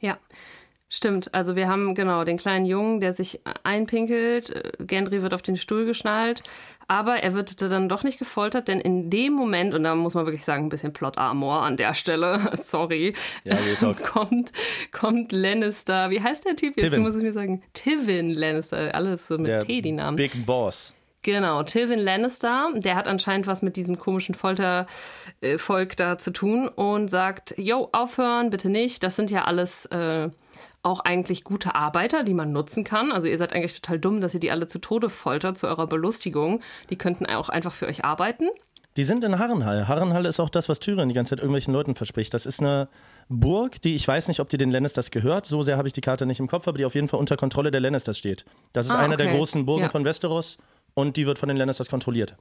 Ja, 0.00 0.18
stimmt. 0.88 1.34
Also 1.34 1.56
wir 1.56 1.68
haben 1.68 1.94
genau 1.94 2.24
den 2.24 2.36
kleinen 2.36 2.64
Jungen, 2.66 3.00
der 3.00 3.12
sich 3.12 3.40
einpinkelt. 3.62 4.50
Äh, 4.50 4.72
Gendry 4.84 5.22
wird 5.22 5.34
auf 5.34 5.42
den 5.42 5.56
Stuhl 5.56 5.84
geschnallt, 5.84 6.42
aber 6.86 7.22
er 7.22 7.34
wird 7.34 7.60
dann 7.60 7.88
doch 7.88 8.02
nicht 8.02 8.18
gefoltert, 8.18 8.68
denn 8.68 8.80
in 8.80 9.10
dem 9.10 9.34
Moment, 9.34 9.74
und 9.74 9.84
da 9.84 9.94
muss 9.94 10.14
man 10.14 10.24
wirklich 10.24 10.44
sagen, 10.44 10.66
ein 10.66 10.68
bisschen 10.70 10.92
Plot-Armor 10.92 11.62
an 11.62 11.76
der 11.76 11.94
Stelle, 11.94 12.50
sorry, 12.56 13.12
Ja, 13.44 13.56
kommt, 13.92 14.52
kommt 14.92 15.32
Lannister, 15.32 16.10
wie 16.10 16.20
heißt 16.20 16.46
der 16.46 16.56
Typ? 16.56 16.80
Jetzt 16.80 16.90
Tivin. 16.92 17.02
muss 17.02 17.16
ich 17.16 17.22
mir 17.22 17.32
sagen, 17.32 17.62
Tivin 17.74 18.30
Lannister, 18.30 18.94
alles 18.94 19.28
so 19.28 19.36
mit 19.38 19.48
Der 19.48 19.60
T, 19.60 19.82
die 19.82 19.92
Namen. 19.92 20.16
Big 20.16 20.46
Boss. 20.46 20.94
Genau, 21.22 21.64
Tywin 21.64 21.98
Lannister, 21.98 22.70
der 22.76 22.94
hat 22.94 23.08
anscheinend 23.08 23.46
was 23.48 23.60
mit 23.60 23.76
diesem 23.76 23.98
komischen 23.98 24.34
Foltervolk 24.34 25.96
da 25.96 26.16
zu 26.16 26.30
tun 26.30 26.68
und 26.68 27.08
sagt, 27.08 27.54
yo, 27.58 27.88
aufhören, 27.92 28.50
bitte 28.50 28.70
nicht, 28.70 29.02
das 29.02 29.16
sind 29.16 29.30
ja 29.30 29.44
alles 29.44 29.84
äh, 29.86 30.30
auch 30.82 31.00
eigentlich 31.00 31.44
gute 31.44 31.74
Arbeiter, 31.74 32.22
die 32.24 32.34
man 32.34 32.52
nutzen 32.52 32.84
kann. 32.84 33.12
Also 33.12 33.26
ihr 33.28 33.36
seid 33.38 33.52
eigentlich 33.52 33.80
total 33.80 33.98
dumm, 33.98 34.20
dass 34.20 34.34
ihr 34.34 34.40
die 34.40 34.50
alle 34.50 34.66
zu 34.66 34.78
Tode 34.78 35.10
foltert, 35.10 35.58
zu 35.58 35.66
eurer 35.66 35.86
Belustigung. 35.86 36.60
Die 36.90 36.96
könnten 36.96 37.26
auch 37.26 37.48
einfach 37.48 37.72
für 37.72 37.86
euch 37.86 38.04
arbeiten. 38.04 38.48
Die 38.96 39.04
sind 39.04 39.22
in 39.22 39.38
Harrenhall. 39.38 39.86
Harrenhall 39.86 40.26
ist 40.26 40.40
auch 40.40 40.48
das, 40.50 40.68
was 40.68 40.80
Tyrion 40.80 41.08
die 41.08 41.14
ganze 41.14 41.30
Zeit 41.30 41.38
irgendwelchen 41.40 41.72
Leuten 41.72 41.94
verspricht. 41.94 42.32
Das 42.34 42.46
ist 42.46 42.60
eine 42.60 42.88
Burg, 43.28 43.80
die, 43.82 43.94
ich 43.94 44.08
weiß 44.08 44.28
nicht, 44.28 44.40
ob 44.40 44.48
die 44.48 44.56
den 44.56 44.70
Lannisters 44.70 45.10
gehört, 45.10 45.46
so 45.46 45.62
sehr 45.62 45.76
habe 45.76 45.86
ich 45.86 45.92
die 45.94 46.00
Karte 46.00 46.26
nicht 46.26 46.40
im 46.40 46.48
Kopf, 46.48 46.66
aber 46.66 46.78
die 46.78 46.84
auf 46.84 46.94
jeden 46.94 47.06
Fall 47.08 47.20
unter 47.20 47.36
Kontrolle 47.36 47.70
der 47.70 47.80
Lannisters 47.80 48.18
steht. 48.18 48.44
Das 48.72 48.86
ist 48.86 48.92
Ah, 48.92 48.98
eine 49.00 49.16
der 49.16 49.26
okay. 49.28 49.36
großen 49.36 49.66
Burgen 49.66 49.82
Ja. 49.84 49.88
von 49.90 50.04
Westeros 50.04 50.58
und 50.94 51.16
die 51.16 51.26
wird 51.26 51.38
von 51.38 51.48
den 51.48 51.58
Lannisters 51.58 51.90
kontrolliert. 51.90 52.36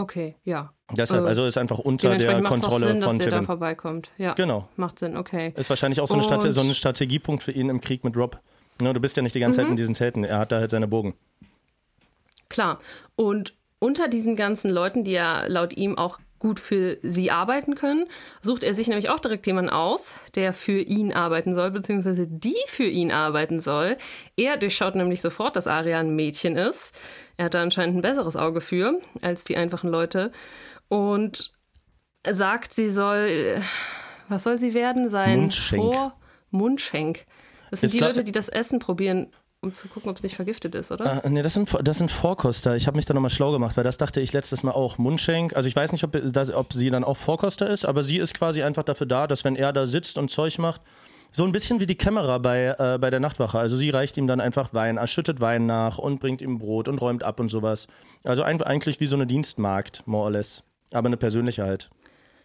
Okay, 0.00 0.36
ja. 0.44 0.72
Deshalb, 0.96 1.24
Äh, 1.24 1.28
also 1.28 1.44
ist 1.46 1.58
einfach 1.58 1.78
unter 1.78 2.16
der 2.16 2.42
Kontrolle 2.42 2.86
Sinn, 2.86 3.00
dass 3.00 3.10
von 3.12 3.18
der 3.20 3.30
da 3.30 3.42
vorbeikommt. 3.42 4.10
Ja, 4.18 4.34
Genau. 4.34 4.68
macht 4.76 4.98
Sinn, 4.98 5.16
okay. 5.16 5.52
Ist 5.56 5.70
wahrscheinlich 5.70 6.00
auch 6.00 6.06
so, 6.08 6.14
eine 6.14 6.22
Strate 6.22 6.50
so 6.52 6.60
ein 6.62 6.74
Strategiepunkt 6.74 7.42
für 7.42 7.52
ihn 7.52 7.68
im 7.68 7.80
Krieg 7.80 8.02
mit 8.04 8.16
Rob. 8.16 8.40
Ne, 8.80 8.92
du 8.94 9.00
bist 9.00 9.16
ja 9.16 9.22
nicht 9.22 9.34
die 9.34 9.40
ganze 9.40 9.60
Mhm. 9.60 9.64
Zeit 9.64 9.70
in 9.72 9.76
diesen 9.76 9.94
Zelten. 9.94 10.24
Er 10.24 10.38
hat 10.38 10.52
da 10.52 10.56
halt 10.60 10.70
seine 10.70 10.88
Burgen. 10.88 11.14
Klar. 12.48 12.78
Und 13.16 13.54
unter 13.78 14.08
diesen 14.08 14.36
ganzen 14.36 14.70
Leuten, 14.70 15.04
die 15.04 15.12
ja 15.12 15.44
laut 15.46 15.72
ihm 15.76 15.96
auch 15.96 16.18
gut 16.40 16.58
für 16.58 16.98
sie 17.02 17.30
arbeiten 17.30 17.76
können, 17.76 18.06
sucht 18.42 18.64
er 18.64 18.74
sich 18.74 18.88
nämlich 18.88 19.10
auch 19.10 19.20
direkt 19.20 19.46
jemanden 19.46 19.70
aus, 19.70 20.16
der 20.34 20.52
für 20.52 20.80
ihn 20.80 21.12
arbeiten 21.12 21.54
soll, 21.54 21.70
beziehungsweise 21.70 22.26
die 22.26 22.56
für 22.66 22.86
ihn 22.86 23.12
arbeiten 23.12 23.60
soll. 23.60 23.96
Er 24.36 24.56
durchschaut 24.56 24.96
nämlich 24.96 25.20
sofort, 25.20 25.54
dass 25.54 25.68
Arya 25.68 26.00
ein 26.00 26.16
Mädchen 26.16 26.56
ist. 26.56 26.98
Er 27.36 27.44
hat 27.44 27.54
da 27.54 27.62
anscheinend 27.62 27.98
ein 27.98 28.02
besseres 28.02 28.36
Auge 28.36 28.60
für 28.60 29.00
als 29.22 29.44
die 29.44 29.56
einfachen 29.56 29.90
Leute. 29.90 30.32
Und 30.88 31.52
sagt, 32.28 32.74
sie 32.74 32.88
soll, 32.88 33.62
was 34.28 34.42
soll 34.42 34.58
sie 34.58 34.74
werden? 34.74 35.08
Sein 35.08 35.40
Mundschenk. 35.40 35.82
Vor 35.82 36.18
Mundschenk. 36.50 37.26
Das 37.70 37.80
sind 37.80 37.88
Ist 37.88 37.94
die 37.94 38.00
Leute, 38.00 38.24
die 38.24 38.32
das 38.32 38.48
Essen 38.48 38.78
probieren, 38.78 39.28
um 39.62 39.74
zu 39.74 39.88
gucken, 39.88 40.10
ob 40.10 40.16
es 40.16 40.22
nicht 40.22 40.36
vergiftet 40.36 40.74
ist, 40.74 40.90
oder? 40.90 41.24
Äh, 41.24 41.30
nee, 41.30 41.42
das 41.42 41.54
sind, 41.54 41.68
das 41.82 41.98
sind 41.98 42.10
Vorkoster. 42.10 42.76
Ich 42.76 42.86
habe 42.86 42.96
mich 42.96 43.04
da 43.04 43.12
nochmal 43.12 43.30
schlau 43.30 43.52
gemacht, 43.52 43.76
weil 43.76 43.84
das 43.84 43.98
dachte 43.98 44.20
ich 44.20 44.32
letztes 44.32 44.62
Mal 44.62 44.72
auch. 44.72 44.96
Mundschenk, 44.96 45.54
also 45.54 45.68
ich 45.68 45.76
weiß 45.76 45.92
nicht, 45.92 46.04
ob, 46.04 46.18
das, 46.32 46.50
ob 46.50 46.72
sie 46.72 46.90
dann 46.90 47.04
auch 47.04 47.16
Vorkoster 47.16 47.68
ist, 47.68 47.84
aber 47.84 48.02
sie 48.02 48.18
ist 48.18 48.34
quasi 48.34 48.62
einfach 48.62 48.84
dafür 48.84 49.06
da, 49.06 49.26
dass 49.26 49.44
wenn 49.44 49.56
er 49.56 49.72
da 49.72 49.84
sitzt 49.84 50.16
und 50.16 50.30
Zeug 50.30 50.58
macht, 50.58 50.80
so 51.30 51.44
ein 51.44 51.52
bisschen 51.52 51.78
wie 51.78 51.86
die 51.86 51.94
Kämmerer 51.94 52.40
bei, 52.40 52.74
äh, 52.78 52.98
bei 52.98 53.10
der 53.10 53.20
Nachtwache. 53.20 53.58
Also 53.58 53.76
sie 53.76 53.90
reicht 53.90 54.16
ihm 54.16 54.26
dann 54.26 54.40
einfach 54.40 54.72
Wein, 54.72 54.96
er 54.96 55.06
schüttet 55.06 55.40
Wein 55.40 55.66
nach 55.66 55.98
und 55.98 56.20
bringt 56.20 56.42
ihm 56.42 56.58
Brot 56.58 56.88
und 56.88 57.00
räumt 57.00 57.22
ab 57.22 57.38
und 57.38 57.48
sowas. 57.48 57.86
Also 58.24 58.42
ein, 58.42 58.60
eigentlich 58.62 58.98
wie 58.98 59.06
so 59.06 59.16
eine 59.16 59.26
Dienstmagd, 59.26 60.06
more 60.06 60.24
or 60.24 60.30
less. 60.30 60.64
Aber 60.90 61.06
eine 61.06 61.16
persönliche 61.16 61.62
halt. 61.62 61.90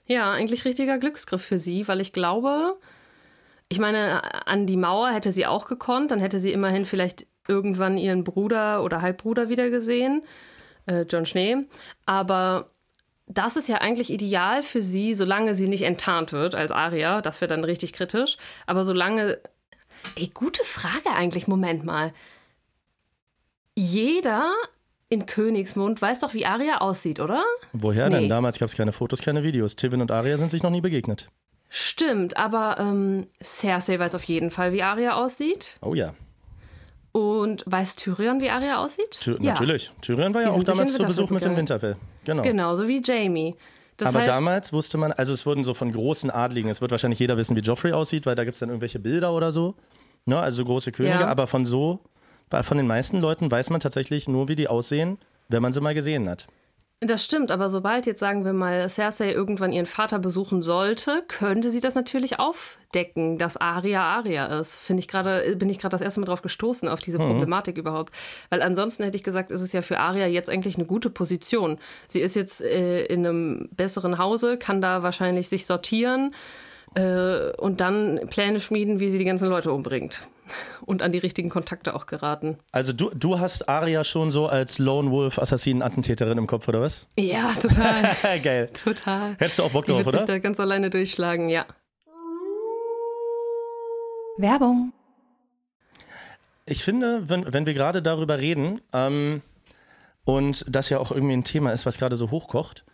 Ja, 0.05 0.33
eigentlich 0.33 0.65
richtiger 0.65 0.99
Glücksgriff 0.99 1.41
für 1.41 1.57
sie, 1.57 1.87
weil 1.87 1.99
ich 1.99 2.13
glaube, 2.13 2.75
ich 3.69 3.79
meine, 3.79 4.47
an 4.47 4.67
die 4.67 4.77
Mauer 4.77 5.11
hätte 5.11 5.31
sie 5.31 5.45
auch 5.45 5.65
gekonnt, 5.67 6.11
dann 6.11 6.19
hätte 6.19 6.39
sie 6.39 6.51
immerhin 6.51 6.85
vielleicht 6.85 7.25
irgendwann 7.47 7.97
ihren 7.97 8.23
Bruder 8.23 8.83
oder 8.83 9.01
Halbbruder 9.01 9.49
wieder 9.49 9.69
gesehen, 9.69 10.23
äh, 10.87 11.01
John 11.03 11.25
Schnee. 11.25 11.57
Aber 12.05 12.71
das 13.27 13.55
ist 13.57 13.67
ja 13.67 13.77
eigentlich 13.77 14.11
ideal 14.11 14.61
für 14.63 14.81
sie, 14.81 15.13
solange 15.15 15.55
sie 15.55 15.67
nicht 15.67 15.81
enttarnt 15.83 16.31
wird 16.31 16.53
als 16.55 16.71
Aria. 16.71 17.21
Das 17.21 17.41
wäre 17.41 17.49
dann 17.49 17.63
richtig 17.63 17.93
kritisch. 17.93 18.37
Aber 18.67 18.83
solange. 18.83 19.39
Ey, 20.15 20.29
gute 20.33 20.63
Frage 20.63 21.09
eigentlich. 21.15 21.47
Moment 21.47 21.83
mal. 21.83 22.13
Jeder 23.75 24.53
in 25.09 25.25
Königsmund 25.25 26.01
weiß 26.01 26.19
doch, 26.21 26.33
wie 26.33 26.45
Aria 26.45 26.77
aussieht, 26.79 27.19
oder? 27.19 27.43
Woher 27.73 28.09
Nee. 28.09 28.21
denn? 28.21 28.29
Damals 28.29 28.57
gab 28.59 28.69
es 28.69 28.75
keine 28.75 28.91
Fotos, 28.91 29.21
keine 29.21 29.43
Videos. 29.43 29.75
Tivin 29.75 30.01
und 30.01 30.11
Arya 30.11 30.37
sind 30.37 30.51
sich 30.51 30.63
noch 30.63 30.69
nie 30.71 30.81
begegnet. 30.81 31.29
Stimmt, 31.77 32.37
aber 32.37 32.77
ähm, 32.79 33.27
Cersei 33.43 33.99
weiß 33.99 34.15
auf 34.15 34.23
jeden 34.23 34.49
Fall, 34.49 34.71
wie 34.71 34.81
Arya 34.81 35.15
aussieht. 35.15 35.77
Oh 35.81 35.93
ja. 35.93 36.13
Und 37.11 37.65
weiß 37.67 37.97
Tyrion, 37.97 38.39
wie 38.39 38.49
Arya 38.49 38.77
aussieht? 38.77 39.19
Ty 39.19 39.31
ja. 39.31 39.51
Natürlich. 39.51 39.91
Tyrion 39.99 40.33
war 40.33 40.43
ja 40.43 40.51
auch 40.51 40.63
damals 40.63 40.93
zu 40.93 41.03
Besuch 41.03 41.29
mit 41.31 41.43
dem 41.43 41.57
Winterfell 41.57 41.97
Winterfell. 41.97 42.23
Genau. 42.23 42.43
Genauso 42.43 42.87
wie 42.87 43.01
Jamie. 43.03 43.55
Das 43.97 44.07
Aber 44.07 44.19
heißt, 44.19 44.29
damals 44.29 44.71
wusste 44.71 44.97
man, 44.97 45.11
also 45.11 45.33
es 45.33 45.45
wurden 45.45 45.65
so 45.65 45.73
von 45.73 45.91
großen 45.91 46.31
Adligen, 46.31 46.69
es 46.69 46.79
wird 46.79 46.91
wahrscheinlich 46.91 47.19
jeder 47.19 47.35
wissen, 47.35 47.57
wie 47.57 47.59
Joffrey 47.59 47.91
aussieht, 47.91 48.25
weil 48.25 48.35
da 48.35 48.45
gibt 48.45 48.55
es 48.55 48.61
dann 48.61 48.69
irgendwelche 48.69 48.99
Bilder 48.99 49.33
oder 49.33 49.51
so. 49.51 49.75
Ne, 50.23 50.39
also 50.39 50.59
so 50.59 50.65
große 50.65 50.93
Könige, 50.93 51.15
Ja. 51.19 51.27
aber 51.27 51.45
von 51.45 51.65
so, 51.65 51.99
von 52.49 52.77
den 52.77 52.87
meisten 52.87 53.19
Leuten 53.19 53.51
weiß 53.51 53.69
man 53.69 53.81
tatsächlich 53.81 54.29
nur, 54.29 54.47
wie 54.47 54.55
die 54.55 54.69
aussehen, 54.69 55.17
wenn 55.49 55.61
man 55.61 55.73
sie 55.73 55.81
mal 55.81 55.93
gesehen 55.93 56.29
hat. 56.29 56.47
Das 57.01 57.25
stimmt, 57.25 57.51
aber 57.51 57.69
sobald 57.69 58.05
jetzt 58.05 58.21
sagen 58.21 58.45
wir 58.45 58.53
mal 58.53 58.89
Cersei 58.89 59.31
irgendwann 59.33 59.73
ihren 59.73 59.85
Vater 59.85 60.17
besuchen 60.17 60.61
sollte, 60.61 61.23
könnte 61.27 61.69
sie 61.69 61.81
das 61.81 61.93
natürlich 61.93 62.39
aufdecken, 62.39 63.37
dass 63.37 63.57
Arya 63.57 64.01
Arya 64.01 64.59
ist. 64.59 64.77
Finde 64.77 65.01
ich 65.01 65.09
gerade, 65.09 65.55
bin 65.57 65.69
ich 65.69 65.77
gerade 65.77 65.91
das 65.91 66.01
erste 66.01 66.21
Mal 66.21 66.25
drauf 66.25 66.41
gestoßen 66.41 66.87
auf 66.87 67.01
diese 67.01 67.17
Problematik 67.17 67.75
mhm. 67.75 67.81
überhaupt, 67.81 68.15
weil 68.49 68.61
ansonsten 68.61 69.03
hätte 69.03 69.17
ich 69.17 69.23
gesagt, 69.23 69.51
ist 69.51 69.61
es 69.61 69.73
ja 69.73 69.81
für 69.81 69.99
Arya 69.99 70.27
jetzt 70.27 70.49
eigentlich 70.49 70.77
eine 70.77 70.85
gute 70.85 71.09
Position. 71.09 71.79
Sie 72.07 72.21
ist 72.21 72.35
jetzt 72.35 72.61
äh, 72.61 73.03
in 73.05 73.25
einem 73.25 73.69
besseren 73.71 74.17
Hause, 74.17 74.57
kann 74.57 74.81
da 74.81 75.03
wahrscheinlich 75.03 75.49
sich 75.49 75.65
sortieren 75.65 76.33
äh, 76.95 77.51
und 77.57 77.81
dann 77.81 78.21
Pläne 78.29 78.61
schmieden, 78.61 79.01
wie 79.01 79.09
sie 79.09 79.17
die 79.17 79.25
ganzen 79.25 79.49
Leute 79.49 79.73
umbringt 79.73 80.21
und 80.85 81.01
an 81.01 81.11
die 81.11 81.17
richtigen 81.17 81.49
Kontakte 81.49 81.95
auch 81.95 82.05
geraten. 82.05 82.57
Also 82.71 82.93
du, 82.93 83.09
du 83.09 83.39
hast 83.39 83.69
Aria 83.69 84.03
schon 84.03 84.31
so 84.31 84.47
als 84.47 84.79
Lone 84.79 85.11
Wolf 85.11 85.39
Assassinen-Attentäterin 85.39 86.37
im 86.37 86.47
Kopf, 86.47 86.67
oder 86.67 86.81
was? 86.81 87.07
Ja, 87.17 87.53
total. 87.53 88.39
Geil. 88.43 88.69
Total. 88.83 89.35
Hättest 89.37 89.59
du 89.59 89.63
auch 89.63 89.71
Bock 89.71 89.85
drauf, 89.85 90.05
oder? 90.05 90.19
Ich 90.19 90.25
da 90.25 90.39
ganz 90.39 90.59
alleine 90.59 90.89
durchschlagen, 90.89 91.49
ja. 91.49 91.65
Werbung. 94.37 94.91
Ich 96.65 96.83
finde, 96.83 97.29
wenn, 97.29 97.51
wenn 97.53 97.65
wir 97.65 97.73
gerade 97.73 98.01
darüber 98.01 98.39
reden 98.39 98.81
ähm, 98.91 99.41
und 100.23 100.65
das 100.67 100.89
ja 100.89 100.99
auch 100.99 101.11
irgendwie 101.11 101.35
ein 101.35 101.43
Thema 101.43 101.71
ist, 101.71 101.85
was 101.85 101.97
gerade 101.97 102.17
so 102.17 102.31
hochkocht, 102.31 102.85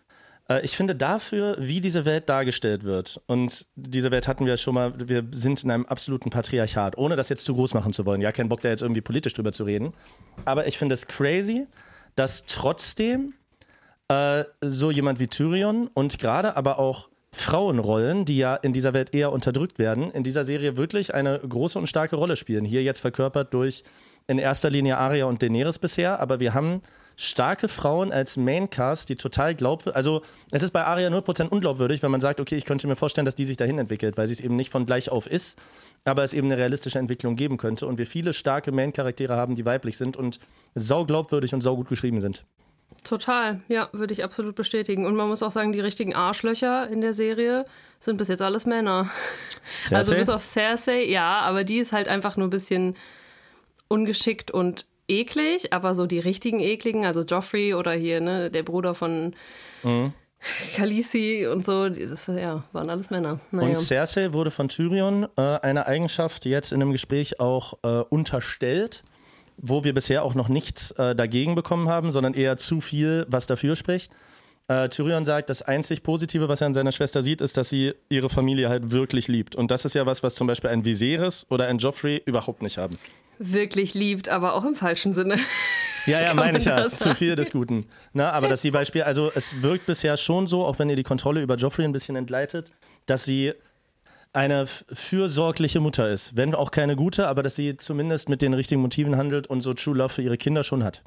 ich 0.63 0.75
finde 0.75 0.95
dafür, 0.95 1.55
wie 1.59 1.81
diese 1.81 2.05
Welt 2.05 2.27
dargestellt 2.27 2.83
wird, 2.83 3.21
und 3.27 3.65
diese 3.75 4.11
Welt 4.11 4.27
hatten 4.27 4.45
wir 4.45 4.57
schon 4.57 4.73
mal, 4.73 4.93
wir 4.97 5.25
sind 5.31 5.63
in 5.63 5.71
einem 5.71 5.85
absoluten 5.85 6.29
Patriarchat, 6.29 6.97
ohne 6.97 7.15
das 7.15 7.29
jetzt 7.29 7.45
zu 7.45 7.53
groß 7.53 7.73
machen 7.73 7.93
zu 7.93 8.05
wollen. 8.05 8.21
Ja, 8.21 8.31
kein 8.31 8.49
Bock, 8.49 8.61
da 8.61 8.69
jetzt 8.69 8.81
irgendwie 8.81 9.01
politisch 9.01 9.33
drüber 9.33 9.51
zu 9.51 9.63
reden. 9.63 9.93
Aber 10.45 10.67
ich 10.67 10.77
finde 10.77 10.93
es 10.93 11.07
crazy, 11.07 11.67
dass 12.15 12.45
trotzdem 12.45 13.33
äh, 14.09 14.43
so 14.61 14.91
jemand 14.91 15.19
wie 15.19 15.27
Tyrion 15.27 15.87
und 15.93 16.19
gerade 16.19 16.57
aber 16.57 16.79
auch 16.79 17.09
Frauenrollen, 17.33 18.25
die 18.25 18.37
ja 18.37 18.55
in 18.55 18.73
dieser 18.73 18.93
Welt 18.93 19.13
eher 19.13 19.31
unterdrückt 19.31 19.79
werden, 19.79 20.11
in 20.11 20.23
dieser 20.23 20.43
Serie 20.43 20.75
wirklich 20.75 21.13
eine 21.13 21.39
große 21.39 21.79
und 21.79 21.87
starke 21.87 22.17
Rolle 22.17 22.35
spielen. 22.35 22.65
Hier 22.65 22.83
jetzt 22.83 22.99
verkörpert 22.99 23.53
durch 23.53 23.83
in 24.27 24.37
erster 24.37 24.69
Linie 24.69 24.97
Arya 24.97 25.25
und 25.25 25.41
Daenerys 25.41 25.79
bisher, 25.79 26.19
aber 26.19 26.41
wir 26.41 26.53
haben 26.53 26.81
starke 27.21 27.67
Frauen 27.67 28.11
als 28.11 28.35
Maincast, 28.35 29.07
die 29.07 29.15
total 29.15 29.53
glaubwürdig, 29.53 29.95
also 29.95 30.23
es 30.49 30.63
ist 30.63 30.71
bei 30.71 30.83
Aria 30.83 31.09
0% 31.09 31.49
unglaubwürdig, 31.49 32.01
wenn 32.01 32.09
man 32.09 32.19
sagt, 32.19 32.39
okay, 32.39 32.55
ich 32.55 32.65
könnte 32.65 32.87
mir 32.87 32.95
vorstellen, 32.95 33.25
dass 33.25 33.35
die 33.35 33.45
sich 33.45 33.57
dahin 33.57 33.77
entwickelt, 33.77 34.17
weil 34.17 34.27
sie 34.27 34.33
es 34.33 34.39
eben 34.39 34.55
nicht 34.55 34.71
von 34.71 34.87
gleich 34.87 35.11
auf 35.11 35.27
ist, 35.27 35.59
aber 36.03 36.23
es 36.23 36.33
eben 36.33 36.47
eine 36.47 36.57
realistische 36.57 36.97
Entwicklung 36.97 37.35
geben 37.35 37.57
könnte 37.57 37.85
und 37.85 37.99
wir 37.99 38.07
viele 38.07 38.33
starke 38.33 38.71
Main-Charaktere 38.71 39.35
haben, 39.35 39.53
die 39.53 39.65
weiblich 39.65 39.97
sind 39.97 40.17
und 40.17 40.39
sau 40.73 41.05
glaubwürdig 41.05 41.53
und 41.53 41.61
sau 41.61 41.75
gut 41.75 41.89
geschrieben 41.89 42.21
sind. 42.21 42.43
Total, 43.03 43.61
ja, 43.67 43.89
würde 43.93 44.13
ich 44.13 44.23
absolut 44.23 44.55
bestätigen. 44.55 45.05
Und 45.05 45.15
man 45.15 45.27
muss 45.27 45.43
auch 45.43 45.51
sagen, 45.51 45.71
die 45.71 45.79
richtigen 45.79 46.13
Arschlöcher 46.13 46.87
in 46.89 47.01
der 47.01 47.13
Serie 47.13 47.65
sind 47.99 48.17
bis 48.17 48.27
jetzt 48.27 48.41
alles 48.41 48.65
Männer. 48.65 49.09
Cersei? 49.79 49.95
Also 49.95 50.15
bis 50.15 50.29
auf 50.29 50.43
Cersei, 50.43 51.05
ja, 51.05 51.39
aber 51.39 51.63
die 51.63 51.77
ist 51.77 51.93
halt 51.93 52.07
einfach 52.07 52.35
nur 52.35 52.47
ein 52.47 52.51
bisschen 52.51 52.95
ungeschickt 53.87 54.51
und 54.51 54.87
eklig, 55.11 55.73
aber 55.73 55.93
so 55.93 56.07
die 56.07 56.19
richtigen 56.19 56.59
ekligen, 56.59 57.05
also 57.05 57.21
Joffrey 57.21 57.73
oder 57.73 57.91
hier, 57.91 58.21
ne, 58.21 58.49
der 58.49 58.63
Bruder 58.63 58.95
von 58.95 59.35
mhm. 59.83 60.13
Khaleesi 60.75 61.47
und 61.47 61.65
so, 61.65 61.89
das 61.89 62.27
ja, 62.27 62.63
waren 62.71 62.89
alles 62.89 63.09
Männer. 63.11 63.39
Naja. 63.51 63.67
Und 63.67 63.75
Cersei 63.75 64.33
wurde 64.33 64.49
von 64.49 64.69
Tyrion 64.69 65.27
äh, 65.37 65.41
eine 65.41 65.85
Eigenschaft 65.85 66.45
jetzt 66.45 66.71
in 66.71 66.81
einem 66.81 66.91
Gespräch 66.91 67.39
auch 67.39 67.73
äh, 67.83 68.03
unterstellt, 68.09 69.03
wo 69.57 69.83
wir 69.83 69.93
bisher 69.93 70.23
auch 70.23 70.33
noch 70.33 70.49
nichts 70.49 70.91
äh, 70.91 71.15
dagegen 71.15 71.53
bekommen 71.53 71.89
haben, 71.89 72.09
sondern 72.09 72.33
eher 72.33 72.57
zu 72.57 72.81
viel, 72.81 73.27
was 73.29 73.45
dafür 73.45 73.75
spricht. 73.75 74.11
Äh, 74.67 74.89
Tyrion 74.89 75.25
sagt, 75.25 75.51
das 75.51 75.61
einzig 75.61 76.01
Positive, 76.01 76.47
was 76.47 76.61
er 76.61 76.67
an 76.67 76.73
seiner 76.73 76.91
Schwester 76.91 77.21
sieht, 77.21 77.41
ist, 77.41 77.57
dass 77.57 77.69
sie 77.69 77.93
ihre 78.09 78.29
Familie 78.29 78.69
halt 78.69 78.89
wirklich 78.89 79.27
liebt. 79.27 79.55
Und 79.55 79.69
das 79.69 79.85
ist 79.85 79.93
ja 79.93 80.07
was, 80.07 80.23
was 80.23 80.33
zum 80.33 80.47
Beispiel 80.47 80.71
ein 80.71 80.85
Viserys 80.85 81.45
oder 81.51 81.67
ein 81.67 81.77
Joffrey 81.77 82.19
überhaupt 82.25 82.63
nicht 82.63 82.79
haben 82.79 82.97
wirklich 83.41 83.93
liebt, 83.93 84.29
aber 84.29 84.53
auch 84.53 84.65
im 84.65 84.75
falschen 84.75 85.13
Sinne. 85.13 85.37
Ja, 86.07 86.19
ja, 86.19 86.33
meine 86.33 86.57
ich 86.57 86.65
ja. 86.65 86.87
Zu 86.87 87.13
viel 87.13 87.35
des 87.35 87.51
Guten. 87.51 87.85
Na, 88.11 88.31
aber 88.31 88.47
dass 88.47 88.63
sie 88.63 88.71
Beispiel, 88.71 89.03
also 89.03 89.31
es 89.35 89.61
wirkt 89.61 89.85
bisher 89.85 90.17
schon 90.17 90.47
so, 90.47 90.65
auch 90.65 90.79
wenn 90.79 90.89
ihr 90.89 90.95
die 90.95 91.03
Kontrolle 91.03 91.43
über 91.43 91.57
Joffrey 91.57 91.85
ein 91.85 91.91
bisschen 91.91 92.15
entgleitet, 92.15 92.71
dass 93.05 93.23
sie 93.23 93.53
eine 94.33 94.65
fürsorgliche 94.65 95.79
Mutter 95.79 96.09
ist. 96.09 96.35
Wenn 96.35 96.55
auch 96.55 96.71
keine 96.71 96.95
gute, 96.95 97.27
aber 97.27 97.43
dass 97.43 97.55
sie 97.55 97.77
zumindest 97.77 98.29
mit 98.29 98.41
den 98.41 98.55
richtigen 98.55 98.81
Motiven 98.81 99.15
handelt 99.17 99.45
und 99.45 99.61
so 99.61 99.75
True 99.75 99.95
Love 99.95 100.09
für 100.09 100.21
ihre 100.23 100.39
Kinder 100.39 100.63
schon 100.63 100.83
hat. 100.83 101.03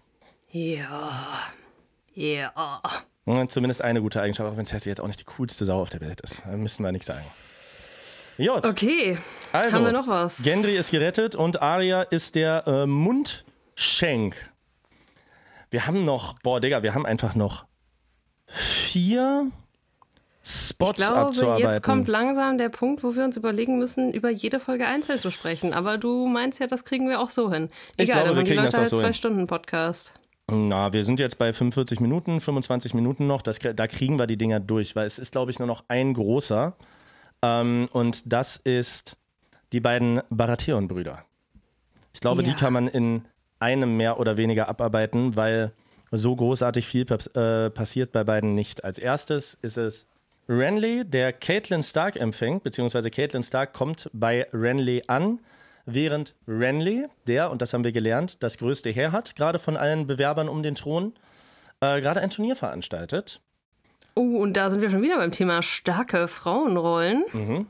Ja. 0.53 1.41
Ja. 2.15 2.81
Und 3.25 3.51
zumindest 3.51 3.83
eine 3.83 4.01
gute 4.01 4.21
Eigenschaft, 4.21 4.53
auch 4.53 4.57
wenn 4.57 4.67
Cersei 4.67 4.91
jetzt 4.91 5.01
auch 5.01 5.07
nicht 5.07 5.21
die 5.21 5.25
coolste 5.25 5.65
Sau 5.65 5.81
auf 5.81 5.89
der 5.89 6.03
Welt 6.03 6.21
ist. 6.21 6.45
Da 6.45 6.57
müssen 6.57 6.85
wir 6.85 6.93
nichts 6.93 7.07
sagen. 7.07 7.25
J. 8.39 8.67
Okay. 8.67 9.19
Also, 9.53 9.77
haben 9.77 9.85
wir 9.85 9.93
noch 9.93 10.09
was? 10.09 10.43
Gendry 10.43 10.77
ist 10.77 10.91
gerettet 10.91 11.37
und 11.37 11.63
Arya 11.63 12.03
ist 12.03 12.35
der 12.35 12.67
äh, 12.67 12.87
Mundschenk. 12.87 14.35
Wir 15.71 15.87
haben 15.87 16.05
noch, 16.05 16.35
boah, 16.43 16.61
Digga, 16.61 16.83
wir 16.83 16.95
haben 16.95 17.07
einfach 17.07 17.35
noch 17.35 17.67
vier 18.47 19.51
Spots 20.43 21.01
ich 21.01 21.07
glaube, 21.07 21.21
abzuarbeiten. 21.21 21.71
Jetzt 21.71 21.83
kommt 21.83 22.09
langsam 22.09 22.59
der 22.59 22.69
Punkt, 22.69 23.03
wo 23.03 23.17
wir 23.17 23.25
uns 23.25 23.37
überlegen 23.37 23.79
müssen, 23.79 24.13
über 24.13 24.31
jede 24.31 24.61
Folge 24.61 24.87
einzeln 24.87 25.19
zu 25.19 25.31
sprechen. 25.31 25.73
Aber 25.73 25.97
du 25.97 26.27
meinst 26.27 26.61
ja, 26.61 26.67
das 26.67 26.85
kriegen 26.85 27.09
wir 27.09 27.21
auch 27.21 27.31
so 27.31 27.51
hin. 27.51 27.71
Egal, 27.97 28.05
ich 28.05 28.11
glaube, 28.11 28.27
dann 28.27 28.37
wir 28.37 28.43
kriegen 28.43 28.57
die 28.57 28.65
Leute 28.65 28.77
das 28.77 28.87
auch 28.87 28.91
so 28.91 28.99
zwei 28.99 29.07
hin. 29.07 29.15
Stunden 29.15 29.47
Podcast. 29.47 30.13
Na, 30.53 30.93
wir 30.93 31.05
sind 31.05 31.19
jetzt 31.21 31.39
bei 31.39 31.53
45 31.53 32.01
Minuten, 32.01 32.41
25 32.41 32.93
Minuten 32.93 33.27
noch. 33.27 33.41
Das, 33.41 33.59
da 33.59 33.87
kriegen 33.87 34.19
wir 34.19 34.27
die 34.27 34.37
Dinger 34.37 34.61
durch, 34.61 34.95
weil 34.95 35.07
es 35.07 35.19
ist, 35.19 35.33
glaube 35.33 35.51
ich, 35.51 35.59
nur 35.59 35.67
noch 35.67 35.85
ein 35.89 36.13
großer. 36.13 36.77
Ähm, 37.45 37.89
und 37.93 38.33
das 38.33 38.57
ist 38.57 39.17
die 39.73 39.81
beiden 39.81 40.23
Baratheon-Brüder. 40.31 41.25
Ich 42.13 42.21
glaube, 42.21 42.43
ja. 42.43 42.49
die 42.49 42.55
kann 42.55 42.73
man 42.73 42.89
in 42.89 43.25
einem 43.59 43.97
mehr 43.97 44.19
oder 44.19 44.37
weniger 44.37 44.69
abarbeiten, 44.69 45.37
weil 45.37 45.73
so 46.11 46.35
großartig 46.35 46.87
viel 46.87 47.07
äh, 47.11 47.71
passiert 47.71 48.13
bei 48.13 48.25
beiden 48.25 48.55
nicht. 48.55 48.85
Als 48.85 48.99
erstes 48.99 49.55
ist 49.55 49.77
es 49.77 50.07
Renly, 50.49 51.05
der 51.05 51.33
Caitlin 51.33 51.83
Stark 51.83 52.17
empfängt, 52.17 52.63
beziehungsweise 52.63 53.11
Caitlin 53.11 53.43
Stark 53.43 53.73
kommt 53.73 54.11
bei 54.13 54.47
Renly 54.53 55.03
an, 55.07 55.41
während 55.87 56.35
Renly, 56.47 57.07
der, 57.27 57.51
und 57.51 57.63
das 57.63 57.73
haben 57.73 57.85
wir 57.85 57.93
gelernt, 57.93 58.43
das 58.43 58.59
größte 58.59 58.91
Heer 58.91 59.13
hat, 59.13 59.37
gerade 59.37 59.59
von 59.59 59.77
allen 59.77 60.07
Bewerbern 60.07 60.49
um 60.49 60.63
den 60.63 60.75
Thron, 60.75 61.15
äh, 61.81 62.01
gerade 62.01 62.21
ein 62.21 62.31
Turnier 62.31 62.57
veranstaltet. 62.57 63.41
Oh, 64.15 64.39
und 64.39 64.55
da 64.55 64.71
sind 64.71 64.81
wir 64.81 64.91
schon 64.91 65.03
wieder 65.03 65.17
beim 65.17 65.33
Thema 65.33 65.63
starke 65.63 66.29
Frauenrollen. 66.29 67.25
Mhm. 67.33 67.67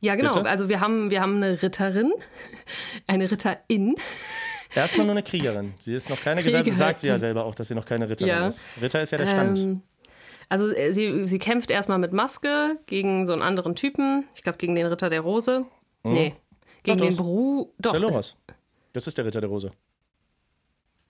Ja, 0.00 0.14
genau. 0.16 0.32
Bitte? 0.32 0.48
Also 0.48 0.68
wir 0.68 0.80
haben, 0.80 1.10
wir 1.10 1.20
haben 1.20 1.36
eine 1.36 1.62
Ritterin, 1.62 2.12
eine 3.06 3.30
Ritterin. 3.30 3.96
Erstmal 4.74 5.06
nur 5.06 5.14
eine 5.14 5.22
Kriegerin. 5.22 5.74
Sie 5.80 5.94
ist 5.94 6.10
noch 6.10 6.20
keine 6.20 6.42
Kriegerin. 6.42 6.74
sagt 6.74 7.00
sie 7.00 7.08
ja 7.08 7.18
selber 7.18 7.44
auch, 7.44 7.54
dass 7.54 7.68
sie 7.68 7.74
noch 7.74 7.86
keine 7.86 8.08
Ritterin 8.08 8.28
ja. 8.28 8.46
ist. 8.46 8.68
Ritter 8.80 9.00
ist 9.02 9.12
ja 9.12 9.18
der 9.18 9.26
Stand. 9.26 9.58
Ähm, 9.58 9.82
also 10.48 10.70
äh, 10.70 10.92
sie, 10.92 11.26
sie 11.26 11.38
kämpft 11.38 11.70
erstmal 11.70 11.98
mit 11.98 12.12
Maske 12.12 12.78
gegen 12.86 13.26
so 13.26 13.32
einen 13.32 13.42
anderen 13.42 13.74
Typen. 13.74 14.24
Ich 14.34 14.42
glaube, 14.42 14.58
gegen 14.58 14.74
den 14.74 14.86
Ritter 14.86 15.08
der 15.08 15.20
Rose. 15.20 15.64
Mhm. 16.02 16.12
Nee, 16.12 16.34
gegen 16.82 16.98
Doch, 16.98 17.06
den 17.06 17.16
Bru. 17.16 17.72
Doch. 17.78 18.34
Das 18.92 19.06
ist 19.06 19.16
der 19.16 19.24
Ritter 19.24 19.40
der 19.40 19.50
Rose. 19.50 19.70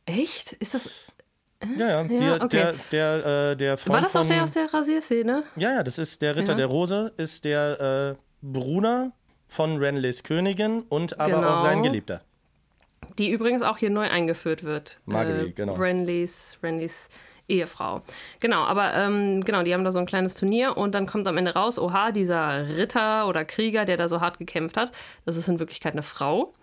Echt? 0.07 0.53
Ist 0.55 0.75
das. 0.75 1.13
Ja, 1.79 1.89
ja, 1.89 2.05
die, 2.05 2.15
ja 2.17 2.35
okay. 2.37 2.49
der, 2.49 2.75
der, 2.93 3.51
äh, 3.53 3.57
der 3.57 3.77
Freund 3.77 3.95
War 3.95 4.01
das 4.01 4.17
auch 4.17 4.27
der 4.27 4.43
aus 4.43 4.53
der 4.53 4.73
Rasierszene? 4.73 5.43
Ja, 5.57 5.75
ja, 5.75 5.83
das 5.83 5.99
ist 5.99 6.23
der 6.23 6.37
Ritter 6.37 6.53
ja. 6.53 6.59
der 6.59 6.67
Rose, 6.67 7.13
ist 7.17 7.45
der 7.45 8.17
äh, 8.17 8.23
Bruder 8.43 9.13
von 9.47 9.79
Renleys 9.79 10.23
Königin 10.23 10.83
und 10.89 11.19
aber 11.21 11.35
genau. 11.35 11.49
auch 11.51 11.57
sein 11.59 11.83
Geliebter. 11.83 12.23
Die 13.19 13.31
übrigens 13.31 13.63
auch 13.63 13.79
hier 13.79 13.91
neu 13.91 14.09
eingeführt 14.09 14.65
wird. 14.65 14.99
Marguerite, 15.07 15.47
äh, 15.47 15.53
genau. 15.53 15.75
Renleys, 15.75 16.59
Renleys 16.63 17.09
Ehefrau. 17.49 18.03
Genau, 18.41 18.63
aber 18.65 18.95
ähm, 18.95 19.45
genau, 19.45 19.63
die 19.63 19.75
haben 19.75 19.85
da 19.85 19.93
so 19.93 19.99
ein 19.99 20.07
kleines 20.07 20.35
Turnier 20.35 20.77
und 20.77 20.95
dann 20.95 21.07
kommt 21.07 21.27
am 21.27 21.37
Ende 21.37 21.53
raus, 21.53 21.79
oha, 21.79 22.11
dieser 22.11 22.77
Ritter 22.77 23.29
oder 23.29 23.45
Krieger, 23.45 23.85
der 23.85 23.97
da 23.97 24.09
so 24.09 24.21
hart 24.21 24.39
gekämpft 24.39 24.77
hat, 24.77 24.93
das 25.27 25.37
ist 25.37 25.49
in 25.49 25.59
Wirklichkeit 25.59 25.93
eine 25.93 26.03
Frau. 26.03 26.55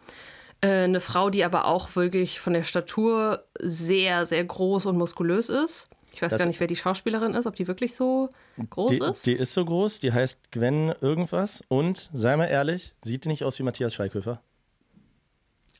Äh, 0.61 0.83
eine 0.83 0.99
Frau, 0.99 1.29
die 1.29 1.43
aber 1.43 1.65
auch 1.65 1.95
wirklich 1.95 2.39
von 2.39 2.53
der 2.53 2.63
Statur 2.63 3.43
sehr, 3.59 4.25
sehr 4.25 4.43
groß 4.43 4.85
und 4.85 4.97
muskulös 4.97 5.49
ist. 5.49 5.89
Ich 6.13 6.21
weiß 6.21 6.31
das 6.31 6.39
gar 6.39 6.47
nicht, 6.47 6.59
wer 6.59 6.67
die 6.67 6.75
Schauspielerin 6.75 7.33
ist, 7.33 7.47
ob 7.47 7.55
die 7.55 7.67
wirklich 7.67 7.95
so 7.95 8.29
groß 8.69 8.91
die, 8.91 9.03
ist. 9.03 9.25
Die 9.25 9.33
ist 9.33 9.53
so 9.53 9.63
groß, 9.63 9.99
die 10.01 10.11
heißt 10.11 10.51
Gwen 10.51 10.93
irgendwas 11.01 11.63
und, 11.67 12.09
sei 12.13 12.35
mal 12.35 12.45
ehrlich, 12.45 12.93
sieht 13.01 13.25
die 13.25 13.29
nicht 13.29 13.43
aus 13.43 13.57
wie 13.59 13.63
Matthias 13.63 13.95
Schweighöfer? 13.95 14.41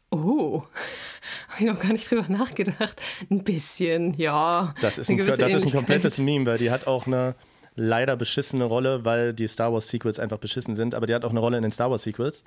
Oh, 0.09 0.63
habe 1.49 1.59
ich 1.59 1.65
noch 1.65 1.79
gar 1.79 1.91
nicht 1.91 2.09
drüber 2.09 2.27
nachgedacht. 2.27 3.01
Ein 3.29 3.43
bisschen, 3.43 4.13
ja. 4.15 4.73
Das 4.81 4.97
ist 4.97 5.09
ein, 5.09 5.17
das 5.17 5.53
ist 5.53 5.65
ein 5.65 5.71
komplettes 5.71 6.17
Meme, 6.17 6.45
weil 6.45 6.57
die 6.57 6.71
hat 6.71 6.87
auch 6.87 7.07
eine 7.07 7.35
leider 7.75 8.15
beschissene 8.15 8.65
Rolle, 8.65 9.05
weil 9.05 9.33
die 9.33 9.47
Star 9.47 9.71
Wars 9.71 9.89
Sequels 9.89 10.19
einfach 10.19 10.37
beschissen 10.37 10.75
sind, 10.75 10.95
aber 10.95 11.05
die 11.05 11.13
hat 11.13 11.23
auch 11.23 11.31
eine 11.31 11.39
Rolle 11.39 11.57
in 11.57 11.63
den 11.63 11.71
Star 11.71 11.91
Wars 11.91 12.03
Sequels. 12.03 12.43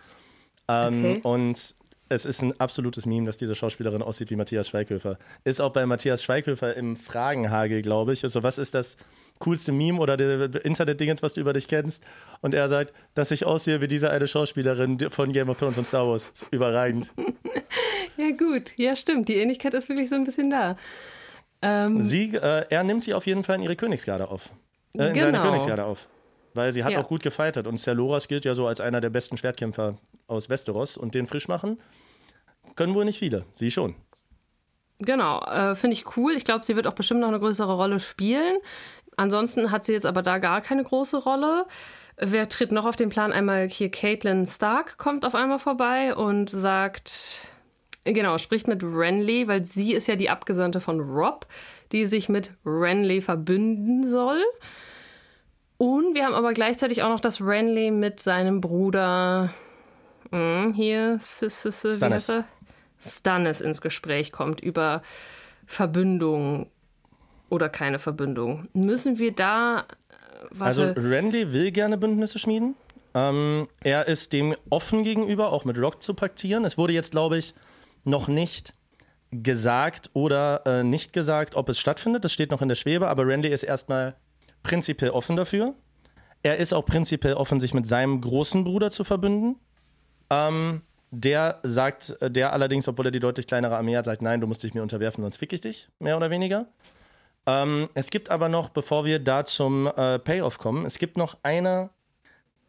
Ähm, 0.69 1.05
okay. 1.05 1.21
Und 1.23 1.75
es 2.09 2.25
ist 2.25 2.43
ein 2.43 2.59
absolutes 2.61 3.07
Meme, 3.07 3.27
dass 3.27 3.37
diese 3.37 3.55
Schauspielerin 3.55 4.03
aussieht 4.03 4.31
wie 4.31 4.37
Matthias 4.37 4.69
Schweighöfer. 4.69 5.19
Ist 5.45 5.61
auch 5.61 5.73
bei 5.73 5.87
Matthias 5.87 6.23
Schweighöfer 6.23 6.75
im 6.75 6.97
Fragenhagel, 6.97 7.83
glaube 7.83 8.13
ich. 8.13 8.23
Also, 8.25 8.43
was 8.43 8.59
ist 8.59 8.75
das 8.75 8.99
coolste 9.39 9.73
Meme 9.73 9.99
oder 9.99 10.17
der 10.17 10.65
Internet-Dingens, 10.65 11.23
was 11.23 11.35
du 11.35 11.41
über 11.41 11.53
dich 11.53 11.67
kennst? 11.67 12.05
Und 12.41 12.55
er 12.55 12.69
sagt, 12.69 12.93
dass 13.15 13.31
ich 13.31 13.47
aussehe 13.47 13.81
wie 13.81 13.89
diese 13.89 14.11
eine 14.11 14.27
Schauspielerin 14.27 14.99
von 15.11 15.33
Game 15.33 15.49
of 15.49 15.59
Thrones 15.59 15.79
und 15.79 15.87
Star 15.87 16.07
Wars. 16.07 16.33
Überragend. 16.51 17.13
ja, 18.17 18.31
gut. 18.31 18.75
Ja, 18.77 18.95
stimmt. 18.97 19.29
Die 19.29 19.37
Ähnlichkeit 19.37 19.75
ist 19.75 19.89
wirklich 19.89 20.11
so 20.11 20.15
ein 20.15 20.25
bisschen 20.25 20.51
da. 20.51 20.77
Ähm, 21.63 22.03
sie, 22.03 22.35
äh, 22.35 22.67
er 22.69 22.85
nimmt 22.85 23.05
sie 23.05 23.15
auf 23.15 23.27
jeden 23.27 23.45
Fall 23.45 23.57
in 23.57 23.63
ihre 23.63 23.77
Königsgarde 23.77 24.29
auf. 24.29 24.51
Äh, 24.95 25.09
in 25.09 25.15
genau. 25.15 25.27
seine 25.27 25.41
Königsgarde 25.41 25.85
auf. 25.85 26.07
Weil 26.55 26.73
sie 26.73 26.85
hat 26.85 26.93
ja. 26.93 27.01
auch 27.01 27.09
gut 27.09 27.23
gefeitert. 27.23 27.67
Und 27.67 27.79
Celoras 27.79 28.29
gilt 28.29 28.45
ja 28.45 28.55
so 28.55 28.67
als 28.67 28.81
einer 28.81 29.01
der 29.01 29.11
besten 29.11 29.37
Schwertkämpfer 29.37 29.97
aus 30.27 30.49
Westeros. 30.49 30.97
Und 30.97 31.15
den 31.15 31.27
frisch 31.27 31.49
machen 31.49 31.79
können 32.77 32.95
wohl 32.95 33.05
nicht 33.05 33.19
viele. 33.19 33.45
Sie 33.53 33.71
schon. 33.71 33.95
Genau, 34.99 35.41
äh, 35.45 35.75
finde 35.75 35.95
ich 35.95 36.17
cool. 36.17 36.33
Ich 36.33 36.45
glaube, 36.45 36.65
sie 36.65 36.77
wird 36.77 36.87
auch 36.87 36.95
bestimmt 36.95 37.21
noch 37.21 37.29
eine 37.29 37.41
größere 37.41 37.75
Rolle 37.75 38.01
spielen. 38.01 38.59
Ansonsten 39.17 39.71
hat 39.71 39.85
sie 39.85 39.93
jetzt 39.93 40.07
aber 40.07 40.23
da 40.23 40.39
gar 40.39 40.61
keine 40.61 40.85
große 40.85 41.19
Rolle. 41.19 41.67
Wer 42.17 42.49
tritt 42.49 42.73
noch 42.73 42.87
auf 42.87 42.97
den 42.97 43.09
Plan? 43.09 43.33
Einmal 43.33 43.69
hier 43.69 43.91
Caitlin 43.91 44.47
Stark 44.47 44.99
kommt 44.99 45.25
auf 45.25 45.35
einmal 45.35 45.59
vorbei 45.59 46.15
und 46.15 46.49
sagt, 46.49 47.49
genau, 48.05 48.39
spricht 48.39 48.69
mit 48.69 48.83
Renly, 48.85 49.49
weil 49.49 49.65
sie 49.65 49.95
ist 49.95 50.07
ja 50.07 50.15
die 50.15 50.31
Abgesandte 50.31 50.81
von 50.81 51.01
Rob, 51.01 51.47
die 51.91 52.07
sich 52.07 52.29
mit 52.29 52.53
Renly 52.65 53.21
verbünden 53.21 54.09
soll. 54.09 54.43
Und 55.85 56.15
wir 56.15 56.25
haben 56.25 56.33
aber 56.33 56.55
gleichzeitig 56.55 57.03
auch 57.03 57.11
noch, 57.11 57.21
dass 57.21 57.43
Renly 57.43 57.91
mit 57.91 58.19
seinem 58.19 58.63
Bruder 58.63 59.53
mh, 60.31 60.39
hm, 60.65 60.73
hier, 60.73 61.19
Stannis. 61.21 62.33
Stannis 62.99 63.61
ins 63.61 63.83
Gespräch 63.83 64.33
kommt 64.33 64.61
über 64.61 65.03
Verbündung 65.67 66.71
oder 67.51 67.69
keine 67.69 67.99
Verbündung. 67.99 68.67
Müssen 68.73 69.19
wir 69.19 69.33
da. 69.33 69.81
Äh, 69.81 69.85
warte. 70.53 70.65
Also 70.65 70.85
Renly 70.85 71.53
will 71.53 71.71
gerne 71.71 71.99
Bündnisse 71.99 72.39
schmieden. 72.39 72.77
Ähm, 73.13 73.69
er 73.83 74.09
ist 74.09 74.33
dem 74.33 74.57
offen 74.71 75.05
gegenüber, 75.05 75.53
auch 75.53 75.67
mit 75.67 75.79
Rock 75.79 76.03
zu 76.03 76.15
paktieren. 76.15 76.65
Es 76.65 76.79
wurde 76.79 76.95
jetzt, 76.95 77.11
glaube 77.11 77.37
ich, 77.37 77.53
noch 78.05 78.27
nicht 78.27 78.73
gesagt 79.33 80.09
oder 80.15 80.63
äh, 80.65 80.83
nicht 80.83 81.13
gesagt, 81.13 81.57
ob 81.57 81.69
es 81.69 81.79
stattfindet. 81.79 82.25
Das 82.25 82.33
steht 82.33 82.53
noch 82.53 82.63
in 82.63 82.69
der 82.69 82.75
Schwebe, 82.75 83.07
aber 83.07 83.27
Randy 83.27 83.49
ist 83.49 83.65
erstmal 83.65 84.15
prinzipiell 84.65 85.11
offen 85.11 85.37
dafür. 85.37 85.75
Er 86.43 86.57
ist 86.57 86.73
auch 86.73 86.85
prinzipiell 86.85 87.35
offen, 87.35 87.61
sich 87.61 87.73
mit 87.73 87.87
seinem 87.87 88.21
großen 88.21 88.65
Bruder 88.65 88.91
zu 88.91 89.05
verbünden. 89.05 89.57
Ähm, 90.31 90.83
der 91.13 91.61
sagt, 91.63 92.17
der 92.21 92.53
allerdings, 92.53 92.89
obwohl 92.89 93.07
er 93.07 93.13
die 93.13 93.21
deutlich 93.21 93.47
kleinere 93.47 93.77
Armee 93.77 93.97
hat, 93.97 94.05
sagt, 94.05 94.21
nein, 94.21 94.41
du 94.41 94.49
musst 94.49 94.65
dich 94.65 94.75
mir 94.75 94.83
unterwerfen, 94.83 95.23
sonst 95.23 95.37
fick 95.37 95.53
ich 95.53 95.61
dich, 95.61 95.89
mehr 96.01 96.17
oder 96.17 96.31
weniger. 96.31 96.67
Ähm, 97.47 97.89
es 97.95 98.11
gibt 98.11 98.31
aber 98.31 98.49
noch, 98.49 98.71
bevor 98.71 99.05
wir 99.05 99.21
da 99.21 99.45
zum 99.45 99.87
äh, 99.87 100.19
Payoff 100.19 100.59
kommen, 100.59 100.85
es 100.87 100.99
gibt 100.99 101.17
noch 101.17 101.39
eine 101.43 101.91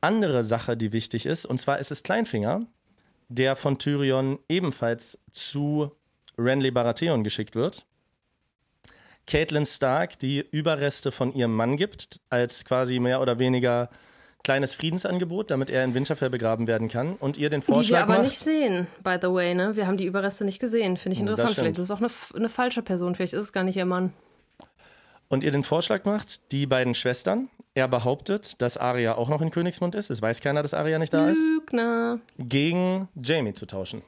andere 0.02 0.44
Sache, 0.44 0.78
die 0.78 0.94
wichtig 0.94 1.26
ist, 1.26 1.46
und 1.46 1.60
zwar 1.60 1.80
ist 1.80 1.92
es 1.92 2.04
Kleinfinger, 2.04 2.68
der 3.30 3.56
von 3.56 3.80
Tyrion 3.80 4.38
ebenfalls 4.48 5.20
zu 5.32 5.92
Renly 6.38 6.72
Baratheon 6.72 7.24
geschickt 7.24 7.56
wird. 7.56 7.86
Caitlin 9.28 9.66
Stark 9.66 10.20
die 10.20 10.46
Überreste 10.52 11.12
von 11.12 11.34
ihrem 11.34 11.56
Mann 11.56 11.78
gibt, 11.78 12.20
als 12.30 12.66
quasi 12.66 13.00
mehr 13.00 13.22
oder 13.22 13.40
weniger 13.40 13.90
kleines 14.44 14.76
Friedensangebot, 14.76 15.50
damit 15.50 15.72
er 15.72 15.84
in 15.84 15.96
Winterfell 15.96 16.30
begraben 16.30 16.68
werden 16.68 16.88
kann 16.88 17.16
und 17.16 17.38
ihr 17.38 17.50
den 17.50 17.64
Vorschlag 17.64 17.84
Die 17.84 17.90
wir 17.90 18.04
aber 18.04 18.14
macht, 18.14 18.24
nicht 18.26 18.38
sehen, 18.38 18.88
by 19.04 19.18
the 19.20 19.28
way, 19.28 19.56
ne? 19.56 19.76
Wir 19.76 19.88
haben 19.88 19.98
die 19.98 20.06
Überreste 20.06 20.46
nicht 20.46 20.60
gesehen. 20.60 20.98
Finde 20.98 21.16
ich 21.16 21.20
interessant. 21.20 21.52
Vielleicht 21.52 21.80
ist 21.80 21.86
es 21.86 21.92
auch 21.92 21.98
eine, 21.98 22.10
eine 22.36 22.50
falsche 22.50 22.84
Person, 22.84 23.16
vielleicht 23.16 23.34
ist 23.34 23.44
es 23.44 23.54
gar 23.54 23.64
nicht 23.64 23.76
ihr 23.76 23.86
Mann. 23.86 24.14
Und 25.28 25.44
ihr 25.44 25.52
den 25.52 25.64
Vorschlag 25.64 26.06
macht, 26.06 26.52
die 26.52 26.68
beiden 26.68 26.94
Schwestern, 26.94 27.50
er 27.74 27.88
behauptet, 27.88 28.62
dass 28.62 28.78
Arya 28.78 29.16
auch 29.16 29.30
noch 29.30 29.42
in 29.42 29.50
Königsmund 29.50 29.96
ist, 29.96 30.12
es 30.12 30.22
weiß 30.22 30.42
keiner, 30.42 30.62
dass 30.62 30.76
Arya 30.76 31.00
nicht 31.00 31.14
da 31.14 31.28
Lügner. 31.28 32.20
ist, 32.38 32.48
gegen 32.50 33.10
Jamie 33.16 33.54
zu 33.54 33.66
tauschen. 33.66 34.04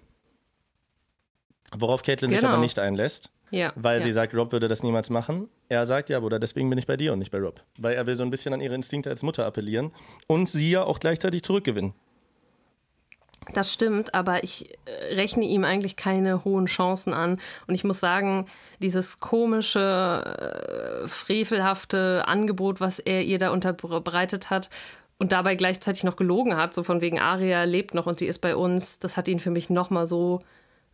Worauf 1.75 2.03
Caitlin 2.03 2.29
genau. 2.29 2.39
sich 2.39 2.45
aber 2.45 2.55
genau. 2.57 2.63
nicht 2.63 2.79
einlässt. 2.79 3.31
Ja, 3.49 3.71
weil 3.75 3.99
ja. 3.99 4.03
sie 4.03 4.11
sagt, 4.11 4.33
Rob 4.35 4.51
würde 4.51 4.67
das 4.67 4.83
niemals 4.83 5.09
machen. 5.09 5.49
Er 5.69 5.85
sagt, 5.85 6.09
ja, 6.09 6.19
Bruder, 6.19 6.39
deswegen 6.39 6.69
bin 6.69 6.77
ich 6.77 6.87
bei 6.87 6.97
dir 6.97 7.13
und 7.13 7.19
nicht 7.19 7.31
bei 7.31 7.39
Rob. 7.39 7.61
Weil 7.77 7.95
er 7.95 8.05
will 8.05 8.15
so 8.15 8.23
ein 8.23 8.29
bisschen 8.29 8.53
an 8.53 8.61
ihre 8.61 8.75
Instinkte 8.75 9.09
als 9.09 9.23
Mutter 9.23 9.45
appellieren 9.45 9.91
und 10.27 10.49
sie 10.49 10.71
ja 10.71 10.83
auch 10.83 10.99
gleichzeitig 10.99 11.43
zurückgewinnen. 11.43 11.93
Das 13.53 13.73
stimmt, 13.73 14.13
aber 14.13 14.43
ich 14.43 14.77
äh, 14.85 15.15
rechne 15.15 15.45
ihm 15.45 15.63
eigentlich 15.63 15.95
keine 15.95 16.43
hohen 16.43 16.65
Chancen 16.65 17.13
an. 17.13 17.39
Und 17.65 17.75
ich 17.75 17.83
muss 17.83 17.99
sagen, 17.99 18.47
dieses 18.79 19.19
komische, 19.19 21.03
äh, 21.03 21.07
frevelhafte 21.07 22.27
Angebot, 22.27 22.81
was 22.81 22.99
er 22.99 23.23
ihr 23.23 23.37
da 23.37 23.51
unterbreitet 23.51 24.49
hat 24.49 24.69
und 25.17 25.31
dabei 25.31 25.55
gleichzeitig 25.55 26.03
noch 26.03 26.17
gelogen 26.17 26.57
hat, 26.57 26.73
so 26.73 26.83
von 26.83 27.01
wegen 27.01 27.19
Aria 27.19 27.63
lebt 27.63 27.93
noch 27.93 28.05
und 28.05 28.19
sie 28.19 28.27
ist 28.27 28.39
bei 28.39 28.55
uns, 28.55 28.99
das 28.99 29.17
hat 29.17 29.27
ihn 29.27 29.39
für 29.39 29.51
mich 29.51 29.69
nochmal 29.69 30.07
so 30.07 30.41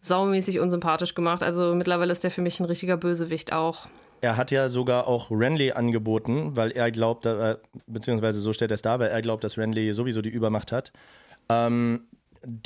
saumäßig 0.04 0.60
unsympathisch 0.60 1.16
gemacht. 1.16 1.42
Also 1.42 1.74
mittlerweile 1.74 2.12
ist 2.12 2.24
der 2.24 2.32
für 2.32 2.42
mich 2.42 2.60
ein 2.60 2.66
richtiger 2.66 2.98
Bösewicht 2.98 3.52
auch. 3.52 3.88
Er 4.22 4.38
hat 4.38 4.52
ja 4.52 4.70
sogar 4.70 5.08
auch 5.08 5.32
Renly 5.32 5.72
angeboten, 5.72 6.56
weil 6.56 6.72
er 6.72 6.92
glaubt, 6.92 7.26
äh, 7.26 7.58
beziehungsweise 7.88 8.40
so 8.40 8.54
stellt 8.54 8.72
er 8.72 8.76
es 8.76 8.82
dar, 8.82 9.00
weil 9.00 9.10
er 9.10 9.22
glaubt, 9.22 9.44
dass 9.44 9.58
Renly 9.58 9.92
sowieso 9.94 10.22
die 10.22 10.30
Übermacht 10.30 10.72
hat, 10.72 10.94
ähm, 11.50 12.06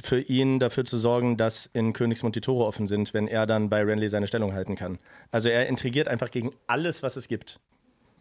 für 0.04 0.20
ihn 0.20 0.60
dafür 0.60 0.86
zu 0.86 0.98
sorgen, 0.98 1.38
dass 1.38 1.68
in 1.68 1.94
Königsmund 1.94 2.36
die 2.36 2.42
Tore 2.42 2.66
offen 2.66 2.88
sind, 2.88 3.14
wenn 3.14 3.28
er 3.28 3.46
dann 3.46 3.70
bei 3.70 3.84
Renly 3.84 4.10
seine 4.10 4.28
Stellung 4.28 4.54
halten 4.54 4.76
kann. 4.76 5.00
Also 5.32 5.50
er 5.50 5.68
intrigiert 5.68 6.08
einfach 6.08 6.32
gegen 6.32 6.52
alles, 6.66 7.04
was 7.04 7.16
es 7.16 7.28
gibt. 7.28 7.60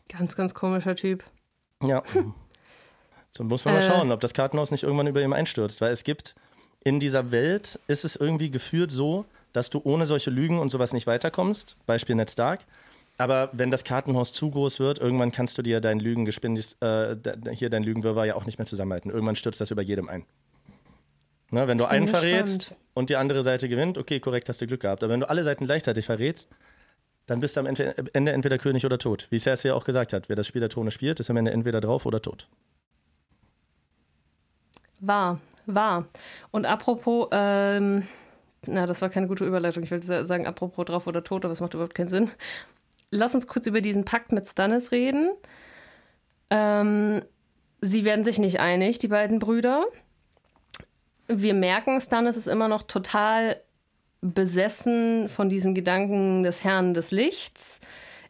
Ganz, 0.09 0.37
ganz 0.37 0.55
komischer 0.55 0.95
Typ. 0.95 1.25
Ja. 1.83 2.03
so 3.33 3.45
muss 3.45 3.65
man 3.65 3.75
mal 3.75 3.81
äh. 3.81 3.87
schauen, 3.87 4.13
ob 4.13 4.21
das 4.21 4.35
Kartenhaus 4.35 4.71
nicht 4.71 4.83
irgendwann 4.83 5.07
über 5.07 5.23
ihm 5.23 5.33
einstürzt, 5.33 5.81
weil 5.81 5.93
es 5.93 6.05
gibt 6.05 6.35
in 6.87 7.01
dieser 7.01 7.33
Welt 7.33 7.81
ist 7.89 8.05
es 8.05 8.15
irgendwie 8.15 8.49
geführt 8.49 8.93
so, 8.93 9.25
dass 9.53 9.71
du 9.71 9.81
ohne 9.83 10.07
solche 10.07 10.31
Lügen 10.31 10.61
und 10.61 10.69
sowas 10.69 10.93
nicht 10.93 11.09
weiterkommst. 11.09 11.77
Beispiel 11.85 12.15
Ned 12.15 12.31
Stark. 12.31 12.61
Aber 13.19 13.51
wenn 13.53 13.73
das 13.73 13.83
Kartenhaus 13.83 14.33
zu 14.33 14.53
groß 14.53 14.79
wird, 14.79 15.01
irgendwann 15.01 15.33
kannst 15.33 15.59
du 15.59 15.63
dir 15.63 15.81
dein 15.81 15.99
Lügengespinnis, 15.99 16.77
äh, 16.83 17.17
hier 17.51 17.71
dein 17.71 17.83
Lügenwirrwarr 17.83 18.27
ja 18.27 18.35
auch 18.37 18.47
nicht 18.47 18.59
mehr 18.59 18.67
zusammenhalten. 18.67 19.11
Irgendwann 19.11 19.35
stürzt 19.35 19.61
das 19.61 19.73
über 19.73 19.83
jedem 19.83 20.09
ein. 20.09 20.25
Na, 21.51 21.67
wenn 21.67 21.77
du 21.77 21.87
einen 21.87 22.07
verrätst 22.07 22.73
und 22.95 23.11
die 23.11 23.17
andere 23.17 23.43
Seite 23.43 23.69
gewinnt, 23.69 23.99
okay, 23.99 24.21
korrekt, 24.21 24.49
hast 24.49 24.61
du 24.61 24.69
Glück 24.69 24.83
gehabt. 24.83 25.03
Aber 25.03 25.13
wenn 25.13 25.21
du 25.21 25.29
alle 25.29 25.43
Seiten 25.43 25.65
gleichzeitig 25.65 26.07
verrätst, 26.07 26.51
dann 27.27 27.41
bist 27.41 27.57
du 27.57 27.63
am 27.63 27.67
Ende 27.67 28.33
entweder 28.33 28.59
König 28.59 28.87
oder 28.87 28.99
tot. 28.99 29.27
Wie 29.31 29.41
Cersei 29.41 29.73
auch 29.73 29.85
gesagt 29.85 30.13
hat, 30.13 30.29
wer 30.29 30.37
das 30.37 30.47
Spiel 30.47 30.61
der 30.61 30.69
Throne 30.69 30.93
spielt, 30.93 31.19
ist 31.19 31.31
am 31.31 31.37
Ende 31.37 31.51
entweder 31.51 31.81
drauf 31.81 32.07
oder 32.07 32.23
tot. 32.23 32.47
Wahr. 35.01 35.41
Wahr. 35.67 36.07
Und 36.51 36.67
apropos, 36.67 37.29
ähm, 37.33 38.07
na, 38.67 38.87
das 38.87 39.03
war 39.03 39.09
keine 39.09 39.27
gute 39.27 39.45
Überleitung. 39.45 39.83
Ich 39.83 39.91
wollte 39.91 40.25
sagen, 40.25 40.47
apropos 40.47 40.85
drauf 40.87 41.07
oder 41.07 41.23
tot, 41.23 41.45
aber 41.45 41.53
es 41.53 41.61
macht 41.61 41.75
überhaupt 41.75 41.95
keinen 41.95 42.09
Sinn. 42.09 42.31
Lass 43.11 43.35
uns 43.35 43.47
kurz 43.47 43.67
über 43.67 43.81
diesen 43.81 44.05
Pakt 44.05 44.33
mit 44.33 44.47
Stannis 44.47 44.93
reden. 44.93 45.31
Ähm, 46.51 47.23
sie 47.81 48.05
werden 48.05 48.25
sich 48.25 48.39
nicht 48.39 48.61
einig, 48.61 48.99
die 48.99 49.09
beiden 49.09 49.39
Brüder. 49.39 49.85
Wir 51.29 51.55
merken, 51.55 52.01
Stannis 52.01 52.37
ist 52.37 52.47
immer 52.47 52.69
noch 52.69 52.83
total 52.83 53.61
besessen 54.21 55.29
von 55.29 55.49
diesem 55.49 55.75
Gedanken 55.75 56.43
des 56.43 56.65
Herrn 56.65 56.95
des 56.95 57.11
Lichts. 57.11 57.81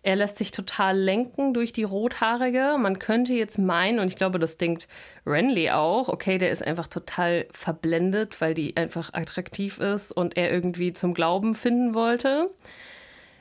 Er 0.07 0.15
lässt 0.15 0.37
sich 0.37 0.53
total 0.53 0.97
lenken 0.97 1.53
durch 1.53 1.73
die 1.73 1.83
Rothaarige. 1.83 2.77
Man 2.79 3.01
könnte 3.01 3.35
jetzt 3.35 3.59
meinen, 3.59 3.99
und 3.99 4.07
ich 4.07 4.15
glaube, 4.15 4.39
das 4.39 4.57
denkt 4.57 4.87
Renly 5.27 5.71
auch, 5.71 6.09
okay, 6.09 6.39
der 6.39 6.53
ist 6.53 6.65
einfach 6.65 6.87
total 6.87 7.47
verblendet, 7.51 8.41
weil 8.41 8.55
die 8.55 8.77
einfach 8.77 9.13
attraktiv 9.15 9.79
ist 9.81 10.13
und 10.13 10.37
er 10.37 10.53
irgendwie 10.53 10.93
zum 10.93 11.13
Glauben 11.13 11.57
finden 11.57 11.93
wollte. 11.93 12.51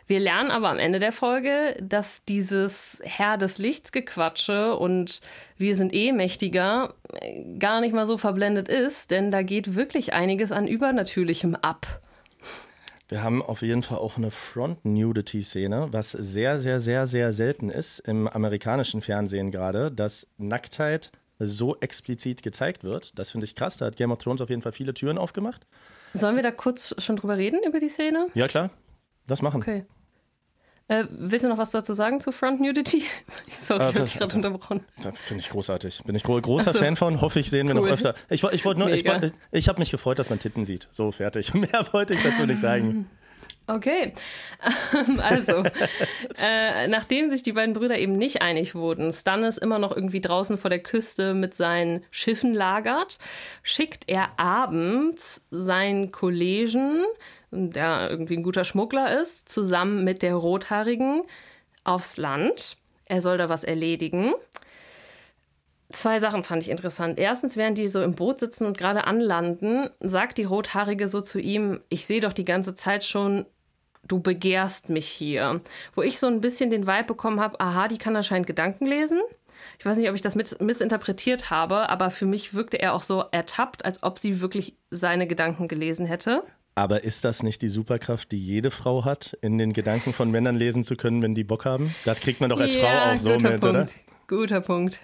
Wir 0.08 0.20
lernen 0.20 0.50
aber 0.50 0.70
am 0.70 0.80
Ende 0.80 0.98
der 0.98 1.12
Folge, 1.12 1.78
dass 1.84 2.26
dieses 2.26 3.00
Herr 3.04 3.38
des 3.38 3.60
Lichts 3.60 3.92
Gequatsche 3.92 4.76
und 4.76 5.22
wir 5.60 5.76
sind 5.76 5.94
eh 5.94 6.14
mächtiger 6.14 6.96
gar 7.60 7.80
nicht 7.80 7.94
mal 7.94 8.08
so 8.08 8.18
verblendet 8.18 8.70
ist, 8.70 9.12
denn 9.12 9.30
da 9.30 9.44
geht 9.44 9.76
wirklich 9.76 10.14
einiges 10.14 10.52
an 10.52 10.68
Übernatürlichem 10.68 11.56
ab. 11.62 12.02
Wir 13.08 13.22
haben 13.22 13.44
auf 13.44 13.62
jeden 13.62 13.84
Fall 13.84 14.00
auch 14.00 14.18
eine 14.18 14.32
Front-Nudity-Szene, 14.32 15.90
was 15.92 16.12
sehr, 16.12 16.58
sehr, 16.58 16.80
sehr, 16.80 17.06
sehr 17.06 17.34
selten 17.34 17.70
ist 17.70 18.00
im 18.00 18.28
amerikanischen 18.28 19.02
Fernsehen 19.02 19.52
gerade, 19.52 19.92
dass 19.92 20.28
Nacktheit 20.38 21.12
so 21.38 21.76
explizit 21.82 22.42
gezeigt 22.42 22.84
wird. 22.84 23.20
Das 23.20 23.30
finde 23.30 23.46
ich 23.46 23.54
krass. 23.56 23.78
Da 23.78 23.86
hat 23.86 23.96
Game 23.96 24.12
of 24.12 24.20
Thrones 24.20 24.42
auf 24.42 24.50
jeden 24.50 24.64
Fall 24.64 24.72
viele 24.72 24.94
Türen 24.96 25.20
aufgemacht. 25.20 25.68
Sollen 26.14 26.36
wir 26.36 26.44
da 26.44 26.52
kurz 26.52 26.96
schon 26.98 27.16
drüber 27.18 27.38
reden, 27.38 27.60
über 27.68 27.80
die 27.80 27.90
Szene? 27.90 28.28
Ja, 28.34 28.48
klar. 28.48 28.72
Das 29.28 29.42
machen. 29.42 29.62
Okay. 29.62 29.86
Äh, 30.88 31.06
willst 31.10 31.44
du 31.44 31.50
noch 31.50 31.58
was 31.58 31.72
dazu 31.72 31.94
sagen 31.94 32.20
zu 32.20 32.32
Front 32.32 32.62
Nudity? 32.62 33.04
Sorry, 33.62 33.82
Äh, 33.84 33.90
ich 33.90 33.96
habe 33.96 34.06
dich 34.06 34.18
gerade 34.20 34.36
unterbrochen. 34.36 34.82
Finde 35.14 35.42
ich 35.42 35.50
großartig. 35.50 36.04
Bin 36.06 36.16
ich 36.16 36.22
gro 36.24 36.40
großer 36.40 36.74
so. 36.74 36.80
Fan 36.80 36.96
von. 36.96 37.22
Hoffe 37.22 37.40
ich, 37.40 37.50
sehen 37.50 37.68
wir 37.68 37.76
Cool. 37.76 37.82
noch 37.82 37.88
öfter. 37.90 38.14
Ich, 38.30 38.44
ich 38.44 38.66
wollte 38.66 38.80
nur, 38.80 38.90
ich, 38.92 39.04
Mega. 39.04 39.20
wollt- 39.22 39.34
ich 39.52 39.68
habe 39.68 39.80
mich 39.80 39.90
gefreut, 39.90 40.20
dass 40.20 40.30
man 40.30 40.38
Titten 40.38 40.64
sieht. 40.66 40.88
So, 40.92 41.12
fertig. 41.12 41.54
Mehr 41.56 41.88
wollte 41.92 42.14
ich 42.14 42.22
dazu 42.22 42.46
nicht 42.46 42.60
sagen. 42.60 43.10
Okay, 43.68 44.14
Ähm, 44.94 45.20
also, 45.22 45.64
äh, 45.64 46.88
nachdem 46.88 47.32
sich 47.32 47.42
die 47.42 47.52
beiden 47.54 47.74
Brüder 47.74 47.98
eben 47.98 48.14
nicht 48.14 48.44
einig 48.44 48.76
wurden, 48.76 49.12
Stannis 49.12 49.58
immer 49.58 49.80
noch 49.80 49.92
irgendwie 49.92 50.22
draußen 50.22 50.60
vor 50.60 50.70
der 50.70 50.78
Küste 50.84 51.34
mit 51.34 51.56
seinen 51.56 52.04
Schiffen 52.12 52.54
lagert, 52.54 53.18
schickt 53.64 54.04
er 54.08 54.38
abends 54.40 55.48
seinen 55.50 56.12
Kollegen, 56.12 57.06
der 57.52 58.10
irgendwie 58.10 58.38
ein 58.38 58.44
guter 58.44 58.66
Schmuggler 58.66 59.20
ist, 59.20 59.50
zusammen 59.50 60.04
mit 60.04 60.22
der 60.22 60.36
Rothaarigen 60.36 61.24
aufs 61.84 62.18
Land. 62.18 62.78
Er 63.06 63.22
soll 63.22 63.38
da 63.38 63.50
was 63.50 63.64
erledigen. 63.64 64.34
Zwei 65.92 66.20
Sachen 66.20 66.44
fand 66.44 66.64
ich 66.64 66.70
interessant. 66.70 67.20
Erstens, 67.20 67.56
während 67.56 67.78
die 67.78 67.88
so 67.88 68.02
im 68.02 68.16
Boot 68.16 68.40
sitzen 68.40 68.66
und 68.66 68.78
gerade 68.78 69.06
anlanden, 69.06 69.90
sagt 70.00 70.38
die 70.38 70.44
Rothaarige 70.44 71.08
so 71.08 71.22
zu 71.22 71.40
ihm, 71.40 71.80
ich 71.90 72.06
sehe 72.06 72.22
doch 72.22 72.34
die 72.34 72.46
ganze 72.46 72.74
Zeit 72.74 73.04
schon, 73.04 73.46
du 74.08 74.20
begehrst 74.20 74.90
mich 74.90 75.08
hier. 75.08 75.62
Wo 75.94 76.02
ich 76.02 76.20
so 76.20 76.28
ein 76.28 76.42
bisschen 76.42 76.70
den 76.70 76.88
Vibe 76.88 77.06
bekommen 77.06 77.40
habe, 77.40 77.60
aha, 77.60 77.88
die 77.88 77.98
kann 77.98 78.16
anscheinend 78.16 78.48
Gedanken 78.48 78.86
lesen. 78.88 79.22
Ich 79.80 79.86
weiß 79.86 79.98
nicht, 79.98 80.10
ob 80.10 80.16
ich 80.16 80.22
das 80.22 80.36
missinterpretiert 80.36 81.50
habe, 81.50 81.90
aber 81.90 82.12
für 82.12 82.26
mich 82.26 82.54
wirkte 82.54 82.78
er 82.78 82.94
auch 82.94 83.04
so 83.04 83.24
ertappt, 83.32 83.86
als 83.86 84.04
ob 84.04 84.20
sie 84.20 84.42
wirklich 84.42 84.76
seine 84.90 85.28
Gedanken 85.28 85.68
gelesen 85.68 86.06
hätte. 86.06 86.44
Aber 86.76 87.04
ist 87.06 87.24
das 87.24 87.42
nicht 87.42 87.62
die 87.62 87.70
Superkraft, 87.70 88.32
die 88.34 88.38
jede 88.38 88.70
Frau 88.70 89.06
hat, 89.06 89.38
in 89.42 89.58
den 89.58 89.72
Gedanken 89.72 90.12
von 90.12 90.30
Männern 90.30 90.58
lesen 90.58 90.84
zu 90.84 90.96
können, 90.98 91.22
wenn 91.22 91.34
die 91.34 91.46
Bock 91.46 91.64
haben? 91.66 91.96
Das 92.04 92.20
kriegt 92.20 92.42
man 92.42 92.50
doch 92.50 92.60
als 92.60 92.76
Frau 92.76 92.88
auch 92.88 93.18
so 93.18 93.30
mit, 93.32 93.42
Punkt. 93.62 93.66
oder? 93.66 93.86
Guter 94.28 94.60
Punkt. 94.62 95.00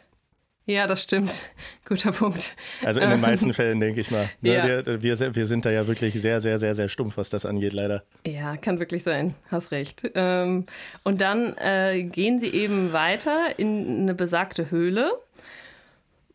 Ja, 0.66 0.86
das 0.86 1.02
stimmt. 1.02 1.42
Guter 1.86 2.12
Punkt. 2.12 2.56
Also 2.84 3.00
in 3.00 3.10
den 3.10 3.20
meisten 3.22 3.54
Fällen, 3.54 3.80
denke 3.80 4.00
ich 4.00 4.12
mal. 4.12 4.30
Ne, 4.42 4.54
Ja. 4.86 5.02
wir, 5.02 5.16
sind- 5.16 5.36
wir 5.36 5.46
sind 5.46 5.66
da 5.66 5.72
ja 5.72 5.88
wirklich 5.88 6.14
sehr, 6.14 6.40
sehr, 6.40 6.60
sehr, 6.60 6.76
sehr 6.76 6.88
stumpf, 6.88 7.18
was 7.18 7.30
das 7.30 7.46
angeht, 7.46 7.74
leider. 7.74 8.04
Ja, 8.28 8.58
kann 8.58 8.78
wirklich 8.80 9.04
sein. 9.04 9.34
Hast 9.50 9.72
recht. 9.72 10.04
Ähm, 10.14 10.66
und 11.04 11.20
dann 11.22 11.56
äh, 11.58 12.04
gehen 12.04 12.40
sie 12.40 12.48
eben 12.54 12.94
weiter 12.94 13.58
in 13.58 14.02
eine 14.02 14.14
besagte 14.14 14.70
Höhle, 14.72 15.12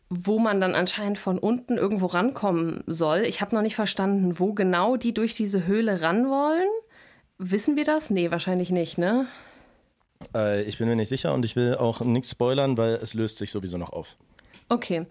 wo 0.09 0.39
man 0.39 0.61
dann 0.61 0.75
anscheinend 0.75 1.17
von 1.17 1.37
unten 1.37 1.77
irgendwo 1.77 2.05
rankommen 2.05 2.83
soll. 2.87 3.23
Ich 3.27 3.41
habe 3.41 3.55
noch 3.55 3.61
nicht 3.61 3.75
verstanden, 3.75 4.39
wo 4.39 4.53
genau 4.53 4.95
die 4.95 5.13
durch 5.13 5.35
diese 5.35 5.67
Höhle 5.67 6.01
ran 6.01 6.29
wollen. 6.29 6.69
Wissen 7.37 7.75
wir 7.75 7.83
das? 7.83 8.09
Nee, 8.09 8.31
wahrscheinlich 8.31 8.71
nicht, 8.71 8.97
ne? 8.97 9.27
Äh, 10.33 10.63
ich 10.63 10.77
bin 10.77 10.87
mir 10.87 10.95
nicht 10.95 11.09
sicher 11.09 11.33
und 11.33 11.45
ich 11.45 11.55
will 11.55 11.75
auch 11.75 12.01
nichts 12.01 12.31
spoilern, 12.31 12.77
weil 12.77 12.95
es 12.95 13.13
löst 13.13 13.37
sich 13.37 13.51
sowieso 13.51 13.77
noch 13.77 13.91
auf. 13.91 14.15
Okay. 14.69 15.05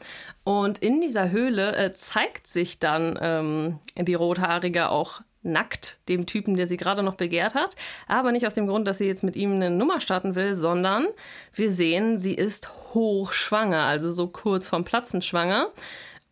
Und 0.44 0.78
in 0.78 1.00
dieser 1.00 1.30
Höhle 1.30 1.76
äh, 1.76 1.92
zeigt 1.92 2.46
sich 2.46 2.78
dann 2.78 3.18
ähm, 3.20 3.78
die 3.96 4.14
Rothaarige 4.14 4.90
auch 4.90 5.22
nackt 5.46 5.98
dem 6.08 6.26
Typen, 6.26 6.56
der 6.56 6.66
sie 6.66 6.76
gerade 6.76 7.02
noch 7.02 7.14
begehrt 7.14 7.54
hat. 7.54 7.76
Aber 8.06 8.32
nicht 8.32 8.46
aus 8.46 8.54
dem 8.54 8.66
Grund, 8.66 8.86
dass 8.86 8.98
sie 8.98 9.06
jetzt 9.06 9.22
mit 9.22 9.36
ihm 9.36 9.52
eine 9.52 9.70
Nummer 9.70 10.00
starten 10.00 10.34
will, 10.34 10.54
sondern 10.54 11.06
wir 11.54 11.70
sehen, 11.70 12.18
sie 12.18 12.34
ist 12.34 12.68
hochschwanger, 12.94 13.82
also 13.82 14.10
so 14.10 14.28
kurz 14.28 14.66
vorm 14.66 14.84
Platzen 14.84 15.22
schwanger. 15.22 15.68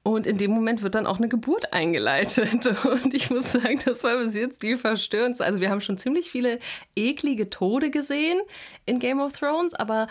Und 0.02 0.26
in 0.26 0.36
dem 0.36 0.50
Moment 0.50 0.82
wird 0.82 0.94
dann 0.96 1.06
auch 1.06 1.16
eine 1.16 1.30
Geburt 1.30 1.72
eingeleitet. 1.72 2.66
Und 2.84 3.14
ich 3.14 3.30
muss 3.30 3.52
sagen, 3.52 3.80
das 3.86 4.04
war 4.04 4.18
bis 4.18 4.34
jetzt 4.34 4.62
die 4.62 4.76
verstörendste. 4.76 5.44
Also 5.44 5.60
wir 5.60 5.70
haben 5.70 5.80
schon 5.80 5.96
ziemlich 5.96 6.30
viele 6.30 6.58
eklige 6.94 7.48
Tode 7.48 7.90
gesehen 7.90 8.38
in 8.84 8.98
Game 8.98 9.18
of 9.18 9.32
Thrones, 9.32 9.72
aber 9.72 10.08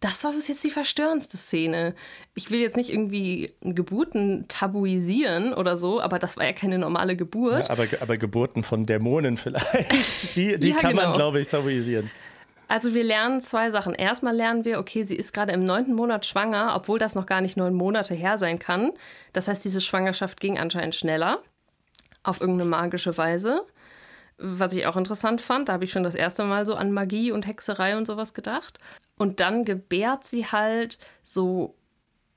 das 0.00 0.24
war 0.24 0.32
bis 0.32 0.48
jetzt 0.48 0.62
die 0.64 0.70
verstörendste 0.70 1.36
Szene. 1.36 1.94
Ich 2.34 2.50
will 2.50 2.60
jetzt 2.60 2.76
nicht 2.76 2.90
irgendwie 2.90 3.54
Geburten 3.62 4.46
tabuisieren 4.48 5.54
oder 5.54 5.76
so, 5.76 6.00
aber 6.00 6.18
das 6.18 6.36
war 6.36 6.44
ja 6.44 6.52
keine 6.52 6.78
normale 6.78 7.16
Geburt. 7.16 7.68
Ja, 7.68 7.70
aber, 7.70 7.86
aber 8.00 8.16
Geburten 8.16 8.62
von 8.62 8.86
Dämonen 8.86 9.36
vielleicht, 9.36 10.36
die, 10.36 10.58
die 10.58 10.70
Ja, 10.70 10.76
kann 10.76 10.94
man, 10.94 11.06
genau. 11.06 11.16
glaube 11.16 11.40
ich, 11.40 11.48
tabuisieren. 11.48 12.10
Also 12.68 12.94
wir 12.94 13.04
lernen 13.04 13.40
zwei 13.40 13.70
Sachen. 13.70 13.94
Erstmal 13.94 14.34
lernen 14.34 14.64
wir, 14.64 14.80
okay, 14.80 15.04
sie 15.04 15.14
ist 15.14 15.32
gerade 15.32 15.52
im 15.52 15.60
neunten 15.60 15.94
Monat 15.94 16.26
schwanger, 16.26 16.74
obwohl 16.74 16.98
das 16.98 17.14
noch 17.14 17.26
gar 17.26 17.40
nicht 17.40 17.56
neun 17.56 17.74
Monate 17.74 18.14
her 18.14 18.38
sein 18.38 18.58
kann. 18.58 18.90
Das 19.32 19.46
heißt, 19.46 19.64
diese 19.64 19.80
Schwangerschaft 19.80 20.40
ging 20.40 20.58
anscheinend 20.58 20.94
schneller, 20.96 21.42
auf 22.24 22.40
irgendeine 22.40 22.68
magische 22.68 23.16
Weise. 23.16 23.62
Was 24.38 24.74
ich 24.74 24.86
auch 24.86 24.96
interessant 24.96 25.40
fand, 25.40 25.68
da 25.68 25.74
habe 25.74 25.84
ich 25.84 25.92
schon 25.92 26.02
das 26.02 26.14
erste 26.14 26.44
Mal 26.44 26.66
so 26.66 26.74
an 26.74 26.92
Magie 26.92 27.32
und 27.32 27.46
Hexerei 27.46 27.96
und 27.96 28.06
sowas 28.06 28.34
gedacht. 28.34 28.78
Und 29.16 29.40
dann 29.40 29.64
gebärt 29.64 30.24
sie 30.24 30.46
halt 30.46 30.98
so 31.22 31.74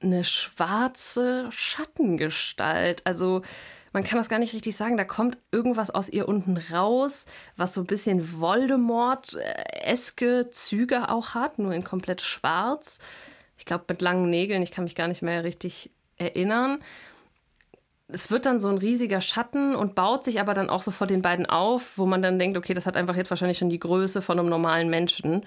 eine 0.02 0.24
schwarze 0.24 1.50
Schattengestalt. 1.52 3.06
Also 3.06 3.42
man 3.92 4.04
kann 4.04 4.18
das 4.18 4.30
gar 4.30 4.40
nicht 4.40 4.54
richtig 4.54 4.78
sagen. 4.78 4.98
Da 4.98 5.04
kommt 5.04 5.38
irgendwas 5.52 5.92
aus 5.92 6.10
ihr 6.10 6.28
unten 6.28 6.58
raus, 6.72 7.28
was 7.58 7.74
so 7.74 7.82
ein 7.82 7.88
bisschen 7.88 8.40
Voldemort-eske 8.40 10.50
Züge 10.52 11.10
auch 11.10 11.34
hat, 11.34 11.60
nur 11.60 11.74
in 11.74 11.84
komplett 11.84 12.22
schwarz. 12.22 13.00
Ich 13.58 13.66
glaube 13.66 13.84
mit 13.90 14.02
langen 14.02 14.30
Nägeln. 14.30 14.62
Ich 14.62 14.72
kann 14.72 14.86
mich 14.86 14.96
gar 14.96 15.10
nicht 15.10 15.22
mehr 15.22 15.44
richtig 15.44 15.92
erinnern. 16.18 16.82
Es 18.12 18.32
wird 18.32 18.46
dann 18.46 18.60
so 18.60 18.70
ein 18.70 18.80
riesiger 18.80 19.22
Schatten 19.22 19.76
und 19.76 19.96
baut 19.96 20.24
sich 20.24 20.42
aber 20.42 20.54
dann 20.54 20.70
auch 20.70 20.82
so 20.82 20.92
vor 20.92 21.08
den 21.08 21.22
beiden 21.22 21.46
auf, 21.46 21.98
wo 21.98 22.06
man 22.06 22.22
dann 22.22 22.40
denkt, 22.40 22.58
okay, 22.58 22.74
das 22.74 22.88
hat 22.88 22.98
einfach 22.98 23.16
jetzt 23.16 23.30
wahrscheinlich 23.30 23.60
schon 23.60 23.70
die 23.70 23.80
Größe 23.80 24.22
von 24.22 24.40
einem 24.40 24.50
normalen 24.50 24.90
Menschen. 24.90 25.46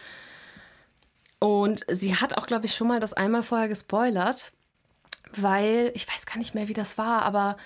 Und 1.41 1.85
sie 1.89 2.15
hat 2.15 2.37
auch, 2.39 2.47
glaube 2.47 2.67
ich, 2.67 2.75
schon 2.75 2.87
mal 2.87 3.01
das 3.01 3.15
einmal 3.15 3.43
vorher 3.43 3.67
gespoilert, 3.67 4.53
weil 5.35 5.91
ich 5.95 6.07
weiß 6.07 6.25
gar 6.27 6.39
nicht 6.39 6.55
mehr, 6.55 6.69
wie 6.69 6.73
das 6.73 6.99
war, 6.99 7.23
aber 7.23 7.57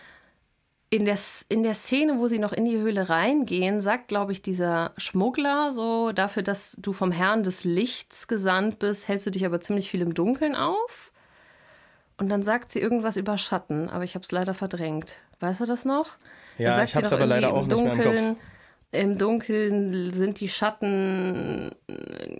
in 0.89 1.05
der, 1.05 1.19
in 1.49 1.63
der 1.63 1.75
Szene, 1.75 2.19
wo 2.19 2.29
sie 2.29 2.39
noch 2.39 2.53
in 2.53 2.65
die 2.65 2.79
Höhle 2.79 3.09
reingehen, 3.09 3.81
sagt, 3.81 4.09
glaube 4.09 4.33
ich, 4.33 4.41
dieser 4.41 4.93
Schmuggler 4.97 5.73
so, 5.73 6.13
dafür, 6.13 6.43
dass 6.43 6.77
du 6.79 6.93
vom 6.93 7.11
Herrn 7.11 7.43
des 7.43 7.65
Lichts 7.65 8.29
gesandt 8.29 8.79
bist, 8.79 9.09
hältst 9.09 9.27
du 9.27 9.31
dich 9.31 9.45
aber 9.45 9.61
ziemlich 9.61 9.91
viel 9.91 10.01
im 10.01 10.15
Dunkeln 10.15 10.55
auf. 10.55 11.13
Und 12.19 12.29
dann 12.29 12.43
sagt 12.43 12.71
sie 12.71 12.81
irgendwas 12.81 13.17
über 13.17 13.37
Schatten, 13.39 13.89
aber 13.91 14.05
ich 14.05 14.15
habe 14.15 14.25
es 14.25 14.33
leider 14.33 14.55
verdrängt. 14.55 15.17
Weißt 15.41 15.61
du 15.61 15.67
das 15.67 15.85
noch? 15.85 16.17
Ja, 16.59 16.71
Da 16.71 16.77
sagt 16.77 16.89
ich 16.91 16.97
hab's 16.97 17.11
doch 17.11 17.17
aber 17.19 17.27
leider 17.27 17.53
auch 17.53 17.67
nicht 17.67 17.77
mehr 17.83 17.93
im 17.93 17.99
Kopf. 17.99 18.05
Dunkeln- 18.05 18.37
Im 18.93 19.19
Dunkeln 19.19 20.13
sind 20.15 20.41
die 20.41 20.49
Schatten, 20.49 21.73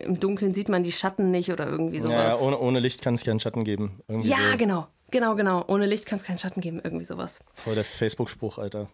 im 0.01 0.19
Dunkeln 0.21 0.55
sieht 0.55 0.69
man 0.71 0.83
die 0.85 0.93
Schatten 0.93 1.31
nicht 1.31 1.51
oder 1.53 1.67
irgendwie 1.67 2.01
sowas. 2.01 2.41
Ja, 2.41 2.47
ohne, 2.47 2.59
ohne 2.59 2.79
Licht 2.81 3.03
kann 3.03 3.15
es 3.15 3.25
keinen 3.25 3.41
Schatten 3.41 3.65
geben. 3.65 4.01
Irgendwie 4.09 4.31
Ja, 4.31 4.37
so. 4.53 4.57
genau. 4.57 4.87
Genau, 5.11 5.35
genau. 5.35 5.65
Ohne 5.69 5.87
Licht 5.87 6.07
kann 6.07 6.19
es 6.19 6.25
keinen 6.25 6.39
Schatten 6.39 6.61
geben, 6.63 6.81
irgendwie 6.83 7.05
sowas. 7.05 7.41
Voll 7.53 7.75
der 7.75 7.85
Facebook-Spruch, 7.85 8.59
Alter. 8.59 8.89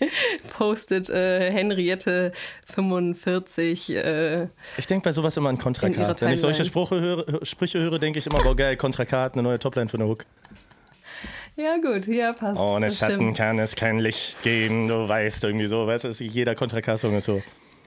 Postet 0.58 1.10
äh, 1.10 1.50
Henriette 1.50 2.32
45. 2.72 3.94
Äh, 3.96 4.48
Ich 4.76 4.86
denke 4.86 5.04
bei 5.04 5.12
sowas 5.12 5.36
immer 5.36 5.48
an 5.48 5.56
In 5.56 5.60
Contra 5.60 5.88
ihrer 5.88 6.14
K. 6.14 6.26
Wenn 6.26 6.32
ich 6.32 6.40
solche. 6.40 6.64
Sprüche 6.64 7.00
höre, 7.00 7.44
Sprüche 7.44 7.78
höre, 7.78 7.98
denke 7.98 8.18
ich 8.18 8.26
immer, 8.26 8.42
boah 8.42 8.56
geil, 8.56 8.76
Contra 8.76 9.04
K 9.04 9.22
hat 9.22 9.34
eine 9.34 9.42
neue 9.42 9.58
Topline 9.58 9.88
für 9.88 9.96
eine 9.96 10.06
Hook. 10.06 10.24
ja, 11.56 11.76
gut, 11.76 12.06
ja, 12.06 12.32
passt. 12.32 12.60
Ohne 12.60 12.90
Schatten 12.90 13.16
stimmt. 13.16 13.36
kann 13.36 13.58
es 13.58 13.76
kein 13.76 13.98
Licht 13.98 14.42
geben, 14.42 14.88
du 14.88 15.08
weißt 15.08 15.44
irgendwie 15.44 15.66
so. 15.66 15.86
Weißt 15.86 16.04
du, 16.04 16.24
jeder 16.24 16.54
Contra 16.54 16.80
K-Song 16.80 17.16
ist 17.16 17.24
so. 17.26 17.42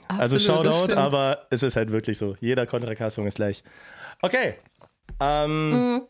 Also 0.07 0.36
Absolut, 0.36 0.66
das 0.66 0.76
Shoutout, 0.80 0.95
aber 0.95 1.47
es 1.49 1.64
ist 1.64 1.76
halt 1.76 1.91
wirklich 1.91 2.18
so. 2.18 2.36
Jeder 2.39 2.66
Contra 2.68 2.93
K-Song 2.93 3.26
ist 3.26 3.36
gleich. 3.36 3.64
Okay. 4.22 4.55
Ähm, 5.20 6.01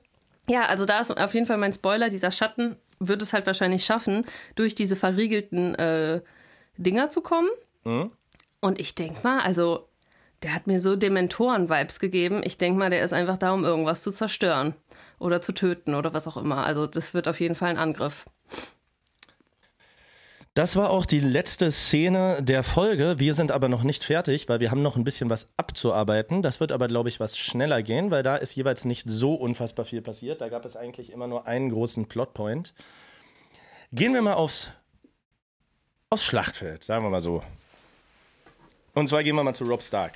Ja, 0.50 0.66
also 0.66 0.86
da 0.86 1.00
ist 1.00 1.16
auf 1.18 1.34
jeden 1.34 1.46
Fall 1.46 1.58
mein 1.58 1.72
Spoiler. 1.74 2.10
Dieser 2.10 2.32
Schatten 2.32 2.76
wird 3.08 3.22
es 3.22 3.34
halt 3.34 3.46
wahrscheinlich 3.48 3.86
schaffen, 3.86 4.26
durch 4.56 4.76
diese 4.76 4.96
verriegelten 4.96 5.76
äh, 5.76 6.22
Dinger 6.78 7.10
zu 7.10 7.22
kommen. 7.22 7.50
Mhm. 7.84 8.12
Und 8.62 8.80
ich 8.80 8.96
denke 8.96 9.20
mal, 9.24 9.40
also 9.42 9.90
der 10.44 10.54
hat 10.54 10.68
mir 10.68 10.80
so 10.80 10.96
Dementoren-Vibes 10.96 12.00
gegeben. 12.00 12.42
Ich 12.44 12.58
denke 12.58 12.78
mal, 12.78 12.90
der 12.90 13.04
ist 13.04 13.14
einfach 13.14 13.38
da, 13.38 13.54
um 13.54 13.64
irgendwas 13.64 14.02
zu 14.02 14.12
zerstören 14.12 14.74
oder 15.20 15.42
zu 15.42 15.54
töten 15.54 15.96
oder 15.96 16.14
was 16.14 16.28
auch 16.28 16.38
immer. 16.38 16.66
Also 16.66 16.86
das 16.86 17.14
wird 17.14 17.28
auf 17.28 17.40
jeden 17.40 17.56
Fall 17.56 17.70
ein 17.70 17.78
Angriff. 17.78 18.26
Das 20.56 20.76
war 20.76 20.92
auch 20.92 21.08
die 21.08 21.20
letzte 21.20 21.72
Szene 21.72 22.44
der 22.44 22.62
Folge. 22.62 23.16
Wir 23.18 23.34
sind 23.34 23.52
aber 23.52 23.70
noch 23.70 23.82
nicht 23.82 24.04
fertig, 24.04 24.48
weil 24.50 24.60
wir 24.60 24.70
haben 24.70 24.84
noch 24.84 24.96
ein 24.96 25.04
bisschen 25.04 25.32
was 25.32 25.48
abzuarbeiten. 25.58 26.44
Das 26.44 26.60
wird 26.60 26.72
aber, 26.72 26.88
glaube 26.88 27.10
ich, 27.10 27.20
was 27.20 27.40
schneller 27.40 27.82
gehen, 27.82 28.12
weil 28.12 28.22
da 28.22 28.36
ist 28.36 28.56
jeweils 28.56 28.86
nicht 28.86 29.10
so 29.10 29.34
unfassbar 29.34 29.84
viel 29.84 30.04
passiert. 30.04 30.42
Da 30.42 30.50
gab 30.50 30.64
es 30.64 30.76
eigentlich 30.76 31.12
immer 31.12 31.26
nur 31.26 31.48
einen 31.48 31.72
großen 31.72 32.08
Plotpoint. 32.08 32.76
Gehen 33.92 34.14
wir 34.14 34.22
mal 34.22 34.36
aufs, 34.36 34.70
aufs 36.12 36.24
Schlachtfeld, 36.24 36.84
sagen 36.84 37.04
wir 37.04 37.10
mal 37.10 37.22
so. 37.22 37.42
Und 38.94 39.10
zwar 39.10 39.24
gehen 39.24 39.36
wir 39.36 39.44
mal 39.44 39.56
zu 39.56 39.64
Rob 39.64 39.82
Stark. 39.82 40.14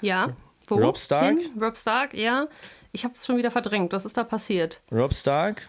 Ja. 0.00 0.34
Wo? 0.66 0.74
Rob 0.74 0.98
Stark? 0.98 1.38
Hin? 1.38 1.62
Rob 1.62 1.76
Stark, 1.76 2.14
ja. 2.14 2.48
Ich 2.90 3.04
habe 3.04 3.14
es 3.14 3.24
schon 3.24 3.36
wieder 3.36 3.52
verdrängt. 3.52 3.92
Was 3.92 4.04
ist 4.04 4.16
da 4.16 4.24
passiert? 4.24 4.80
Rob 4.90 5.14
Stark 5.14 5.68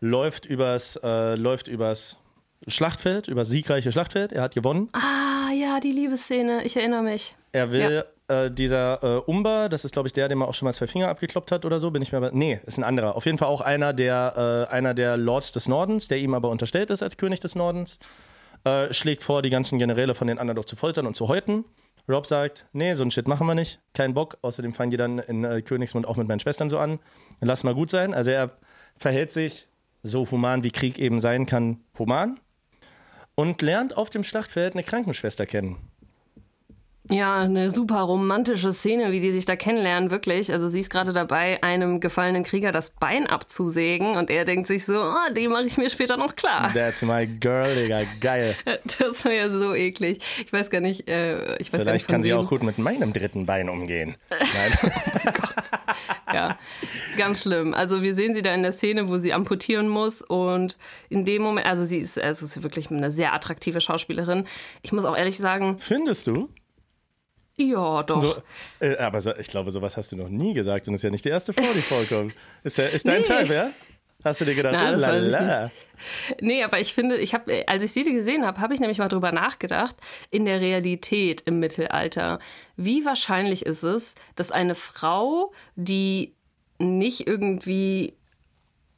läuft 0.00 0.46
übers, 0.46 0.98
äh, 1.02 1.34
läuft 1.34 1.68
übers 1.68 2.16
Schlachtfeld, 2.66 3.28
übers 3.28 3.48
siegreiche 3.48 3.92
Schlachtfeld. 3.92 4.32
Er 4.32 4.42
hat 4.42 4.54
gewonnen. 4.54 4.88
Ah, 4.92 5.52
ja, 5.52 5.80
die 5.80 5.90
Liebesszene, 5.90 6.64
ich 6.64 6.76
erinnere 6.76 7.02
mich. 7.02 7.36
Er 7.52 7.72
will 7.72 8.04
äh, 8.28 8.50
dieser 8.50 9.02
äh, 9.02 9.30
Umba, 9.30 9.68
das 9.68 9.84
ist 9.84 9.92
glaube 9.92 10.08
ich 10.08 10.12
der, 10.12 10.28
den 10.28 10.38
man 10.38 10.48
auch 10.48 10.54
schon 10.54 10.66
mal 10.66 10.72
zwei 10.72 10.86
Finger 10.86 11.08
abgekloppt 11.08 11.50
hat 11.50 11.64
oder 11.64 11.80
so, 11.80 11.90
bin 11.90 12.02
ich 12.02 12.12
mir 12.12 12.18
aber. 12.18 12.30
Nee, 12.32 12.60
ist 12.66 12.78
ein 12.78 12.84
anderer. 12.84 13.16
Auf 13.16 13.26
jeden 13.26 13.38
Fall 13.38 13.48
auch 13.48 13.60
einer 13.60 13.92
der, 13.92 14.68
äh, 14.70 14.72
einer 14.72 14.94
der 14.94 15.16
Lords 15.16 15.52
des 15.52 15.68
Nordens, 15.68 16.08
der 16.08 16.18
ihm 16.18 16.34
aber 16.34 16.48
unterstellt 16.50 16.90
ist 16.90 17.02
als 17.02 17.16
König 17.16 17.40
des 17.40 17.54
Nordens. 17.54 17.98
Äh, 18.64 18.92
schlägt 18.92 19.22
vor, 19.22 19.42
die 19.42 19.50
ganzen 19.50 19.78
Generäle 19.78 20.14
von 20.14 20.28
den 20.28 20.38
anderen 20.38 20.56
doch 20.56 20.64
zu 20.64 20.76
foltern 20.76 21.06
und 21.06 21.16
zu 21.16 21.28
häuten. 21.28 21.64
Rob 22.08 22.26
sagt, 22.26 22.66
nee, 22.72 22.94
so 22.94 23.04
ein 23.04 23.10
Shit 23.10 23.26
machen 23.28 23.46
wir 23.46 23.54
nicht. 23.54 23.80
Kein 23.94 24.14
Bock. 24.14 24.38
Außerdem 24.42 24.74
fangen 24.74 24.90
die 24.90 24.96
dann 24.96 25.18
in 25.18 25.44
äh, 25.44 25.62
Königsmund 25.62 26.06
auch 26.06 26.16
mit 26.16 26.28
meinen 26.28 26.40
Schwestern 26.40 26.68
so 26.68 26.78
an. 26.78 26.98
Lass 27.40 27.64
mal 27.64 27.74
gut 27.74 27.90
sein. 27.90 28.14
Also 28.14 28.30
er 28.30 28.50
verhält 28.96 29.30
sich 29.30 29.68
so 30.02 30.30
human, 30.30 30.62
wie 30.62 30.70
Krieg 30.70 30.98
eben 30.98 31.20
sein 31.20 31.46
kann, 31.46 31.80
human. 31.98 32.38
Und 33.40 33.62
lernt 33.62 33.96
auf 33.96 34.10
dem 34.10 34.22
Schlachtfeld 34.22 34.74
eine 34.74 34.82
Krankenschwester 34.82 35.46
kennen. 35.46 35.78
Ja, 37.08 37.38
eine 37.38 37.70
super 37.70 38.02
romantische 38.02 38.70
Szene, 38.70 39.12
wie 39.12 39.20
die 39.20 39.32
sich 39.32 39.46
da 39.46 39.56
kennenlernen, 39.56 40.10
wirklich. 40.10 40.52
Also 40.52 40.68
sie 40.68 40.80
ist 40.80 40.90
gerade 40.90 41.14
dabei, 41.14 41.60
einem 41.62 42.00
gefallenen 42.00 42.44
Krieger 42.44 42.70
das 42.70 42.90
Bein 42.90 43.26
abzusägen 43.26 44.18
und 44.18 44.28
er 44.28 44.44
denkt 44.44 44.66
sich 44.66 44.84
so, 44.84 45.00
oh, 45.00 45.32
die 45.34 45.48
mache 45.48 45.64
ich 45.64 45.78
mir 45.78 45.88
später 45.88 46.18
noch 46.18 46.36
klar. 46.36 46.70
That's 46.74 47.00
my 47.00 47.26
girl, 47.26 47.74
Digga, 47.74 48.02
geil. 48.20 48.54
Das 48.98 49.24
war 49.24 49.32
ja 49.32 49.48
so 49.48 49.74
eklig. 49.74 50.18
Ich 50.44 50.52
weiß 50.52 50.68
gar 50.68 50.82
nicht, 50.82 51.08
äh, 51.08 51.56
ich 51.56 51.72
weiß 51.72 51.80
Vielleicht 51.80 51.86
gar 51.86 51.92
nicht, 51.94 52.08
kann 52.08 52.22
sie 52.22 52.34
auch 52.34 52.46
gut 52.46 52.62
mit 52.62 52.76
meinem 52.76 53.14
dritten 53.14 53.46
Bein 53.46 53.70
umgehen. 53.70 54.16
Nein. 54.28 54.92
Ja, 56.34 56.58
ganz 57.16 57.42
schlimm. 57.42 57.74
Also 57.74 58.02
wir 58.02 58.14
sehen 58.14 58.34
sie 58.34 58.42
da 58.42 58.54
in 58.54 58.62
der 58.62 58.72
Szene, 58.72 59.08
wo 59.08 59.18
sie 59.18 59.32
amputieren 59.32 59.88
muss 59.88 60.22
und 60.22 60.78
in 61.08 61.24
dem 61.24 61.42
Moment, 61.42 61.66
also 61.66 61.84
sie 61.84 61.98
ist, 61.98 62.16
es 62.18 62.42
ist 62.42 62.62
wirklich 62.62 62.90
eine 62.90 63.10
sehr 63.10 63.32
attraktive 63.34 63.80
Schauspielerin. 63.80 64.46
Ich 64.82 64.92
muss 64.92 65.04
auch 65.04 65.16
ehrlich 65.16 65.38
sagen, 65.38 65.78
Findest 65.78 66.26
du? 66.26 66.48
ja, 67.56 68.02
doch. 68.04 68.20
So, 68.20 68.34
äh, 68.80 68.96
aber 68.96 69.20
so, 69.20 69.34
ich 69.36 69.48
glaube, 69.48 69.70
sowas 69.70 69.96
hast 69.96 70.12
du 70.12 70.16
noch 70.16 70.28
nie 70.28 70.54
gesagt 70.54 70.88
und 70.88 70.94
ist 70.94 71.02
ja 71.02 71.10
nicht 71.10 71.24
die 71.24 71.28
erste 71.28 71.52
Frau, 71.52 71.62
die 71.74 71.82
vorkommt. 71.82 72.32
Ist, 72.64 72.78
der, 72.78 72.90
ist 72.90 73.06
dein 73.06 73.20
Nee. 73.20 73.26
Teil, 73.26 73.48
wer? 73.48 73.70
Hast 74.24 74.40
du 74.40 74.44
dir 74.44 74.54
gedacht, 74.54 74.76
Na, 74.78 74.92
oh 74.92 74.96
lala. 74.96 75.70
Nee, 76.40 76.62
aber 76.62 76.80
ich 76.80 76.94
finde, 76.94 77.16
ich 77.16 77.34
habe, 77.34 77.64
als 77.66 77.82
ich 77.82 77.92
sie 77.92 78.04
gesehen 78.04 78.46
habe, 78.46 78.60
habe 78.60 78.74
ich 78.74 78.80
nämlich 78.80 78.98
mal 78.98 79.08
drüber 79.08 79.32
nachgedacht, 79.32 79.96
in 80.30 80.44
der 80.44 80.60
Realität 80.60 81.42
im 81.44 81.60
Mittelalter, 81.60 82.38
wie 82.76 83.04
wahrscheinlich 83.04 83.66
ist 83.66 83.82
es, 83.82 84.14
dass 84.36 84.50
eine 84.50 84.74
Frau, 84.74 85.52
die 85.76 86.34
nicht 86.78 87.26
irgendwie 87.26 88.14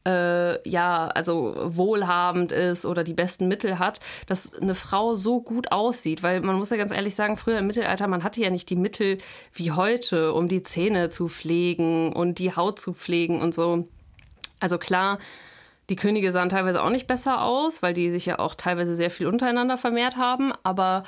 äh, 0.06 0.68
ja, 0.68 1.08
also 1.08 1.54
wohlhabend 1.64 2.52
ist 2.52 2.86
oder 2.86 3.04
die 3.04 3.14
besten 3.14 3.48
Mittel 3.48 3.78
hat, 3.78 4.00
dass 4.26 4.52
eine 4.54 4.74
Frau 4.74 5.14
so 5.14 5.40
gut 5.40 5.70
aussieht. 5.70 6.22
Weil 6.22 6.40
man 6.40 6.56
muss 6.56 6.70
ja 6.70 6.76
ganz 6.76 6.92
ehrlich 6.92 7.14
sagen, 7.14 7.36
früher 7.36 7.58
im 7.58 7.66
Mittelalter, 7.66 8.08
man 8.08 8.24
hatte 8.24 8.40
ja 8.40 8.50
nicht 8.50 8.68
die 8.70 8.76
Mittel 8.76 9.18
wie 9.52 9.70
heute, 9.72 10.32
um 10.32 10.48
die 10.48 10.62
Zähne 10.62 11.08
zu 11.08 11.28
pflegen 11.28 12.12
und 12.12 12.38
die 12.38 12.54
Haut 12.54 12.78
zu 12.78 12.94
pflegen 12.94 13.40
und 13.40 13.54
so. 13.54 13.84
Also 14.62 14.78
klar, 14.78 15.18
die 15.90 15.96
Könige 15.96 16.30
sahen 16.32 16.48
teilweise 16.48 16.82
auch 16.82 16.90
nicht 16.90 17.06
besser 17.08 17.42
aus, 17.42 17.82
weil 17.82 17.94
die 17.94 18.10
sich 18.10 18.26
ja 18.26 18.38
auch 18.38 18.54
teilweise 18.54 18.94
sehr 18.94 19.10
viel 19.10 19.26
untereinander 19.26 19.76
vermehrt 19.76 20.16
haben, 20.16 20.52
aber 20.62 21.02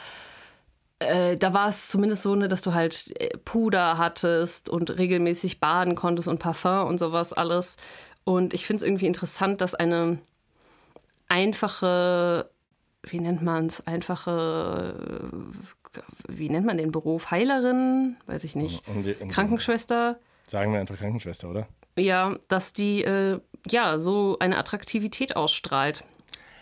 äh, 0.99 1.37
da 1.37 1.55
war 1.55 1.69
es 1.69 1.89
zumindest 1.89 2.23
so, 2.25 2.35
ne, 2.35 2.49
dass 2.49 2.63
du 2.63 2.75
halt 2.75 3.19
äh, 3.21 3.37
Puder 3.45 3.97
hattest 3.99 4.69
und 4.69 4.99
regelmäßig 4.99 5.61
baden 5.61 5.95
konntest 5.95 6.27
und 6.29 6.39
Parfum 6.41 6.87
und 6.89 6.99
sowas 6.99 7.33
alles. 7.33 7.77
Und 8.25 8.55
ich 8.55 8.67
finde 8.67 8.79
es 8.79 8.87
irgendwie 8.89 9.07
interessant, 9.07 9.61
dass 9.61 9.75
eine 9.75 10.19
einfache, 11.29 12.51
wie 13.03 13.21
nennt 13.21 13.43
man 13.43 13.67
es, 13.67 13.87
einfache, 13.87 14.95
wie 16.29 16.49
nennt 16.49 16.67
man 16.67 16.79
den 16.79 16.91
Beruf? 16.91 17.31
Heilerin? 17.31 18.17
Weiß 18.27 18.45
ich 18.45 18.57
nicht. 18.57 18.87
Und 18.89 19.05
die- 19.05 19.15
und- 19.15 19.29
Krankenschwester? 19.29 20.19
Sagen 20.47 20.73
wir 20.73 20.81
einfach 20.81 20.97
Krankenschwester, 20.97 21.49
oder? 21.51 21.69
Ja, 21.97 22.37
dass 22.49 22.73
die 22.73 23.05
äh, 23.05 23.41
ja 23.67 23.99
so 23.99 24.37
eine 24.41 24.59
Attraktivität 24.59 25.37
ausstrahlt. 25.37 26.05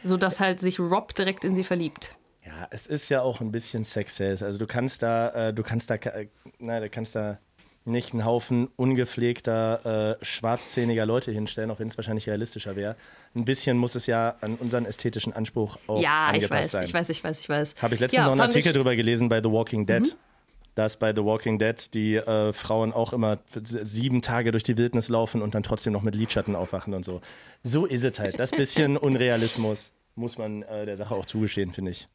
So 0.04 0.16
dass 0.16 0.40
halt 0.40 0.58
sich 0.60 0.80
Rob 0.80 1.14
direkt 1.14 1.44
in 1.44 1.54
sie 1.54 1.64
verliebt. 1.64 2.16
Ja, 2.44 2.66
es 2.70 2.88
ist 2.88 3.08
ja 3.08 3.22
auch 3.22 3.40
ein 3.40 3.52
bisschen 3.52 3.84
Sex 3.84 4.16
Sales. 4.16 4.42
Also 4.42 4.58
du 4.58 4.66
kannst 4.66 5.02
da, 5.02 5.28
äh, 5.28 5.54
du 5.54 5.62
kannst 5.62 5.90
da, 5.90 5.94
äh, 5.94 6.26
nein, 6.58 6.82
du 6.82 6.90
kannst 6.90 7.14
da 7.14 7.38
nicht 7.84 8.12
einen 8.12 8.24
Haufen 8.24 8.68
ungepflegter, 8.76 10.18
äh, 10.20 10.24
schwarzzähniger 10.24 11.06
Leute 11.06 11.32
hinstellen, 11.32 11.70
auch 11.70 11.78
wenn 11.78 11.88
es 11.88 11.96
wahrscheinlich 11.96 12.28
realistischer 12.28 12.76
wäre. 12.76 12.96
Ein 13.34 13.44
bisschen 13.44 13.76
muss 13.76 13.94
es 13.94 14.06
ja 14.06 14.36
an 14.40 14.54
unseren 14.56 14.86
ästhetischen 14.86 15.32
Anspruch 15.32 15.76
auch 15.86 16.00
ja, 16.00 16.28
ich 16.30 16.34
angepasst 16.44 16.52
weiß, 16.52 16.70
sein. 16.72 16.84
ich 16.84 16.94
weiß, 16.94 17.08
ich 17.08 17.24
weiß, 17.24 17.40
ich 17.40 17.48
weiß. 17.48 17.74
Habe 17.80 17.94
ich 17.94 18.00
letztens 18.00 18.18
ja, 18.18 18.24
noch 18.24 18.32
einen 18.32 18.40
Artikel 18.40 18.68
ich, 18.68 18.74
Mhm. 18.74 18.78
drüber 18.78 18.96
gelesen 18.96 19.28
bei 19.28 19.40
The 19.42 19.50
Walking 19.50 19.86
Dead. 19.86 20.16
Dass 20.74 20.98
bei 20.98 21.14
The 21.14 21.24
Walking 21.24 21.58
Dead 21.58 21.92
die 21.94 22.16
äh, 22.16 22.52
Frauen 22.52 22.92
auch 22.92 23.12
immer 23.12 23.38
sieben 23.62 24.22
Tage 24.22 24.52
durch 24.52 24.64
die 24.64 24.76
Wildnis 24.76 25.08
laufen 25.08 25.42
und 25.42 25.54
dann 25.54 25.62
trotzdem 25.62 25.92
noch 25.92 26.02
mit 26.02 26.14
Lidschatten 26.14 26.56
aufwachen 26.56 26.94
und 26.94 27.04
so. 27.04 27.20
So 27.62 27.84
ist 27.84 28.04
es 28.04 28.18
halt. 28.18 28.40
Das 28.40 28.52
bisschen 28.52 28.96
Unrealismus 28.98 29.92
muss 30.14 30.38
man 30.38 30.62
äh, 30.62 30.86
der 30.86 30.96
Sache 30.96 31.14
auch 31.14 31.26
zugestehen, 31.26 31.72
finde 31.72 31.90
ich. 31.90 32.08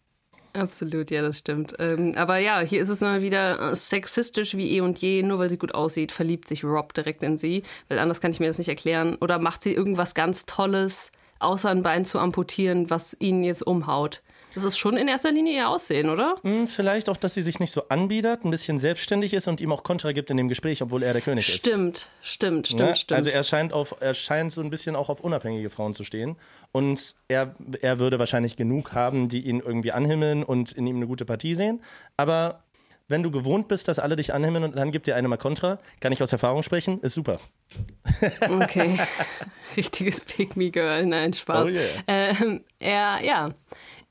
Absolut, 0.53 1.11
ja, 1.11 1.21
das 1.21 1.37
stimmt. 1.37 1.75
Ähm, 1.77 2.13
aber 2.15 2.37
ja, 2.37 2.61
hier 2.61 2.81
ist 2.81 2.89
es 2.89 3.01
mal 3.01 3.21
wieder 3.21 3.71
äh, 3.71 3.75
sexistisch 3.75 4.55
wie 4.55 4.71
eh 4.71 4.81
und 4.81 4.97
je. 4.99 5.21
Nur 5.21 5.39
weil 5.39 5.49
sie 5.49 5.57
gut 5.57 5.75
aussieht, 5.75 6.11
verliebt 6.11 6.47
sich 6.47 6.63
Rob 6.63 6.93
direkt 6.93 7.21
in 7.21 7.37
sie. 7.37 7.63
Weil 7.89 7.99
anders 7.99 8.21
kann 8.21 8.31
ich 8.31 8.39
mir 8.39 8.47
das 8.47 8.57
nicht 8.57 8.69
erklären. 8.69 9.15
Oder 9.21 9.39
macht 9.39 9.63
sie 9.63 9.73
irgendwas 9.73 10.15
ganz 10.15 10.45
Tolles, 10.45 11.11
außer 11.39 11.69
ein 11.69 11.83
Bein 11.83 12.05
zu 12.05 12.19
amputieren, 12.19 12.89
was 12.89 13.15
ihn 13.19 13.43
jetzt 13.43 13.65
umhaut. 13.65 14.23
Das 14.57 14.63
ist 14.63 14.79
schon 14.79 14.97
in 14.97 15.07
erster 15.07 15.31
Linie 15.31 15.53
ihr 15.53 15.69
Aussehen, 15.69 16.09
oder? 16.09 16.35
Hm, 16.41 16.67
vielleicht 16.67 17.09
auch, 17.09 17.17
dass 17.17 17.35
sie 17.35 17.43
sich 17.43 17.59
nicht 17.59 17.69
so 17.71 17.89
anbietet, 17.89 18.43
ein 18.43 18.49
bisschen 18.49 18.79
selbstständig 18.79 19.35
ist 19.35 19.47
und 19.47 19.61
ihm 19.61 19.71
auch 19.71 19.83
Kontra 19.83 20.13
gibt 20.13 20.31
in 20.31 20.37
dem 20.37 20.49
Gespräch, 20.49 20.81
obwohl 20.81 21.03
er 21.03 21.13
der 21.13 21.21
König 21.21 21.47
ist. 21.47 21.59
Stimmt, 21.59 22.07
stimmt, 22.23 22.65
stimmt, 22.67 22.81
Ne? 22.81 22.95
stimmt. 22.95 23.15
Also 23.17 23.29
er 23.29 23.43
scheint, 23.43 23.71
auf, 23.71 23.95
er 23.99 24.15
scheint 24.15 24.51
so 24.51 24.61
ein 24.61 24.71
bisschen 24.71 24.95
auch 24.95 25.09
auf 25.09 25.19
unabhängige 25.19 25.69
Frauen 25.69 25.93
zu 25.93 26.03
stehen. 26.03 26.37
Und 26.71 27.13
er, 27.27 27.53
er 27.81 27.99
würde 27.99 28.17
wahrscheinlich 28.17 28.55
genug 28.57 28.93
haben, 28.93 29.29
die 29.29 29.41
ihn 29.41 29.59
irgendwie 29.59 29.91
anhimmeln 29.91 30.43
und 30.43 30.71
in 30.71 30.87
ihm 30.87 30.95
eine 30.95 31.05
gute 31.05 31.25
Partie 31.25 31.53
sehen. 31.53 31.83
Aber 32.17 32.63
wenn 33.07 33.21
du 33.23 33.29
gewohnt 33.29 33.67
bist, 33.67 33.87
dass 33.87 33.99
alle 33.99 34.15
dich 34.15 34.33
anhimmeln 34.33 34.63
und 34.63 34.75
dann 34.75 34.91
gibt 34.91 35.05
dir 35.05 35.15
eine 35.15 35.27
mal 35.27 35.37
Kontra, 35.37 35.77
kann 36.01 36.11
ich 36.11 36.21
aus 36.23 36.33
Erfahrung 36.33 36.63
sprechen, 36.63 36.99
ist 37.01 37.13
super. 37.13 37.39
Okay. 38.49 38.97
Richtiges 39.77 40.21
Pick-Me-Girl. 40.21 41.05
Nein, 41.05 41.33
Spaß. 41.33 41.67
Oh 41.67 41.69
yeah. 41.69 41.85
ähm, 42.07 42.63
er, 42.79 43.23
ja. 43.23 43.51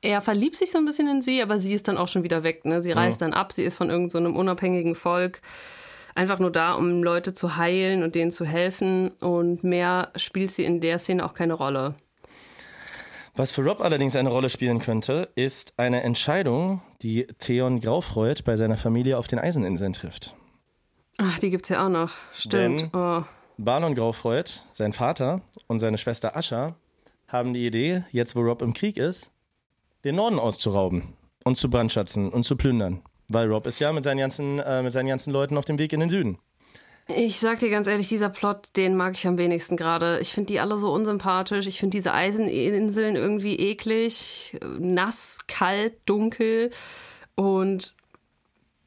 Er 0.03 0.21
verliebt 0.21 0.57
sich 0.57 0.71
so 0.71 0.79
ein 0.79 0.85
bisschen 0.85 1.09
in 1.09 1.23
sie, 1.23 1.43
aber 1.43 1.59
sie 1.59 1.73
ist 1.73 1.89
dann 1.89 1.97
auch 1.99 2.09
schon 2.09 2.23
wieder 2.23 2.43
weg. 2.43 2.65
Ne? 2.65 2.81
Sie 2.83 2.93
reist 2.93 3.23
dann 3.23 3.33
ab, 3.33 3.53
sie 3.53 3.65
ist 3.65 3.77
von 3.77 3.91
irgendeinem 3.91 4.33
so 4.35 4.39
unabhängigen 4.41 4.95
Volk 4.95 5.41
einfach 6.15 6.39
nur 6.39 6.51
da, 6.53 6.73
um 6.75 7.03
Leute 7.03 7.33
zu 7.33 7.57
heilen 7.57 8.03
und 8.03 8.15
denen 8.15 8.31
zu 8.31 8.45
helfen. 8.45 9.11
Und 9.21 9.65
mehr 9.65 10.13
spielt 10.17 10.51
sie 10.51 10.65
in 10.65 10.81
der 10.81 10.99
Szene 10.99 11.25
auch 11.25 11.35
keine 11.35 11.55
Rolle. 11.55 11.95
Was 13.35 13.53
für 13.53 13.63
Rob 13.63 13.81
allerdings 13.83 14.17
eine 14.17 14.31
Rolle 14.31 14.49
spielen 14.49 14.79
könnte, 14.79 15.29
ist 15.35 15.75
eine 15.77 16.03
Entscheidung, 16.03 16.81
die 17.03 17.27
Theon 17.39 17.81
Graufreud 17.81 18.43
bei 18.45 18.57
seiner 18.57 18.79
Familie 18.79 19.19
auf 19.19 19.27
den 19.27 19.39
Eiseninseln 19.39 19.93
trifft. 19.93 20.35
Ach, 21.19 21.39
die 21.39 21.51
gibt's 21.51 21.69
ja 21.69 21.85
auch 21.85 21.91
noch. 21.91 22.13
Stimmt. 22.33 22.83
Denn- 22.83 22.91
Oh. 22.95 23.23
Balon 23.59 23.95
Graufreud, 23.95 24.63
sein 24.73 24.93
Vater 24.93 25.41
und 25.67 25.81
seine 25.81 25.97
Schwester 25.99 26.37
Ascha 26.37 26.77
haben 27.29 27.55
die 27.55 27.67
Idee, 27.67 28.05
jetzt 28.13 28.37
wo 28.37 28.41
Rob 28.41 28.61
im 28.63 28.73
Krieg 28.75 28.97
ist, 28.99 29.33
den 30.07 30.15
Norden 30.15 30.39
auszurauben 30.39 31.15
und 31.45 31.57
zu 31.57 31.69
brandschatzen 31.69 32.31
und 32.31 32.45
zu 32.45 32.57
plündern. 32.57 33.03
Weil 33.29 33.51
Rob 33.51 33.67
ist 33.67 33.81
ja 33.81 33.93
mit 33.93 34.05
seinen 34.05 34.19
ganzen, 34.19 34.61
äh, 34.61 34.83
mit 34.83 34.93
seinen 34.93 35.09
ganzen 35.09 35.33
Leuten 35.33 35.59
auf 35.59 35.65
dem 35.65 35.79
Weg 35.79 35.93
in 35.93 36.01
den 36.01 36.09
Süden. 36.09 36.39
Ich 37.09 37.39
sag 37.39 37.61
dir 37.61 37.71
ganz 37.71 37.87
ehrlich, 37.87 38.09
dieser 38.09 38.29
Plot, 38.29 38.77
den 38.77 38.97
mag 38.97 39.15
ich 39.15 39.27
am 39.27 39.39
wenigsten 39.39 39.77
gerade. 39.77 40.19
Ich 40.21 40.33
finde 40.33 40.53
die 40.53 40.61
alle 40.61 40.77
so 40.77 40.93
unsympathisch. 40.93 41.67
Ich 41.67 41.79
finde 41.79 41.97
diese 41.97 42.13
Eiseninseln 42.13 43.15
irgendwie 43.15 43.57
eklig, 43.57 44.59
nass, 44.79 45.41
kalt, 45.47 45.95
dunkel 46.07 46.71
und 47.35 47.95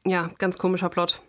ja, 0.04 0.30
ganz 0.38 0.58
komischer 0.58 0.88
Plot. 0.88 1.20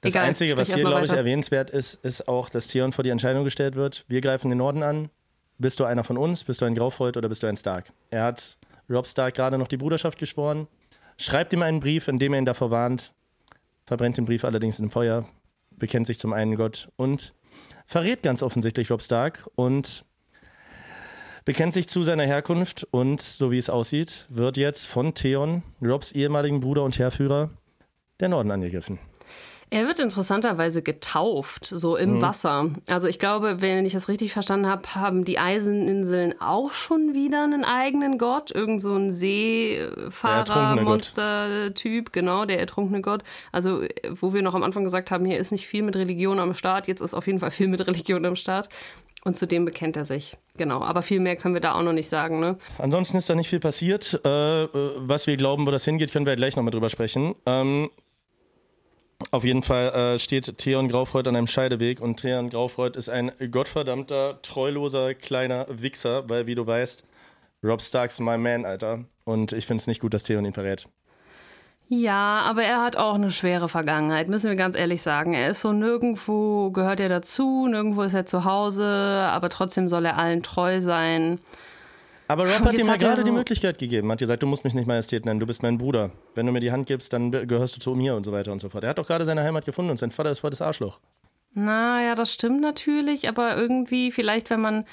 Das 0.00 0.12
Egal, 0.12 0.26
Einzige, 0.26 0.56
was 0.56 0.72
hier, 0.72 0.84
glaube 0.84 1.06
ich, 1.06 1.12
erwähnenswert 1.12 1.70
ist, 1.70 1.94
ist 2.04 2.28
auch, 2.28 2.50
dass 2.50 2.68
Theon 2.68 2.92
vor 2.92 3.04
die 3.04 3.10
Entscheidung 3.10 3.44
gestellt 3.44 3.74
wird, 3.74 4.04
wir 4.08 4.20
greifen 4.20 4.50
den 4.50 4.58
Norden 4.58 4.82
an. 4.82 5.08
Bist 5.56 5.80
du 5.80 5.84
einer 5.84 6.04
von 6.04 6.18
uns? 6.18 6.44
Bist 6.44 6.60
du 6.60 6.66
ein 6.66 6.74
Graufreud 6.74 7.16
oder 7.16 7.28
bist 7.28 7.42
du 7.42 7.46
ein 7.46 7.56
Stark? 7.56 7.86
Er 8.10 8.24
hat 8.24 8.58
Rob 8.88 9.06
Stark 9.06 9.34
gerade 9.34 9.58
noch 9.58 9.68
die 9.68 9.76
Bruderschaft 9.76 10.18
geschworen, 10.18 10.68
schreibt 11.16 11.52
ihm 11.52 11.62
einen 11.62 11.80
Brief, 11.80 12.08
in 12.08 12.18
dem 12.18 12.32
er 12.32 12.38
ihn 12.40 12.44
davor 12.44 12.70
warnt, 12.70 13.14
verbrennt 13.86 14.16
den 14.16 14.24
Brief 14.24 14.44
allerdings 14.44 14.80
im 14.80 14.90
Feuer, 14.90 15.26
bekennt 15.70 16.06
sich 16.06 16.18
zum 16.18 16.32
einen 16.32 16.56
Gott 16.56 16.88
und 16.96 17.34
verrät 17.86 18.22
ganz 18.22 18.42
offensichtlich 18.42 18.90
Rob 18.90 19.02
Stark 19.02 19.48
und 19.54 20.04
bekennt 21.44 21.74
sich 21.74 21.88
zu 21.88 22.02
seiner 22.02 22.24
Herkunft 22.24 22.86
und, 22.90 23.20
so 23.20 23.50
wie 23.50 23.58
es 23.58 23.70
aussieht, 23.70 24.26
wird 24.28 24.56
jetzt 24.56 24.86
von 24.86 25.14
Theon, 25.14 25.62
Robs 25.82 26.12
ehemaligen 26.12 26.60
Bruder 26.60 26.82
und 26.82 26.98
Heerführer, 26.98 27.50
der 28.20 28.28
Norden 28.28 28.50
angegriffen. 28.50 28.98
Er 29.70 29.86
wird 29.86 29.98
interessanterweise 29.98 30.82
getauft, 30.82 31.66
so 31.66 31.96
im 31.96 32.16
mhm. 32.16 32.22
Wasser. 32.22 32.70
Also 32.86 33.08
ich 33.08 33.18
glaube, 33.18 33.60
wenn 33.60 33.86
ich 33.86 33.92
das 33.92 34.08
richtig 34.08 34.32
verstanden 34.32 34.66
habe, 34.66 34.94
haben 34.94 35.24
die 35.24 35.38
Eiseninseln 35.38 36.34
auch 36.40 36.72
schon 36.72 37.14
wieder 37.14 37.44
einen 37.44 37.64
eigenen 37.64 38.18
Gott. 38.18 38.50
Irgend 38.50 38.82
so 38.82 38.94
ein 38.94 39.12
Seefahrer-Monster-Typ, 39.12 42.12
genau, 42.12 42.44
der 42.44 42.58
ertrunkene 42.60 43.00
Gott. 43.00 43.22
Also 43.52 43.84
wo 44.10 44.34
wir 44.34 44.42
noch 44.42 44.54
am 44.54 44.62
Anfang 44.62 44.84
gesagt 44.84 45.10
haben, 45.10 45.24
hier 45.24 45.38
ist 45.38 45.52
nicht 45.52 45.66
viel 45.66 45.82
mit 45.82 45.96
Religion 45.96 46.38
am 46.38 46.52
Start, 46.54 46.86
jetzt 46.86 47.00
ist 47.00 47.14
auf 47.14 47.26
jeden 47.26 47.40
Fall 47.40 47.50
viel 47.50 47.68
mit 47.68 47.86
Religion 47.86 48.24
am 48.24 48.36
Start. 48.36 48.68
Und 49.24 49.38
zu 49.38 49.46
dem 49.46 49.64
bekennt 49.64 49.96
er 49.96 50.04
sich. 50.04 50.36
Genau. 50.58 50.82
Aber 50.82 51.00
viel 51.00 51.18
mehr 51.18 51.36
können 51.36 51.54
wir 51.54 51.62
da 51.62 51.74
auch 51.74 51.82
noch 51.82 51.94
nicht 51.94 52.10
sagen. 52.10 52.40
Ne? 52.40 52.58
Ansonsten 52.76 53.16
ist 53.16 53.30
da 53.30 53.34
nicht 53.34 53.48
viel 53.48 53.58
passiert. 53.58 54.20
Äh, 54.22 54.28
was 54.28 55.26
wir 55.26 55.38
glauben, 55.38 55.66
wo 55.66 55.70
das 55.70 55.86
hingeht, 55.86 56.12
können 56.12 56.26
wir 56.26 56.32
ja 56.32 56.36
gleich 56.36 56.56
noch 56.56 56.62
mal 56.62 56.70
drüber 56.70 56.90
sprechen. 56.90 57.34
Ähm, 57.46 57.88
auf 59.30 59.44
jeden 59.44 59.62
Fall 59.62 59.88
äh, 59.88 60.18
steht 60.18 60.58
Theon 60.58 60.88
Graufreud 60.88 61.28
an 61.28 61.36
einem 61.36 61.46
Scheideweg 61.46 62.00
und 62.00 62.20
Theon 62.20 62.50
Graufreud 62.50 62.96
ist 62.96 63.08
ein 63.08 63.32
gottverdammter, 63.50 64.40
treuloser, 64.42 65.14
kleiner 65.14 65.66
Wichser, 65.68 66.28
weil, 66.28 66.46
wie 66.46 66.54
du 66.54 66.66
weißt, 66.66 67.04
Rob 67.62 67.80
Starks 67.80 68.20
my 68.20 68.36
man, 68.36 68.64
Alter. 68.64 69.04
Und 69.24 69.52
ich 69.52 69.66
finde 69.66 69.80
es 69.80 69.86
nicht 69.86 70.00
gut, 70.00 70.14
dass 70.14 70.22
Theon 70.22 70.44
ihn 70.44 70.52
verrät. 70.52 70.86
Ja, 71.86 72.40
aber 72.46 72.62
er 72.64 72.80
hat 72.82 72.96
auch 72.96 73.14
eine 73.14 73.30
schwere 73.30 73.68
Vergangenheit, 73.68 74.28
müssen 74.28 74.48
wir 74.48 74.56
ganz 74.56 74.74
ehrlich 74.74 75.02
sagen. 75.02 75.34
Er 75.34 75.50
ist 75.50 75.60
so 75.60 75.72
nirgendwo, 75.72 76.70
gehört 76.70 76.98
er 76.98 77.10
dazu, 77.10 77.66
nirgendwo 77.66 78.02
ist 78.02 78.14
er 78.14 78.24
zu 78.24 78.44
Hause, 78.44 78.86
aber 78.86 79.50
trotzdem 79.50 79.88
soll 79.88 80.06
er 80.06 80.16
allen 80.16 80.42
treu 80.42 80.80
sein. 80.80 81.40
Aber 82.28 82.44
Rob 82.44 82.64
hat 82.64 82.74
ihm 82.74 82.86
ja 82.86 82.96
gerade 82.96 83.18
so 83.18 83.24
die 83.24 83.30
Möglichkeit 83.32 83.78
gegeben, 83.78 84.10
hat 84.10 84.18
gesagt, 84.18 84.42
du 84.42 84.46
musst 84.46 84.64
mich 84.64 84.74
nicht 84.74 84.86
Majestät 84.86 85.26
nennen, 85.26 85.40
du 85.40 85.46
bist 85.46 85.62
mein 85.62 85.78
Bruder. 85.78 86.10
Wenn 86.34 86.46
du 86.46 86.52
mir 86.52 86.60
die 86.60 86.72
Hand 86.72 86.86
gibst, 86.86 87.12
dann 87.12 87.30
gehörst 87.30 87.76
du 87.76 87.80
zu 87.80 87.94
mir 87.94 88.14
und 88.14 88.24
so 88.24 88.32
weiter 88.32 88.52
und 88.52 88.60
so 88.60 88.68
fort. 88.68 88.84
Er 88.84 88.90
hat 88.90 88.98
doch 88.98 89.06
gerade 89.06 89.24
seine 89.24 89.42
Heimat 89.42 89.64
gefunden 89.64 89.90
und 89.90 89.98
sein 89.98 90.10
Vater 90.10 90.30
ist 90.30 90.40
voll 90.40 90.50
das 90.50 90.62
Arschloch. 90.62 91.00
Naja, 91.52 92.14
das 92.14 92.32
stimmt 92.32 92.60
natürlich, 92.60 93.28
aber 93.28 93.56
irgendwie, 93.56 94.10
vielleicht, 94.10 94.50
wenn 94.50 94.60
man, 94.60 94.84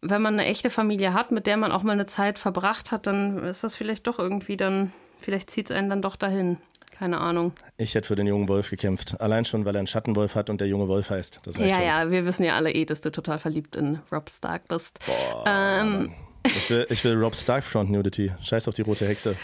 wenn 0.00 0.22
man 0.22 0.34
eine 0.34 0.46
echte 0.46 0.70
Familie 0.70 1.12
hat, 1.12 1.30
mit 1.30 1.46
der 1.46 1.56
man 1.56 1.70
auch 1.70 1.82
mal 1.82 1.92
eine 1.92 2.06
Zeit 2.06 2.38
verbracht 2.38 2.90
hat, 2.90 3.06
dann 3.06 3.44
ist 3.44 3.62
das 3.62 3.76
vielleicht 3.76 4.06
doch 4.06 4.18
irgendwie 4.18 4.56
dann 4.56 4.92
Vielleicht 5.22 5.50
zieht 5.50 5.70
es 5.70 5.76
einen 5.76 5.90
dann 5.90 6.02
doch 6.02 6.16
dahin. 6.16 6.58
Keine 6.90 7.18
Ahnung. 7.18 7.52
Ich 7.78 7.94
hätte 7.94 8.06
für 8.06 8.16
den 8.16 8.26
jungen 8.26 8.48
Wolf 8.48 8.68
gekämpft. 8.68 9.20
Allein 9.20 9.46
schon, 9.46 9.64
weil 9.64 9.74
er 9.74 9.78
einen 9.78 9.86
Schattenwolf 9.86 10.34
hat 10.34 10.50
und 10.50 10.60
der 10.60 10.68
junge 10.68 10.86
Wolf 10.86 11.08
heißt. 11.08 11.40
ja, 11.46 11.52
schon. 11.52 11.66
ja, 11.66 12.10
wir 12.10 12.26
wissen 12.26 12.44
ja 12.44 12.56
alle 12.56 12.72
eh, 12.72 12.84
dass 12.84 13.00
du 13.00 13.10
total 13.10 13.38
verliebt 13.38 13.74
in 13.76 14.00
Rob 14.12 14.28
Stark 14.28 14.68
bist. 14.68 14.98
Boah, 15.06 15.44
ähm, 15.46 16.12
ich, 16.44 16.70
will, 16.70 16.86
ich 16.90 17.04
will 17.04 17.14
Rob 17.14 17.34
Stark 17.34 17.64
Front 17.64 17.90
Nudity. 17.90 18.32
Scheiß 18.42 18.68
auf 18.68 18.74
die 18.74 18.82
rote 18.82 19.06
Hexe. 19.06 19.36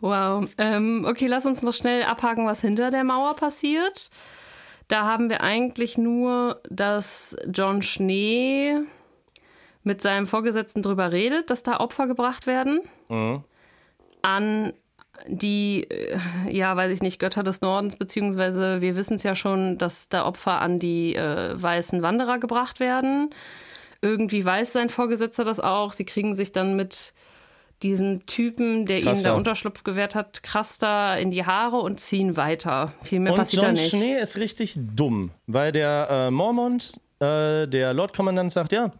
Wow. 0.00 0.48
Ähm, 0.58 1.06
okay, 1.08 1.26
lass 1.26 1.46
uns 1.46 1.62
noch 1.62 1.74
schnell 1.74 2.02
abhaken, 2.02 2.46
was 2.46 2.60
hinter 2.60 2.90
der 2.90 3.04
Mauer 3.04 3.36
passiert. 3.36 4.10
Da 4.88 5.04
haben 5.04 5.30
wir 5.30 5.40
eigentlich 5.40 5.96
nur, 5.96 6.60
dass 6.68 7.36
John 7.52 7.82
Schnee 7.82 8.80
mit 9.84 10.02
seinem 10.02 10.26
Vorgesetzten 10.26 10.82
drüber 10.82 11.12
redet, 11.12 11.50
dass 11.50 11.62
da 11.62 11.80
Opfer 11.80 12.06
gebracht 12.06 12.46
werden. 12.46 12.80
Mhm. 13.08 13.44
An 14.22 14.72
die, 15.26 15.84
äh, 15.90 16.18
ja, 16.50 16.76
weiß 16.76 16.92
ich 16.92 17.02
nicht, 17.02 17.18
Götter 17.18 17.42
des 17.42 17.60
Nordens, 17.60 17.96
beziehungsweise 17.96 18.80
wir 18.80 18.96
wissen 18.96 19.14
es 19.14 19.22
ja 19.22 19.34
schon, 19.34 19.78
dass 19.78 20.08
da 20.08 20.26
Opfer 20.26 20.60
an 20.60 20.78
die 20.78 21.14
äh, 21.14 21.60
weißen 21.60 22.02
Wanderer 22.02 22.38
gebracht 22.38 22.80
werden. 22.80 23.30
Irgendwie 24.02 24.44
weiß 24.44 24.72
sein 24.72 24.90
Vorgesetzter 24.90 25.44
das 25.44 25.60
auch. 25.60 25.92
Sie 25.92 26.04
kriegen 26.04 26.34
sich 26.34 26.52
dann 26.52 26.76
mit 26.76 27.14
diesem 27.82 28.26
Typen, 28.26 28.86
der 28.86 29.00
Kraster. 29.00 29.12
ihnen 29.12 29.24
da 29.24 29.34
Unterschlupf 29.34 29.82
gewährt 29.84 30.14
hat, 30.14 30.42
krass 30.42 30.78
da 30.78 31.16
in 31.16 31.30
die 31.30 31.44
Haare 31.44 31.78
und 31.78 32.00
ziehen 32.00 32.36
weiter. 32.36 32.92
Viel 33.02 33.20
mehr 33.20 33.32
und 33.32 33.38
passiert 33.38 33.62
John 33.62 33.74
da 33.74 33.80
nicht. 33.80 33.90
Schnee 33.90 34.18
ist 34.18 34.38
richtig 34.38 34.76
dumm, 34.76 35.30
weil 35.46 35.72
der 35.72 36.08
äh, 36.10 36.30
Mormont, 36.30 37.00
äh, 37.20 37.66
der 37.66 37.94
Lordkommandant, 37.94 38.52
sagt, 38.52 38.72
ja, 38.72 38.92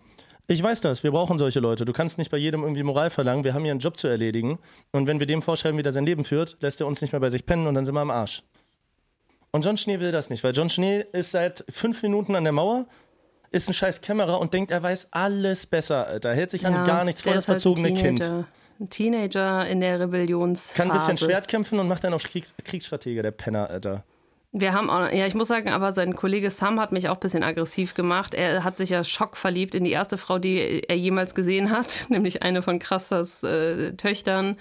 ich 0.48 0.62
weiß 0.62 0.80
das, 0.80 1.03
wir 1.05 1.12
brauchen 1.12 1.38
solche 1.38 1.61
Leute. 1.61 1.84
Du 1.84 1.92
kannst 1.92 2.18
nicht 2.18 2.30
bei 2.30 2.36
jedem 2.36 2.62
irgendwie 2.62 2.82
Moral 2.82 3.11
verlangen. 3.11 3.44
Wir 3.44 3.55
haben 3.55 3.62
hier 3.62 3.70
einen 3.70 3.80
Job 3.80 3.96
zu 3.96 4.09
erledigen. 4.09 4.59
Und 4.90 5.07
wenn 5.07 5.20
wir 5.20 5.26
dem 5.26 5.42
vorschreiben, 5.42 5.78
wie 5.78 5.82
der 5.82 5.92
sein 5.92 6.05
Leben 6.05 6.24
führt, 6.24 6.57
lässt 6.61 6.80
er 6.80 6.86
uns 6.86 7.00
nicht 7.00 7.12
mehr 7.12 7.20
bei 7.20 7.30
sich 7.30 7.46
pennen 7.46 7.66
und 7.66 7.74
dann 7.74 7.84
sind 7.84 7.94
wir 7.94 8.00
am 8.00 8.11
Arsch. 8.11 8.42
Und 9.53 9.64
John 9.64 9.76
Schnee 9.76 10.00
will 10.00 10.12
das 10.12 10.30
nicht, 10.30 10.42
weil 10.44 10.55
John 10.55 10.70
Schnee 10.70 11.05
ist 11.12 11.32
seit 11.32 11.64
fünf 11.68 12.03
Minuten 12.03 12.34
an 12.34 12.44
der 12.44 12.55
Mauer, 12.55 12.86
ist 13.53 13.68
ein 13.68 13.74
scheiß 13.74 14.00
Kämmerer 14.00 14.40
und 14.40 14.55
denkt, 14.55 14.70
er 14.70 14.82
weiß 14.82 15.09
alles 15.12 15.66
besser, 15.66 16.07
Alter. 16.07 16.34
Hält 16.34 16.50
sich 16.50 16.62
ja, 16.62 16.70
an 16.70 16.84
gar 16.84 17.05
nichts 17.05 17.22
vor 17.22 17.34
das 17.34 17.44
verzogene 17.44 17.88
halt 17.88 17.98
Kind. 17.98 18.32
Ein 18.80 18.90
Teenager 18.90 19.66
in 19.68 19.80
der 19.80 20.00
Rebellionsphase. 20.00 20.76
Kann 20.76 20.90
ein 20.90 20.96
bisschen 20.96 21.18
Schwert 21.18 21.46
kämpfen 21.46 21.78
und 21.78 21.86
macht 21.86 22.03
dann 22.03 22.14
auf 22.14 22.22
Kriegs 22.24 22.55
Kriegsstratege, 22.64 23.22
der 23.22 23.30
Penner, 23.30 23.70
Alter. 23.70 24.05
Wir 24.55 24.74
haben 24.74 24.90
auch, 24.90 25.11
ja, 25.11 25.26
ich 25.26 25.34
muss 25.34 25.48
sagen, 25.48 25.70
aber 25.70 25.92
sein 25.92 26.14
Kollege 26.14 26.50
Sam 26.50 26.78
hat 26.78 26.92
mich 26.92 27.09
auch 27.09 27.14
ein 27.14 27.20
bisschen 27.20 27.42
aggressiv 27.42 27.94
gemacht. 27.94 28.34
Er 28.34 28.64
hat 28.64 28.76
sich 28.76 28.90
ja 28.90 29.03
schockverliebt 29.03 29.74
in 29.74 29.84
die 29.84 29.92
erste 29.92 30.18
Frau, 30.18 30.38
die 30.38 30.82
er 30.86 30.96
jemals 30.96 31.34
gesehen 31.34 31.70
hat, 31.70 32.07
nämlich 32.11 32.42
eine 32.42 32.62
von 32.62 32.78
Krassers 32.78 33.44
äh, 33.44 33.92
Töchtern 33.94 34.57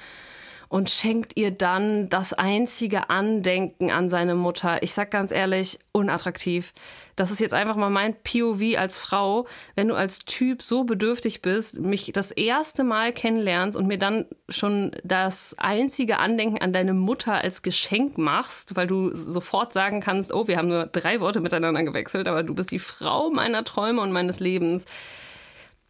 und 0.71 0.89
schenkt 0.89 1.35
ihr 1.35 1.51
dann 1.51 2.07
das 2.07 2.31
einzige 2.31 3.09
Andenken 3.09 3.91
an 3.91 4.09
seine 4.09 4.35
Mutter. 4.35 4.81
Ich 4.83 4.93
sag 4.93 5.11
ganz 5.11 5.33
ehrlich, 5.33 5.79
unattraktiv. 5.91 6.73
Das 7.17 7.29
ist 7.29 7.41
jetzt 7.41 7.53
einfach 7.53 7.75
mal 7.75 7.89
mein 7.89 8.15
POV 8.15 8.77
als 8.77 8.97
Frau, 8.97 9.47
wenn 9.75 9.89
du 9.89 9.95
als 9.95 10.19
Typ 10.19 10.61
so 10.61 10.85
bedürftig 10.85 11.41
bist, 11.41 11.77
mich 11.81 12.13
das 12.13 12.31
erste 12.31 12.85
Mal 12.85 13.11
kennenlernst 13.11 13.77
und 13.77 13.85
mir 13.85 13.99
dann 13.99 14.27
schon 14.47 14.91
das 15.03 15.57
einzige 15.59 16.19
Andenken 16.19 16.61
an 16.61 16.71
deine 16.71 16.93
Mutter 16.93 17.33
als 17.33 17.63
Geschenk 17.63 18.17
machst, 18.17 18.77
weil 18.77 18.87
du 18.87 19.13
sofort 19.13 19.73
sagen 19.73 19.99
kannst, 19.99 20.33
oh, 20.33 20.47
wir 20.47 20.55
haben 20.55 20.69
nur 20.69 20.85
drei 20.85 21.19
Worte 21.19 21.41
miteinander 21.41 21.83
gewechselt, 21.83 22.29
aber 22.29 22.43
du 22.43 22.55
bist 22.55 22.71
die 22.71 22.79
Frau 22.79 23.29
meiner 23.29 23.65
Träume 23.65 23.99
und 24.01 24.13
meines 24.13 24.39
Lebens. 24.39 24.85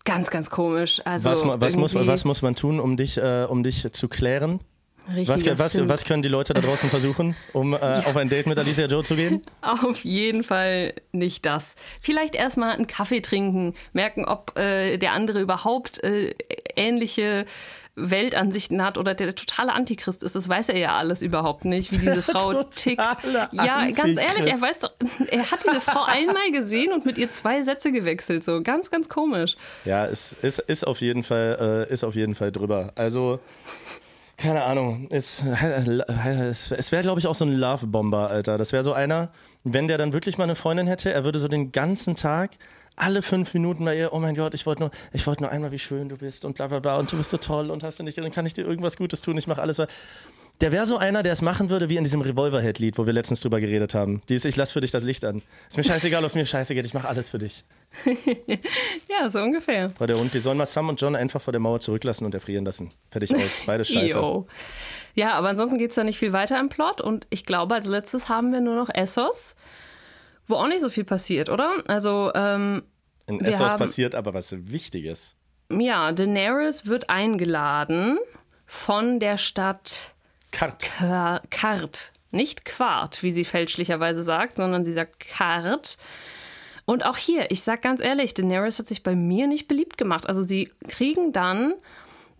Ganz, 0.05 0.32
ganz 0.32 0.49
komisch. 0.49 1.03
Also 1.05 1.29
was, 1.29 1.45
was, 1.45 1.75
muss, 1.75 1.93
was 1.93 2.25
muss 2.25 2.41
man 2.41 2.55
tun, 2.55 2.79
um 2.79 2.97
dich, 2.97 3.19
äh, 3.19 3.45
um 3.47 3.61
dich 3.61 3.88
zu 3.93 4.09
klären? 4.09 4.59
Was, 5.08 5.45
was, 5.58 5.88
was, 5.88 6.06
können 6.06 6.22
die 6.22 6.30
Leute 6.30 6.54
da 6.54 6.62
draußen 6.62 6.89
versuchen, 6.89 7.36
um 7.54 7.74
äh, 7.74 7.80
ja. 7.82 7.99
auf 7.99 8.16
ein 8.16 8.30
Date 8.30 8.47
mit 8.47 8.58
Alicia 8.58 8.86
Joe 8.86 9.04
zu 9.04 9.16
gehen? 9.16 9.41
Auf 9.62 10.04
jeden 10.04 10.43
Fall 10.43 10.93
nicht 11.12 11.45
das. 11.45 11.76
Vielleicht 11.99 12.36
erstmal 12.36 12.72
einen 12.72 12.88
Kaffee 12.88 13.22
trinken, 13.22 13.74
merken, 13.93 14.26
ob 14.26 14.58
äh, 14.58 14.97
der 14.97 15.14
andere 15.14 15.41
überhaupt 15.41 16.04
äh, 16.04 16.36
ähnliche 16.76 17.45
Weltansichten 17.95 18.84
hat 18.84 18.97
oder 18.97 19.14
der 19.14 19.36
totale 19.36 19.74
Antichrist 19.74 20.24
ist. 20.24 20.36
Das 20.36 20.47
weiß 20.47 20.70
er 20.70 20.78
ja 20.78 20.97
alles 20.97 21.22
überhaupt 21.22 21.66
nicht, 21.66 21.91
wie 21.91 21.97
diese 21.97 22.22
Frau 22.22 22.64
tickt. 22.64 23.02
Ja, 23.52 23.86
ganz 23.91 24.18
ehrlich, 24.18 24.47
er 24.47 24.62
weiß 24.62 24.80
doch, 24.80 24.93
er 25.30 25.52
hat 25.52 25.60
diese 25.66 25.82
Frau 25.82 26.04
einmal 26.04 26.52
gesehen 26.52 26.93
und 26.93 27.06
mit 27.06 27.18
ihr 27.18 27.30
zwei 27.30 27.64
Sätze 27.64 27.91
gewechselt. 27.91 28.43
So 28.43 28.62
ganz, 28.62 28.91
ganz 28.91 29.10
komisch. 29.10 29.58
Ja, 29.84 30.06
es 30.06 30.34
ist, 30.41 30.60
ist, 30.60 30.88
auf, 30.88 31.02
jeden 31.02 31.24
Fall, 31.24 31.88
äh, 31.89 31.93
ist 31.93 32.04
auf 32.04 32.16
jeden 32.16 32.36
Fall 32.36 32.52
drüber. 32.52 32.93
Also 32.95 33.39
keine 34.42 34.64
Ahnung. 34.64 35.08
Es, 35.12 35.44
es, 35.44 36.72
es 36.72 36.92
wäre, 36.92 37.04
glaube 37.04 37.20
ich, 37.20 37.28
auch 37.28 37.36
so 37.36 37.46
ein 37.46 37.54
Love-Bomber, 37.54 38.30
Alter. 38.30 38.58
Das 38.58 38.74
wäre 38.74 38.84
so 38.84 38.94
einer, 38.94 39.32
wenn 39.64 39.88
der 39.88 39.98
dann 39.98 40.14
wirklich 40.14 40.38
mal 40.38 40.46
eine 40.46 40.56
Freundin 40.56 40.88
hätte, 40.88 41.14
er 41.14 41.24
würde 41.24 41.39
so 41.39 41.48
den 41.48 41.72
ganzen 41.72 42.16
Tag 42.16 42.52
alle 42.96 43.22
fünf 43.22 43.54
Minuten 43.54 43.86
bei 43.86 43.98
ihr, 43.98 44.14
oh 44.14 44.20
mein 44.20 44.36
Gott, 44.36 44.54
ich 44.54 44.66
wollte 44.66 44.82
nur, 44.82 44.92
ich 45.14 45.26
wollte 45.26 45.44
nur 45.44 45.52
einmal, 45.52 45.72
wie 45.72 45.80
schön 45.80 46.10
du 46.10 46.18
bist 46.18 46.44
und 46.46 46.56
bla 46.56 46.68
bla 46.68 46.80
bla 46.80 46.98
und 46.98 47.12
du 47.12 47.18
bist 47.18 47.32
so 47.32 47.38
toll 47.38 47.72
und 47.72 47.84
hast 47.84 48.00
du 48.00 48.04
nicht, 48.04 48.18
dann 48.18 48.32
kann 48.32 48.46
ich 48.46 48.54
dir 48.54 48.66
irgendwas 48.66 48.98
Gutes 48.98 49.22
tun, 49.22 49.38
ich 49.38 49.48
mache 49.48 49.62
alles. 49.62 49.82
Der 50.62 50.72
wäre 50.72 50.86
so 50.86 50.97
einer, 50.97 51.24
der 51.24 51.34
es 51.34 51.41
machen 51.41 51.72
würde 51.72 51.89
wie 51.89 51.97
in 51.97 52.03
diesem 52.03 52.22
Revolverhead-Lied, 52.22 52.99
wo 52.99 53.07
wir 53.07 53.14
letztens 53.14 53.39
drüber 53.41 53.59
geredet 53.59 53.95
haben. 53.95 54.22
Dieses 54.30 54.45
Ich 54.45 54.55
lass 54.57 54.72
für 54.72 54.80
dich 54.80 54.91
das 54.91 55.03
Licht 55.03 55.26
an. 55.26 55.41
Ist 55.68 55.78
mir 55.78 55.84
scheißegal, 55.84 56.24
ob 56.24 56.28
es 56.28 56.36
mir 56.36 56.45
scheiße 56.45 56.76
geht, 56.76 56.86
ich 56.86 56.93
mache 56.93 57.07
alles 57.07 57.30
für 57.30 57.39
dich. 57.39 57.64
ja, 58.05 59.28
so 59.28 59.39
ungefähr. 59.39 59.91
War 59.99 60.05
der 60.05 60.20
Hund, 60.20 60.32
die 60.36 60.39
sollen 60.39 60.59
mal 60.59 60.68
Sam 60.68 60.89
und 60.89 61.01
John 61.01 61.16
einfach 61.16 61.41
vor 61.41 61.51
der 61.51 61.59
Mauer 61.59 61.80
zurücklassen 61.80 62.26
und 62.26 62.36
erfrieren 62.36 62.64
lassen. 62.64 62.89
Fertig 63.09 63.36
aus. 63.36 63.59
Beide 63.66 63.84
scheiße. 63.86 64.20
Yo. 64.20 64.45
Ja, 65.16 65.34
aber 65.34 65.49
ansonsten 65.49 65.80
geht 65.80 65.89
es 65.89 65.95
da 65.95 66.03
nicht 66.03 66.20
viel 66.20 66.32
weiter 66.32 66.59
im 66.59 66.70
Plot 66.70 67.01
und 67.01 67.26
ich 67.32 67.43
glaube, 67.43 67.74
als 67.74 67.88
letztes 67.88 68.30
haben 68.30 68.53
wir 68.53 68.62
nur 68.62 68.76
noch 68.76 68.89
Essos, 68.93 69.55
wo 70.47 70.55
auch 70.55 70.68
nicht 70.68 70.82
so 70.82 70.89
viel 70.89 71.05
passiert, 71.05 71.49
oder? 71.49 71.84
Also, 71.88 72.32
ähm, 72.36 72.84
In 73.26 73.41
Essos 73.41 73.72
haben, 73.72 73.80
passiert 73.80 74.14
aber 74.14 74.36
was 74.36 74.55
Wichtiges. 74.55 75.36
Ja, 75.72 76.12
Daenerys 76.12 76.86
wird 76.86 77.09
eingeladen 77.09 78.20
von 78.68 79.20
der 79.20 79.38
Stadt 79.38 80.14
Kart. 80.52 80.89
Kart. 81.49 82.12
Nicht 82.32 82.66
Quart, 82.66 83.24
wie 83.24 83.32
sie 83.32 83.45
fälschlicherweise 83.45 84.24
sagt, 84.24 84.58
sondern 84.58 84.86
sie 84.86 84.93
sagt 84.93 85.20
Kart. 85.20 85.97
Und 86.86 87.06
auch 87.06 87.18
hier, 87.18 87.52
ich 87.52 87.62
sag 87.62 87.82
ganz 87.82 88.02
ehrlich, 88.02 88.34
Daenerys 88.34 88.80
hat 88.80 88.88
sich 88.88 89.04
bei 89.04 89.16
mir 89.16 89.47
nicht 89.47 89.68
beliebt 89.68 89.97
gemacht. 89.97 90.28
Also 90.28 90.43
sie 90.43 90.72
kriegen 90.88 91.32
dann 91.32 91.74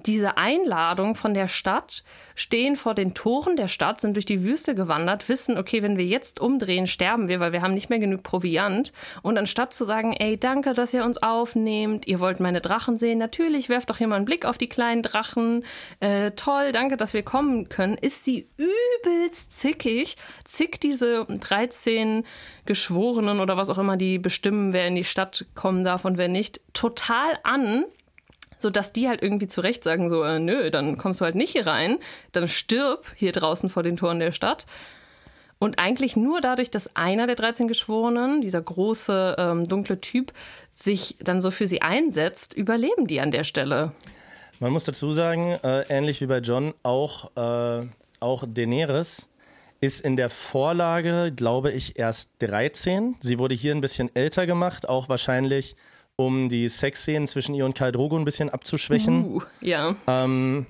diese 0.06 0.38
Einladung 0.38 1.16
von 1.16 1.34
der 1.34 1.48
Stadt, 1.48 2.04
stehen 2.36 2.76
vor 2.76 2.96
den 2.96 3.14
Toren 3.14 3.56
der 3.56 3.68
Stadt, 3.68 4.02
sind 4.02 4.16
durch 4.16 4.26
die 4.26 4.44
Wüste 4.44 4.74
gewandert, 4.76 5.30
wissen, 5.30 5.58
okay, 5.58 5.84
wenn 5.84 5.98
wir 5.98 6.06
jetzt 6.06 6.40
umdrehen, 6.40 6.88
sterben 6.88 7.28
wir, 7.28 7.40
weil 7.40 7.52
wir 7.52 7.62
haben 7.62 7.74
nicht 7.74 7.90
mehr 7.90 8.00
genug 8.00 8.24
Proviant. 8.24 8.92
Und 9.22 9.38
anstatt 9.38 9.74
zu 9.74 9.86
sagen, 9.86 10.14
ey, 10.14 10.40
danke, 10.40 10.74
dass 10.74 10.94
ihr 10.94 11.06
uns 11.06 11.22
aufnehmt, 11.22 12.08
ihr 12.08 12.20
wollt 12.20 12.40
meine 12.40 12.62
Drachen 12.62 12.98
sehen, 12.98 13.18
natürlich, 13.18 13.70
werft 13.70 13.90
doch 13.90 13.98
hier 13.98 14.08
mal 14.08 14.16
einen 14.16 14.26
Blick 14.26 14.46
auf 14.46 14.58
die 14.58 14.70
kleinen 14.70 15.04
Drachen, 15.04 15.66
äh, 16.00 16.32
toll, 16.32 16.72
danke, 16.72 16.98
dass 16.98 17.14
wir 17.14 17.24
kommen 17.24 17.70
können, 17.70 17.96
ist 17.96 18.24
sie 18.24 18.48
übelst 18.58 19.54
zickig, 19.54 20.18
zickt 20.44 20.84
diese 20.84 21.26
13 21.26 22.26
Geschworenen 22.66 23.40
oder 23.40 23.58
was 23.58 23.70
auch 23.70 23.78
immer, 23.78 23.98
die 23.98 24.20
bestimmen, 24.20 24.74
wer 24.74 24.88
in 24.88 24.96
die 24.96 25.04
Stadt 25.04 25.46
kommen 25.56 25.84
darf 25.84 26.06
und 26.06 26.18
wer 26.18 26.28
nicht, 26.28 26.62
total 26.74 27.38
an 27.44 27.86
sodass 28.62 28.94
die 28.94 29.08
halt 29.08 29.22
irgendwie 29.22 29.48
zurecht 29.48 29.84
sagen, 29.84 30.10
so, 30.10 30.24
äh, 30.24 30.40
nö, 30.40 30.70
dann 30.72 30.98
kommst 30.98 31.22
du 31.22 31.26
halt 31.26 31.36
nicht 31.36 31.52
hier 31.52 31.68
rein, 31.68 31.98
dann 32.32 32.48
stirb 32.48 33.08
hier 33.16 33.32
draußen 33.32 33.70
vor 33.70 33.84
den 33.84 33.98
Toren 33.98 34.20
der 34.20 34.32
Stadt. 34.32 34.68
Und 35.60 35.78
eigentlich 35.78 36.16
nur 36.16 36.42
dadurch, 36.42 36.72
dass 36.72 36.96
einer 36.96 37.28
der 37.28 37.36
13 37.36 37.68
Geschworenen, 37.68 38.42
dieser 38.42 38.62
große, 38.62 39.36
ähm, 39.38 39.68
dunkle 39.68 40.02
Typ, 40.02 40.34
sich 40.74 41.18
dann 41.20 41.40
so 41.40 41.52
für 41.52 41.68
sie 41.68 41.82
einsetzt, 41.82 42.56
überleben 42.56 43.06
die 43.06 43.20
an 43.20 43.30
der 43.30 43.44
Stelle. 43.44 43.92
Man 44.60 44.72
muss 44.72 44.86
dazu 44.86 45.12
sagen, 45.12 45.60
äh, 45.64 45.82
ähnlich 45.90 46.22
wie 46.22 46.26
bei 46.26 46.40
John, 46.40 46.74
auch, 46.84 47.32
äh, 47.36 47.88
auch 48.20 48.44
Daenerys 48.48 49.30
ist 49.82 50.02
in 50.02 50.16
der 50.16 50.30
Vorlage, 50.30 51.32
glaube 51.36 51.72
ich, 51.72 51.98
erst 51.98 52.32
13. 52.40 53.16
Sie 53.20 53.40
wurde 53.40 53.56
hier 53.56 53.74
ein 53.74 53.82
bisschen 53.82 54.16
älter 54.16 54.46
gemacht, 54.46 54.88
auch 54.88 55.10
wahrscheinlich 55.10 55.76
um 56.16 56.50
die 56.50 56.70
Sexszenen 56.70 57.28
zwischen 57.28 57.56
ihr 57.56 57.66
und 57.66 57.76
Karl 57.76 57.92
Drogo 57.92 58.18
ein 58.18 58.26
bisschen 58.26 58.50
abzuschwächen. 58.50 59.26
Uh, 59.26 59.42
ja. 59.62 59.96
Ähm, 60.08 60.66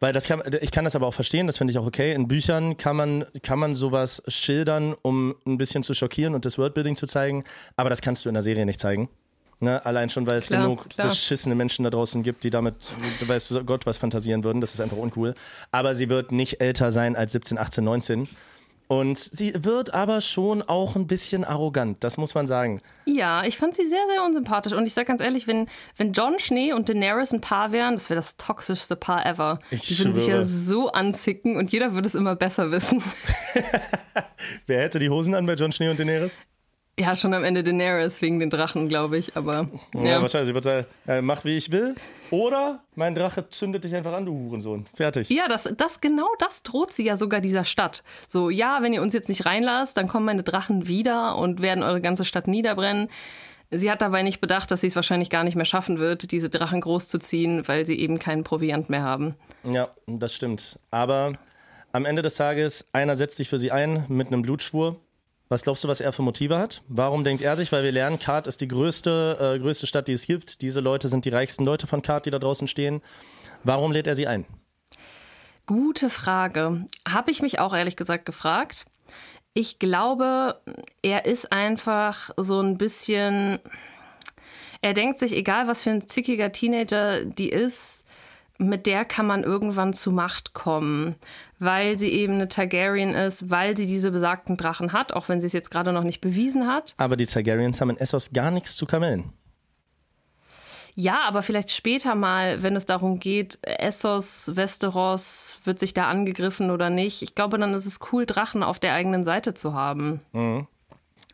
weil 0.00 0.12
das 0.12 0.26
kann, 0.26 0.42
ich 0.60 0.70
kann 0.70 0.84
das 0.84 0.94
aber 0.96 1.06
auch 1.06 1.14
verstehen, 1.14 1.46
das 1.46 1.56
finde 1.58 1.72
ich 1.72 1.78
auch 1.78 1.86
okay. 1.86 2.12
In 2.12 2.28
Büchern 2.28 2.76
kann 2.76 2.96
man, 2.96 3.24
kann 3.42 3.58
man 3.58 3.74
sowas 3.74 4.22
schildern, 4.28 4.94
um 5.02 5.34
ein 5.46 5.56
bisschen 5.56 5.82
zu 5.82 5.94
schockieren 5.94 6.34
und 6.34 6.44
das 6.44 6.58
Worldbuilding 6.58 6.96
zu 6.96 7.06
zeigen, 7.06 7.44
aber 7.76 7.90
das 7.90 8.02
kannst 8.02 8.24
du 8.24 8.28
in 8.28 8.34
der 8.34 8.42
Serie 8.42 8.66
nicht 8.66 8.80
zeigen. 8.80 9.08
Ne? 9.60 9.84
Allein 9.86 10.10
schon, 10.10 10.26
weil 10.26 10.36
es 10.36 10.48
klar, 10.48 10.62
genug 10.62 10.90
klar. 10.90 11.08
beschissene 11.08 11.54
Menschen 11.54 11.84
da 11.84 11.90
draußen 11.90 12.22
gibt, 12.22 12.44
die 12.44 12.50
damit, 12.50 12.74
du 13.20 13.28
weißt 13.28 13.64
Gott, 13.64 13.86
was 13.86 13.98
fantasieren 13.98 14.44
würden. 14.44 14.60
Das 14.60 14.74
ist 14.74 14.80
einfach 14.80 14.96
uncool. 14.96 15.34
Aber 15.72 15.94
sie 15.94 16.10
wird 16.10 16.32
nicht 16.32 16.60
älter 16.60 16.92
sein 16.92 17.16
als 17.16 17.32
17, 17.32 17.56
18, 17.56 17.84
19. 17.84 18.28
Und 18.86 19.18
sie 19.18 19.52
wird 19.56 19.94
aber 19.94 20.20
schon 20.20 20.62
auch 20.62 20.94
ein 20.94 21.06
bisschen 21.06 21.44
arrogant, 21.44 22.04
das 22.04 22.16
muss 22.18 22.34
man 22.34 22.46
sagen. 22.46 22.80
Ja, 23.06 23.44
ich 23.44 23.56
fand 23.56 23.74
sie 23.74 23.86
sehr, 23.86 24.04
sehr 24.10 24.24
unsympathisch. 24.24 24.72
Und 24.72 24.86
ich 24.86 24.94
sag 24.94 25.06
ganz 25.06 25.22
ehrlich, 25.22 25.46
wenn, 25.46 25.68
wenn 25.96 26.12
John 26.12 26.38
Schnee 26.38 26.72
und 26.72 26.88
Daenerys 26.88 27.32
ein 27.32 27.40
Paar 27.40 27.72
wären, 27.72 27.94
das 27.94 28.10
wäre 28.10 28.18
das 28.18 28.36
toxischste 28.36 28.96
Paar 28.96 29.24
ever. 29.24 29.58
Ich 29.70 29.88
die 29.88 29.98
würden 29.98 30.14
sich 30.14 30.26
ja 30.26 30.42
so 30.42 30.90
anzicken 30.92 31.56
und 31.56 31.72
jeder 31.72 31.94
würde 31.94 32.06
es 32.06 32.14
immer 32.14 32.36
besser 32.36 32.70
wissen. 32.70 33.02
Wer 34.66 34.82
hätte 34.82 34.98
die 34.98 35.08
Hosen 35.08 35.34
an 35.34 35.46
bei 35.46 35.54
John 35.54 35.72
Schnee 35.72 35.88
und 35.88 35.98
Daenerys? 35.98 36.42
Ja, 36.98 37.16
schon 37.16 37.34
am 37.34 37.42
Ende 37.42 37.64
Daenerys 37.64 38.22
wegen 38.22 38.38
den 38.38 38.50
Drachen, 38.50 38.88
glaube 38.88 39.18
ich, 39.18 39.36
aber. 39.36 39.68
Ja, 39.94 40.02
ja 40.02 40.22
wahrscheinlich. 40.22 40.48
Sie 40.48 40.54
wird 40.54 40.64
sagen, 40.64 40.86
äh, 41.08 41.20
mach 41.20 41.44
wie 41.44 41.56
ich 41.56 41.72
will. 41.72 41.96
Oder 42.30 42.80
mein 42.94 43.16
Drache 43.16 43.48
zündet 43.48 43.82
dich 43.82 43.94
einfach 43.96 44.12
an, 44.12 44.26
du 44.26 44.32
Hurensohn. 44.32 44.86
Fertig. 44.94 45.28
Ja, 45.28 45.48
das, 45.48 45.68
das, 45.76 46.00
genau 46.00 46.28
das 46.38 46.62
droht 46.62 46.92
sie 46.92 47.04
ja 47.04 47.16
sogar 47.16 47.40
dieser 47.40 47.64
Stadt. 47.64 48.04
So, 48.28 48.48
ja, 48.48 48.78
wenn 48.80 48.92
ihr 48.92 49.02
uns 49.02 49.12
jetzt 49.12 49.28
nicht 49.28 49.44
reinlasst, 49.44 49.96
dann 49.96 50.06
kommen 50.06 50.24
meine 50.24 50.44
Drachen 50.44 50.86
wieder 50.86 51.36
und 51.36 51.60
werden 51.60 51.82
eure 51.82 52.00
ganze 52.00 52.24
Stadt 52.24 52.46
niederbrennen. 52.46 53.08
Sie 53.72 53.90
hat 53.90 54.00
dabei 54.00 54.22
nicht 54.22 54.40
bedacht, 54.40 54.70
dass 54.70 54.82
sie 54.82 54.86
es 54.86 54.94
wahrscheinlich 54.94 55.30
gar 55.30 55.42
nicht 55.42 55.56
mehr 55.56 55.64
schaffen 55.64 55.98
wird, 55.98 56.30
diese 56.30 56.48
Drachen 56.48 56.80
großzuziehen, 56.80 57.66
weil 57.66 57.86
sie 57.86 57.98
eben 57.98 58.20
keinen 58.20 58.44
Proviant 58.44 58.88
mehr 58.88 59.02
haben. 59.02 59.34
Ja, 59.64 59.88
das 60.06 60.32
stimmt. 60.32 60.78
Aber 60.92 61.32
am 61.90 62.04
Ende 62.04 62.22
des 62.22 62.36
Tages, 62.36 62.86
einer 62.92 63.16
setzt 63.16 63.36
sich 63.36 63.48
für 63.48 63.58
sie 63.58 63.72
ein 63.72 64.04
mit 64.08 64.28
einem 64.28 64.42
Blutschwur 64.42 64.96
was 65.48 65.62
glaubst 65.62 65.84
du, 65.84 65.88
was 65.88 66.00
er 66.00 66.12
für 66.12 66.22
Motive 66.22 66.58
hat? 66.58 66.82
Warum 66.88 67.22
denkt 67.22 67.42
er 67.42 67.56
sich? 67.56 67.70
Weil 67.70 67.84
wir 67.84 67.92
lernen, 67.92 68.18
Kart 68.18 68.46
ist 68.46 68.60
die 68.60 68.68
größte, 68.68 69.54
äh, 69.56 69.58
größte 69.58 69.86
Stadt, 69.86 70.08
die 70.08 70.12
es 70.12 70.26
gibt. 70.26 70.62
Diese 70.62 70.80
Leute 70.80 71.08
sind 71.08 71.24
die 71.24 71.30
reichsten 71.30 71.64
Leute 71.64 71.86
von 71.86 72.02
Kart, 72.02 72.26
die 72.26 72.30
da 72.30 72.38
draußen 72.38 72.66
stehen. 72.66 73.02
Warum 73.62 73.92
lädt 73.92 74.06
er 74.06 74.14
sie 74.14 74.26
ein? 74.26 74.46
Gute 75.66 76.10
Frage. 76.10 76.86
Habe 77.08 77.30
ich 77.30 77.42
mich 77.42 77.58
auch 77.58 77.74
ehrlich 77.74 77.96
gesagt 77.96 78.26
gefragt. 78.26 78.86
Ich 79.52 79.78
glaube, 79.78 80.60
er 81.02 81.26
ist 81.26 81.52
einfach 81.52 82.30
so 82.36 82.60
ein 82.60 82.76
bisschen. 82.76 83.60
Er 84.80 84.92
denkt 84.92 85.18
sich, 85.18 85.32
egal 85.32 85.66
was 85.66 85.82
für 85.82 85.90
ein 85.90 86.06
zickiger 86.06 86.52
Teenager 86.52 87.24
die 87.24 87.48
ist, 87.48 88.04
mit 88.58 88.86
der 88.86 89.04
kann 89.04 89.26
man 89.26 89.42
irgendwann 89.42 89.94
zu 89.94 90.10
Macht 90.10 90.52
kommen, 90.52 91.16
weil 91.58 91.98
sie 91.98 92.10
eben 92.10 92.34
eine 92.34 92.48
Targaryen 92.48 93.14
ist, 93.14 93.50
weil 93.50 93.76
sie 93.76 93.86
diese 93.86 94.10
besagten 94.10 94.56
Drachen 94.56 94.92
hat, 94.92 95.12
auch 95.12 95.28
wenn 95.28 95.40
sie 95.40 95.46
es 95.46 95.52
jetzt 95.52 95.70
gerade 95.70 95.92
noch 95.92 96.04
nicht 96.04 96.20
bewiesen 96.20 96.66
hat. 96.66 96.94
Aber 96.96 97.16
die 97.16 97.26
Targaryens 97.26 97.80
haben 97.80 97.90
in 97.90 97.98
Essos 97.98 98.32
gar 98.32 98.50
nichts 98.50 98.76
zu 98.76 98.86
kamellen. 98.86 99.32
Ja, 100.96 101.22
aber 101.26 101.42
vielleicht 101.42 101.72
später 101.72 102.14
mal, 102.14 102.62
wenn 102.62 102.76
es 102.76 102.86
darum 102.86 103.18
geht, 103.18 103.58
Essos, 103.62 104.52
Westeros, 104.54 105.58
wird 105.64 105.80
sich 105.80 105.92
da 105.92 106.08
angegriffen 106.08 106.70
oder 106.70 106.88
nicht. 106.88 107.22
Ich 107.22 107.34
glaube, 107.34 107.58
dann 107.58 107.74
ist 107.74 107.86
es 107.86 107.98
cool, 108.12 108.26
Drachen 108.26 108.62
auf 108.62 108.78
der 108.78 108.92
eigenen 108.92 109.24
Seite 109.24 109.54
zu 109.54 109.74
haben. 109.74 110.20
Mhm. 110.32 110.68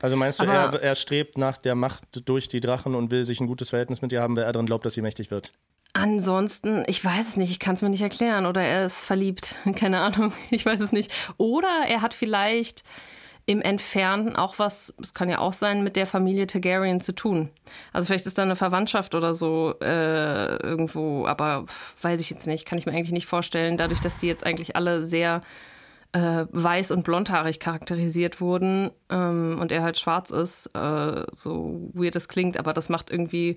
Also 0.00 0.16
meinst 0.16 0.40
du, 0.40 0.44
er, 0.44 0.82
er, 0.82 0.94
strebt 0.94 1.36
nach 1.36 1.58
der 1.58 1.74
Macht 1.74 2.26
durch 2.26 2.48
die 2.48 2.60
Drachen 2.60 2.94
und 2.94 3.10
will 3.10 3.24
sich 3.24 3.38
ein 3.40 3.46
gutes 3.46 3.68
Verhältnis 3.68 4.00
mit 4.00 4.12
ihr 4.12 4.22
haben, 4.22 4.34
weil 4.34 4.44
er 4.44 4.52
daran 4.52 4.64
glaubt, 4.64 4.86
dass 4.86 4.94
sie 4.94 5.02
mächtig 5.02 5.30
wird? 5.30 5.52
Ansonsten, 5.92 6.84
ich 6.86 7.04
weiß 7.04 7.28
es 7.30 7.36
nicht, 7.36 7.50
ich 7.50 7.58
kann 7.58 7.74
es 7.74 7.82
mir 7.82 7.90
nicht 7.90 8.02
erklären. 8.02 8.46
Oder 8.46 8.62
er 8.62 8.84
ist 8.84 9.04
verliebt, 9.04 9.54
keine 9.76 10.00
Ahnung, 10.00 10.32
ich 10.50 10.64
weiß 10.64 10.80
es 10.80 10.92
nicht. 10.92 11.12
Oder 11.36 11.84
er 11.88 12.02
hat 12.02 12.14
vielleicht 12.14 12.84
im 13.46 13.62
Entfernten 13.62 14.36
auch 14.36 14.60
was, 14.60 14.94
es 15.00 15.12
kann 15.12 15.28
ja 15.28 15.38
auch 15.38 15.52
sein, 15.52 15.82
mit 15.82 15.96
der 15.96 16.06
Familie 16.06 16.46
Targaryen 16.46 17.00
zu 17.00 17.12
tun. 17.12 17.50
Also 17.92 18.06
vielleicht 18.06 18.26
ist 18.26 18.38
da 18.38 18.42
eine 18.42 18.54
Verwandtschaft 18.54 19.16
oder 19.16 19.34
so 19.34 19.74
äh, 19.82 20.56
irgendwo, 20.62 21.26
aber 21.26 21.64
weiß 22.00 22.20
ich 22.20 22.30
jetzt 22.30 22.46
nicht, 22.46 22.64
kann 22.64 22.78
ich 22.78 22.86
mir 22.86 22.92
eigentlich 22.92 23.10
nicht 23.10 23.26
vorstellen. 23.26 23.76
Dadurch, 23.76 24.00
dass 24.00 24.16
die 24.16 24.28
jetzt 24.28 24.46
eigentlich 24.46 24.76
alle 24.76 25.02
sehr 25.02 25.40
äh, 26.12 26.46
weiß 26.50 26.92
und 26.92 27.02
blondhaarig 27.02 27.58
charakterisiert 27.58 28.40
wurden 28.40 28.90
ähm, 29.08 29.58
und 29.60 29.72
er 29.72 29.82
halt 29.82 29.98
schwarz 29.98 30.30
ist, 30.30 30.66
äh, 30.76 31.24
so 31.32 31.90
weird 31.92 32.14
es 32.14 32.28
klingt, 32.28 32.56
aber 32.56 32.72
das 32.72 32.88
macht 32.88 33.10
irgendwie 33.10 33.56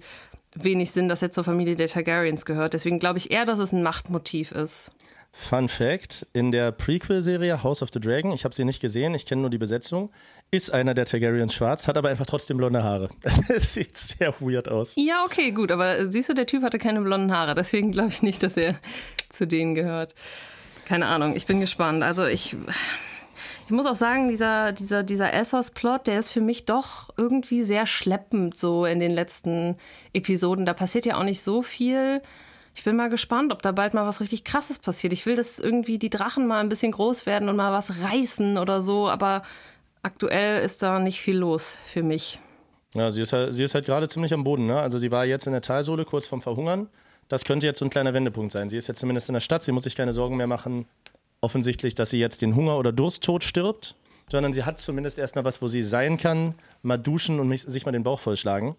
wenig 0.56 0.91
Sinn, 0.91 1.10
dass 1.10 1.22
er 1.22 1.32
zur 1.32 1.43
Familie 1.43 1.76
der 1.76 1.88
Targaryens 1.88 2.45
gehört. 2.45 2.74
Deswegen 2.74 2.99
glaube 2.99 3.20
ich 3.20 3.32
eher, 3.32 3.45
dass 3.45 3.60
es 3.60 3.72
ein 3.72 3.84
Machtmotiv 3.84 4.51
ist. 4.51 4.91
Fun 5.32 5.68
Fact: 5.68 6.28
In 6.34 6.51
der 6.51 6.72
Prequel-Serie 6.72 7.64
House 7.64 7.82
of 7.82 7.89
the 7.91 7.99
Dragon, 7.99 8.32
ich 8.32 8.45
habe 8.45 8.54
sie 8.54 8.66
nicht 8.66 8.82
gesehen, 8.82 9.16
ich 9.16 9.26
kenne 9.26 9.41
nur 9.41 9.49
die 9.49 9.58
Besetzung, 9.58 10.12
ist 10.51 10.72
einer 10.72 10.93
der 10.93 11.06
Targaryens 11.06 11.56
schwarz, 11.56 11.88
hat 11.88 11.97
aber 11.97 12.10
einfach 12.10 12.28
trotzdem 12.28 12.58
blonde 12.58 12.84
Haare. 12.84 13.10
Es 13.24 13.74
sieht 13.74 13.97
sehr 13.97 14.34
weird 14.39 14.70
aus. 14.70 14.93
Ja, 14.95 15.24
okay, 15.26 15.51
gut, 15.51 15.72
aber 15.72 16.12
siehst 16.12 16.30
du, 16.30 16.36
der 16.36 16.45
Typ 16.45 16.62
hatte 16.62 16.78
keine 16.78 17.01
blonden 17.01 17.36
Haare, 17.36 17.56
deswegen 17.56 17.91
glaube 17.91 18.10
ich 18.10 18.22
nicht, 18.22 18.43
dass 18.43 18.58
er 18.58 18.76
zu 19.30 19.47
denen 19.47 19.74
gehört. 19.74 20.14
Keine 20.86 21.08
Ahnung, 21.08 21.36
ich 21.36 21.47
bin 21.47 21.60
gespannt. 21.60 22.04
Also 22.04 22.26
ich 22.26 22.56
ich 23.66 23.72
muss 23.72 23.86
auch 23.86 23.95
sagen, 23.95 24.28
dieser, 24.28 24.72
dieser, 24.72 25.03
dieser 25.03 25.34
Essos-Plot, 25.34 26.07
der 26.07 26.20
ist 26.20 26.32
für 26.32 26.41
mich 26.41 26.66
doch 26.66 27.09
irgendwie 27.18 27.64
sehr 27.64 27.86
schleppend 27.86 28.57
so 28.57 28.86
in 28.86 28.99
den 28.99 29.11
letzten 29.11 29.78
Episoden. 30.14 30.66
Da 30.66 30.74
passiert 30.74 31.05
ja 31.05 31.18
auch 31.18 31.24
nicht 31.24 31.41
so 31.41 31.61
viel. 31.61 32.22
Ich 32.76 32.84
bin 32.84 32.95
mal 32.95 33.09
gespannt, 33.09 33.53
ob 33.53 33.61
da 33.61 33.72
bald 33.72 33.93
mal 33.93 34.05
was 34.05 34.20
richtig 34.20 34.43
Krasses 34.43 34.80
passiert. 34.80 35.14
Ich 35.14 35.26
will, 35.26 35.36
dass 35.36 35.59
irgendwie 35.59 35.99
die 35.99 36.09
Drachen 36.09 36.47
mal 36.47 36.59
ein 36.59 36.70
bisschen 36.70 36.91
groß 36.91 37.26
werden 37.26 37.47
und 37.49 37.55
mal 37.55 37.72
was 37.72 38.01
reißen 38.03 38.57
oder 38.57 38.82
so, 38.82 39.09
aber 39.09 39.43
aktuell 40.01 40.64
ist 40.64 40.84
da 40.84 40.99
nicht 40.99 41.22
viel 41.22 41.38
los 41.38 41.78
für 41.86 42.03
mich. 42.03 42.39
Ja, 42.95 43.11
sie 43.11 43.22
ist 43.22 43.34
halt, 43.34 43.53
sie 43.53 43.64
ist 43.64 43.74
halt 43.74 43.86
gerade 43.86 44.07
ziemlich 44.07 44.34
am 44.34 44.43
Boden. 44.43 44.68
Ne? 44.68 44.80
Also 44.80 44.97
sie 44.97 45.11
war 45.11 45.26
jetzt 45.26 45.47
in 45.47 45.53
der 45.53 45.61
Talsohle 45.61 46.05
kurz 46.05 46.28
vorm 46.28 46.41
Verhungern. 46.41 46.88
Das 47.30 47.45
könnte 47.45 47.66
jetzt 47.66 47.80
so 47.80 47.86
ein 47.86 47.89
kleiner 47.89 48.14
Wendepunkt 48.14 48.51
sein. 48.51 48.70
Sie 48.70 48.78
ist 48.78 48.88
jetzt 48.88 48.99
zumindest 48.99 49.30
in 49.30 49.34
der 49.34 49.39
Stadt, 49.39 49.64
sie 49.64 49.72
muss 49.72 49.84
sich 49.84 49.95
keine 49.95 50.14
Sorgen 50.14 50.36
mehr 50.36 50.47
machen, 50.47 50.86
offensichtlich, 51.44 51.94
dass 51.94 52.10
sie 52.10 52.20
jetzt 52.20 52.41
den 52.41 52.56
Hunger- 52.56 52.78
oder 52.78 52.91
Dursttod 52.91 53.44
stirbt, 53.44 53.96
sondern 54.32 54.54
sie 54.54 54.64
hat 54.64 54.80
zumindest 54.80 55.20
erstmal 55.20 55.46
was, 55.46 55.62
wo 55.62 55.68
sie 55.68 55.84
sein 55.84 56.18
kann, 56.18 56.56
mal 56.82 56.98
duschen 56.98 57.39
und 57.39 57.56
sich 57.56 57.86
mal 57.86 57.91
den 57.91 58.04
Bauch 58.04 58.20
vollschlagen. 58.20 58.76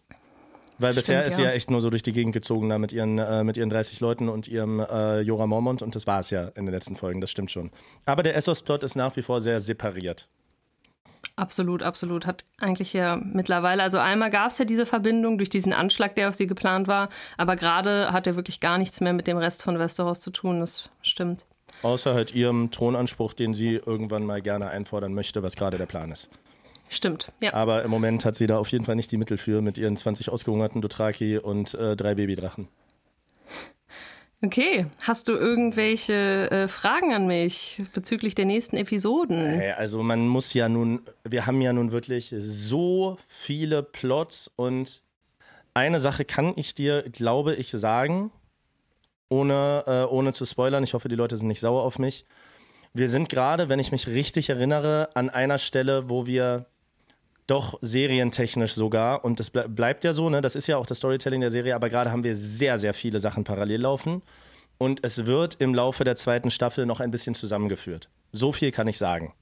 Weil 0.78 0.92
Stimmt, 0.92 1.06
bisher 1.06 1.24
ist 1.24 1.36
sie 1.36 1.42
ja 1.42 1.50
echt 1.50 1.70
nur 1.70 1.80
so 1.80 1.90
durch 1.90 2.02
die 2.02 2.12
Gegend 2.12 2.32
gezogen 2.32 2.68
da 2.68 2.78
mit 2.78 2.92
ihren, 2.92 3.18
äh, 3.18 3.44
mit 3.44 3.56
ihren 3.56 3.70
30 3.70 4.00
Leuten 4.00 4.28
und 4.28 4.48
ihrem 4.48 4.80
äh, 4.80 5.20
Jorah 5.20 5.46
Mormont 5.46 5.82
und 5.82 5.94
das 5.94 6.08
war 6.08 6.18
es 6.18 6.30
ja 6.30 6.48
in 6.48 6.66
den 6.66 6.74
letzten 6.74 6.96
Folgen, 6.96 7.20
das 7.20 7.30
stimmt 7.30 7.52
schon. 7.52 7.70
Aber 8.06 8.24
der 8.24 8.34
Essos-Plot 8.34 8.82
ist 8.82 8.96
nach 8.96 9.14
wie 9.16 9.22
vor 9.22 9.40
sehr 9.40 9.60
separiert. 9.60 10.26
Absolut, 11.36 11.82
absolut. 11.82 12.26
Hat 12.26 12.44
eigentlich 12.58 12.92
ja 12.92 13.16
mittlerweile, 13.16 13.82
also 13.82 13.98
einmal 13.98 14.30
gab 14.30 14.50
es 14.50 14.58
ja 14.58 14.64
diese 14.64 14.86
Verbindung 14.86 15.38
durch 15.38 15.50
diesen 15.50 15.72
Anschlag, 15.72 16.14
der 16.16 16.28
auf 16.28 16.34
sie 16.34 16.46
geplant 16.46 16.88
war, 16.88 17.08
aber 17.36 17.56
gerade 17.56 18.12
hat 18.12 18.26
er 18.26 18.36
wirklich 18.36 18.60
gar 18.60 18.78
nichts 18.78 19.00
mehr 19.00 19.12
mit 19.12 19.26
dem 19.26 19.36
Rest 19.36 19.62
von 19.62 19.78
Westeros 19.78 20.20
zu 20.20 20.30
tun, 20.30 20.60
das 20.60 20.90
stimmt. 21.02 21.46
Außer 21.84 22.14
halt 22.14 22.34
ihrem 22.34 22.70
Thronanspruch, 22.70 23.34
den 23.34 23.52
sie 23.52 23.74
irgendwann 23.74 24.24
mal 24.24 24.40
gerne 24.40 24.68
einfordern 24.68 25.12
möchte, 25.12 25.42
was 25.42 25.54
gerade 25.54 25.76
der 25.76 25.86
Plan 25.86 26.10
ist. 26.10 26.30
Stimmt, 26.88 27.30
ja. 27.40 27.52
Aber 27.52 27.82
im 27.82 27.90
Moment 27.90 28.24
hat 28.24 28.36
sie 28.36 28.46
da 28.46 28.58
auf 28.58 28.68
jeden 28.68 28.84
Fall 28.84 28.96
nicht 28.96 29.12
die 29.12 29.18
Mittel 29.18 29.36
für 29.36 29.60
mit 29.60 29.76
ihren 29.76 29.96
20 29.96 30.30
ausgehungerten 30.30 30.80
Dothraki 30.80 31.38
und 31.38 31.74
äh, 31.74 31.94
drei 31.94 32.14
Babydrachen. 32.14 32.68
Okay, 34.42 34.86
hast 35.02 35.28
du 35.28 35.32
irgendwelche 35.32 36.50
äh, 36.50 36.68
Fragen 36.68 37.12
an 37.12 37.26
mich 37.26 37.82
bezüglich 37.92 38.34
der 38.34 38.44
nächsten 38.46 38.76
Episoden? 38.76 39.46
Hey, 39.46 39.72
also 39.72 40.02
man 40.02 40.26
muss 40.26 40.52
ja 40.54 40.68
nun, 40.68 41.02
wir 41.22 41.46
haben 41.46 41.60
ja 41.60 41.72
nun 41.72 41.92
wirklich 41.92 42.34
so 42.36 43.18
viele 43.28 43.82
Plots 43.82 44.50
und 44.56 45.02
eine 45.74 46.00
Sache 46.00 46.24
kann 46.24 46.52
ich 46.56 46.74
dir, 46.74 47.02
glaube 47.10 47.54
ich, 47.54 47.70
sagen, 47.70 48.30
ohne, 49.34 49.84
äh, 49.86 50.04
ohne 50.04 50.32
zu 50.32 50.44
spoilern. 50.44 50.84
Ich 50.84 50.94
hoffe, 50.94 51.08
die 51.08 51.16
Leute 51.16 51.36
sind 51.36 51.48
nicht 51.48 51.60
sauer 51.60 51.82
auf 51.82 51.98
mich. 51.98 52.24
Wir 52.92 53.08
sind 53.08 53.28
gerade, 53.28 53.68
wenn 53.68 53.80
ich 53.80 53.90
mich 53.90 54.06
richtig 54.06 54.48
erinnere, 54.50 55.08
an 55.14 55.28
einer 55.28 55.58
Stelle, 55.58 56.08
wo 56.08 56.26
wir 56.26 56.66
doch 57.46 57.78
serientechnisch 57.82 58.72
sogar, 58.74 59.24
und 59.24 59.40
das 59.40 59.50
ble 59.50 59.68
bleibt 59.68 60.04
ja 60.04 60.12
so, 60.12 60.30
ne? 60.30 60.40
das 60.40 60.54
ist 60.54 60.66
ja 60.68 60.78
auch 60.78 60.86
das 60.86 60.98
Storytelling 60.98 61.40
der 61.40 61.50
Serie, 61.50 61.74
aber 61.74 61.90
gerade 61.90 62.10
haben 62.10 62.24
wir 62.24 62.34
sehr, 62.34 62.78
sehr 62.78 62.94
viele 62.94 63.20
Sachen 63.20 63.44
parallel 63.44 63.82
laufen. 63.82 64.22
Und 64.78 65.04
es 65.04 65.26
wird 65.26 65.56
im 65.60 65.74
Laufe 65.74 66.04
der 66.04 66.16
zweiten 66.16 66.50
Staffel 66.50 66.86
noch 66.86 67.00
ein 67.00 67.10
bisschen 67.10 67.34
zusammengeführt. 67.34 68.08
So 68.32 68.52
viel 68.52 68.70
kann 68.70 68.88
ich 68.88 68.98
sagen. 68.98 69.32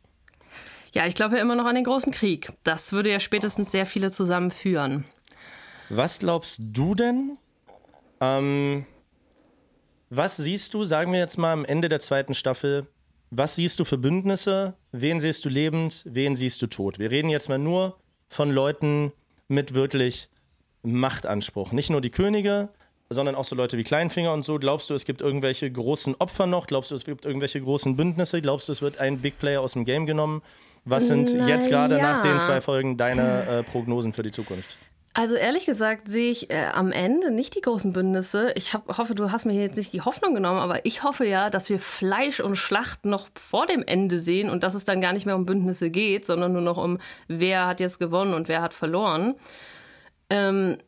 Ja, 0.92 1.06
ich 1.06 1.14
glaube 1.14 1.36
ja 1.36 1.42
immer 1.42 1.54
noch 1.54 1.64
an 1.64 1.74
den 1.74 1.84
großen 1.84 2.12
Krieg. 2.12 2.52
Das 2.64 2.92
würde 2.92 3.10
ja 3.10 3.20
spätestens 3.20 3.70
sehr 3.70 3.86
viele 3.86 4.10
zusammenführen. 4.10 5.04
Was 5.88 6.18
glaubst 6.18 6.60
du 6.60 6.94
denn? 6.94 7.38
Ähm, 8.20 8.86
was 10.14 10.36
siehst 10.36 10.74
du, 10.74 10.84
sagen 10.84 11.10
wir 11.12 11.20
jetzt 11.20 11.38
mal 11.38 11.54
am 11.54 11.64
Ende 11.64 11.88
der 11.88 11.98
zweiten 11.98 12.34
Staffel, 12.34 12.86
was 13.30 13.56
siehst 13.56 13.80
du 13.80 13.84
für 13.84 13.96
Bündnisse? 13.96 14.74
Wen 14.92 15.20
siehst 15.20 15.42
du 15.46 15.48
lebend? 15.48 16.02
Wen 16.04 16.36
siehst 16.36 16.60
du 16.60 16.66
tot? 16.66 16.98
Wir 16.98 17.10
reden 17.10 17.30
jetzt 17.30 17.48
mal 17.48 17.58
nur 17.58 17.96
von 18.28 18.50
Leuten 18.50 19.12
mit 19.48 19.72
wirklich 19.72 20.28
Machtanspruch. 20.82 21.72
Nicht 21.72 21.88
nur 21.88 22.02
die 22.02 22.10
Könige, 22.10 22.68
sondern 23.08 23.34
auch 23.34 23.46
so 23.46 23.56
Leute 23.56 23.78
wie 23.78 23.84
Kleinfinger 23.84 24.34
und 24.34 24.44
so. 24.44 24.58
Glaubst 24.58 24.90
du, 24.90 24.94
es 24.94 25.06
gibt 25.06 25.22
irgendwelche 25.22 25.70
großen 25.72 26.14
Opfer 26.16 26.46
noch? 26.46 26.66
Glaubst 26.66 26.90
du, 26.90 26.94
es 26.94 27.04
gibt 27.04 27.24
irgendwelche 27.24 27.62
großen 27.62 27.96
Bündnisse? 27.96 28.42
Glaubst 28.42 28.68
du, 28.68 28.72
es 28.72 28.82
wird 28.82 28.98
ein 28.98 29.18
Big 29.18 29.38
Player 29.38 29.62
aus 29.62 29.72
dem 29.72 29.86
Game 29.86 30.04
genommen? 30.04 30.42
Was 30.84 31.06
sind 31.06 31.32
Na 31.34 31.48
jetzt 31.48 31.70
gerade 31.70 31.96
ja. 31.96 32.02
nach 32.02 32.20
den 32.20 32.38
zwei 32.38 32.60
Folgen 32.60 32.98
deine 32.98 33.46
äh, 33.46 33.62
Prognosen 33.62 34.12
für 34.12 34.22
die 34.22 34.32
Zukunft? 34.32 34.76
Also 35.14 35.34
ehrlich 35.34 35.66
gesagt 35.66 36.08
sehe 36.08 36.30
ich 36.30 36.50
äh, 36.50 36.66
am 36.72 36.90
Ende 36.90 37.30
nicht 37.30 37.54
die 37.54 37.60
großen 37.60 37.92
Bündnisse. 37.92 38.52
Ich 38.56 38.72
hab, 38.72 38.96
hoffe, 38.96 39.14
du 39.14 39.30
hast 39.30 39.44
mir 39.44 39.52
jetzt 39.52 39.76
nicht 39.76 39.92
die 39.92 40.00
Hoffnung 40.00 40.32
genommen, 40.34 40.58
aber 40.58 40.86
ich 40.86 41.02
hoffe 41.02 41.26
ja, 41.26 41.50
dass 41.50 41.68
wir 41.68 41.78
Fleisch 41.78 42.40
und 42.40 42.56
Schlacht 42.56 43.04
noch 43.04 43.28
vor 43.34 43.66
dem 43.66 43.82
Ende 43.86 44.18
sehen 44.18 44.48
und 44.48 44.62
dass 44.62 44.72
es 44.74 44.86
dann 44.86 45.02
gar 45.02 45.12
nicht 45.12 45.26
mehr 45.26 45.36
um 45.36 45.44
Bündnisse 45.44 45.90
geht, 45.90 46.24
sondern 46.24 46.52
nur 46.54 46.62
noch 46.62 46.78
um, 46.78 46.98
wer 47.28 47.66
hat 47.66 47.78
jetzt 47.80 47.98
gewonnen 48.00 48.32
und 48.32 48.48
wer 48.48 48.62
hat 48.62 48.72
verloren. 48.72 49.34
Ähm, 50.30 50.78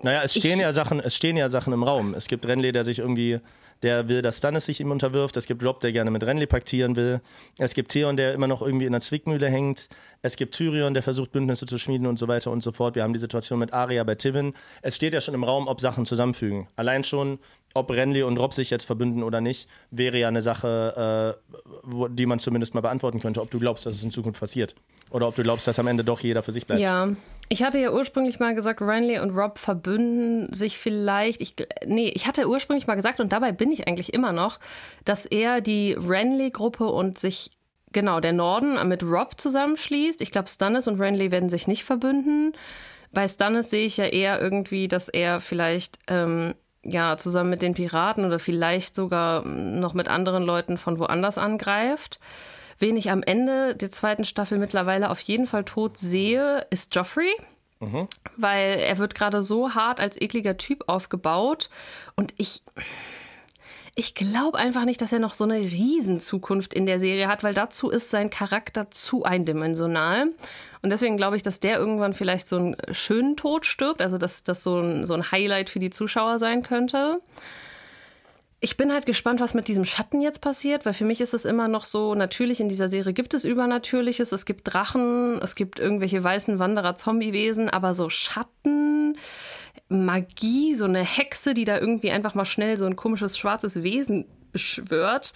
Naja, 0.00 0.20
es 0.22 0.34
stehen 0.34 0.58
Ich- 0.58 0.62
ja 0.62 0.72
Sachen, 0.72 1.00
es 1.00 1.16
stehen 1.16 1.36
ja 1.36 1.48
Sachen 1.48 1.72
im 1.72 1.82
Raum. 1.82 2.14
Es 2.14 2.28
gibt 2.28 2.46
Renly, 2.46 2.70
der 2.70 2.84
sich 2.84 3.00
irgendwie, 3.00 3.40
der 3.82 4.08
will, 4.08 4.22
dass 4.22 4.38
Stannis 4.38 4.66
sich 4.66 4.80
ihm 4.80 4.90
unterwirft. 4.90 5.36
Es 5.36 5.46
gibt 5.46 5.64
Rob, 5.64 5.80
der 5.80 5.92
gerne 5.92 6.10
mit 6.10 6.24
Renly 6.24 6.46
paktieren 6.46 6.96
will. 6.96 7.20
Es 7.58 7.74
gibt 7.74 7.90
Theon, 7.92 8.16
der 8.16 8.34
immer 8.34 8.46
noch 8.46 8.62
irgendwie 8.62 8.86
in 8.86 8.92
der 8.92 9.00
Zwickmühle 9.00 9.48
hängt. 9.48 9.88
Es 10.22 10.36
gibt 10.36 10.54
Tyrion, 10.54 10.94
der 10.94 11.02
versucht, 11.02 11.32
Bündnisse 11.32 11.66
zu 11.66 11.78
schmieden 11.78 12.06
und 12.06 12.18
so 12.18 12.28
weiter 12.28 12.50
und 12.50 12.62
so 12.62 12.72
fort. 12.72 12.94
Wir 12.94 13.02
haben 13.02 13.12
die 13.12 13.18
Situation 13.18 13.58
mit 13.58 13.72
Arya 13.72 14.04
bei 14.04 14.14
Tivin. 14.14 14.54
Es 14.82 14.96
steht 14.96 15.14
ja 15.14 15.20
schon 15.20 15.34
im 15.34 15.44
Raum, 15.44 15.66
ob 15.66 15.80
Sachen 15.80 16.06
zusammenfügen. 16.06 16.68
Allein 16.76 17.02
schon, 17.04 17.38
ob 17.74 17.90
Renly 17.90 18.22
und 18.22 18.38
Rob 18.38 18.52
sich 18.52 18.70
jetzt 18.70 18.84
verbünden 18.84 19.22
oder 19.22 19.40
nicht, 19.40 19.68
wäre 19.90 20.18
ja 20.18 20.28
eine 20.28 20.42
Sache, 20.42 21.38
äh, 21.44 21.56
wo, 21.82 22.08
die 22.08 22.26
man 22.26 22.38
zumindest 22.38 22.74
mal 22.74 22.80
beantworten 22.80 23.20
könnte, 23.20 23.40
ob 23.40 23.50
du 23.50 23.58
glaubst, 23.58 23.86
dass 23.86 23.94
es 23.94 24.04
in 24.04 24.10
Zukunft 24.10 24.40
passiert. 24.40 24.74
Oder 25.10 25.28
ob 25.28 25.36
du 25.36 25.42
glaubst, 25.42 25.66
dass 25.66 25.78
am 25.78 25.86
Ende 25.86 26.04
doch 26.04 26.20
jeder 26.20 26.42
für 26.42 26.52
sich 26.52 26.66
bleibt. 26.66 26.80
Ja, 26.80 27.08
ich 27.48 27.62
hatte 27.62 27.78
ja 27.78 27.92
ursprünglich 27.92 28.40
mal 28.40 28.54
gesagt, 28.54 28.80
Renly 28.80 29.18
und 29.18 29.36
Rob 29.36 29.58
verbünden 29.58 30.52
sich 30.54 30.78
vielleicht. 30.78 31.40
Ich, 31.42 31.54
nee, 31.84 32.08
ich 32.14 32.26
hatte 32.26 32.48
ursprünglich 32.48 32.86
mal 32.86 32.94
gesagt, 32.94 33.20
und 33.20 33.32
dabei 33.32 33.52
bin 33.52 33.70
ich 33.70 33.86
eigentlich 33.86 34.14
immer 34.14 34.32
noch, 34.32 34.58
dass 35.04 35.26
er 35.26 35.60
die 35.60 35.92
Renly-Gruppe 35.92 36.86
und 36.86 37.18
sich, 37.18 37.50
genau, 37.92 38.20
der 38.20 38.32
Norden 38.32 38.88
mit 38.88 39.02
Rob 39.02 39.38
zusammenschließt. 39.38 40.22
Ich 40.22 40.30
glaube, 40.30 40.48
Stannis 40.48 40.88
und 40.88 40.98
Renly 40.98 41.30
werden 41.30 41.50
sich 41.50 41.66
nicht 41.66 41.84
verbünden. 41.84 42.54
Bei 43.12 43.28
Stannis 43.28 43.68
sehe 43.68 43.84
ich 43.84 43.98
ja 43.98 44.06
eher 44.06 44.40
irgendwie, 44.40 44.88
dass 44.88 45.10
er 45.10 45.40
vielleicht 45.40 45.98
ähm, 46.08 46.54
ja 46.84 47.16
zusammen 47.16 47.50
mit 47.50 47.62
den 47.62 47.74
Piraten 47.74 48.24
oder 48.24 48.38
vielleicht 48.38 48.94
sogar 48.94 49.44
noch 49.44 49.94
mit 49.94 50.08
anderen 50.08 50.42
Leuten 50.42 50.76
von 50.76 50.98
woanders 50.98 51.38
angreift. 51.38 52.20
Wen 52.78 52.96
ich 52.96 53.10
am 53.10 53.22
Ende 53.22 53.76
der 53.76 53.90
zweiten 53.90 54.24
Staffel 54.24 54.58
mittlerweile 54.58 55.10
auf 55.10 55.20
jeden 55.20 55.46
Fall 55.46 55.64
tot 55.64 55.98
sehe, 55.98 56.66
ist 56.70 56.94
Joffrey. 56.94 57.32
Weil 58.36 58.78
er 58.78 58.98
wird 58.98 59.14
gerade 59.14 59.42
so 59.42 59.74
hart 59.74 60.00
als 60.00 60.20
ekliger 60.20 60.56
Typ 60.56 60.84
aufgebaut. 60.88 61.70
Und 62.16 62.34
ich. 62.36 62.62
Ich 63.94 64.14
glaube 64.14 64.56
einfach 64.56 64.86
nicht, 64.86 65.02
dass 65.02 65.12
er 65.12 65.18
noch 65.18 65.34
so 65.34 65.44
eine 65.44 65.58
Riesenzukunft 65.58 66.72
in 66.72 66.86
der 66.86 66.98
Serie 66.98 67.28
hat, 67.28 67.44
weil 67.44 67.52
dazu 67.52 67.90
ist 67.90 68.08
sein 68.08 68.30
Charakter 68.30 68.90
zu 68.90 69.24
eindimensional. 69.24 70.28
Und 70.82 70.90
deswegen 70.90 71.16
glaube 71.16 71.36
ich, 71.36 71.42
dass 71.42 71.60
der 71.60 71.78
irgendwann 71.78 72.12
vielleicht 72.12 72.48
so 72.48 72.56
einen 72.56 72.76
schönen 72.90 73.36
Tod 73.36 73.66
stirbt, 73.66 74.02
also 74.02 74.18
dass 74.18 74.42
das 74.42 74.64
so 74.64 74.80
ein, 74.80 75.06
so 75.06 75.14
ein 75.14 75.30
Highlight 75.30 75.70
für 75.70 75.78
die 75.78 75.90
Zuschauer 75.90 76.40
sein 76.40 76.62
könnte. 76.64 77.20
Ich 78.58 78.76
bin 78.76 78.92
halt 78.92 79.06
gespannt, 79.06 79.40
was 79.40 79.54
mit 79.54 79.68
diesem 79.68 79.84
Schatten 79.84 80.20
jetzt 80.20 80.40
passiert, 80.40 80.84
weil 80.84 80.92
für 80.92 81.04
mich 81.04 81.20
ist 81.20 81.34
es 81.34 81.44
immer 81.44 81.68
noch 81.68 81.84
so, 81.84 82.14
natürlich 82.14 82.60
in 82.60 82.68
dieser 82.68 82.88
Serie 82.88 83.12
gibt 83.12 83.34
es 83.34 83.44
Übernatürliches, 83.44 84.30
es 84.32 84.44
gibt 84.44 84.72
Drachen, 84.72 85.40
es 85.42 85.54
gibt 85.54 85.78
irgendwelche 85.78 86.22
weißen 86.22 86.58
Wanderer, 86.58 86.94
Zombiewesen, 86.94 87.68
aber 87.68 87.94
so 87.94 88.08
Schatten, 88.08 89.16
Magie, 89.88 90.74
so 90.74 90.84
eine 90.84 91.04
Hexe, 91.04 91.54
die 91.54 91.64
da 91.64 91.78
irgendwie 91.78 92.10
einfach 92.10 92.34
mal 92.34 92.44
schnell 92.44 92.76
so 92.76 92.86
ein 92.86 92.96
komisches 92.96 93.36
schwarzes 93.36 93.82
Wesen 93.82 94.26
beschwört, 94.52 95.32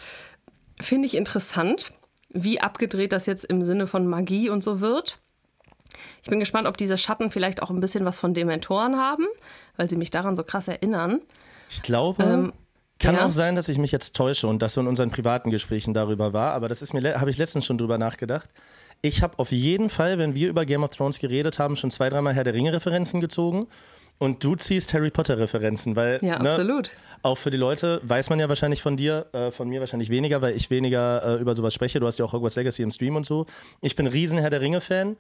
finde 0.81 1.07
ich 1.07 1.17
interessant, 1.17 1.93
wie 2.31 2.61
abgedreht 2.61 3.13
das 3.13 3.27
jetzt 3.27 3.45
im 3.45 3.65
Sinne 3.65 3.87
von 3.87 4.07
Magie 4.07 4.51
und 4.51 4.63
so 4.63 4.81
wird. 4.81 5.19
Ich 6.23 6.29
bin 6.29 6.41
gespannt, 6.41 6.67
ob 6.67 6.77
diese 6.77 6.99
Schatten 6.99 7.31
vielleicht 7.31 7.63
auch 7.63 7.71
ein 7.71 7.81
bisschen 7.81 8.05
was 8.05 8.19
von 8.21 8.35
Dementoren 8.35 8.97
haben, 8.97 9.27
weil 9.77 9.89
sie 9.91 9.97
mich 9.97 10.11
daran 10.11 10.37
so 10.37 10.43
krass 10.45 10.69
erinnern. 10.69 11.21
Ich 11.69 11.83
glaube, 11.83 12.23
Ähm, 12.23 12.53
kann 12.99 13.15
ja. 13.17 13.27
auch 13.27 13.33
sein, 13.33 13.57
dass 13.57 13.69
ich 13.69 13.77
mich 13.79 13.93
jetzt 13.93 14.17
täusche 14.17 14.47
und 14.47 14.63
das 14.63 14.75
so 14.75 14.81
in 14.81 14.87
unseren 14.87 15.11
privaten 15.11 15.51
Gesprächen 15.51 15.93
darüber 15.93 16.33
war, 16.33 16.55
aber 16.55 16.69
das 16.69 16.81
ist 16.81 16.95
mir, 16.95 17.21
habe 17.21 17.29
ich 17.31 17.37
letztens 17.37 17.67
schon 17.67 17.77
drüber 17.77 17.99
nachgedacht. 17.99 18.49
Ich 19.03 19.23
habe 19.23 19.39
auf 19.39 19.53
jeden 19.53 19.91
Fall, 19.91 20.19
wenn 20.19 20.35
wir 20.35 20.49
über 20.49 20.65
Game 20.65 20.83
of 20.83 20.93
Thrones 20.93 21.19
geredet 21.19 21.59
haben, 21.59 21.77
schon 21.77 21.91
zwei, 21.91 22.09
dreimal 22.09 22.33
Herr 22.35 22.45
der 22.45 22.55
Ringe-Referenzen 22.55 23.21
gezogen. 23.21 23.67
Und 24.19 24.43
du 24.43 24.57
ziehst 24.57 24.95
Harry 24.95 25.11
Potter-Referenzen, 25.11 25.95
weil 25.95 26.19
Ja, 26.23 26.39
ne, 26.39 26.49
absolut. 26.53 26.91
auch 27.23 27.37
für 27.37 27.51
die 27.51 27.59
Leute 27.59 28.01
weiß 28.03 28.31
man 28.31 28.41
ja 28.41 28.49
wahrscheinlich 28.49 28.81
von 28.81 28.97
dir, 28.97 29.27
äh, 29.35 29.51
von 29.51 29.69
mir 29.69 29.81
wahrscheinlich 29.81 30.09
weniger, 30.09 30.41
weil 30.41 30.57
ich 30.57 30.71
weniger 30.71 31.23
äh, 31.37 31.41
über 31.43 31.55
sowas 31.55 31.75
spreche. 31.75 32.01
Du 32.01 32.07
hast 32.07 32.19
ja 32.19 32.25
auch 32.25 32.33
Hogwarts 32.33 32.57
Legacy 32.57 32.83
im 32.83 32.91
Stream 32.91 33.17
und 33.17 33.27
so. 33.27 33.45
Ich 33.83 33.95
bin 33.95 34.07
riesen 34.07 34.39
Herr 34.39 34.49
der 34.49 34.63
Ringe-Fan. 34.63 35.17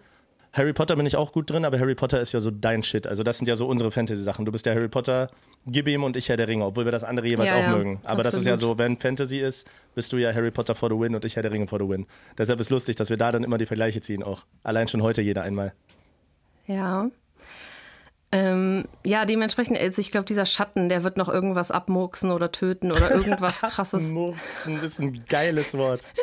Harry 0.53 0.73
Potter 0.73 0.97
bin 0.97 1.07
ich 1.07 1.17
auch 1.17 1.33
gut 1.33 1.51
drin, 1.51 1.65
aber 1.65 1.79
Harry 1.79 1.95
Potter 1.95 2.21
ist 2.21 2.33
ja 2.33 2.41
so 2.41 2.51
dein 2.51 2.83
Shit. 2.83 3.07
Also 3.07 3.23
das 3.23 3.39
sind 3.39 3.47
ja 3.47 3.57
so 3.57 3.67
unsere 3.67 3.91
Fantasy-Sachen. 3.91 4.45
Du 4.45 4.53
bist 4.53 4.65
der 4.67 4.75
Harry 4.75 4.89
Potter, 4.89 5.29
gib 5.67 5.87
ihm 5.89 6.03
und 6.05 6.17
ich 6.17 6.29
Herr 6.29 6.37
der 6.37 6.49
Ringe, 6.49 6.65
obwohl 6.65 6.85
wir 6.85 6.93
das 6.93 7.05
andere 7.05 7.27
jeweils 7.27 7.51
Ja, 7.51 7.59
auch 7.59 7.63
ja, 7.63 7.77
mögen. 7.77 8.01
Aber 8.05 8.23
das 8.23 8.35
ist 8.35 8.47
absolut. 8.47 8.47
ja 8.47 8.57
so, 8.57 8.79
wenn 8.79 8.97
Fantasy 8.97 9.39
ist, 9.39 9.69
bist 9.95 10.13
du 10.13 10.17
ja 10.17 10.33
Harry 10.33 10.51
Potter 10.51 10.75
for 10.75 10.89
the 10.89 10.99
win 10.99 11.15
und 11.15 11.25
ich 11.25 11.37
Herr 11.37 11.43
der 11.43 11.53
Ringe 11.53 11.67
for 11.67 11.79
the 11.79 11.89
win. 11.89 12.07
Deshalb 12.39 12.61
ist 12.61 12.71
lustig, 12.71 12.97
dass 12.97 13.11
wir 13.11 13.17
da 13.17 13.33
dann 13.33 13.45
immer 13.45 13.59
die 13.59 13.67
Vergleiche 13.67 14.01
ziehen 14.01 14.23
auch. 14.23 14.45
Allein 14.63 14.89
schon 14.89 15.03
heute 15.03 15.21
jeder 15.23 15.43
einmal. 15.43 15.75
Ja. 16.67 17.11
Ähm, 18.33 18.87
ja, 19.05 19.25
dementsprechend, 19.25 19.79
also 19.79 20.01
ich 20.01 20.11
glaube, 20.11 20.27
dieser 20.27 20.47
Schatten, 20.47 20.89
der 20.89 21.05
wird 21.05 21.17
noch 21.17 21.29
irgendwas 21.29 21.71
abmurksen 21.71 22.33
oder 22.33 22.51
töten 22.51 22.91
oder 22.91 23.13
irgendwas 23.13 23.61
krasses. 23.63 24.11
Murksen 24.11 24.83
ist 24.83 24.99
ein 24.99 25.25
geiles 25.29 25.77
Wort. 25.77 26.07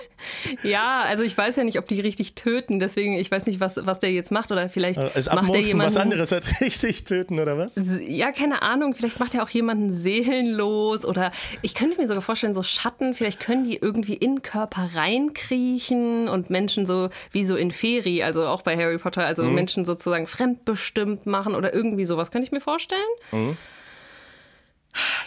Ja, 0.63 1.01
also 1.01 1.21
ich 1.25 1.37
weiß 1.37 1.57
ja 1.57 1.65
nicht, 1.65 1.77
ob 1.79 1.85
die 1.85 1.99
richtig 1.99 2.33
töten, 2.33 2.79
deswegen, 2.79 3.15
ich 3.17 3.29
weiß 3.29 3.45
nicht, 3.45 3.59
was, 3.59 3.85
was 3.85 3.99
der 3.99 4.13
jetzt 4.13 4.31
macht 4.31 4.53
oder 4.53 4.69
vielleicht 4.69 4.97
Ist 5.03 5.13
macht 5.13 5.25
der 5.25 5.33
Abmurksen 5.33 5.79
was 5.81 5.95
jemanden. 5.95 6.13
anderes 6.13 6.31
als 6.31 6.61
richtig 6.61 7.03
töten, 7.03 7.41
oder 7.41 7.57
was? 7.57 7.75
Ja, 8.07 8.31
keine 8.31 8.61
Ahnung, 8.61 8.95
vielleicht 8.95 9.19
macht 9.19 9.35
er 9.35 9.43
auch 9.43 9.49
jemanden 9.49 9.91
seelenlos 9.91 11.05
oder 11.05 11.33
ich 11.61 11.75
könnte 11.75 11.99
mir 11.99 12.07
sogar 12.07 12.21
vorstellen, 12.21 12.53
so 12.53 12.63
Schatten, 12.63 13.13
vielleicht 13.15 13.41
können 13.41 13.65
die 13.65 13.75
irgendwie 13.75 14.13
in 14.13 14.41
Körper 14.43 14.91
reinkriechen 14.95 16.29
und 16.29 16.49
Menschen 16.49 16.85
so 16.85 17.09
wie 17.31 17.43
so 17.43 17.57
in 17.57 17.71
Feri, 17.71 18.23
also 18.23 18.47
auch 18.47 18.61
bei 18.61 18.77
Harry 18.77 18.99
Potter, 18.99 19.25
also 19.25 19.43
Menschen 19.43 19.83
sozusagen 19.83 20.27
fremdbestimmt 20.27 21.25
machen 21.25 21.53
oder 21.53 21.73
irgendwie 21.73 21.92
sowas, 22.05 22.31
könnte 22.31 22.45
ich 22.45 22.51
mir 22.51 22.61
vorstellen. 22.61 23.01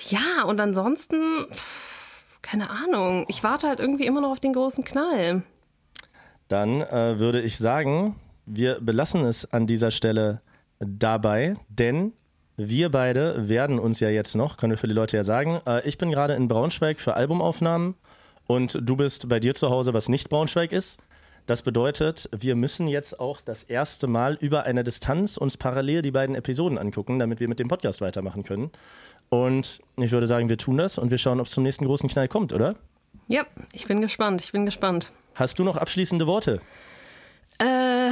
Ja, 0.09 0.44
und 0.44 0.60
ansonsten, 0.60 1.47
keine 2.43 2.70
Ahnung, 2.70 3.24
ich 3.28 3.43
warte 3.43 3.68
halt 3.68 3.80
irgendwie 3.80 4.06
immer 4.06 4.20
noch 4.20 4.30
auf 4.30 4.40
den 4.40 4.52
großen 4.52 4.84
Knall. 4.84 5.43
Dann 6.48 6.80
äh, 6.82 7.18
würde 7.18 7.40
ich 7.40 7.59
sagen, 7.59 8.16
wir 8.44 8.78
belassen 8.80 9.24
es 9.24 9.52
an 9.52 9.66
dieser 9.66 9.90
Stelle 9.90 10.40
dabei, 10.78 11.55
denn 11.68 12.12
wir 12.56 12.90
beide 12.90 13.48
werden 13.48 13.78
uns 13.78 14.01
ja 14.01 14.09
jetzt 14.09 14.34
noch, 14.34 14.56
können 14.56 14.72
wir 14.72 14.78
für 14.78 14.86
die 14.86 14.94
Leute 14.94 15.16
ja 15.16 15.24
sagen, 15.24 15.60
äh, 15.66 15.86
ich 15.86 15.98
bin 15.98 16.10
gerade 16.10 16.34
in 16.34 16.48
Braunschweig 16.48 17.01
für 17.01 17.14
Albumaufnahmen 17.14 17.97
und 18.47 18.78
du 18.80 18.97
bist 18.97 19.28
bei 19.28 19.40
dir 19.40 19.55
zu 19.55 19.70
Hause, 19.70 19.93
was 19.93 20.09
nicht 20.09 20.30
Braunschweig 20.30 20.72
ist. 20.72 21.01
Das 21.47 21.62
bedeutet, 21.62 22.28
wir 22.36 22.56
müssen 22.56 22.89
jetzt 22.89 23.20
auch 23.20 23.40
das 23.40 23.62
erste 23.62 24.09
Mal 24.09 24.36
über 24.40 24.64
eine 24.64 24.82
Distanz 24.82 25.36
uns 25.36 25.56
parallel 25.56 26.02
die 26.02 26.10
beiden 26.10 26.35
Episoden 26.35 26.77
angucken, 26.77 27.20
damit 27.20 27.39
wir 27.39 27.48
mit 27.48 27.60
dem 27.60 27.68
Podcast 27.68 28.01
weitermachen 28.01 28.43
können. 28.43 28.70
Und 29.28 29.81
ich 29.97 30.10
würde 30.10 30.27
sagen, 30.27 30.48
wir 30.48 30.59
tun 30.59 30.77
das 30.77 30.98
und 30.98 31.12
wir 31.12 31.18
schauen, 31.18 31.39
ob 31.39 31.47
es 31.47 31.52
zum 31.52 31.62
nächsten 31.62 31.86
großen 31.86 32.09
Knall 32.09 32.27
kommt, 32.27 32.52
oder? 32.52 32.74
Ja, 33.28 33.47
ich 33.73 33.86
bin 33.86 34.01
gespannt, 34.01 34.40
ich 34.40 34.51
bin 34.51 34.66
gespannt. 34.66 35.12
Hast 35.35 35.59
du 35.59 35.64
noch 35.64 35.77
abschließende 35.77 36.27
Worte? 36.27 36.60
Äh, 37.59 38.10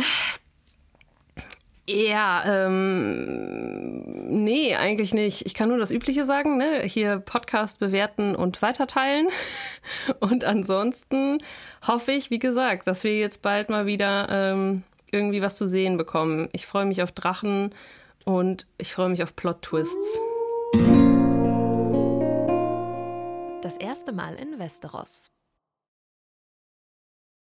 ja, 1.87 2.67
ähm, 2.67 4.03
nee, 4.45 4.75
eigentlich 4.75 5.13
nicht. 5.13 5.45
Ich 5.45 5.53
kann 5.53 5.69
nur 5.69 5.79
das 5.79 5.91
Übliche 5.91 6.25
sagen, 6.25 6.57
ne? 6.57 6.83
Hier 6.83 7.19
Podcast 7.19 7.79
bewerten 7.79 8.35
und 8.35 8.63
weiterteilen. 8.63 9.29
Und 10.21 10.45
ansonsten 10.45 11.43
hoffe 11.87 12.13
ich, 12.13 12.31
wie 12.31 12.39
gesagt, 12.39 12.87
dass 12.87 13.05
wir 13.05 13.19
jetzt 13.19 13.43
bald 13.43 13.69
mal 13.69 13.85
wieder 13.85 14.29
ähm, 14.31 14.83
irgendwie 15.11 15.43
was 15.43 15.57
zu 15.57 15.69
sehen 15.69 15.99
bekommen. 15.99 16.49
Ich 16.53 16.67
freue 16.67 16.87
mich 16.87 17.03
auf 17.03 17.13
Drachen 17.13 17.75
und 18.25 18.67
ich 18.79 18.93
freue 18.93 19.11
mich 19.11 19.23
auf 19.23 19.37
Plot-Twists. 19.37 20.19
Das 23.63 23.77
erste 23.77 24.13
Mal 24.13 24.35
in 24.35 24.59
Westeros. 24.59 25.34